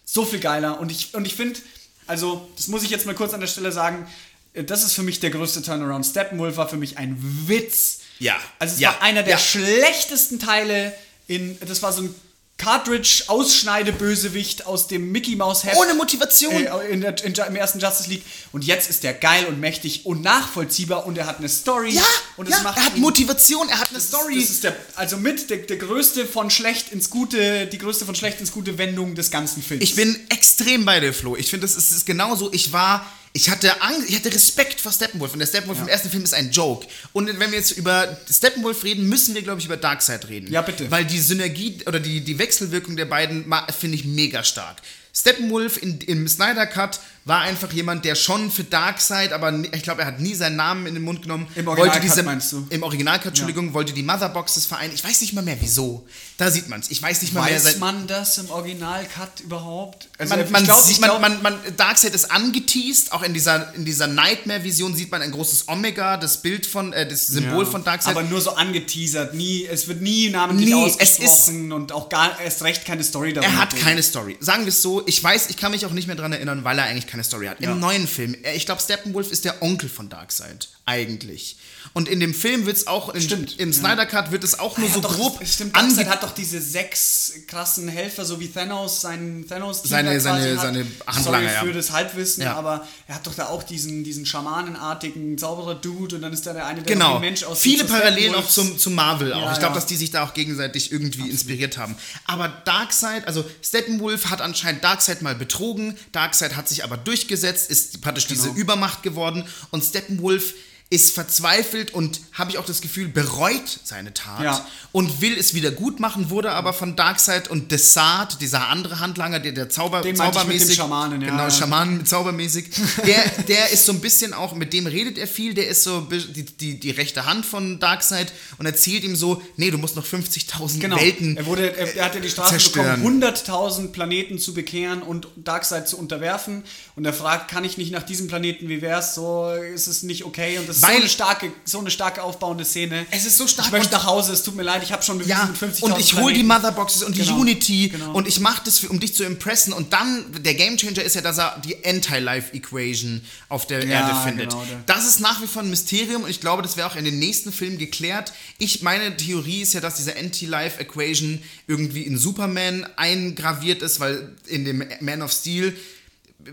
so 0.06 0.24
viel 0.24 0.40
geiler 0.40 0.80
und 0.80 0.90
ich, 0.90 1.14
und 1.16 1.26
ich 1.26 1.36
finde, 1.36 1.60
also, 2.08 2.48
das 2.56 2.70
muss 2.70 2.84
ich 2.84 2.92
jetzt 2.92 3.06
mal 3.06 3.14
kurz 3.16 3.34
an 3.34 3.42
der 3.42 3.48
Stelle 3.48 3.74
sagen, 3.74 4.08
äh, 4.54 4.64
das 4.64 4.84
ist 4.86 4.94
für 4.94 5.04
mich 5.04 5.20
der 5.20 5.32
größte 5.32 5.62
Turnaround. 5.62 6.06
Steppenwolf 6.06 6.56
war 6.56 6.70
für 6.70 6.78
mich 6.78 6.98
ein 6.98 7.18
Witz. 7.48 8.00
Ja. 8.20 8.36
Also 8.58 8.76
es 8.76 8.80
Ja. 8.80 8.90
war 8.94 9.02
einer 9.02 9.24
der 9.24 9.34
Ja. 9.34 9.38
schlechtesten 9.38 10.40
Teile 10.40 10.94
in, 11.28 11.58
das 11.68 11.82
war 11.82 11.92
so 11.94 12.04
ein 12.04 12.14
Cartridge-Ausschneidebösewicht 12.58 14.66
aus 14.66 14.88
dem 14.88 15.12
Mickey 15.12 15.36
Mouse 15.36 15.64
Heft. 15.64 15.78
Ohne 15.78 15.94
Motivation. 15.96 16.54
Äh, 16.54 16.90
in 16.90 17.02
der, 17.02 17.24
in, 17.24 17.34
Im 17.34 17.56
ersten 17.56 17.80
Justice 17.80 18.10
League. 18.10 18.24
Und 18.52 18.64
jetzt 18.64 18.90
ist 18.90 19.04
der 19.04 19.14
geil 19.14 19.46
und 19.48 19.60
mächtig 19.60 20.06
und 20.06 20.22
nachvollziehbar 20.22 21.06
und 21.06 21.18
er 21.18 21.26
hat 21.26 21.40
eine 21.40 21.50
Story. 21.50 21.96
ja, 21.96 22.04
und 22.38 22.50
ja 22.50 22.58
er 22.64 22.76
hat 22.76 22.96
ihn- 22.96 23.02
Motivation, 23.02 23.68
er 23.70 23.80
hat 23.80 23.90
eine 23.90 24.00
Story. 24.00 24.40
das 24.40 24.50
ist 24.52 24.64
der, 24.64 24.76
also 24.96 25.18
mit 25.18 25.50
der, 25.50 25.58
der 25.58 25.78
größte 25.78 26.26
von 26.26 26.50
schlecht 26.50 26.92
ins 26.92 27.10
Gute, 27.10 27.68
die 27.68 27.78
größte 27.78 28.06
von 28.06 28.16
schlecht 28.16 28.40
ins 28.40 28.52
Gute 28.52 28.78
Wendung 28.78 29.16
des 29.16 29.32
ganzen 29.32 29.64
Films. 29.64 29.84
Ich 29.84 29.96
bin 29.96 30.18
extrem 30.30 30.86
bei 30.86 31.00
dir, 31.00 31.14
Flo. 31.14 31.36
Ich 31.36 31.50
finde, 31.50 31.66
das 31.66 31.76
ist, 31.76 31.92
ist 31.92 32.06
genauso. 32.06 32.52
Ich 32.54 32.72
war, 32.72 33.06
ich 33.36 33.50
hatte 33.50 33.82
Angst, 33.82 34.10
ich 34.10 34.16
hatte 34.16 34.32
Respekt 34.32 34.80
vor 34.80 34.92
Steppenwolf. 34.92 35.34
Und 35.34 35.40
der 35.40 35.48
Steppenwolf 35.48 35.82
im 35.82 35.88
ersten 35.88 36.10
Film 36.10 36.24
ist 36.24 36.36
ein 36.36 36.52
Joke. 36.52 36.88
Und 37.14 37.28
wenn 37.28 37.52
wir 37.52 37.58
jetzt 37.58 37.72
über 37.72 38.16
Steppenwolf 38.30 38.84
reden, 38.84 39.10
müssen 39.10 39.34
wir, 39.34 39.42
glaube 39.42 39.60
ich, 39.60 39.66
über 39.66 39.76
Darkseid 39.76 40.30
reden. 40.30 40.52
Ja, 40.52 40.62
bitte. 40.62 40.92
Weil 40.92 41.04
die 41.04 41.20
Synergie 41.20 41.80
oder 41.88 42.00
die, 42.00 42.22
die 42.22 42.38
Wechselwirkung 42.38 42.96
der 42.96 43.06
beiden 43.06 43.52
finde 43.78 43.96
ich 43.96 44.06
mega 44.06 44.44
stark. 44.44 44.82
Steppenwolf 45.16 45.82
in, 45.82 46.00
im 46.02 46.28
Snyder 46.28 46.68
Cut 46.68 47.00
war 47.26 47.40
einfach 47.42 47.72
jemand, 47.72 48.04
der 48.04 48.16
schon 48.16 48.52
für 48.52 48.66
Darkseid, 48.66 49.32
aber 49.32 49.54
ich 49.72 49.82
glaube, 49.84 50.02
er 50.02 50.08
hat 50.08 50.20
nie 50.20 50.36
seinen 50.36 50.58
Namen 50.58 50.86
in 50.88 50.94
den 50.94 51.04
Mund 51.04 51.22
genommen. 51.22 51.48
Im 51.56 51.68
Originalcut 51.70 52.04
diese, 52.04 52.24
meinst 52.24 52.52
du? 52.52 52.68
Im 52.70 52.84
Originalcut, 52.84 53.28
Entschuldigung, 53.28 53.74
wollte 53.74 53.94
die 53.94 54.04
Motherboxes 54.04 54.66
vereinen. 54.66 54.94
Ich 54.94 55.04
weiß 55.04 55.22
nicht 55.22 55.34
mal 55.34 55.42
mehr, 55.42 55.56
wieso. 55.62 56.06
Da 56.38 56.52
sieht 56.52 56.68
man 56.68 56.82
es. 56.82 56.92
Ich 56.92 57.02
weiß 57.02 57.22
nicht 57.22 57.34
mal 57.34 57.50
mehr. 57.50 57.64
Weiß 57.64 57.78
man 57.80 58.08
das 58.08 58.38
im 58.40 58.50
Original-Cut 58.50 59.40
überhaupt? 59.42 60.10
Also 60.18 60.36
man, 60.36 60.44
ich 60.46 60.52
man, 60.52 60.64
glaub- 60.66 60.82
sieht, 60.82 60.98
glaub- 61.02 61.22
man, 61.22 61.42
man, 61.42 61.58
Darkseid 61.78 62.14
ist 62.14 62.30
angeteased, 62.30 63.14
auch 63.14 63.24
in 63.24 63.34
dieser, 63.34 63.74
in 63.76 63.86
dieser 63.86 64.08
Nightmare-Vision 64.08 64.94
sieht 64.94 65.10
man 65.12 65.22
ein 65.22 65.32
großes 65.32 65.70
Omega, 65.70 66.18
das 66.18 66.42
Bild 66.42 66.66
von, 66.66 66.92
äh, 66.92 67.08
das 67.08 67.28
Symbol 67.28 67.64
Ja. 67.64 67.72
von 67.72 67.84
Darkseid. 67.86 68.18
Aber 68.18 68.24
nur 68.28 68.42
so 68.42 68.56
angeteasert, 68.56 69.34
nie, 69.34 69.66
es 69.66 69.88
wird 69.88 70.02
nie 70.02 70.30
namentlich 70.30 70.74
Nie, 70.74 70.88
es 70.88 71.00
ausgesprochen 71.22 71.72
und 71.72 71.92
auch 71.94 72.10
gar 72.10 72.40
erst 72.42 72.64
recht 72.64 72.84
keine 72.86 73.04
Story 73.04 73.32
darüber. 73.32 73.50
er 73.52 73.60
hat 73.62 73.76
keine 73.78 74.04
Story. 74.04 74.36
Sagen 74.42 74.64
wir 74.64 74.70
es 74.70 74.82
so, 74.82 75.06
ich 75.08 75.24
weiß, 75.24 75.50
ich 75.50 75.56
kann 75.58 75.72
mich 75.72 75.86
auch 75.86 75.92
nicht 75.92 76.08
mehr 76.08 76.16
dran 76.18 76.34
erinnern, 76.34 76.64
weil 76.66 76.78
er 76.80 76.86
eigentlich 76.86 77.08
keine 77.14 77.24
Story 77.24 77.46
hat. 77.46 77.62
Ja. 77.62 77.72
Im 77.72 77.80
neuen 77.80 78.08
Film, 78.08 78.36
äh, 78.44 78.56
ich 78.56 78.66
glaube, 78.66 78.82
Steppenwolf 78.82 79.32
ist 79.32 79.46
der 79.46 79.62
Onkel 79.62 79.88
von 79.88 80.10
Darkseid, 80.10 80.70
eigentlich. 80.86 81.58
Und 81.92 82.08
in 82.08 82.20
dem 82.22 82.34
Film 82.34 82.66
wird 82.66 82.78
es 82.78 82.88
auch, 82.88 83.14
in, 83.14 83.22
Stimmt, 83.22 83.60
im 83.60 83.72
ja. 83.72 83.78
Snyder 83.78 84.06
Cut 84.06 84.32
wird 84.32 84.44
es 84.44 84.58
auch 84.58 84.78
nur 84.78 84.88
Er 84.88 84.94
so 84.94 85.04
hat 85.04 85.12
doch, 85.12 85.16
grob 85.18 85.46
Stimmt, 85.46 85.76
Darkseid 85.76 86.08
hat 86.08 86.24
doch 86.24 86.34
diese 86.34 86.62
sechs 86.62 87.34
krassen 87.48 87.88
Helfer, 87.90 88.24
so 88.26 88.40
wie 88.40 88.48
Thanos, 88.48 89.02
seinen 89.02 89.48
Thanos 89.48 89.84
Seine- 89.84 90.20
seine- 90.20 90.58
seine 90.58 90.86
Handlanger, 91.06 91.24
Sorry 91.24 91.48
für 91.60 91.68
ja. 91.68 91.74
das 91.74 91.92
Halbwissen, 91.92 92.44
Ja. 92.44 92.56
aber 92.56 92.88
er 93.08 93.16
hat 93.16 93.28
doch 93.28 93.36
da 93.36 93.48
auch 93.48 93.64
diesen, 93.64 94.04
diesen 94.04 94.26
schamanenartigen 94.26 95.38
Zauberer-Dude 95.38 96.16
und 96.16 96.22
dann 96.22 96.34
ist 96.34 96.46
da 96.46 96.54
der 96.54 96.66
eine, 96.66 96.82
der 96.82 96.94
Genau. 96.94 97.20
Mensch 97.20 97.44
aussieht. 97.44 97.74
Viele 97.74 97.88
so 97.88 97.94
Parallelen 97.94 98.36
auch 98.36 98.48
zum, 98.48 98.78
zum 98.78 98.96
Marvel 98.96 99.34
auch. 99.34 99.42
Ja, 99.42 99.52
ich 99.54 99.60
glaube, 99.60 99.74
ja. 99.74 99.80
dass 99.80 99.86
die 99.86 99.96
sich 99.98 100.12
da 100.12 100.24
auch 100.24 100.34
gegenseitig 100.34 100.92
irgendwie 100.92 101.30
inspiriert 101.30 101.78
haben. 101.78 101.96
Aber 102.26 102.48
Darkseid, 102.66 103.28
also 103.28 103.44
Steppenwolf 103.62 104.26
hat 104.30 104.42
anscheinend 104.42 104.84
Darkseid 104.84 105.22
mal 105.22 105.36
betrogen. 105.36 105.98
Darkseid 106.12 106.56
hat 106.56 106.70
sich 106.70 106.84
aber 106.84 106.98
durchgesetzt, 106.98 107.70
ist 107.70 108.02
praktisch 108.02 108.28
diese 108.28 108.44
Genau. 108.50 108.56
Übermacht 108.60 109.04
geworden. 109.04 109.46
Und 109.72 109.84
Steppenwolf 109.84 110.54
ist 110.90 111.12
verzweifelt 111.12 111.92
und 111.94 112.22
habe 112.34 112.52
ich 112.52 112.60
auch 112.60 112.66
das 112.66 112.80
Gefühl, 112.82 113.08
bereut 113.08 113.80
seine 113.84 114.14
Tat 114.14 114.44
Ja. 114.44 114.68
und 114.92 115.22
will 115.22 115.36
es 115.38 115.56
wieder 115.56 115.72
gut 115.72 116.00
machen, 116.00 116.30
wurde 116.30 116.52
aber 116.52 116.72
von 116.72 116.96
Darkseid 116.96 117.50
und 117.50 117.72
Desart, 117.72 118.42
dieser 118.42 118.68
andere 118.68 119.00
Handlanger, 119.00 119.40
der, 119.40 119.54
der 119.54 119.70
Zauber, 119.70 120.02
Den 120.02 120.14
ich 120.14 120.20
mit 120.22 120.28
dem 120.28 120.34
zaubermäßig, 120.34 120.76
Schamanen, 120.76 121.22
ja, 121.22 121.30
genau. 121.32 121.50
Schamanen 121.50 121.98
mit 121.98 122.08
zaubermäßig, 122.08 122.70
der, 123.08 123.24
der 123.48 123.72
ist 123.72 123.86
so 123.88 123.92
ein 123.92 124.02
bisschen 124.02 124.34
auch, 124.36 124.54
mit 124.54 124.72
dem 124.72 124.86
redet 124.86 125.18
er 125.18 125.26
viel, 125.28 125.56
der 125.56 125.68
ist 125.68 125.82
so 125.84 126.02
die, 126.02 126.44
die, 126.46 126.80
die 126.80 126.92
rechte 126.92 127.26
Hand 127.26 127.46
von 127.48 127.80
Darkseid 127.80 128.32
und 128.60 128.68
erzählt 128.68 129.04
ihm 129.04 129.16
so, 129.16 129.42
nee, 129.58 129.72
du 129.72 129.80
musst 129.80 129.96
noch 129.96 130.06
50.000 130.06 130.80
Genau. 130.80 130.98
Welten 131.00 131.38
Er, 131.38 131.46
wurde, 131.48 131.76
er, 131.76 131.96
er 131.96 132.06
hatte 132.06 132.22
die 132.22 132.30
zerstören. 132.30 133.02
bekommen, 133.02 133.24
100.000 133.24 133.88
Planeten 133.94 134.38
zu 134.38 134.54
bekehren 134.54 135.02
und 135.02 135.28
Darkseid 135.38 135.88
zu 135.90 135.98
unterwerfen. 135.98 136.64
Und 136.96 137.06
er 137.06 137.14
fragt, 137.14 137.50
kann 137.50 137.64
ich 137.64 137.78
nicht 137.80 137.92
nach 137.92 138.04
diesem 138.04 138.28
Planeten, 138.28 138.70
wie 138.70 138.82
wär's? 138.84 139.16
So 139.16 139.52
ist 139.54 139.88
es 139.88 140.04
nicht 140.04 140.24
okay. 140.26 140.60
Und 140.60 140.70
das 140.70 140.83
Weil- 140.84 140.96
so 140.96 141.00
eine 141.02 141.10
starke, 141.10 141.52
so 141.66 141.80
eine 141.80 141.90
starke 141.92 142.22
aufbauende 142.24 142.66
Szene. 142.66 143.06
Es 143.12 143.26
ist 143.26 143.38
so 143.38 143.48
stark 143.48 143.68
Ich 143.68 143.72
möchte 143.72 143.94
nach 143.94 144.06
Hause, 144.06 144.34
es 144.34 144.44
tut 144.44 144.56
mir 144.56 144.64
leid, 144.64 144.84
ich 144.84 144.92
habe 144.92 145.02
schon 145.04 145.18
bewiesen 145.18 145.32
Ja, 145.32 145.46
mit 145.46 145.58
50.000 145.58 145.84
und 145.94 146.00
ich 146.00 146.14
hole 146.16 146.34
die. 146.34 146.44
Motherboxes 146.44 147.04
und 147.04 147.16
die 147.18 147.22
Genau, 147.22 147.40
Unity 147.40 147.90
genau. 147.90 148.14
und 148.14 148.28
ich 148.28 148.40
mache 148.40 148.62
das, 148.66 148.80
für, 148.80 148.90
um 148.90 149.00
dich 149.00 149.16
zu 149.16 149.24
impressen. 149.24 149.74
Und 149.74 149.94
dann, 149.94 150.26
der 150.44 150.54
Gamechanger 150.56 151.02
ist 151.04 151.16
ja, 151.16 151.22
dass 151.22 151.38
er 151.40 151.60
die 151.66 151.84
Anti-Life-Equation 151.86 153.22
auf 153.50 153.66
der 153.68 153.86
Ja, 153.86 154.02
Erde 154.08 154.16
findet. 154.24 154.50
genau, 154.52 154.64
das 154.86 155.08
ist 155.08 155.20
nach 155.20 155.42
wie 155.42 155.48
vor 155.48 155.62
ein 155.62 155.70
Mysterium 155.70 156.24
und 156.24 156.30
ich 156.30 156.40
glaube, 156.42 156.62
das 156.62 156.78
wäre 156.78 156.88
auch 156.90 156.96
in 156.96 157.06
den 157.06 157.20
nächsten 157.20 157.52
Filmen 157.52 157.78
geklärt. 157.78 158.34
Ich, 158.58 158.82
meine 158.82 159.16
Theorie 159.18 159.62
ist 159.62 159.74
ja, 159.74 159.80
dass 159.82 159.96
diese 159.96 160.16
Anti-Life-Equation 160.18 161.42
irgendwie 161.68 162.02
in 162.04 162.18
Superman 162.18 162.86
eingraviert 162.96 163.82
ist, 163.82 164.00
weil 164.00 164.34
in 164.48 164.66
dem 164.66 164.84
Man 165.02 165.22
of 165.22 165.32
Steel 165.32 165.76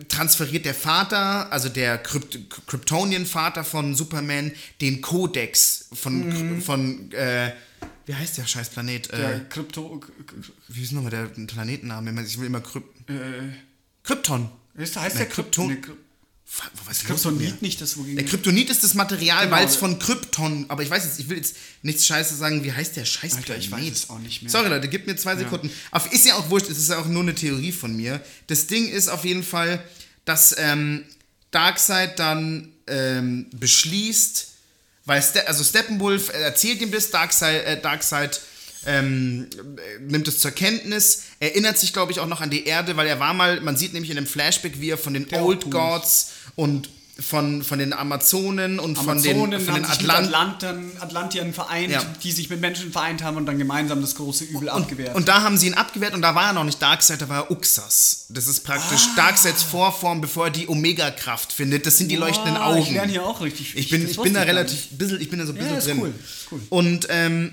transferiert 0.09 0.65
der 0.65 0.75
Vater, 0.75 1.51
also 1.53 1.69
der 1.69 1.99
Krypt 1.99 2.39
Kryptonian-Vater 2.67 3.65
von 3.65 3.95
Superman, 3.95 4.53
den 4.81 5.01
Kodex 5.01 5.89
von, 5.93 6.61
von 6.63 7.11
äh, 7.13 7.53
wie 8.07 8.15
heißt 8.15 8.39
der 8.39 8.47
scheiß 8.47 8.71
Planet? 8.71 9.11
Der 9.13 9.37
Äh, 9.37 9.41
Krypto. 9.49 10.01
wie 10.69 10.83
ist 10.83 10.93
nochmal 10.93 11.11
der 11.11 11.25
Planetenname? 11.27 12.23
Ich 12.23 12.39
will 12.39 12.47
immer 12.47 12.61
Kryp 12.61 12.85
Äh, 13.09 13.53
Krypton. 14.03 14.49
ist, 14.75 14.97
heißt 14.97 15.17
Nee, 15.17 15.23
der 15.25 15.29
Krypton? 15.31 15.71
Krypton- 15.71 15.89
Nee, 15.91 15.97
Was? 16.87 17.05
Kryptonit 17.05 17.63
nicht 17.63 17.81
das, 17.81 17.97
wogegen. 17.97 18.17
Der 18.17 18.25
Kryptonit 18.27 18.71
ist 18.71 18.83
das 18.83 18.95
Material, 18.95 19.45
Genau. 19.45 19.57
weil 19.57 19.67
es 19.67 19.77
von 19.77 19.99
Krypton, 20.01 20.67
aber 20.69 20.83
ich 20.83 20.91
weiß 20.91 21.05
jetzt, 21.05 21.21
ich 21.21 21.29
will 21.29 21.37
jetzt 21.37 21.55
nichts 21.83 22.07
Scheiße 22.07 22.35
sagen, 22.35 22.65
wie 22.65 22.73
heißt 22.73 22.97
der 22.97 23.05
scheiß 23.05 23.37
Alter, 23.37 23.57
ich 23.57 23.69
Planet? 23.69 23.87
weiß 23.93 23.97
es 24.05 24.11
auch 24.11 24.19
nicht 24.19 24.43
mehr. 24.43 24.51
Sorry 24.51 24.69
Leute, 24.69 24.89
gib 24.89 25.07
mir 25.07 25.15
zwei 25.17 25.37
Sekunden. 25.37 25.71
Aber 25.93 26.13
ist 26.13 26.27
ja 26.27 26.35
auch 26.35 26.51
wurscht, 26.51 26.69
es 26.69 26.79
ist 26.79 26.91
ja 26.91 26.99
auch 26.99 27.07
nur 27.07 27.23
eine 27.23 27.35
Theorie 27.37 27.71
von 27.73 27.97
mir. 27.97 28.21
Das 28.49 28.67
Ding 28.67 28.89
ist 28.89 29.09
auf 29.09 29.25
jeden 29.25 29.45
Fall, 29.45 29.83
dass 30.25 30.55
ähm, 30.59 31.05
Darkseid 31.53 32.19
dann 32.19 32.73
ähm, 32.89 33.47
beschließt, 33.55 34.49
weil 35.05 35.23
Ste 35.23 35.47
also 35.47 35.63
Steppenwolf 35.65 36.33
erzählt 36.33 36.81
ihm 36.83 36.91
das, 36.91 37.11
Darkseid, 37.11 37.65
äh, 37.65 37.81
Darkseid 37.81 38.41
ähm, 38.87 39.47
äh, 39.57 40.01
nimmt 40.01 40.27
es 40.27 40.41
zur 40.41 40.53
Kenntnis, 40.53 41.25
erinnert 41.39 41.79
sich, 41.79 41.93
glaube 41.93 42.13
ich, 42.13 42.19
auch 42.21 42.27
noch 42.27 42.41
an 42.41 42.49
die 42.51 42.65
Erde, 42.65 42.97
weil 42.97 43.07
er 43.07 43.21
war 43.21 43.35
mal, 43.35 43.61
man 43.61 43.77
sieht 43.77 43.93
nämlich 43.93 44.11
in 44.11 44.17
dem 44.17 44.27
Flashback, 44.27 44.81
wie 44.81 44.91
er 44.91 44.99
von 44.99 45.13
den 45.13 45.29
Der 45.29 45.45
Old. 45.45 45.71
Gods 45.71 46.31
und 46.57 46.89
von, 47.19 47.63
von 47.63 47.79
den 47.79 47.93
Amazonen 47.93 48.79
und 48.79 48.97
von 48.97 49.21
den, 49.23 49.37
Amazonen 49.37 49.61
von 49.61 49.75
den 49.75 49.85
sich 49.85 50.01
mit 50.01 50.09
Atlanten. 50.11 50.35
Atlantern, 50.35 50.91
Atlantiern 51.01 51.53
vereint, 51.53 51.91
Ja. 51.93 52.03
die 52.23 52.33
sich 52.33 52.49
mit 52.49 52.63
Menschen 52.63 52.93
vereint 52.93 53.23
haben 53.23 53.37
und 53.37 53.45
dann 53.45 53.59
gemeinsam 53.59 54.01
das 54.01 54.15
große 54.15 54.45
Übel 54.45 54.71
abgewehrt. 54.71 55.15
Und 55.15 55.29
da 55.29 55.43
haben 55.43 55.59
sie 55.59 55.67
ihn 55.67 55.75
abgewehrt 55.75 56.15
und 56.15 56.23
da 56.23 56.35
war 56.35 56.47
er 56.47 56.53
noch 56.55 56.65
nicht 56.65 56.81
Darkseid, 56.81 57.21
da 57.21 57.29
war 57.29 57.41
er 57.45 57.51
Uxas. 57.51 58.25
Das 58.31 58.47
ist 58.47 58.61
praktisch 58.65 59.03
Ah. 59.13 59.17
Darkseids 59.17 59.63
Vorform, 59.63 60.23
bevor 60.23 60.47
er 60.47 60.51
die 60.51 60.67
Omega-Kraft 60.67 61.53
findet. 61.53 61.85
Das 61.85 61.99
sind 61.99 62.09
die 62.09 62.17
leuchtenden 62.17 62.55
Wow, 62.55 62.63
Augen. 62.63 62.79
Ich 62.85 62.91
lerne 62.91 63.13
hier 63.13 63.27
auch 63.27 63.43
richtig. 63.43 63.77
Ich 63.77 63.91
bin, 63.91 64.09
ich 64.09 64.17
bin 64.19 64.33
da 64.33 64.41
relativ, 64.43 64.89
bisschen, 64.93 65.21
ich 65.21 65.29
bin 65.29 65.41
da 65.41 65.45
so 65.47 65.53
ein 65.53 65.59
bisschen 65.59 65.77
ist 65.77 65.89
drin. 65.89 65.99
cool, 66.01 66.15
cool. 66.53 66.61
Und, 66.71 67.07
ähm, 67.11 67.53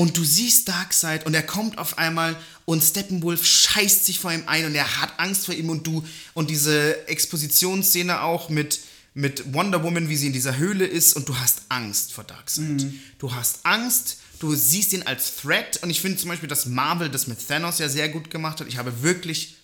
und 0.00 0.16
du 0.16 0.24
siehst 0.24 0.66
Darkseid 0.66 1.26
und 1.26 1.34
er 1.34 1.42
kommt 1.42 1.76
auf 1.76 1.98
einmal 1.98 2.34
und 2.64 2.82
Steppenwolf 2.82 3.44
scheißt 3.44 4.06
sich 4.06 4.18
vor 4.18 4.32
ihm 4.32 4.44
ein 4.46 4.64
und 4.64 4.74
er 4.74 4.98
hat 5.02 5.12
Angst 5.18 5.44
vor 5.44 5.54
ihm 5.54 5.68
und 5.68 5.86
du 5.86 6.02
und 6.32 6.48
diese 6.48 7.06
Expositionsszene 7.06 8.22
auch 8.22 8.48
mit 8.48 8.80
mit 9.12 9.52
Wonder 9.52 9.82
Woman, 9.82 10.08
wie 10.08 10.16
sie 10.16 10.28
in 10.28 10.32
dieser 10.32 10.56
Höhle 10.56 10.86
ist 10.86 11.12
und 11.14 11.28
du 11.28 11.36
hast 11.36 11.62
Angst 11.68 12.14
vor 12.14 12.24
Darkseid. 12.24 12.64
Mhm. 12.64 12.98
Du 13.18 13.34
hast 13.34 13.58
Angst, 13.64 14.16
du 14.38 14.54
siehst 14.54 14.94
ihn 14.94 15.02
als 15.02 15.36
Threat 15.36 15.82
und 15.82 15.90
ich 15.90 16.00
finde 16.00 16.16
zum 16.16 16.30
Beispiel, 16.30 16.48
dass 16.48 16.64
Marvel 16.64 17.10
das 17.10 17.26
mit 17.26 17.46
Thanos 17.46 17.78
ja 17.78 17.88
sehr 17.90 18.08
gut 18.08 18.30
gemacht 18.30 18.60
hat. 18.60 18.68
Ich 18.68 18.78
habe 18.78 19.02
wirklich 19.02 19.56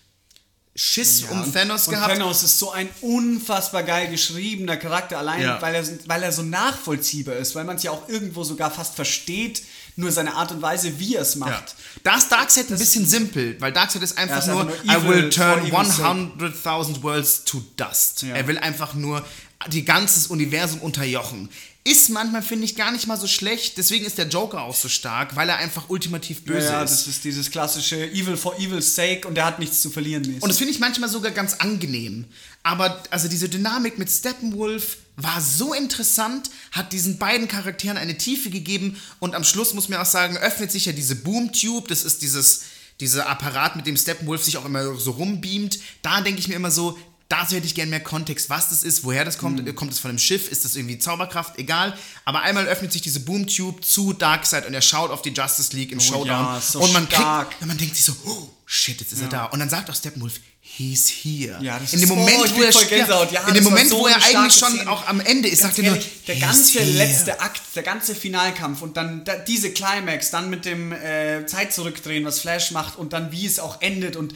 Schiss 0.75 1.23
um 1.23 1.41
und, 1.41 1.51
Thanos 1.51 1.87
und 1.87 1.95
gehabt. 1.95 2.13
Thanos 2.13 2.43
ist 2.43 2.59
so 2.59 2.69
ein 2.71 2.87
unfassbar 3.01 3.81
geil 3.81 4.11
geschriebener 4.11 4.77
Charakter, 4.77 5.17
allein 5.17 5.41
Ja. 5.41 5.59
weil, 5.59 5.73
er, 5.73 5.87
weil 6.05 6.21
er 6.21 6.31
so 6.31 6.43
nachvollziehbar 6.43 7.37
ist, 7.37 7.55
weil 7.55 7.63
man 7.65 7.77
es 7.77 7.83
ja 7.83 7.89
auch 7.89 8.07
irgendwo 8.07 8.43
sogar 8.43 8.69
fast 8.69 8.93
versteht, 8.93 9.63
nur 9.97 10.11
seine 10.11 10.35
Art 10.35 10.51
und 10.51 10.61
Weise, 10.61 10.99
wie 10.99 11.15
er 11.15 11.23
es 11.23 11.35
macht. 11.35 11.51
Ja. 11.51 12.01
Da 12.03 12.15
ist 12.17 12.31
Darkseid 12.31 12.69
ein 12.69 12.77
bisschen 12.77 13.05
simpel, 13.05 13.59
weil 13.59 13.73
Darkseid 13.73 14.03
ist 14.03 14.17
einfach 14.17 14.37
ist 14.37 14.47
nur, 14.47 14.65
nur 14.65 14.73
I 14.85 14.89
evil 14.89 15.09
will 15.09 15.29
turn 15.29 15.67
for 15.67 15.79
evil's 15.81 15.97
sake. 15.97 16.31
100.000 16.39 17.03
worlds 17.03 17.43
to 17.43 17.63
dust. 17.75 18.21
Ja. 18.21 18.35
Er 18.35 18.47
will 18.47 18.57
einfach 18.59 18.93
nur 18.93 19.25
die 19.67 19.83
ganzes 19.83 20.27
Universum 20.27 20.81
unterjochen. 20.81 21.49
Ist 21.87 22.09
manchmal, 22.09 22.41
finde 22.41 22.65
ich, 22.65 22.75
gar 22.75 22.91
nicht 22.91 23.07
mal 23.07 23.15
so 23.15 23.27
schlecht. 23.27 23.77
Deswegen 23.77 24.05
ist 24.05 24.17
der 24.17 24.27
Joker 24.27 24.63
auch 24.63 24.75
so 24.75 24.89
stark, 24.89 25.37
weil 25.37 25.47
er 25.47 25.55
einfach 25.55 25.89
ultimativ 25.89 26.43
böse 26.43 26.67
ja, 26.67 26.83
ist. 26.83 26.91
das 26.91 27.07
ist 27.07 27.23
dieses 27.23 27.49
klassische 27.49 28.11
Evil 28.11 28.35
for 28.35 28.59
evil's 28.59 28.93
sake 28.93 29.25
und 29.25 29.35
der 29.35 29.45
hat 29.45 29.59
nichts 29.59 29.81
zu 29.81 29.89
verlieren. 29.89 30.23
mäßig. 30.23 30.41
Und 30.43 30.49
das 30.49 30.57
finde 30.57 30.73
ich 30.73 30.79
manchmal 30.79 31.07
sogar 31.07 31.31
ganz 31.31 31.53
angenehm. 31.53 32.25
Aber 32.61 33.01
also 33.09 33.29
diese 33.29 33.47
Dynamik 33.47 33.97
mit 33.97 34.11
Steppenwolf 34.11 34.97
war 35.15 35.39
so 35.39 35.73
interessant, 35.73 36.49
hat 36.73 36.91
diesen 36.91 37.19
beiden 37.19 37.47
Charakteren 37.47 37.95
eine 37.95 38.17
Tiefe 38.17 38.49
gegeben 38.49 39.01
und 39.19 39.33
am 39.33 39.45
Schluss 39.45 39.73
muss 39.73 39.87
man 39.87 39.99
auch 40.01 40.05
sagen, 40.05 40.35
öffnet 40.35 40.73
sich 40.73 40.87
ja 40.87 40.91
diese 40.91 41.15
Boom-Tube, 41.15 41.87
das 41.87 42.03
ist 42.03 42.21
dieses, 42.21 42.63
dieser 42.99 43.29
Apparat, 43.29 43.77
mit 43.77 43.87
dem 43.87 43.95
Steppenwolf 43.95 44.43
sich 44.43 44.57
auch 44.57 44.65
immer 44.65 44.95
so 44.97 45.11
rumbeamt. 45.11 45.79
Da 46.01 46.19
denke 46.19 46.41
ich 46.41 46.49
mir 46.49 46.55
immer 46.55 46.69
so, 46.69 46.99
dazu 47.29 47.55
hätte 47.55 47.65
ich 47.65 47.75
gerne 47.75 47.89
mehr 47.89 47.99
Kontext, 47.99 48.49
was 48.49 48.69
das 48.69 48.83
ist, 48.83 49.03
woher 49.03 49.25
das 49.25 49.37
kommt. 49.37 49.75
Kommt 49.75 49.91
es 49.91 49.99
von 49.99 50.09
einem 50.09 50.19
Schiff? 50.19 50.49
Ist 50.51 50.65
das 50.65 50.75
irgendwie 50.75 50.97
Zauberkraft? 50.99 51.57
Egal. 51.59 51.97
Aber 52.25 52.41
einmal 52.41 52.67
öffnet 52.67 52.91
sich 52.93 53.01
diese 53.01 53.19
Boom-Tube 53.21 53.83
zu 53.83 54.13
Darkseid 54.13 54.65
und 54.65 54.73
er 54.73 54.81
schaut 54.81 55.11
auf 55.11 55.21
die 55.21 55.31
Justice 55.31 55.75
League 55.75 55.91
im 55.91 55.99
Showdown. 55.99 56.27
ja, 56.27 56.61
so 56.61 56.79
und 56.79 56.93
man 56.93 57.07
stark. 57.07 57.49
kriegt, 57.51 57.65
man 57.65 57.77
denkt 57.77 57.95
sich 57.95 58.05
so, 58.05 58.15
oh, 58.25 58.49
shit, 58.65 58.99
jetzt 59.01 59.11
ist 59.13 59.21
er 59.21 59.27
da. 59.29 59.45
Und 59.45 59.59
dann 59.59 59.69
sagt 59.69 59.89
auch 59.89 59.95
Steppenwolf, 59.95 60.39
he's 60.61 61.09
here. 61.09 61.57
Ja, 61.61 61.79
das 61.79 61.93
in 61.93 61.99
dem 62.01 62.09
ist- 62.09 62.15
Moment, 62.15 62.37
oh, 62.39 62.55
wo 62.55 62.61
er 62.63 62.71
ja, 62.71 62.81
Gänsehaut. 62.87 63.31
Ja, 63.31 63.47
in 63.47 63.53
dem 63.55 63.63
Moment, 63.63 63.89
so 63.89 63.99
wo 63.99 64.07
er 64.07 64.15
eigentlich 64.23 64.53
schon 64.55 64.73
Szene. 64.73 64.89
auch 64.91 65.07
am 65.07 65.19
Ende 65.21 65.47
ist, 65.49 65.61
Ganz 65.61 65.75
sagt 65.75 65.85
er 65.85 65.91
nur, 65.91 65.97
ehrlich, 65.97 66.23
der 66.27 66.35
ganze 66.37 66.79
here. 66.79 66.91
letzte 66.91 67.39
Akt, 67.41 67.61
der 67.75 67.83
ganze 67.83 68.15
Finalkampf 68.15 68.81
und 68.81 68.95
dann 68.97 69.23
da, 69.25 69.35
diese 69.37 69.71
Climax, 69.71 70.29
dann 70.31 70.49
mit 70.49 70.65
dem 70.65 70.91
äh, 70.91 71.45
Zeit 71.45 71.73
zurückdrehen, 71.73 72.25
was 72.25 72.39
Flash 72.39 72.71
macht 72.71 72.97
und 72.97 73.13
dann 73.13 73.31
wie 73.31 73.45
es 73.45 73.59
auch 73.59 73.81
endet 73.81 74.15
und 74.17 74.33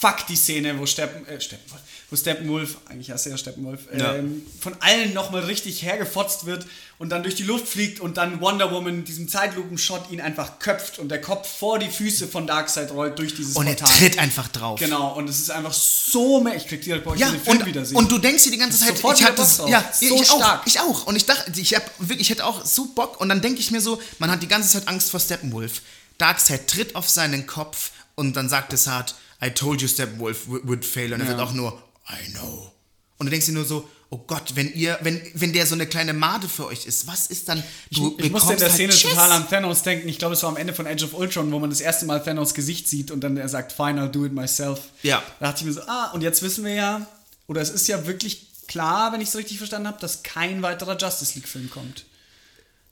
fuck 0.00 0.26
die 0.28 0.36
Szene, 0.36 0.78
wo 0.78 0.86
Steppen, 0.86 1.26
äh, 1.26 1.40
Steppenwolf, 1.40 1.80
wo 2.08 2.14
Steppenwolf, 2.16 2.76
eigentlich 2.88 3.10
heißt 3.10 3.26
er 3.26 3.32
ja 3.32 3.38
Steppenwolf, 3.38 3.80
Ja. 3.96 4.14
ähm, 4.14 4.42
von 4.60 4.76
allen 4.80 5.12
nochmal 5.12 5.42
richtig 5.42 5.82
hergefotzt 5.82 6.46
wird 6.46 6.64
und 6.98 7.08
dann 7.10 7.24
durch 7.24 7.34
die 7.34 7.42
Luft 7.42 7.66
fliegt 7.66 7.98
und 7.98 8.16
dann 8.16 8.40
Wonder 8.40 8.70
Woman 8.70 9.02
diesem 9.04 9.28
Zeitlupenshot 9.28 10.10
ihn 10.12 10.20
einfach 10.20 10.60
köpft 10.60 11.00
und 11.00 11.08
der 11.08 11.20
Kopf 11.20 11.48
vor 11.58 11.80
die 11.80 11.90
Füße 11.90 12.28
von 12.28 12.46
Darkseid 12.46 12.92
rollt 12.92 13.18
durch 13.18 13.34
dieses 13.34 13.56
Und 13.56 13.66
er 13.66 13.74
Portal. 13.74 13.96
tritt 13.98 14.18
einfach 14.18 14.46
drauf. 14.48 14.78
Genau, 14.78 15.14
und 15.16 15.28
es 15.28 15.40
ist 15.40 15.50
einfach 15.50 15.72
so 15.72 16.40
mehr. 16.40 16.54
Ich 16.54 16.68
krieg 16.68 16.80
die, 16.82 16.94
boah, 16.94 17.14
ich 17.14 17.20
Ja, 17.20 17.26
will 17.32 17.38
den 17.38 17.44
Film 17.44 17.58
und, 17.58 17.66
wiedersehen. 17.66 17.96
und 17.96 18.12
du 18.12 18.18
denkst 18.18 18.44
dir 18.44 18.52
die 18.52 18.58
ganze 18.58 18.78
Zeit, 18.78 18.96
Sofort 18.96 19.14
ich 19.16 19.20
wieder 19.26 19.30
hatte 19.30 19.42
das, 19.42 19.58
ja, 19.68 19.84
So 19.92 20.14
ich 20.14 20.30
auch, 20.30 20.36
stark. 20.36 20.62
ich 20.66 20.78
auch. 20.80 21.06
Und 21.08 21.16
ich 21.16 21.26
dachte, 21.26 21.60
ich 21.60 21.74
hab 21.74 21.90
wirklich, 21.98 22.20
ich 22.20 22.30
hätte 22.30 22.44
auch 22.46 22.64
so 22.64 22.84
Bock. 22.94 23.20
Und 23.20 23.28
dann 23.28 23.40
denke 23.42 23.58
ich 23.58 23.72
mir 23.72 23.80
so, 23.80 24.00
man 24.20 24.30
hat 24.30 24.42
die 24.44 24.48
ganze 24.48 24.68
Zeit 24.70 24.86
Angst 24.86 25.10
vor 25.10 25.18
Steppenwolf. 25.18 25.82
Darkseid 26.18 26.68
tritt 26.68 26.94
auf 26.94 27.08
seinen 27.10 27.46
Kopf 27.48 27.90
und 28.14 28.36
dann 28.36 28.48
sagt 28.48 28.72
es 28.72 28.86
hart, 28.86 29.16
I 29.44 29.50
told 29.50 29.82
you 29.82 29.88
Steppenwolf 29.88 30.46
would 30.46 30.84
fail. 30.84 31.12
Und 31.12 31.20
er 31.20 31.24
Ja. 31.26 31.32
wird 31.32 31.40
auch 31.40 31.52
nur, 31.52 31.82
I 32.10 32.32
know. 32.32 32.72
Und 33.18 33.26
du 33.26 33.30
denkst 33.30 33.46
dir 33.46 33.52
nur 33.52 33.64
so, 33.64 33.88
oh 34.10 34.18
Gott, 34.18 34.54
wenn 34.54 34.72
ihr, 34.72 34.98
wenn, 35.02 35.20
wenn 35.34 35.52
der 35.52 35.66
so 35.66 35.74
eine 35.74 35.86
kleine 35.86 36.12
Made 36.12 36.48
für 36.48 36.66
euch 36.66 36.86
ist, 36.86 37.06
was 37.06 37.26
ist 37.26 37.48
dann, 37.48 37.62
du 37.90 38.16
ich 38.18 38.30
musste 38.30 38.52
in 38.52 38.58
der 38.58 38.66
bekommst 38.66 38.74
Szene 38.74 38.92
halt 38.92 39.02
total 39.02 39.32
an 39.32 39.48
Thanos 39.48 39.82
denken. 39.82 40.08
Ich 40.08 40.18
glaube, 40.18 40.34
es 40.34 40.42
war 40.42 40.50
am 40.50 40.56
Ende 40.56 40.74
von 40.74 40.86
Age 40.86 41.02
of 41.02 41.14
Ultron, 41.14 41.50
wo 41.50 41.58
man 41.58 41.70
das 41.70 41.80
erste 41.80 42.06
Mal 42.06 42.22
Thanos 42.22 42.54
Gesicht 42.54 42.88
sieht 42.88 43.10
und 43.10 43.20
dann 43.20 43.36
er 43.36 43.48
sagt, 43.48 43.72
fine, 43.72 44.00
I'll 44.00 44.08
do 44.08 44.24
it 44.24 44.32
myself. 44.32 44.80
Ja. 45.02 45.22
Da 45.40 45.48
dachte 45.48 45.60
ich 45.60 45.66
mir 45.66 45.72
so, 45.72 45.82
ah, 45.86 46.10
und 46.12 46.22
jetzt 46.22 46.42
wissen 46.42 46.64
wir 46.64 46.74
ja, 46.74 47.06
oder 47.46 47.60
es 47.60 47.70
ist 47.70 47.88
ja 47.88 48.06
wirklich 48.06 48.46
klar, 48.66 49.12
wenn 49.12 49.20
ich 49.20 49.28
es 49.28 49.36
richtig 49.36 49.58
verstanden 49.58 49.88
habe, 49.88 50.00
dass 50.00 50.22
kein 50.22 50.62
weiterer 50.62 50.96
Justice 50.96 51.34
League-Film 51.34 51.70
kommt. 51.70 52.05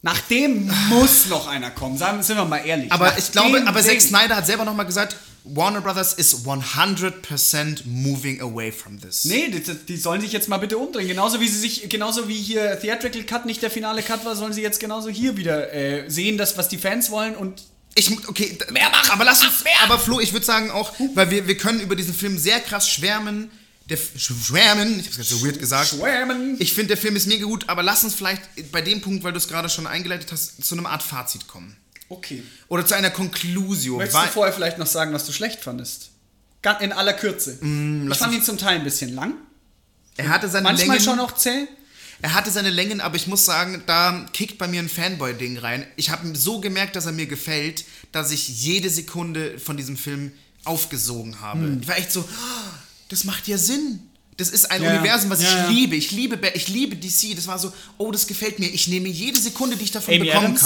Nach 0.05 0.21
dem 0.21 0.71
muss 0.91 1.29
noch 1.31 1.47
einer 1.47 1.71
kommen, 1.71 1.97
sagen, 1.97 2.23
sind 2.23 2.37
wir 2.37 2.45
mal 2.45 2.59
ehrlich. 2.59 2.93
Aber 2.93 3.07
Nach 3.07 3.17
ich 3.17 3.33
glaube, 3.33 3.67
aber 3.67 3.83
Zack. 3.83 4.03
Snyder 4.03 4.37
hat 4.37 4.45
selber 4.45 4.67
nochmal 4.67 4.85
gesagt, 4.85 5.17
Warner 5.45 5.81
Brothers 5.81 6.13
is 6.13 6.45
100% 6.45 7.87
moving 7.87 8.43
away 8.43 8.71
from 8.71 9.01
this. 9.01 9.25
Nee, 9.25 9.49
die, 9.49 9.63
die 9.63 9.97
sollen 9.97 10.21
sich 10.21 10.31
jetzt 10.31 10.51
mal 10.51 10.59
bitte 10.59 10.77
umdrehen. 10.77 11.09
Genauso 11.09 11.41
wie 11.41 11.49
sie 11.49 11.59
sich, 11.59 11.89
genauso 11.89 12.29
wie 12.29 12.37
hier 12.37 12.79
Theatrical 12.79 13.23
Cut 13.23 13.47
nicht 13.47 13.63
der 13.63 13.71
finale 13.71 14.03
Cut 14.03 14.27
war, 14.27 14.37
sollen 14.37 14.53
sie 14.53 14.61
jetzt 14.61 14.79
genauso 14.79 15.09
hier 15.09 15.39
wieder 15.39 15.73
äh, 15.73 16.11
sehen, 16.11 16.37
das, 16.37 16.59
was 16.59 16.69
die 16.69 16.77
Fans 16.77 17.11
wollen 17.11 17.35
und 17.35 17.63
Ich, 17.95 18.11
okay, 18.29 18.59
mehr 18.73 18.91
machen, 18.91 19.11
aber 19.11 19.25
lass 19.25 19.43
uns, 19.43 19.65
aber 19.85 19.99
Flo, 19.99 20.21
ich 20.21 20.35
würde 20.35 20.45
sagen 20.45 20.71
auch, 20.71 20.93
weil 21.15 21.31
wir, 21.31 21.47
wir 21.49 21.57
können 21.57 21.81
über 21.81 21.97
diesen 21.97 22.13
Film 22.13 22.37
sehr 22.37 22.61
krass 22.61 22.91
schwärmen. 22.91 23.51
Der 23.91 23.99
schwärmen, 24.17 24.99
ich 24.99 25.07
hab's 25.07 25.17
gerade 25.17 25.29
so 25.29 25.45
weird 25.45 25.59
gesagt. 25.59 25.89
schwärmen. 25.91 26.57
Ich 26.59 26.73
finde, 26.73 26.89
der 26.89 26.97
Film 26.97 27.17
ist 27.17 27.27
mega 27.27 27.45
gut, 27.45 27.69
aber 27.69 27.83
lass 27.83 28.03
uns 28.03 28.15
vielleicht 28.15 28.43
bei 28.73 28.81
dem 28.81 29.01
Punkt, 29.03 29.23
weil 29.25 29.33
du 29.33 29.39
es 29.39 29.47
gerade 29.49 29.69
schon 29.69 29.87
eingeleitet 29.87 30.33
hast, 30.33 30.65
zu 30.65 30.77
einer 30.77 30.89
Art 30.89 31.03
Fazit 31.03 31.47
kommen. 31.49 31.77
Okay. 32.09 32.43
Oder 32.69 32.87
zu 32.87 32.95
einer 32.95 33.11
Conclusio. 33.11 33.97
Möchtest 33.99 34.25
du 34.25 34.29
vorher 34.29 34.55
vielleicht 34.55 34.79
noch 34.79 34.87
sagen, 34.87 35.13
was 35.13 35.27
du 35.27 35.33
schlecht 35.33 35.61
fandest? 35.61 36.11
In 36.81 36.93
aller 36.93 37.13
Kürze. 37.13 37.59
ich 37.61 38.19
fand 38.19 38.33
ihn 38.35 38.43
zum 38.43 38.57
Teil 38.57 38.79
ein 38.79 38.85
bisschen 38.85 39.15
lang. 39.15 39.35
er 40.17 40.31
hatte 40.31 40.49
seine 40.49 40.65
Manchmal 40.65 40.97
Längen. 40.97 41.05
schon 41.05 41.21
auch 41.21 41.33
zäh. 41.33 41.67
Er 42.23 42.33
hatte 42.33 42.51
seine 42.51 42.71
Längen, 42.71 43.03
aber 43.03 43.17
ich 43.17 43.27
muss 43.27 43.45
sagen, 43.45 43.83
da 43.87 44.25
kickt 44.33 44.57
bei 44.57 44.67
mir 44.67 44.81
ein 44.81 44.89
Fanboy-Ding 44.89 45.59
rein. 45.59 45.87
Ich 45.97 46.09
habe 46.09 46.35
so 46.35 46.61
gemerkt, 46.61 46.97
dass 46.97 47.05
er 47.05 47.13
mir 47.13 47.27
gefällt, 47.27 47.85
dass 48.13 48.31
ich 48.31 48.49
jede 48.63 48.89
Sekunde 48.89 49.59
von 49.59 49.77
diesem 49.77 49.99
Film 49.99 50.33
aufgesogen 50.65 51.41
habe. 51.43 51.61
Hm. 51.61 51.81
Ich 51.83 51.89
war 51.89 51.99
echt 51.99 52.11
so, 52.13 52.21
"Oh, 52.21 52.54
das 53.09 53.25
macht 53.25 53.47
ja 53.49 53.59
Sinn. 53.59 54.01
Das 54.37 54.49
ist 54.51 54.71
ein 54.71 54.83
Ja. 54.83 54.91
Universum, 54.99 55.31
was 55.31 55.43
Ja, 55.43 55.49
ich 55.49 55.55
ja. 55.55 55.69
liebe. 55.69 55.97
Ich 55.97 56.11
liebe, 56.11 56.39
ich 56.55 56.69
liebe 56.69 56.97
DC. 56.97 57.37
Das 57.37 57.47
war 57.47 57.59
so, 57.59 57.73
oh, 57.99 58.11
das 58.11 58.27
gefällt 58.27 58.59
mir. 58.59 58.67
Ich 58.69 58.89
nehme 58.89 59.09
jede 59.09 59.39
Sekunde, 59.41 59.77
die 59.77 59.85
ich 59.85 59.93
davon 59.93 60.15
Amy 60.15 60.27
bekommen 60.27 60.47
Adams? 60.57 60.61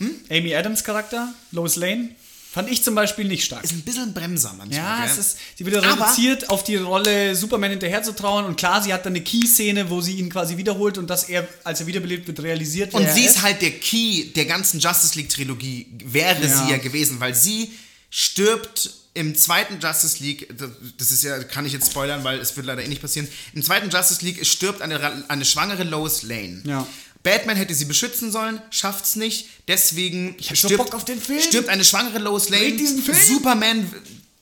kann. 0.00 0.10
Amy 0.30 0.54
Adams 0.54 0.84
Charakter, 0.84 1.32
Lois 1.50 1.76
Lane, 1.76 2.10
fand 2.52 2.70
ich 2.70 2.82
zum 2.84 2.94
Beispiel 2.94 3.24
nicht 3.26 3.44
stark. 3.44 3.64
Ist 3.64 3.72
ein 3.72 3.80
bisschen 3.82 4.02
ein 4.04 4.14
Bremser 4.14 4.54
manchmal. 4.56 4.78
Ja, 4.78 5.02
gell? 5.02 5.10
es 5.10 5.18
ist, 5.18 5.36
sie 5.56 5.64
wird 5.66 5.82
reduziert 5.84 6.50
auf 6.50 6.64
die 6.64 6.76
Rolle 6.76 7.34
Superman 7.34 7.70
hinterher 7.70 8.02
zu 8.02 8.12
trauen 8.14 8.44
und 8.44 8.56
klar, 8.56 8.82
sie 8.82 8.92
hat 8.92 9.04
dann 9.06 9.14
eine 9.14 9.22
Key-Szene, 9.24 9.90
wo 9.90 10.00
sie 10.00 10.12
ihn 10.18 10.28
quasi 10.30 10.56
wiederholt 10.56 10.98
und 10.98 11.08
dass 11.08 11.24
er, 11.24 11.48
als 11.64 11.80
er 11.80 11.86
wiederbelebt 11.86 12.26
wird, 12.28 12.40
realisiert, 12.40 12.94
Und 12.94 13.08
sie 13.10 13.22
ist 13.24 13.42
halt 13.42 13.60
der 13.62 13.72
Key 13.72 14.26
der 14.36 14.44
ganzen 14.44 14.80
Justice 14.80 15.16
League 15.18 15.30
Trilogie, 15.30 15.86
wäre 16.04 16.46
sie 16.48 16.70
ja 16.70 16.76
gewesen, 16.78 17.18
weil 17.20 17.34
sie 17.34 17.70
stirbt 18.10 18.90
im 19.18 19.34
zweiten 19.34 19.80
Justice 19.80 20.22
League, 20.22 20.48
das- 20.96 21.10
ist 21.10 21.24
ja, 21.24 21.42
kann 21.42 21.66
ich 21.66 21.72
jetzt 21.72 21.90
spoilern, 21.90 22.22
weil 22.22 22.38
es 22.38 22.56
wird 22.56 22.66
leider 22.66 22.84
eh 22.84 22.88
nicht 22.88 23.02
passieren, 23.02 23.26
im 23.52 23.62
zweiten 23.64 23.90
Justice 23.90 24.24
League 24.24 24.46
stirbt 24.46 24.80
eine, 24.80 25.24
eine 25.28 25.44
schwangere 25.44 25.82
Lois 25.82 26.22
Lane. 26.22 26.62
Ja. 26.64 26.86
Batman 27.24 27.56
hätte 27.56 27.74
sie 27.74 27.84
beschützen 27.86 28.30
sollen, 28.30 28.62
schafft's 28.70 29.16
nicht, 29.16 29.48
deswegen 29.66 30.36
stirbt, 30.40 30.76
Bock 30.76 30.94
auf 30.94 31.04
den 31.04 31.20
Film. 31.20 31.40
stirbt 31.40 31.68
eine 31.68 31.84
schwangere 31.84 32.18
Lois 32.20 32.48
Lane. 32.48 32.78
Superman 33.26 33.92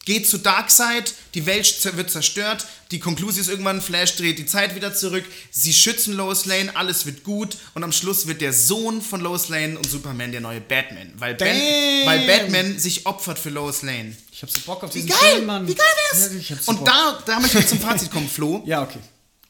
geht 0.07 0.27
zu 0.27 0.39
Darkseid, 0.39 1.13
die 1.35 1.45
Welt 1.45 1.97
wird 1.97 2.11
zerstört, 2.11 2.65
die 2.93 3.01
Konklusion 3.01 3.41
ist 3.41 3.49
irgendwann, 3.49 3.83
Flash 3.83 4.15
dreht 4.17 4.39
die 4.39 4.47
Zeit 4.47 4.75
wieder 4.75 4.95
zurück, 4.95 5.25
sie 5.51 5.75
schützen 5.75 6.15
Lois 6.15 6.47
Lane, 6.47 6.75
alles 6.75 7.05
wird 7.05 7.25
gut 7.25 7.59
und 7.75 7.85
am 7.85 7.93
Schluss 7.93 8.27
wird 8.27 8.41
der 8.41 8.53
Sohn 8.53 9.03
von 9.03 9.21
Lois 9.21 9.49
Lane 9.49 9.77
und 9.77 9.91
Superman 9.91 10.31
der 10.33 10.41
neue 10.41 10.61
Batman, 10.61 11.13
weil, 11.19 11.35
ben, 11.35 11.61
weil 12.07 12.27
Batman 12.27 12.79
sich 12.79 13.05
opfert 13.05 13.39
für 13.39 13.51
Lois 13.51 13.83
Lane. 13.83 14.17
Ich 14.33 14.43
hab 14.43 14.51
so 14.51 14.61
Bock 14.61 14.85
auf 14.85 14.95
Wie 14.95 15.03
diesen 15.03 15.11
geil, 15.11 15.33
Film, 15.35 15.47
Mann. 15.47 15.67
wie 15.67 15.75
geil 15.75 15.87
wär's? 16.13 16.49
Ja, 16.49 16.57
so 16.61 16.71
und 16.71 16.79
Bock. 16.79 16.87
da, 16.87 17.23
da 17.27 17.41
möchte 17.41 17.59
ich 17.59 17.67
zum 17.67 17.81
Fazit 17.81 18.11
kommen, 18.11 18.29
Flo. 18.29 18.63
Ja, 18.67 18.83
okay. 18.83 19.01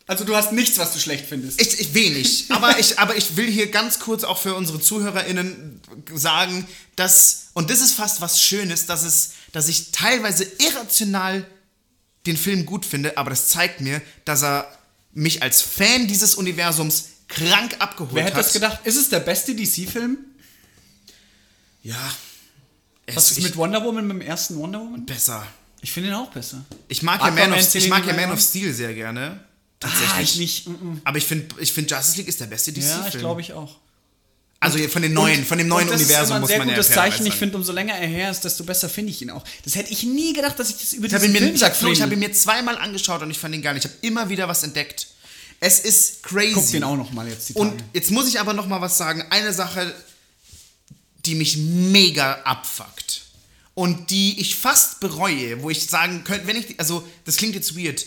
Also 0.08 0.24
du 0.24 0.36
hast 0.36 0.52
nichts, 0.52 0.78
was 0.78 0.92
du 0.92 1.00
schlecht 1.00 1.26
findest. 1.26 1.60
Ich, 1.60 1.80
ich 1.80 1.92
wenig, 1.92 2.44
aber 2.50 2.78
ich, 2.78 2.98
aber 3.00 3.16
ich 3.16 3.36
will 3.36 3.50
hier 3.50 3.70
ganz 3.72 3.98
kurz 3.98 4.22
auch 4.22 4.38
für 4.38 4.54
unsere 4.54 4.80
ZuhörerInnen 4.80 5.80
sagen, 6.14 6.66
dass, 6.94 7.48
und 7.54 7.70
das 7.70 7.80
ist 7.80 7.94
fast 7.94 8.20
was 8.20 8.40
Schönes, 8.40 8.86
dass, 8.86 9.02
es, 9.02 9.32
dass 9.56 9.68
ich 9.68 9.90
teilweise 9.90 10.46
irrational 10.58 11.46
den 12.26 12.36
Film 12.36 12.66
gut 12.66 12.84
finde, 12.84 13.16
aber 13.16 13.30
das 13.30 13.48
zeigt 13.48 13.80
mir, 13.80 14.02
dass 14.26 14.42
er 14.42 14.70
mich 15.14 15.42
als 15.42 15.62
Fan 15.62 16.06
dieses 16.06 16.34
Universums 16.34 17.08
krank 17.26 17.74
abgeholt 17.78 18.14
Wer 18.14 18.24
hätte 18.24 18.36
hat. 18.36 18.44
das 18.44 18.52
gedacht? 18.52 18.80
Ist 18.84 18.96
es 18.96 19.08
der 19.08 19.20
beste 19.20 19.54
DC-Film? 19.54 20.18
Ja. 21.82 21.96
Was 23.14 23.30
ist 23.30 23.40
mit 23.40 23.56
Wonder 23.56 23.82
Woman, 23.82 24.06
mit 24.06 24.16
dem 24.16 24.20
ersten 24.20 24.56
Wonder 24.56 24.80
Woman? 24.80 25.06
besser. 25.06 25.46
Ich 25.80 25.90
finde 25.90 26.10
ihn 26.10 26.16
auch 26.16 26.30
besser. 26.30 26.62
Ich 26.88 27.02
mag 27.02 27.18
ja 27.20 27.28
Aquaman 27.28 27.50
Man 27.52 27.58
of, 27.58 27.74
ich 27.74 27.88
mag 27.88 28.06
ja 28.06 28.12
Man 28.12 28.32
of 28.32 28.40
Steel 28.42 28.74
sehr 28.74 28.92
gerne. 28.92 29.40
Tatsächlich. 29.80 30.12
Ah, 30.12 30.20
ich 30.20 30.36
nicht. 30.36 30.68
Mm 30.68 30.72
-mm. 30.72 31.00
Aber 31.04 31.16
ich 31.16 31.24
finde, 31.24 31.54
ich 31.62 31.72
find 31.72 31.90
Justice 31.90 32.18
League 32.18 32.28
ist 32.28 32.40
der 32.42 32.46
beste 32.46 32.74
DC-Film. 32.74 33.00
Ja, 33.00 33.08
ich 33.08 33.18
glaube 33.18 33.40
ich 33.40 33.54
auch. 33.54 33.78
Also 34.58 34.78
von 34.88 35.02
den 35.02 35.12
neuen, 35.12 35.40
Und- 35.40 35.46
von 35.46 35.58
dem 35.58 35.68
neuen 35.68 35.86
das 35.88 36.00
Universum 36.00 36.22
ist 36.22 36.28
immer 36.28 36.34
ein 36.36 36.40
muss 36.40 36.48
sehr 36.50 36.58
man 36.58 36.68
ja 36.68 36.74
gutes 36.74 36.90
Zeichen. 36.90 37.26
Ich 37.26 37.32
sagen. 37.32 37.38
finde, 37.38 37.56
umso 37.58 37.72
länger 37.72 37.94
er 37.94 38.08
her 38.08 38.30
ist, 38.30 38.40
desto 38.40 38.64
besser 38.64 38.88
finde 38.88 39.12
ich 39.12 39.20
ihn 39.22 39.30
auch. 39.30 39.44
Das 39.64 39.74
hätte 39.76 39.92
ich 39.92 40.02
nie 40.02 40.32
gedacht, 40.32 40.58
dass 40.58 40.70
ich 40.70 40.76
das 40.78 40.92
über 40.94 41.06
Ich 41.06 41.12
habe 41.14 41.26
diesen 41.26 41.36
Film 41.38 41.54
ich, 41.54 41.60
sag. 41.60 41.70
hab, 41.72 41.76
Flo, 41.76 41.92
ich 41.92 42.00
habe 42.02 42.12
ihn 42.14 42.18
mir 42.20 42.32
zweimal 42.32 42.78
angeschaut 42.78 43.20
und 43.22 43.30
ich 43.30 43.38
fand 43.38 43.54
ihn 43.54 43.62
geil. 43.62 43.76
Ich 43.76 43.84
habe 43.84 43.94
immer 44.00 44.28
wieder 44.28 44.48
was 44.48 44.62
entdeckt. 44.62 45.08
Es 45.60 45.80
ist 45.80 46.22
crazy. 46.22 46.52
Guck 46.54 46.70
den 46.72 46.84
auch 46.84 46.96
noch 46.96 47.12
mal 47.12 47.28
jetzt. 47.28 47.54
Und 47.54 47.82
jetzt 47.92 48.10
muss 48.10 48.28
ich 48.28 48.40
aber 48.40 48.52
noch 48.54 48.66
mal 48.66 48.80
was 48.80 48.96
sagen. 48.98 49.24
Eine 49.30 49.52
Sache, 49.52 49.94
die 51.26 51.34
mich 51.34 51.56
mega 51.58 52.32
abfuckt. 52.44 53.22
und 53.74 54.08
die 54.10 54.40
ich 54.40 54.56
fast 54.56 55.00
bereue, 55.00 55.62
wo 55.62 55.68
ich 55.68 55.86
sagen 55.86 56.24
könnte, 56.24 56.46
wenn 56.46 56.56
ich, 56.56 56.80
also 56.80 57.06
das 57.26 57.36
klingt 57.36 57.54
jetzt 57.54 57.76
weird, 57.76 58.06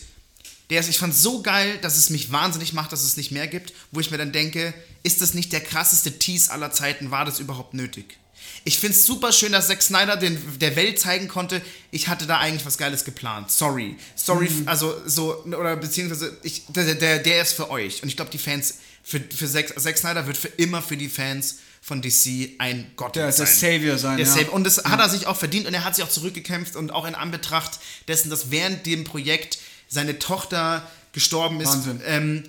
der 0.69 0.79
ist, 0.81 0.89
ich 0.89 0.99
fand 0.99 1.15
so 1.15 1.41
geil, 1.41 1.77
dass 1.81 1.97
es 1.97 2.09
mich 2.09 2.31
wahnsinnig 2.31 2.73
macht, 2.73 2.91
dass 2.91 3.03
es 3.03 3.17
nicht 3.17 3.31
mehr 3.31 3.47
gibt, 3.47 3.73
wo 3.91 3.99
ich 3.99 4.11
mir 4.11 4.17
dann 4.17 4.31
denke, 4.31 4.73
ist 5.03 5.21
das 5.21 5.33
nicht 5.33 5.51
der 5.51 5.61
krasseste 5.61 6.19
Tease 6.19 6.51
aller 6.51 6.71
Zeiten? 6.71 7.09
War 7.11 7.25
das 7.25 7.39
überhaupt 7.39 7.73
nötig? 7.73 8.17
Ich 8.65 8.77
finde 8.79 8.95
es 8.95 9.05
super 9.05 9.31
schön, 9.31 9.51
dass 9.51 9.67
Zack 9.67 9.81
Snyder 9.81 10.17
den, 10.17 10.37
der 10.59 10.75
Welt 10.75 10.99
zeigen 10.99 11.27
konnte, 11.27 11.61
ich 11.91 12.07
hatte 12.07 12.27
da 12.27 12.39
eigentlich 12.39 12.65
was 12.65 12.77
Geiles 12.77 13.05
geplant. 13.05 13.49
Sorry. 13.51 13.95
Sorry, 14.15 14.49
Mhm. 14.49 14.67
also 14.67 14.95
so, 15.05 15.43
oder 15.45 15.75
beziehungsweise, 15.77 16.37
ich, 16.43 16.63
der, 16.67 16.93
der, 16.95 17.19
der 17.19 17.41
ist 17.41 17.53
für 17.53 17.69
euch. 17.71 18.03
Und 18.03 18.09
ich 18.09 18.15
glaube, 18.15 18.31
die 18.31 18.37
Fans, 18.37 18.75
für, 19.03 19.19
für 19.21 19.47
Zack, 19.49 19.79
Zack 19.79 19.97
Snyder 19.97 20.27
wird 20.27 20.37
für 20.37 20.49
immer 20.49 20.81
für 20.81 20.97
die 20.97 21.09
Fans 21.09 21.59
von 21.81 22.01
DC 22.01 22.55
ein 22.59 22.91
Gott 22.97 23.15
Der- 23.15 23.31
der 23.31 23.45
Savior 23.47 23.97
sein, 23.97 24.17
Der 24.17 24.25
ja. 24.27 24.31
Savior. 24.31 24.53
Und 24.53 24.65
das 24.65 24.83
hat 24.83 24.99
er 24.99 25.09
sich 25.09 25.25
auch 25.27 25.37
verdient 25.37 25.65
und 25.65 25.73
er 25.73 25.85
hat 25.85 25.95
sich 25.95 26.03
auch 26.03 26.09
zurückgekämpft 26.09 26.75
und 26.75 26.91
auch 26.91 27.05
in 27.07 27.15
Anbetracht 27.15 27.79
dessen, 28.09 28.29
dass 28.29 28.51
während 28.51 28.85
dem 28.85 29.05
Projekt 29.05 29.57
seine 29.89 30.17
Tochter 30.19 30.83
gestorben 31.11 31.59
ist, 31.59 31.69
Wahnsinn. 31.69 32.01
ähm, 32.05 32.43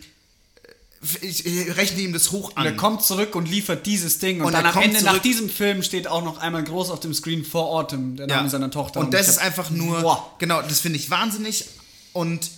ich, 1.22 1.46
ich 1.46 1.76
rechne 1.78 2.02
ihm 2.02 2.12
das 2.12 2.30
hoch 2.30 2.54
an. 2.56 2.66
Und 2.66 2.72
er 2.72 2.76
kommt 2.76 3.02
zurück 3.02 3.34
und 3.34 3.46
liefert 3.48 3.86
dieses 3.86 4.18
Ding. 4.18 4.40
Und, 4.40 4.48
Und 4.48 4.52
dann 4.52 4.66
am 4.66 4.78
Ende 4.82 5.02
nach 5.02 5.12
zurück- 5.12 5.22
diesem 5.22 5.48
Film 5.48 5.82
steht 5.82 6.06
auch 6.06 6.22
noch 6.22 6.36
einmal 6.38 6.62
groß 6.62 6.90
auf 6.90 7.00
dem 7.00 7.14
Screen 7.14 7.42
For 7.44 7.66
Autumn, 7.70 8.16
der 8.16 8.26
Name 8.26 8.50
seiner 8.50 8.70
Tochter. 8.70 9.00
Und 9.00 9.14
das 9.14 9.22
ich 9.22 9.28
ist 9.28 9.38
hab- 9.38 9.46
einfach 9.46 9.70
nur, 9.70 10.02
Boah. 10.02 10.34
genau, 10.38 10.60
das 10.60 10.80
finde 10.80 10.98
ich 10.98 11.08
wahnsinnig. 11.10 11.64
Und 12.12 12.50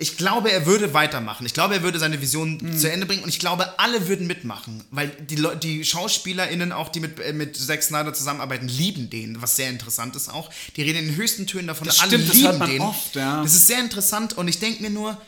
ich 0.00 0.16
glaube, 0.16 0.50
er 0.50 0.66
würde 0.66 0.94
weitermachen. 0.94 1.44
Ich 1.46 1.52
glaube, 1.54 1.74
er 1.74 1.82
würde 1.82 1.98
seine 1.98 2.20
Vision 2.20 2.58
Mhm. 2.60 2.76
zu 2.78 2.90
Ende 2.90 3.06
bringen 3.06 3.22
und 3.22 3.28
ich 3.28 3.38
glaube, 3.38 3.78
alle 3.78 4.08
würden 4.08 4.26
mitmachen, 4.26 4.82
weil 4.90 5.08
die, 5.28 5.36
Leu- 5.36 5.54
die 5.54 5.84
SchauspielerInnen, 5.84 6.72
auch 6.72 6.88
die 6.88 7.00
mit, 7.00 7.20
äh, 7.20 7.32
mit 7.32 7.56
Zack 7.56 7.82
Snyder 7.82 8.12
zusammenarbeiten, 8.14 8.66
lieben 8.66 9.10
den, 9.10 9.40
was 9.42 9.56
sehr 9.56 9.68
interessant 9.68 10.16
ist 10.16 10.28
auch. 10.28 10.50
Die 10.76 10.82
reden 10.82 10.98
in 11.00 11.06
den 11.08 11.16
höchsten 11.16 11.46
Tönen 11.46 11.66
davon, 11.68 11.86
Das 11.86 12.00
alle 12.00 12.08
stimmt, 12.12 12.28
das 12.28 12.34
lieben 12.36 12.48
hört 12.48 12.58
man 12.58 12.70
den. 12.70 12.80
oft, 12.80 13.14
ja. 13.14 13.42
Das 13.42 13.52
ist 13.54 13.66
sehr 13.66 13.78
interessant 13.80 14.36
und 14.38 14.48
ich 14.48 14.58
denke 14.58 14.82
mir 14.82 14.90
nur, 14.90 15.20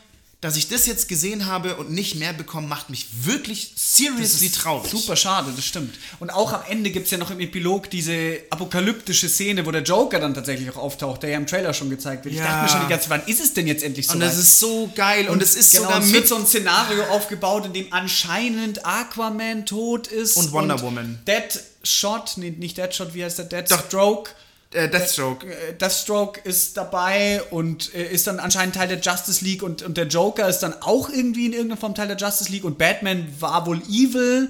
dass 0.43 0.57
ich 0.57 0.67
das 0.67 0.85
jetzt 0.87 1.07
gesehen 1.07 1.45
habe 1.45 1.77
und 1.77 1.91
nicht 1.91 2.15
mehr 2.15 2.33
bekommen, 2.33 2.67
macht 2.67 2.89
mich 2.89 3.07
wirklich 3.23 3.71
seriously 3.77 4.49
traurig. 4.49 4.91
Super 4.91 5.15
schade, 5.15 5.53
das 5.55 5.63
stimmt. 5.63 5.95
Und 6.19 6.31
auch 6.31 6.51
am 6.51 6.61
Ende 6.69 6.89
gibt 6.89 7.05
es 7.05 7.11
ja 7.11 7.17
noch 7.17 7.31
im 7.31 7.39
Epilog 7.39 7.89
diese 7.89 8.39
apokalyptische 8.49 9.29
Szene, 9.29 9.65
wo 9.65 9.71
der 9.71 9.83
Joker 9.83 10.19
dann 10.19 10.33
tatsächlich 10.33 10.69
auch 10.71 10.75
auftaucht, 10.77 11.23
der 11.23 11.29
ja 11.29 11.37
im 11.37 11.47
Trailer 11.47 11.73
schon 11.73 11.89
gezeigt 11.89 12.25
wird. 12.25 12.33
Ich 12.33 12.41
Ja. 12.41 12.47
dachte 12.47 12.63
mir 12.63 12.69
schon 12.69 12.81
die 12.81 12.89
ganze 12.89 13.07
Zeit, 13.07 13.21
wann 13.21 13.27
ist 13.31 13.39
es 13.41 13.53
denn 13.53 13.67
jetzt 13.67 13.83
endlich 13.83 14.05
so 14.07 14.13
Und 14.13 14.19
das 14.19 14.37
ist 14.37 14.59
so 14.59 14.91
geil 14.95 15.29
und 15.29 15.41
es 15.41 15.55
ist 15.55 15.71
genau, 15.71 15.85
sogar 15.85 16.01
es 16.01 16.11
mit 16.11 16.27
so 16.27 16.35
ein 16.35 16.45
Szenario 16.45 17.03
aufgebaut, 17.05 17.65
in 17.67 17.73
dem 17.73 17.93
anscheinend 17.93 18.85
Aquaman 18.85 19.65
tot 19.65 20.07
ist. 20.07 20.35
Und 20.35 20.51
Wonder 20.51 20.81
Woman. 20.81 21.19
Deadshot, 21.25 22.33
nee, 22.35 22.51
nicht 22.51 22.77
Deadshot, 22.77 23.13
wie 23.13 23.23
heißt 23.23 23.37
der? 23.37 23.45
Doch. 23.45 23.77
Deathstroke. 23.77 24.31
Äh, 24.73 24.89
Deathstroke. 24.89 25.45
Äh, 25.47 25.73
Deathstroke 25.73 26.39
ist 26.43 26.77
dabei 26.77 27.41
und 27.51 27.93
äh, 27.95 28.11
ist 28.11 28.27
dann 28.27 28.39
anscheinend 28.39 28.75
Teil 28.75 28.87
der 28.87 28.99
Justice 28.99 29.43
League 29.43 29.63
und, 29.63 29.81
und 29.83 29.97
der 29.97 30.07
Joker 30.07 30.47
ist 30.49 30.59
dann 30.59 30.73
auch 30.81 31.09
irgendwie 31.09 31.45
in 31.47 31.53
irgendeiner 31.53 31.79
Form 31.79 31.95
Teil 31.95 32.07
der 32.07 32.17
Justice 32.17 32.51
League 32.51 32.63
und 32.63 32.77
Batman 32.77 33.27
war 33.39 33.65
wohl 33.65 33.81
evil 33.89 34.49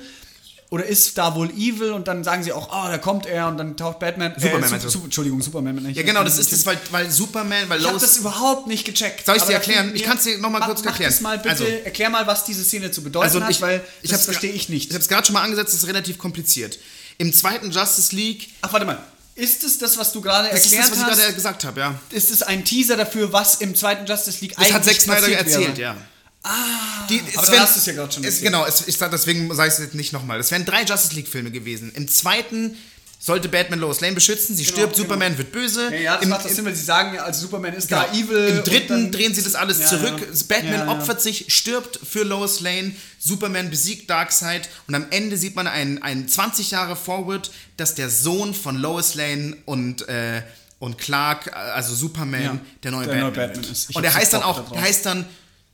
oder 0.69 0.85
ist 0.85 1.19
da 1.19 1.35
wohl 1.35 1.51
evil 1.51 1.91
und 1.91 2.07
dann 2.07 2.23
sagen 2.23 2.43
sie 2.43 2.51
auch, 2.51 2.69
oh, 2.71 2.87
da 2.89 2.97
kommt 2.97 3.27
er 3.27 3.47
und 3.47 3.57
dann 3.59 3.77
taucht 3.77 3.99
Batman. 3.99 4.33
Superman 4.35 4.63
äh, 4.63 4.69
meinst 4.71 4.85
du? 4.85 4.89
Su- 4.89 4.97
Su- 4.99 5.03
Entschuldigung, 5.05 5.39
Superman. 5.39 5.75
Nicht, 5.75 5.95
Ja, 5.97 6.01
genau, 6.03 6.23
das 6.23 6.39
ist 6.39 6.51
das, 6.51 6.65
weil, 6.65 6.79
weil 6.89 7.11
Superman, 7.11 7.69
weil 7.69 7.77
Ich 7.79 7.85
habe 7.85 7.93
Lois. 7.93 8.01
das 8.01 8.17
überhaupt 8.17 8.65
nicht 8.65 8.83
gecheckt. 8.83 9.23
Soll 9.25 9.35
ich's 9.37 9.45
dir 9.45 9.53
erklären? 9.53 9.91
Ich 9.93 10.01
kann's 10.03 10.23
dir 10.23 10.35
noch 10.39 10.49
mal 10.49 10.57
Mach- 10.59 10.67
kurz 10.69 10.83
erklären. 10.83 11.11
das 11.11 11.21
mal 11.21 11.37
bitte, 11.37 11.49
Also- 11.51 11.63
erklär 11.65 12.09
mal, 12.09 12.25
was 12.25 12.43
diese 12.45 12.63
Szene 12.63 12.89
zu 12.89 13.03
bedeuten 13.03 13.43
hat, 13.43 13.61
weil 13.61 13.81
ich 14.01 14.09
das 14.09 14.13
hab's 14.21 14.25
verstehe 14.25 14.51
ich 14.51 14.67
nicht. 14.69 14.87
Ich 14.89 14.93
habe 14.95 15.03
es 15.03 15.07
gerade 15.09 15.25
schon 15.27 15.33
mal 15.35 15.43
angesetzt, 15.43 15.73
das 15.73 15.83
ist 15.83 15.87
relativ 15.87 16.17
kompliziert. 16.17 16.79
Im 17.19 17.31
zweiten 17.31 17.69
Justice 17.69 18.15
League, 18.15 18.49
Ach, 18.63 18.73
warte 18.73 18.87
mal. 18.87 18.97
Ist 19.35 19.63
es 19.63 19.77
das, 19.79 19.97
was 19.97 20.11
du 20.11 20.21
gerade 20.21 20.49
das 20.49 20.59
ist 20.65 20.73
erklärt 20.73 20.83
das, 20.83 20.91
was 20.91 20.97
ich 20.99 21.03
hast? 21.05 21.19
gerade 21.19 21.33
gesagt 21.33 21.63
habe, 21.63 21.79
ja. 21.79 21.99
ist 22.11 22.29
es 22.31 22.43
ein 22.43 22.63
Teaser 22.63 22.95
dafür, 22.97 23.33
was 23.33 23.55
im 23.55 23.73
zweiten 23.75 24.05
Justice 24.05 24.39
League 24.41 24.55
Das 24.57 24.71
hat 24.71 24.85
Zack 24.85 25.01
Snyder 25.01 25.21
passiert 25.21 25.39
erzählt, 25.39 25.77
wäre? 25.77 25.81
ja. 25.95 25.97
Ah, 26.45 27.07
die, 27.09 27.21
aber 27.35 27.47
dann 27.47 27.59
hast 27.61 27.77
du's 27.77 27.85
ja 27.85 27.93
gerade 27.93 28.11
schon 28.11 28.23
es. 28.25 28.41
Genau, 28.41 28.65
es, 28.65 28.85
ich, 28.87 28.97
sag- 28.97 29.11
deswegen 29.11 29.53
sage 29.55 29.69
ich 29.69 29.73
es 29.75 29.79
jetzt 29.79 29.95
nicht 29.95 30.11
nochmal. 30.11 30.39
Es 30.41 30.51
wären 30.51 30.65
drei 30.65 30.83
Justice 30.83 31.13
League-Filme 31.15 31.51
gewesen. 31.51 31.91
Im 31.95 32.07
zweiten 32.09 32.77
sollte 33.25 33.47
Batman 33.47 33.79
Lois 33.79 34.01
Lane 34.01 34.15
beschützen, 34.15 34.53
sie 34.53 34.65
stirbt, 34.65 34.95
genau. 34.95 35.05
Superman 35.07 35.37
wird 35.37 35.53
böse. 35.53 35.89
Ja, 35.93 35.97
ja 35.97 36.13
das 36.15 36.23
Im, 36.23 36.29
macht 36.29 36.43
das 36.43 36.55
Sinn, 36.57 36.65
weil 36.65 36.75
sie 36.75 36.83
sagen, 36.83 37.15
ja, 37.15 37.23
also 37.23 37.39
Superman 37.39 37.73
ist 37.73 37.87
Genau. 37.87 38.01
da 38.01 38.11
evil. 38.13 38.47
Im 38.57 38.63
dritten 38.65 39.11
drehen 39.13 39.33
sie 39.33 39.41
das 39.41 39.55
alles 39.55 39.79
Ja, 39.79 39.87
zurück. 39.87 40.19
ja. 40.19 40.27
Batman 40.49 40.89
opfert 40.89 41.21
sich, 41.21 41.45
stirbt 41.47 41.97
für 42.05 42.23
Lois 42.23 42.59
Lane. 42.59 42.93
Superman 43.19 43.69
besiegt 43.69 44.09
Darkseid. 44.09 44.67
Und 44.89 44.95
am 44.95 45.05
Ende 45.11 45.37
sieht 45.37 45.55
man 45.55 45.67
ein, 45.67 46.03
ein 46.03 46.27
20 46.27 46.71
Jahre 46.71 46.97
Forward, 46.97 47.49
dass 47.77 47.95
der 47.95 48.09
Sohn 48.09 48.53
von 48.53 48.75
Lois 48.75 49.15
Lane 49.15 49.55
und, 49.63 50.05
äh, 50.09 50.41
und 50.79 50.97
Clark, 50.97 51.47
äh, 51.47 51.51
also 51.51 51.95
Superman, 51.95 52.41
Ja, 52.43 52.59
der 52.83 52.91
neue 52.91 53.05
der 53.05 53.11
Batman, 53.13 53.33
neue 53.33 53.47
Batman 53.47 53.71
ist. 53.71 53.95
Und 53.95 54.05
so 54.05 54.13
heißt 54.13 54.33
dann 54.33 54.43
auch, 54.43 54.69
der 54.69 54.81
heißt 54.81 55.05
dann, 55.05 55.25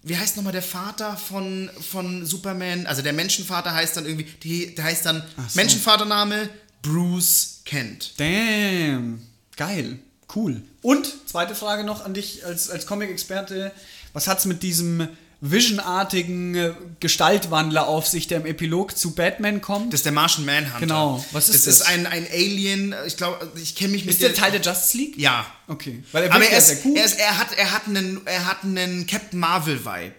wie 0.03 0.15
heißt 0.15 0.37
nochmal 0.37 0.53
der 0.53 0.61
Vater 0.61 1.17
von, 1.17 1.71
von 1.89 2.27
Superman? 2.27 2.85
Also 2.85 3.01
der 3.01 3.13
Menschenvater 3.13 3.73
heißt 3.73 3.97
dann 3.97 4.05
irgendwie, 4.05 4.25
die, 4.43 4.75
der 4.75 4.83
heißt 4.85 5.07
dann, 5.07 5.23
so. 5.35 5.43
Menschenvatername 5.55 6.47
Bruce 6.82 7.61
Kent. 7.65 8.13
Damn. 8.17 9.21
Geil. 9.55 9.99
Cool. 10.34 10.61
Und, 10.82 11.13
zweite 11.27 11.55
Frage 11.55 11.84
noch 11.84 12.05
an 12.05 12.13
dich 12.13 12.45
als, 12.45 12.69
als 12.69 12.86
Comic-Experte. 12.86 13.71
Was 14.13 14.27
hat's 14.27 14.45
mit 14.45 14.63
diesem 14.63 15.07
Vision-artigen 15.41 16.55
äh, 16.55 16.73
Gestaltwandler 16.99 17.88
auf 17.88 18.07
sich, 18.07 18.27
der 18.27 18.39
im 18.39 18.45
Epilog 18.45 18.97
zu 18.97 19.15
Batman 19.15 19.61
kommt? 19.61 19.93
Das 19.93 19.99
ist 19.99 20.05
der 20.05 20.11
Martian 20.11 20.45
Manhunter. 20.45 20.80
Genau. 20.80 21.25
Was 21.32 21.49
ist 21.49 21.67
das? 21.67 21.80
das? 21.80 21.88
ist 21.88 21.88
ein, 21.88 22.05
ein 22.05 22.27
Alien, 22.32 22.93
ich 23.07 23.17
glaube, 23.17 23.51
ich 23.61 23.75
kenne 23.75 23.91
mich 23.91 24.05
mit 24.05 24.13
ist 24.13 24.21
der 24.21 24.34
Teil 24.34 24.51
der 24.51 24.61
Justice 24.61 24.97
League? 24.97 25.17
Ja. 25.17 25.45
Okay. 25.67 26.03
Weil 26.11 26.25
er 26.25 26.34
Aber 26.34 26.45
er, 26.45 26.57
ist, 26.57 26.86
cool. 26.86 26.95
er, 26.95 27.05
ist, 27.05 27.19
er, 27.19 27.38
hat, 27.38 27.57
er, 27.57 27.71
hat 27.71 27.88
einen, 27.88 28.21
er 28.25 28.45
hat 28.45 28.63
einen 28.63 29.07
Captain 29.07 29.39
Marvel-Vibe. 29.39 30.15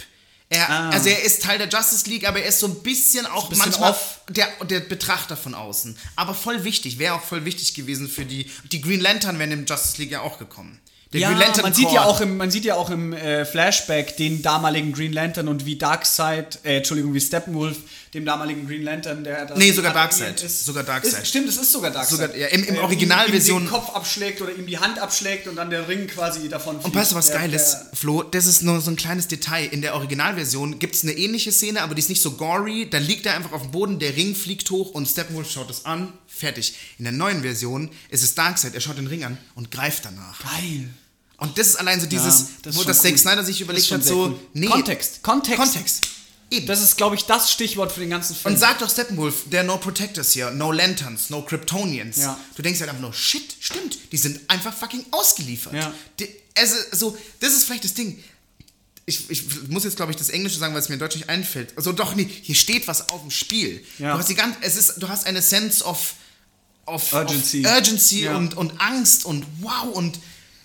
Er, 0.51 0.69
Ah. 0.69 0.91
Also 0.91 1.09
er 1.09 1.23
ist 1.23 1.43
Teil 1.43 1.59
der 1.59 1.69
Justice 1.69 2.09
League, 2.11 2.27
aber 2.27 2.41
er 2.41 2.49
ist 2.49 2.59
so 2.59 2.67
ein 2.67 2.83
bisschen 2.83 3.25
auch 3.25 3.49
bisschen 3.49 3.65
manchmal 3.67 3.93
off. 3.93 4.21
der, 4.29 4.49
der 4.65 4.81
Betrachter 4.81 5.37
von 5.37 5.55
außen. 5.55 5.97
Aber 6.17 6.35
voll 6.35 6.65
wichtig, 6.65 6.99
wäre 6.99 7.15
auch 7.15 7.23
voll 7.23 7.45
wichtig 7.45 7.75
gewesen 7.75 8.09
für 8.09 8.25
die. 8.27 8.51
Die 8.73 8.81
Green 8.81 9.01
Lantern 9.01 9.39
wären 9.39 9.53
im 9.53 9.65
Justice 9.65 9.99
League 9.99 10.11
ja 10.11 10.21
auch 10.23 10.39
gekommen. 10.39 10.81
Der 11.13 11.23
ja, 11.23 11.29
Green 11.31 11.41
Lantern 11.41 11.63
man 11.65 11.75
sieht 11.75 11.91
ja 11.91 12.05
auch 12.05 12.21
im, 12.21 12.37
man 12.37 12.51
sieht 12.53 12.65
ja 12.65 12.77
auch 12.77 12.89
im 12.89 13.13
äh, 13.13 13.45
Flashback 13.45 14.17
den 14.17 14.43
damaligen 14.43 14.93
Green 14.93 15.13
Lantern 15.13 15.49
und 15.49 15.67
wie 15.67 15.75
Darkseid, 15.77 16.61
äh, 16.63 16.77
Entschuldigung, 16.77 17.13
wie 17.15 17.21
Steppenwolf 17.21 17.79
dem 18.15 18.25
damaligen 18.25 18.67
Green 18.69 18.83
Lantern, 18.83 19.25
der 19.25 19.45
da 19.47 19.57
Nee, 19.57 19.73
sogar 19.73 19.93
Darkseid. 19.93 20.41
ist. 20.41 20.65
Sogar 20.65 20.85
Darkseid. 20.85 21.23
Ist, 21.23 21.29
stimmt, 21.29 21.49
es 21.49 21.57
ist 21.57 21.73
sogar 21.73 21.91
Darkseid. 21.91 22.19
Sogar- 22.21 22.37
ja, 22.37 22.47
im- 22.49 22.63
im 22.63 22.77
Äh, 22.77 22.79
Originalversion- 22.79 23.63
den 23.65 23.69
Kopf 23.69 23.91
abschlägt 23.91 24.41
oder 24.41 24.55
ihm 24.55 24.67
die 24.69 24.79
Hand 24.79 25.01
abschlägt 25.01 25.49
und 25.49 25.57
dann 25.57 25.69
der 25.71 25.89
Ring 25.89 26.07
quasi 26.07 26.49
davon 26.49 26.75
fliegt. 26.77 26.87
Und 26.87 26.95
weißt 26.95 27.11
du, 27.11 27.17
was 27.17 27.27
Der- 27.27 27.41
geil 27.41 27.55
ist, 27.55 27.77
Flo? 27.95 28.23
Das 28.23 28.47
ist 28.47 28.63
nur 28.63 28.81
so 28.81 28.91
ein 28.93 28.97
kleines 28.97 29.27
Detail. 29.27 29.67
In 29.67 29.83
der 29.83 29.97
Originalversion 29.97 30.79
gibt 30.79 30.95
es 30.95 31.03
eine 31.03 31.13
ähnliche 31.13 31.51
Szene, 31.51 31.83
aber 31.83 31.97
die 31.97 32.03
ist 32.03 32.09
nicht 32.09 32.23
so 32.23 32.33
gory. 32.33 32.87
Da 32.89 32.99
liegt 32.99 33.27
er 33.27 33.35
einfach 33.35 33.51
auf 33.53 33.63
dem 33.63 33.73
Boden, 33.73 33.99
der 33.99 34.17
Ring 34.17 34.37
fliegt 34.37 34.71
hoch 34.71 34.91
und 34.93 35.07
Steppenwolf 35.09 35.51
schaut 35.51 35.71
es 35.71 35.85
an. 35.87 36.13
Fertig. 36.29 36.75
In 36.99 37.05
der 37.05 37.13
neuen 37.13 37.43
Version 37.43 37.91
ist 38.11 38.23
es 38.23 38.37
Darkseid. 38.37 38.75
Er 38.75 38.81
schaut 38.81 38.97
den 38.97 39.09
Ring 39.09 39.25
an 39.25 39.39
und 39.57 39.73
greift 39.73 40.05
danach. 40.05 40.39
Geil. 40.41 40.89
Und 41.41 41.59
das 41.59 41.69
ist 41.69 41.77
allein 41.77 42.01
so 42.01 42.07
dieses, 42.07 42.47
das 42.63 42.75
ist 42.77 42.81
wo 42.81 42.85
das 42.85 42.99
cool. 42.99 43.11
Zack 43.11 43.19
Snyder 43.19 43.45
sich 43.45 43.57
Das 43.57 43.63
überlegt 43.65 43.91
hat, 43.91 44.05
so, 44.05 44.27
cool. 44.27 44.39
nee. 44.53 44.67
Kontext. 44.67 45.23
Kontext. 45.23 45.59
Kontext. 45.59 46.03
Eben. 46.53 46.67
Das 46.67 46.83
ist, 46.83 46.97
glaube 46.97 47.15
ich, 47.17 47.25
das 47.25 47.51
Stichwort 47.53 47.93
für 47.93 48.01
den 48.01 48.11
ganzen 48.11 48.35
Film. 48.37 48.55
und 48.55 48.61
sagt 48.61 48.83
doch 48.83 48.91
Steppenwolf, 48.91 49.45
there 49.51 49.59
are 49.61 49.67
no 49.67 49.79
Protectors 49.79 50.35
here, 50.35 50.53
no 50.53 50.71
Lanterns, 50.73 51.31
no 51.31 51.43
Kryptonians. 51.43 52.19
Ja. 52.19 52.39
Du 52.57 52.63
denkst 52.63 52.81
halt 52.81 52.91
einfach 52.91 53.03
nur, 53.03 53.13
shit, 53.15 53.55
stimmt, 53.61 53.99
die 54.13 54.17
sind 54.17 54.41
einfach 54.49 54.75
fucking 54.75 55.05
ausgeliefert. 55.13 55.73
Ja. 55.75 55.95
Die, 56.19 56.29
also, 56.59 56.75
so, 56.93 57.19
das 57.41 57.53
ist 57.53 57.65
vielleicht 57.65 57.85
das 57.85 57.95
Ding. 57.95 58.23
Ich, 59.07 59.31
ich 59.31 59.45
muss 59.69 59.85
jetzt, 59.85 59.97
glaube 59.97 60.13
ich, 60.13 60.19
das 60.19 60.29
Englische 60.29 60.59
sagen, 60.59 60.75
weil 60.75 60.81
es 60.83 60.89
mir 60.89 60.95
in 60.95 61.01
Deutsch 61.01 61.17
nicht 61.17 61.29
einfällt. 61.29 61.73
Also 61.77 61.93
doch, 61.93 62.15
nee, 62.15 62.29
hier 62.43 62.55
steht 62.55 62.87
was 62.87 63.09
auf 63.09 63.23
dem 63.23 63.31
Spiel. 63.31 63.85
Ja. 63.99 64.13
Du, 64.13 64.19
hast 64.19 64.29
die 64.29 64.35
ganz, 64.35 64.57
es 64.61 64.77
ist, 64.77 64.95
du 64.99 65.09
hast 65.09 65.27
eine 65.27 65.43
Sense 65.43 65.85
of, 65.85 66.15
of 66.87 67.13
Urgency. 67.13 67.65
of 67.65 67.73
urgency 67.73 68.25
Ja. 68.25 68.37
und, 68.37 68.57
und 68.57 68.81
Angst 68.81 69.25
und 69.25 69.47
wow 69.61 69.85
und 69.95 70.19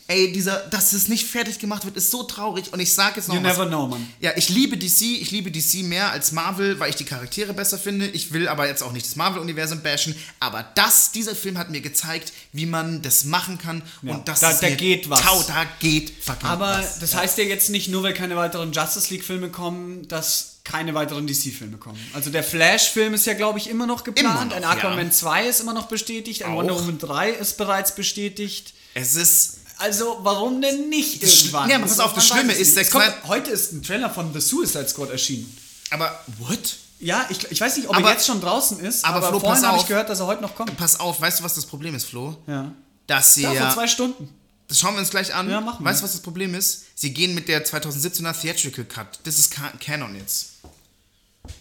ey, 0.07 0.31
dieser, 0.31 0.57
dass 0.69 0.93
es 0.93 1.07
nicht 1.07 1.25
fertig 1.27 1.57
gemacht 1.59 1.83
wird, 1.85 1.97
ist 1.97 2.11
so 2.11 2.23
traurig. 2.23 2.71
Und 2.71 2.79
ich 2.79 2.93
sage 2.93 3.15
jetzt 3.17 3.27
noch 3.27 3.35
you 3.35 3.43
was. 3.43 3.57
never 3.57 3.67
know, 3.67 3.87
man. 3.87 4.05
Ja, 4.19 4.31
ich 4.35 4.49
liebe 4.49 4.77
DC, 4.77 5.01
ich 5.19 5.31
liebe 5.31 5.49
DC 5.51 5.83
mehr 5.83 6.11
als 6.11 6.31
Marvel, 6.31 6.79
weil 6.79 6.89
ich 6.91 6.95
die 6.95 7.05
Charaktere 7.05 7.53
besser 7.53 7.79
finde. 7.79 8.07
Ich 8.07 8.31
will 8.31 8.47
aber 8.47 8.67
jetzt 8.67 8.83
auch 8.83 8.91
nicht 8.91 9.05
das 9.05 9.15
Marvel-Universum 9.15 9.81
bashen. 9.81 10.15
Aber 10.39 10.63
das, 10.75 11.11
dieser 11.11 11.35
Film 11.35 11.57
hat 11.57 11.71
mir 11.71 11.81
gezeigt, 11.81 12.33
wie 12.53 12.65
man 12.67 13.01
das 13.01 13.23
machen 13.23 13.57
kann. 13.57 13.81
Ja, 14.03 14.13
Und 14.13 14.27
das 14.27 14.41
da- 14.41 14.51
ist 14.51 14.61
da 14.61 14.69
geht 14.69 15.09
was. 15.09 15.21
Tau, 15.21 15.41
da 15.47 15.65
geht 15.79 16.11
fucking 16.21 16.47
Aber 16.49 16.79
was. 16.79 16.99
das 16.99 17.15
heißt 17.15 17.37
ja 17.39 17.43
jetzt 17.45 17.69
nicht 17.69 17.89
nur, 17.89 18.03
weil 18.03 18.13
keine 18.13 18.35
weiteren 18.35 18.71
Justice 18.73 19.11
League-Filme 19.11 19.49
kommen, 19.49 20.07
dass 20.07 20.51
keine 20.63 20.93
weiteren 20.95 21.27
DC-Filme 21.27 21.77
kommen. 21.77 21.99
Also 22.13 22.29
der 22.31 22.43
Flash-Film 22.43 23.13
ist 23.13 23.25
ja, 23.27 23.33
glaube 23.33 23.59
ich, 23.59 23.69
immer 23.69 23.85
noch 23.87 24.03
geplant. 24.03 24.35
Immer 24.35 24.45
noch, 24.45 24.55
ein 24.55 24.63
Aquaman 24.63 25.05
ja. 25.07 25.11
2 25.11 25.47
ist 25.47 25.59
immer 25.61 25.73
noch 25.73 25.87
bestätigt. 25.87 26.43
Ein 26.43 26.51
Auch. 26.53 26.57
Wonder 26.57 26.75
Woman 26.75 26.97
3 26.97 27.29
ist 27.31 27.57
bereits 27.57 27.93
bestätigt. 27.95 28.73
Es 28.95 29.15
ist. 29.15 29.57
Also, 29.77 30.19
warum 30.21 30.61
denn 30.61 30.89
nicht 30.89 31.21
irgendwann? 31.21 31.69
Ja, 31.69 31.75
aber 31.77 31.85
pass 31.85 31.99
auf, 31.99 32.13
das 32.13 32.27
Schlimme 32.27 32.53
ist, 32.53 32.77
Es 32.77 32.89
kommt, 32.89 33.05
heute 33.27 33.51
ist 33.51 33.73
ein 33.73 33.83
Trailer 33.83 34.09
von 34.09 34.33
The 34.33 34.39
Suicide 34.39 34.87
Squad 34.87 35.09
erschienen. 35.09 35.55
Aber, 35.89 36.17
what? 36.39 36.77
Ja, 36.99 37.25
ich, 37.29 37.51
ich 37.51 37.59
weiß 37.59 37.75
nicht, 37.77 37.89
ob 37.89 37.95
Aber- 37.97 38.07
er 38.07 38.13
jetzt 38.13 38.25
schon 38.25 38.39
draußen 38.39 38.79
ist, 38.79 39.03
aber 39.03 39.17
aber, 39.17 39.29
Flo, 39.29 39.39
vorhin 39.41 39.65
habe 39.65 39.77
ich 39.77 39.85
gehört, 39.85 40.09
dass 40.09 40.19
er 40.21 40.27
heute 40.27 40.41
noch 40.41 40.55
kommt. 40.55 40.75
Pass 40.77 40.99
auf, 40.99 41.19
weißt 41.19 41.39
du, 41.39 41.43
was 41.43 41.55
das 41.55 41.65
Problem 41.65 41.93
ist, 41.93 42.05
Flo? 42.05 42.37
Ja. 42.47 42.71
dass 43.07 43.33
sie 43.35 43.43
Da, 43.43 43.49
vor 43.49 43.57
ja. 43.57 43.73
zwei 43.73 43.87
Stunden. 43.87 44.29
Das 44.67 44.79
schauen 44.79 44.93
wir 44.95 44.99
uns 45.01 45.09
gleich 45.11 45.31
an. 45.35 45.47
Ja, 45.49 45.61
machen 45.61 45.83
wir. 45.85 45.89
weißt 45.91 45.99
du, 45.99 46.05
was 46.05 46.13
das 46.13 46.21
Problem 46.21 46.55
ist? 46.55 46.85
Sie 46.95 47.13
gehen 47.13 47.35
mit 47.35 47.47
der 47.49 47.63
2017er 47.65 48.33
Theatrical 48.41 48.85
Cut. 48.85 49.19
Das 49.25 49.37
ist 49.37 49.51
Ca- 49.51 49.73
Canon 49.79 50.15
jetzt. 50.15 50.53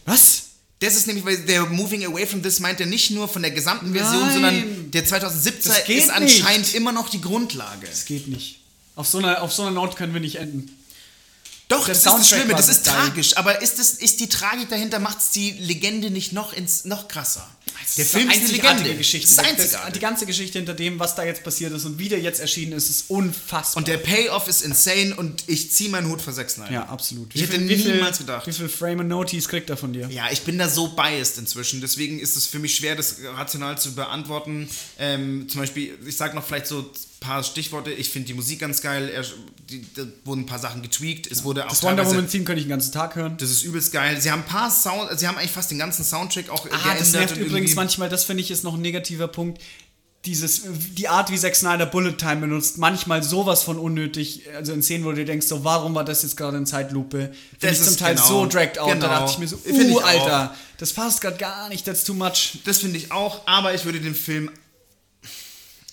Was? 0.07 0.44
Das 0.85 0.97
ist 0.97 1.07
nämlich, 1.07 1.25
weil 1.25 1.39
der 1.39 1.67
Moving 1.67 2.05
Away 2.05 2.27
from 2.27 2.43
This 2.43 2.61
meint 2.61 2.79
er 2.81 2.87
nicht 2.87 3.11
nur 3.11 3.29
von 3.29 3.43
der 3.43 3.51
gesamten 3.51 3.95
Version, 3.95 4.23
Nein. 4.23 4.33
sondern 4.33 4.91
der 4.91 5.07
2017er 5.07 5.69
Das 5.69 5.85
geht 5.85 5.99
ist 5.99 6.11
anscheinend 6.11 6.75
immer 6.75 6.93
noch 6.93 7.09
die 7.09 7.21
Grundlage. 7.21 7.87
Das 7.87 8.05
geht 8.05 8.29
nicht. 8.29 8.61
Auf 8.97 9.09
so 9.09 9.19
einer, 9.19 9.43
auf 9.43 9.53
so 9.53 9.63
einer 9.63 9.73
Note 9.73 9.97
können 9.97 10.13
wir 10.13 10.21
nicht 10.21 10.37
enden. 10.37 10.71
Doch, 11.69 11.87
das 11.89 11.99
ist 11.99 12.07
das 12.07 12.13
Soundtrack 12.13 12.39
Schlimme, 12.41 12.55
das 12.57 12.69
ist 12.69 12.85
geil. 12.85 12.95
tragisch, 12.95 13.37
aber 13.37 13.63
ist, 13.63 13.79
das, 13.79 13.93
ist 13.95 14.21
die 14.21 14.29
Tragik 14.29 14.69
dahinter, 14.69 14.99
macht 14.99 15.19
es 15.19 15.31
die 15.31 15.53
Legende 15.53 16.11
nicht 16.11 16.33
noch, 16.33 16.53
ins, 16.53 16.85
noch 16.85 17.09
krasser. 17.09 17.49
Der 17.97 18.07
Film 18.07 18.31
ist 18.31 18.37
eine 18.39 18.49
Legende. 18.49 18.95
Geschichte. 18.97 19.35
Das 19.35 19.65
ist 19.65 19.75
Das, 19.75 19.93
die 19.93 19.99
ganze 19.99 20.27
Geschichte 20.27 20.59
hinter 20.59 20.75
dem, 20.75 20.99
was 20.99 21.15
da 21.15 21.25
jetzt 21.25 21.43
passiert 21.43 21.73
ist 21.73 21.85
und 21.85 21.99
wie 21.99 22.09
der 22.09 22.21
jetzt 22.21 22.41
erschienen 22.41 22.73
ist, 22.73 22.89
ist 22.91 23.05
unfassbar. 23.09 23.79
Und 23.79 23.89
der 23.89 23.99
Payoff 23.99 24.49
ist 24.49 24.63
insane 24.63 25.15
und 25.17 25.45
ich 25.47 25.73
ziehe 25.73 25.91
meinen 25.91 26.09
Hut 26.09 26.21
vor 26.21 26.33
Zack 26.35 26.51
Snyder. 26.51 26.73
ja, 26.73 26.85
absolut. 26.87 27.35
Ich 27.35 27.43
hätte 27.43 27.59
viel, 27.59 27.95
niemals 27.95 28.19
gedacht. 28.19 28.47
Wie 28.47 28.53
viel 28.53 28.69
Frame 28.69 29.01
and 29.01 29.09
Notice 29.09 29.49
kriegt 29.49 29.71
er 29.71 29.77
von 29.77 29.93
dir? 29.93 30.09
Ja, 30.09 30.31
ich 30.31 30.43
bin 30.43 30.59
da 30.59 30.69
so 30.69 30.89
biased 30.89 31.39
inzwischen, 31.39 31.81
deswegen 31.81 32.19
ist 32.21 32.37
es 32.37 32.47
für 32.47 32.59
mich 32.59 32.75
schwer, 32.75 32.97
das 32.97 33.17
rational 33.37 33.79
zu 33.79 33.95
beantworten. 33.95 34.69
Ähm, 34.99 35.49
zum 35.49 35.61
Beispiel, 35.61 35.99
ich 36.07 36.17
sag 36.17 36.35
noch 36.35 36.45
vielleicht 36.45 36.67
so 36.67 36.91
paar 37.25 37.43
Stichworte. 37.43 37.91
Ich 37.91 38.11
finde 38.11 38.27
die 38.27 38.35
Musik 38.35 38.61
ganz 38.61 38.81
geil. 38.83 39.09
Er, 39.09 39.25
die, 39.71 39.85
da 39.95 40.03
wurden 40.25 40.43
ein 40.43 40.47
paar 40.47 40.59
Sachen 40.59 40.83
getweakt. 40.83 41.27
Es 41.27 41.43
wurde 41.43 41.65
auch 41.65 41.71
Das 41.71 41.83
Wonder 41.83 42.07
Woman 42.07 42.29
Theme 42.29 42.45
könnte 42.45 42.61
ich 42.61 42.67
den 42.67 42.71
ganzen 42.71 42.93
Tag 42.93 43.17
hören. 43.17 43.37
Das 43.39 43.51
ist 43.51 43.63
übelst 43.63 43.93
geil. 43.93 44.21
Sie 44.21 44.31
haben 44.31 44.43
ein 44.43 44.47
paar 44.47 44.71
Sound, 44.71 45.19
sie 45.19 45.27
haben 45.27 45.39
eigentlich 45.39 45.51
fast 45.51 45.71
den 45.71 45.79
ganzen 45.79 46.05
Soundtrack 46.05 46.51
auch 46.51 46.67
Ah, 46.71 46.95
das 46.99 47.13
nervt 47.13 47.37
übrigens 47.37 47.75
manchmal, 47.75 48.09
das 48.09 48.25
finde 48.25 48.43
ich 48.43 48.51
ist 48.51 48.63
noch 48.63 48.75
ein 48.75 48.83
negativer 48.83 49.29
Punkt. 49.29 49.61
Dieses, 50.27 50.63
die 50.97 51.09
Art, 51.09 51.31
wie 51.31 51.37
Zack 51.37 51.55
Snyder 51.55 51.85
Bullet 51.85 52.13
Time 52.13 52.37
benutzt, 52.37 52.79
manchmal 52.79 53.23
sowas 53.23 53.63
von 53.63 53.79
unnötig. 53.79 54.43
Also 54.57 54.73
in 54.73 54.83
Szenen, 54.83 55.05
wo 55.05 55.13
du 55.13 55.23
denkst, 55.23 55.47
so, 55.47 55.65
warum 55.65 55.95
war 55.95 56.05
das 56.05 56.23
jetzt 56.23 56.37
gerade 56.37 56.57
in 56.57 56.65
Zeitlupe? 56.65 57.19
Finde 57.19 57.35
Das 57.61 57.73
ich 57.73 57.85
zum 57.85 57.97
Teil 57.99 58.15
genau, 58.15 58.27
so 58.27 58.47
dragged 58.47 58.79
out. 58.79 58.89
Da 58.89 58.95
genau. 58.95 59.09
dachte 59.09 59.33
ich 59.33 59.39
mir 59.39 59.49
so, 59.49 59.57
uh, 59.57 59.99
auch. 59.99 60.05
Alter, 60.05 60.55
das 60.79 60.95
passt 60.95 61.21
gerade 61.21 61.37
gar 61.37 61.69
nicht, 61.69 61.85
that's 61.85 62.05
too 62.05 62.15
much. 62.15 62.59
Das 62.65 62.79
finde 62.79 62.97
ich 62.97 63.13
auch, 63.13 63.47
aber 63.47 63.75
ich 63.75 63.85
würde 63.85 64.01
den 64.01 64.15
Film. 64.15 64.51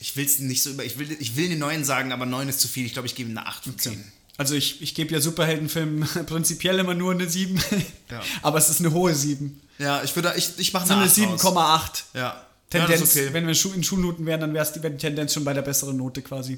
Ich 0.01 0.15
will 0.17 0.25
es 0.25 0.39
nicht 0.39 0.63
so 0.63 0.71
über. 0.71 0.83
Ich 0.83 0.97
will, 0.97 1.15
ich 1.19 1.37
will 1.37 1.45
eine 1.45 1.57
9 1.57 1.85
sagen, 1.85 2.11
aber 2.11 2.25
9 2.25 2.49
ist 2.49 2.59
zu 2.59 2.67
viel. 2.67 2.85
Ich 2.87 2.93
glaube, 2.93 3.07
ich 3.07 3.13
gebe 3.13 3.29
ihm 3.29 3.37
eine 3.37 3.47
8 3.47 3.63
von 3.63 3.77
10. 3.77 4.03
Also 4.37 4.55
ich, 4.55 4.81
ich 4.81 4.95
gebe 4.95 5.13
ja 5.13 5.21
Superheldenfilmen 5.21 6.07
prinzipiell 6.25 6.79
immer 6.79 6.95
nur 6.95 7.11
eine 7.11 7.29
7, 7.29 7.61
Ja. 8.09 8.21
aber 8.41 8.57
es 8.57 8.69
ist 8.69 8.79
eine 8.79 8.91
hohe 8.91 9.13
7. 9.13 9.61
Ja, 9.77 10.03
ich 10.03 10.15
würde. 10.15 10.33
Ich, 10.35 10.53
ich 10.57 10.73
mache 10.73 10.87
So 10.87 10.93
eine 10.93 11.03
eine 11.03 11.11
8 11.11 11.45
raus. 11.45 12.03
7,8. 12.13 12.17
Ja. 12.17 12.47
Tendenz, 12.71 13.13
ja, 13.13 13.23
okay. 13.23 13.33
wenn 13.33 13.45
wir 13.47 13.75
in 13.75 13.83
Schulnoten 13.83 14.25
wären, 14.25 14.39
dann 14.41 14.53
wäre 14.53 14.71
die, 14.73 14.81
wär 14.81 14.89
die 14.89 14.97
Tendenz 14.97 15.33
schon 15.33 15.43
bei 15.43 15.53
der 15.53 15.61
besseren 15.61 15.97
Note 15.97 16.21
quasi. 16.21 16.57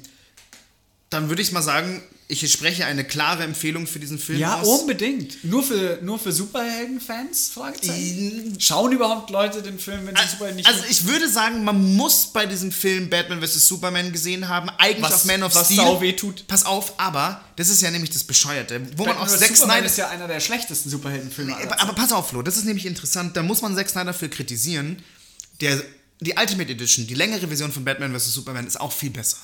Dann 1.14 1.28
würde 1.28 1.42
ich 1.42 1.52
mal 1.52 1.62
sagen, 1.62 2.02
ich 2.26 2.50
spreche 2.50 2.86
eine 2.86 3.04
klare 3.04 3.44
Empfehlung 3.44 3.86
für 3.86 3.98
diesen 4.00 4.18
Film 4.18 4.38
Ja, 4.38 4.60
aus. 4.60 4.80
unbedingt. 4.80 5.44
Nur 5.44 5.62
für, 5.62 5.98
nur 6.02 6.18
für 6.18 6.32
Superhelden-Fans? 6.32 7.50
Fragezeichen. 7.52 8.56
Schauen 8.58 8.92
überhaupt 8.92 9.28
Leute 9.30 9.62
den 9.62 9.78
Film, 9.78 10.06
wenn 10.06 10.16
sie 10.16 10.22
Superhelden 10.30 10.56
nicht 10.56 10.66
Also 10.66 10.80
ich 10.88 11.06
würde 11.06 11.28
sagen, 11.28 11.64
man 11.64 11.96
muss 11.96 12.26
bei 12.32 12.46
diesem 12.46 12.72
Film 12.72 13.10
Batman 13.10 13.42
vs. 13.42 13.68
Superman 13.68 14.10
gesehen 14.10 14.48
haben. 14.48 14.70
Eigentlich 14.70 15.02
Was- 15.02 15.12
auf 15.12 15.24
Man 15.26 15.42
of 15.42 15.54
was 15.54 15.66
Steel. 15.66 15.76
sau 15.76 16.00
weh 16.00 16.14
tut. 16.14 16.46
Pass 16.48 16.64
auf, 16.64 16.98
aber 16.98 17.42
das 17.56 17.68
ist 17.68 17.82
ja 17.82 17.90
nämlich 17.90 18.10
das 18.10 18.24
Bescheuerte. 18.24 18.80
Wo 18.96 19.04
man 19.04 19.14
Batman 19.16 19.28
auch 19.28 19.30
vs. 19.30 19.40
Zack 19.40 19.56
Snyder... 19.56 19.84
ist 19.86 19.98
ja 19.98 20.08
einer 20.08 20.26
der 20.26 20.40
schlechtesten 20.40 20.88
Superheldenfilme. 20.90 21.54
aller 21.54 21.64
aber, 21.72 21.80
aber 21.80 21.92
pass 21.92 22.12
auf, 22.12 22.30
Flo, 22.30 22.40
das 22.42 22.56
ist 22.56 22.64
nämlich 22.64 22.86
interessant. 22.86 23.36
Da 23.36 23.42
muss 23.42 23.60
man 23.60 23.76
Zack 23.76 23.90
Snyder 23.90 24.14
für 24.14 24.28
kritisieren. 24.30 25.02
Der, 25.60 25.80
die 26.20 26.34
Ultimate 26.40 26.72
Edition, 26.72 27.06
die 27.06 27.14
längere 27.14 27.46
Version 27.48 27.70
von 27.70 27.84
Batman 27.84 28.18
vs. 28.18 28.32
Superman 28.32 28.66
ist 28.66 28.80
auch 28.80 28.92
viel 28.92 29.10
besser. 29.10 29.36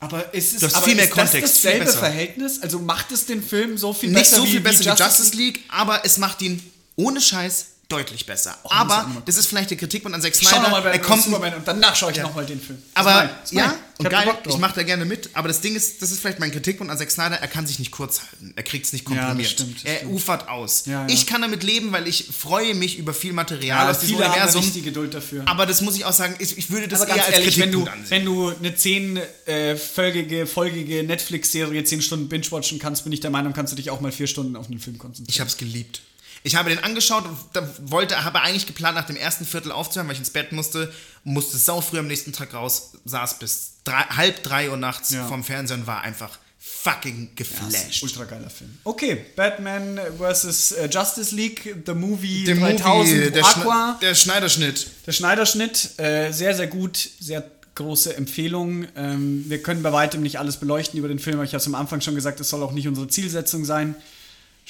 Aber 0.00 0.32
ist 0.32 0.54
es 0.54 0.60
Du 0.60 0.66
hast 0.66 0.76
aber 0.76 0.84
viel 0.86 0.94
mehr 0.94 1.04
ist 1.06 1.10
Kontext, 1.10 1.54
das 1.56 1.62
dasselbe. 1.62 1.92
Verhältnis? 1.92 2.62
Also 2.62 2.78
macht 2.78 3.10
es 3.10 3.26
den 3.26 3.42
Film 3.42 3.76
so 3.78 3.92
viel 3.92 4.10
Nicht 4.10 4.20
besser 4.20 4.36
so 4.36 4.44
viel 4.44 4.54
wie, 4.54 4.58
besser 4.60 4.84
wie 4.84 4.98
wie 4.98 5.02
Justice 5.02 5.36
League, 5.36 5.60
aber 5.68 6.04
es 6.04 6.18
macht 6.18 6.40
ihn 6.42 6.62
ohne 6.96 7.20
Scheiß 7.20 7.66
deutlich 7.88 8.26
besser. 8.26 8.56
ich 8.64 8.70
aber 8.70 9.10
das 9.24 9.36
ist 9.36 9.46
vielleicht 9.46 9.70
der 9.70 9.76
Kritikpunkt 9.78 10.14
an 10.14 10.22
Zack 10.22 10.34
Ich 10.34 10.42
schau 10.42 10.50
Snyder. 10.50 10.62
nochmal 10.64 10.82
bei 10.82 10.90
er 10.90 10.98
kommt 11.00 11.24
Superman 11.24 11.54
und 11.54 11.66
danach 11.66 11.96
schaue 11.96 12.12
ich 12.12 12.18
nochmal 12.18 12.46
den 12.46 12.60
Film. 12.60 12.80
Das 12.94 13.06
Aber 13.06 13.14
mein, 13.16 13.30
das 13.42 13.50
ja, 13.50 13.74
und 13.98 14.08
geil, 14.08 14.32
ich 14.48 14.58
mache 14.58 14.74
da 14.76 14.82
gerne 14.84 15.04
mit, 15.04 15.30
aber 15.34 15.48
das 15.48 15.60
Ding 15.60 15.74
ist, 15.74 16.00
das 16.02 16.10
ist 16.12 16.20
vielleicht 16.20 16.38
mein 16.38 16.50
Kritikpunkt 16.52 16.90
an 16.90 16.96
Zack 16.98 17.10
Snyder, 17.10 17.36
er 17.36 17.48
kann 17.48 17.66
sich 17.66 17.78
nicht 17.80 17.90
kurz 17.90 18.20
halten. 18.20 18.52
Er 18.56 18.62
kriegt 18.62 18.86
es 18.86 18.92
nicht 18.92 19.08
Ja, 19.08 19.14
das 19.14 19.24
komprimiert. 19.24 19.50
stimmt, 19.50 19.76
das 19.76 19.84
er 19.84 19.96
stimmt. 19.98 20.12
ufert 20.12 20.48
aus. 20.48 20.86
Ja. 20.86 21.06
Ich 21.08 21.26
kann 21.26 21.42
damit 21.42 21.62
leben, 21.64 21.90
weil 21.92 22.06
ich 22.06 22.26
freue 22.26 22.74
mich 22.74 22.96
über 22.98 23.12
viel 23.12 23.32
Material 23.32 23.90
aus 23.90 23.98
diesem 24.00 24.14
viele 24.16 24.26
haben 24.28 24.34
Universum. 24.34 24.60
nicht 24.62 24.74
die 24.76 24.82
Geduld 24.82 25.14
dafür. 25.14 25.42
Aber 25.46 25.66
das 25.66 25.80
muss 25.82 25.96
ich 25.96 26.04
auch 26.04 26.12
sagen, 26.12 26.36
ich, 26.38 26.56
ich 26.56 26.70
würde 26.70 26.86
das 26.88 27.00
Aber 27.00 27.10
eher 27.10 27.16
ganz 27.16 27.26
als 27.28 27.36
ehrlich, 27.38 27.58
wenn 27.58 27.72
du, 27.72 27.84
ansehen. 27.86 28.06
wenn 28.10 28.24
du 28.24 28.48
eine 28.50 28.74
zehnfolgige 28.76 30.46
folgige 30.46 31.02
Netflix-Serie 31.02 31.84
zehn 31.84 32.02
Stunden 32.02 32.28
binge-watchen 32.28 32.78
kannst, 32.78 33.04
bin 33.04 33.12
ich 33.12 33.20
der 33.20 33.30
Meinung, 33.30 33.52
kannst 33.52 33.72
du 33.72 33.76
dich 33.76 33.90
auch 33.90 34.00
mal 34.00 34.12
vier 34.12 34.26
Stunden 34.26 34.56
auf 34.56 34.68
den 34.68 34.78
Film 34.78 34.98
konzentrieren. 34.98 35.30
Ich 35.34 35.40
habe 35.40 35.50
es 35.50 35.56
geliebt. 35.56 36.02
Ich 36.44 36.54
habe 36.54 36.70
den 36.70 36.78
angeschaut 36.84 37.24
und 37.24 37.36
da 37.52 37.68
wollte, 37.82 38.24
habe 38.24 38.40
eigentlich 38.42 38.66
geplant, 38.66 38.94
nach 38.94 39.06
dem 39.06 39.16
ersten 39.16 39.44
Viertel 39.44 39.72
aufzuhören, 39.72 40.06
weil 40.06 40.14
ich 40.14 40.20
ins 40.20 40.30
Bett 40.30 40.52
musste, 40.52 40.92
musste 41.24 41.58
sau 41.58 41.80
früh 41.80 41.98
am 41.98 42.06
nächsten 42.06 42.32
Tag 42.32 42.54
raus, 42.54 42.92
saß 43.04 43.40
bis 43.40 43.72
drei, 43.88 44.02
halb 44.16 44.42
drei 44.42 44.70
Uhr 44.70 44.76
nachts 44.76 45.10
Ja. 45.10 45.26
vorm 45.26 45.44
Fernseher 45.44 45.78
und 45.78 45.86
war 45.86 46.02
einfach 46.02 46.38
fucking 46.58 47.30
geflasht. 47.34 48.02
ultra 48.02 48.24
geiler 48.24 48.50
Film. 48.50 48.70
Okay, 48.84 49.24
Batman 49.36 49.98
vs. 50.18 50.72
äh, 50.72 50.88
Justice 50.90 51.34
League, 51.34 51.74
The 51.86 51.94
Movie 51.94 52.44
Der 52.44 52.56
3000, 52.56 53.16
Movie, 53.18 53.30
der, 53.32 53.44
Aqua. 53.44 53.96
Schne 53.98 54.08
der 54.08 54.14
Schneiderschnitt. 54.14 54.86
Der 55.06 55.12
Schneiderschnitt, 55.12 55.90
äh, 55.98 56.30
sehr, 56.32 56.54
sehr 56.54 56.66
gut, 56.68 57.08
sehr 57.20 57.44
große 57.74 58.16
Empfehlung. 58.16 58.86
Ähm, 58.96 59.44
wir 59.48 59.62
können 59.62 59.82
bei 59.82 59.92
weitem 59.92 60.22
nicht 60.22 60.38
alles 60.38 60.56
beleuchten 60.56 60.98
über 60.98 61.08
den 61.08 61.18
Film, 61.18 61.36
aber 61.36 61.44
ich 61.44 61.50
habe 61.52 61.60
es 61.60 61.66
am 61.66 61.74
Anfang 61.74 62.00
schon 62.00 62.14
gesagt, 62.14 62.40
es 62.40 62.48
soll 62.48 62.62
auch 62.62 62.72
nicht 62.72 62.88
unsere 62.88 63.08
Zielsetzung 63.08 63.64
sein. 63.64 63.94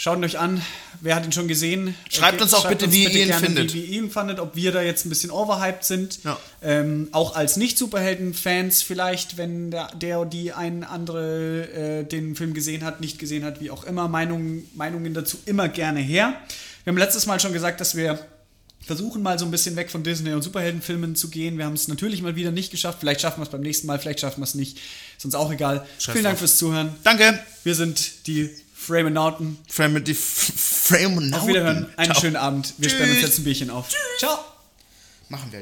Schaut 0.01 0.17
ihn 0.19 0.25
euch 0.25 0.39
an. 0.39 0.63
Wer 1.01 1.17
hat 1.17 1.25
ihn 1.25 1.33
schon 1.33 1.49
gesehen? 1.49 1.93
Schreibt 2.09 2.41
uns 2.41 2.55
auch 2.55 2.69
bitte, 2.69 2.93
wie 2.93 3.03
ihr 3.03 3.11
ihn 3.11 3.27
gerne, 3.27 3.45
findet. 3.45 3.75
Wie, 3.75 3.83
wie 3.83 3.85
ihr 3.87 4.03
ihn 4.03 4.13
fandet, 4.13 4.39
ob 4.39 4.55
wir 4.55 4.71
da 4.71 4.81
jetzt 4.81 5.05
ein 5.05 5.09
bisschen 5.09 5.33
overhyped 5.33 5.83
sind. 5.83 6.21
Ja. 6.23 6.39
Ähm, 6.63 7.09
auch 7.11 7.35
als 7.35 7.57
Nicht-Superhelden-Fans 7.57 8.83
vielleicht, 8.83 9.39
wenn 9.39 9.73
der, 9.73 9.89
der 9.97 10.21
oder 10.21 10.31
die 10.31 10.53
ein 10.53 10.85
andere 10.85 11.65
äh, 11.73 12.05
den 12.05 12.37
Film 12.37 12.55
gesehen 12.55 12.85
hat, 12.85 13.01
nicht 13.01 13.19
gesehen 13.19 13.45
hat, 13.45 13.61
wie 13.61 13.73
auch 13.73 13.83
immer. 13.83 14.07
Meinungen, 14.07 14.71
Meinungen 14.77 15.15
dazu 15.15 15.37
immer 15.47 15.69
gerne 15.69 15.99
her. 15.99 16.33
Wir 16.85 16.93
haben 16.93 16.99
letztes 16.99 17.27
Mal 17.27 17.41
schon 17.41 17.53
gesagt, 17.53 17.81
dass 17.81 17.97
wir 17.97 18.25
versuchen 18.87 19.21
mal 19.21 19.37
so 19.37 19.47
ein 19.47 19.51
bisschen 19.51 19.75
weg 19.75 19.91
von 19.91 20.05
Disney 20.05 20.33
und 20.33 20.43
Superheldenfilmen 20.43 21.17
zu 21.17 21.29
gehen. 21.29 21.59
Wir 21.59 21.65
haben 21.65 21.75
es 21.75 21.89
natürlich 21.89 22.23
mal 22.23 22.37
wieder 22.37 22.53
nicht 22.53 22.71
geschafft. 22.71 23.01
Vielleicht 23.01 23.21
schaffen 23.21 23.41
wir 23.41 23.47
es 23.47 23.51
beim 23.51 23.63
nächsten 23.63 23.89
Mal, 23.89 23.99
vielleicht 23.99 24.21
schaffen 24.21 24.39
wir 24.39 24.45
es 24.45 24.55
nicht. 24.55 24.79
Ist 25.17 25.25
uns 25.25 25.35
auch 25.35 25.51
egal. 25.51 25.85
Scheiß 25.99 26.13
Vielen 26.13 26.25
Dank 26.25 26.39
fürs 26.39 26.57
Zuhören. 26.57 26.95
Danke. 27.03 27.37
Wir 27.65 27.75
sind 27.75 28.29
die 28.29 28.49
Framenauten. 28.89 29.59
Frame, 29.69 30.03
die 30.03 30.15
Frame 30.15 31.33
Auf 31.35 31.47
Wiederhören. 31.47 31.87
Einen 31.97 32.13
Ciao. 32.13 32.21
schönen 32.23 32.37
Abend. 32.37 32.75
Wir 32.79 32.89
sperren 32.89 33.11
uns 33.11 33.19
Tschüss. 33.19 33.29
jetzt 33.29 33.39
ein 33.39 33.45
Bierchen 33.45 33.71
auf. 33.71 33.89
Ciao. 34.19 34.39
Machen 35.29 35.53
wir. 35.53 35.57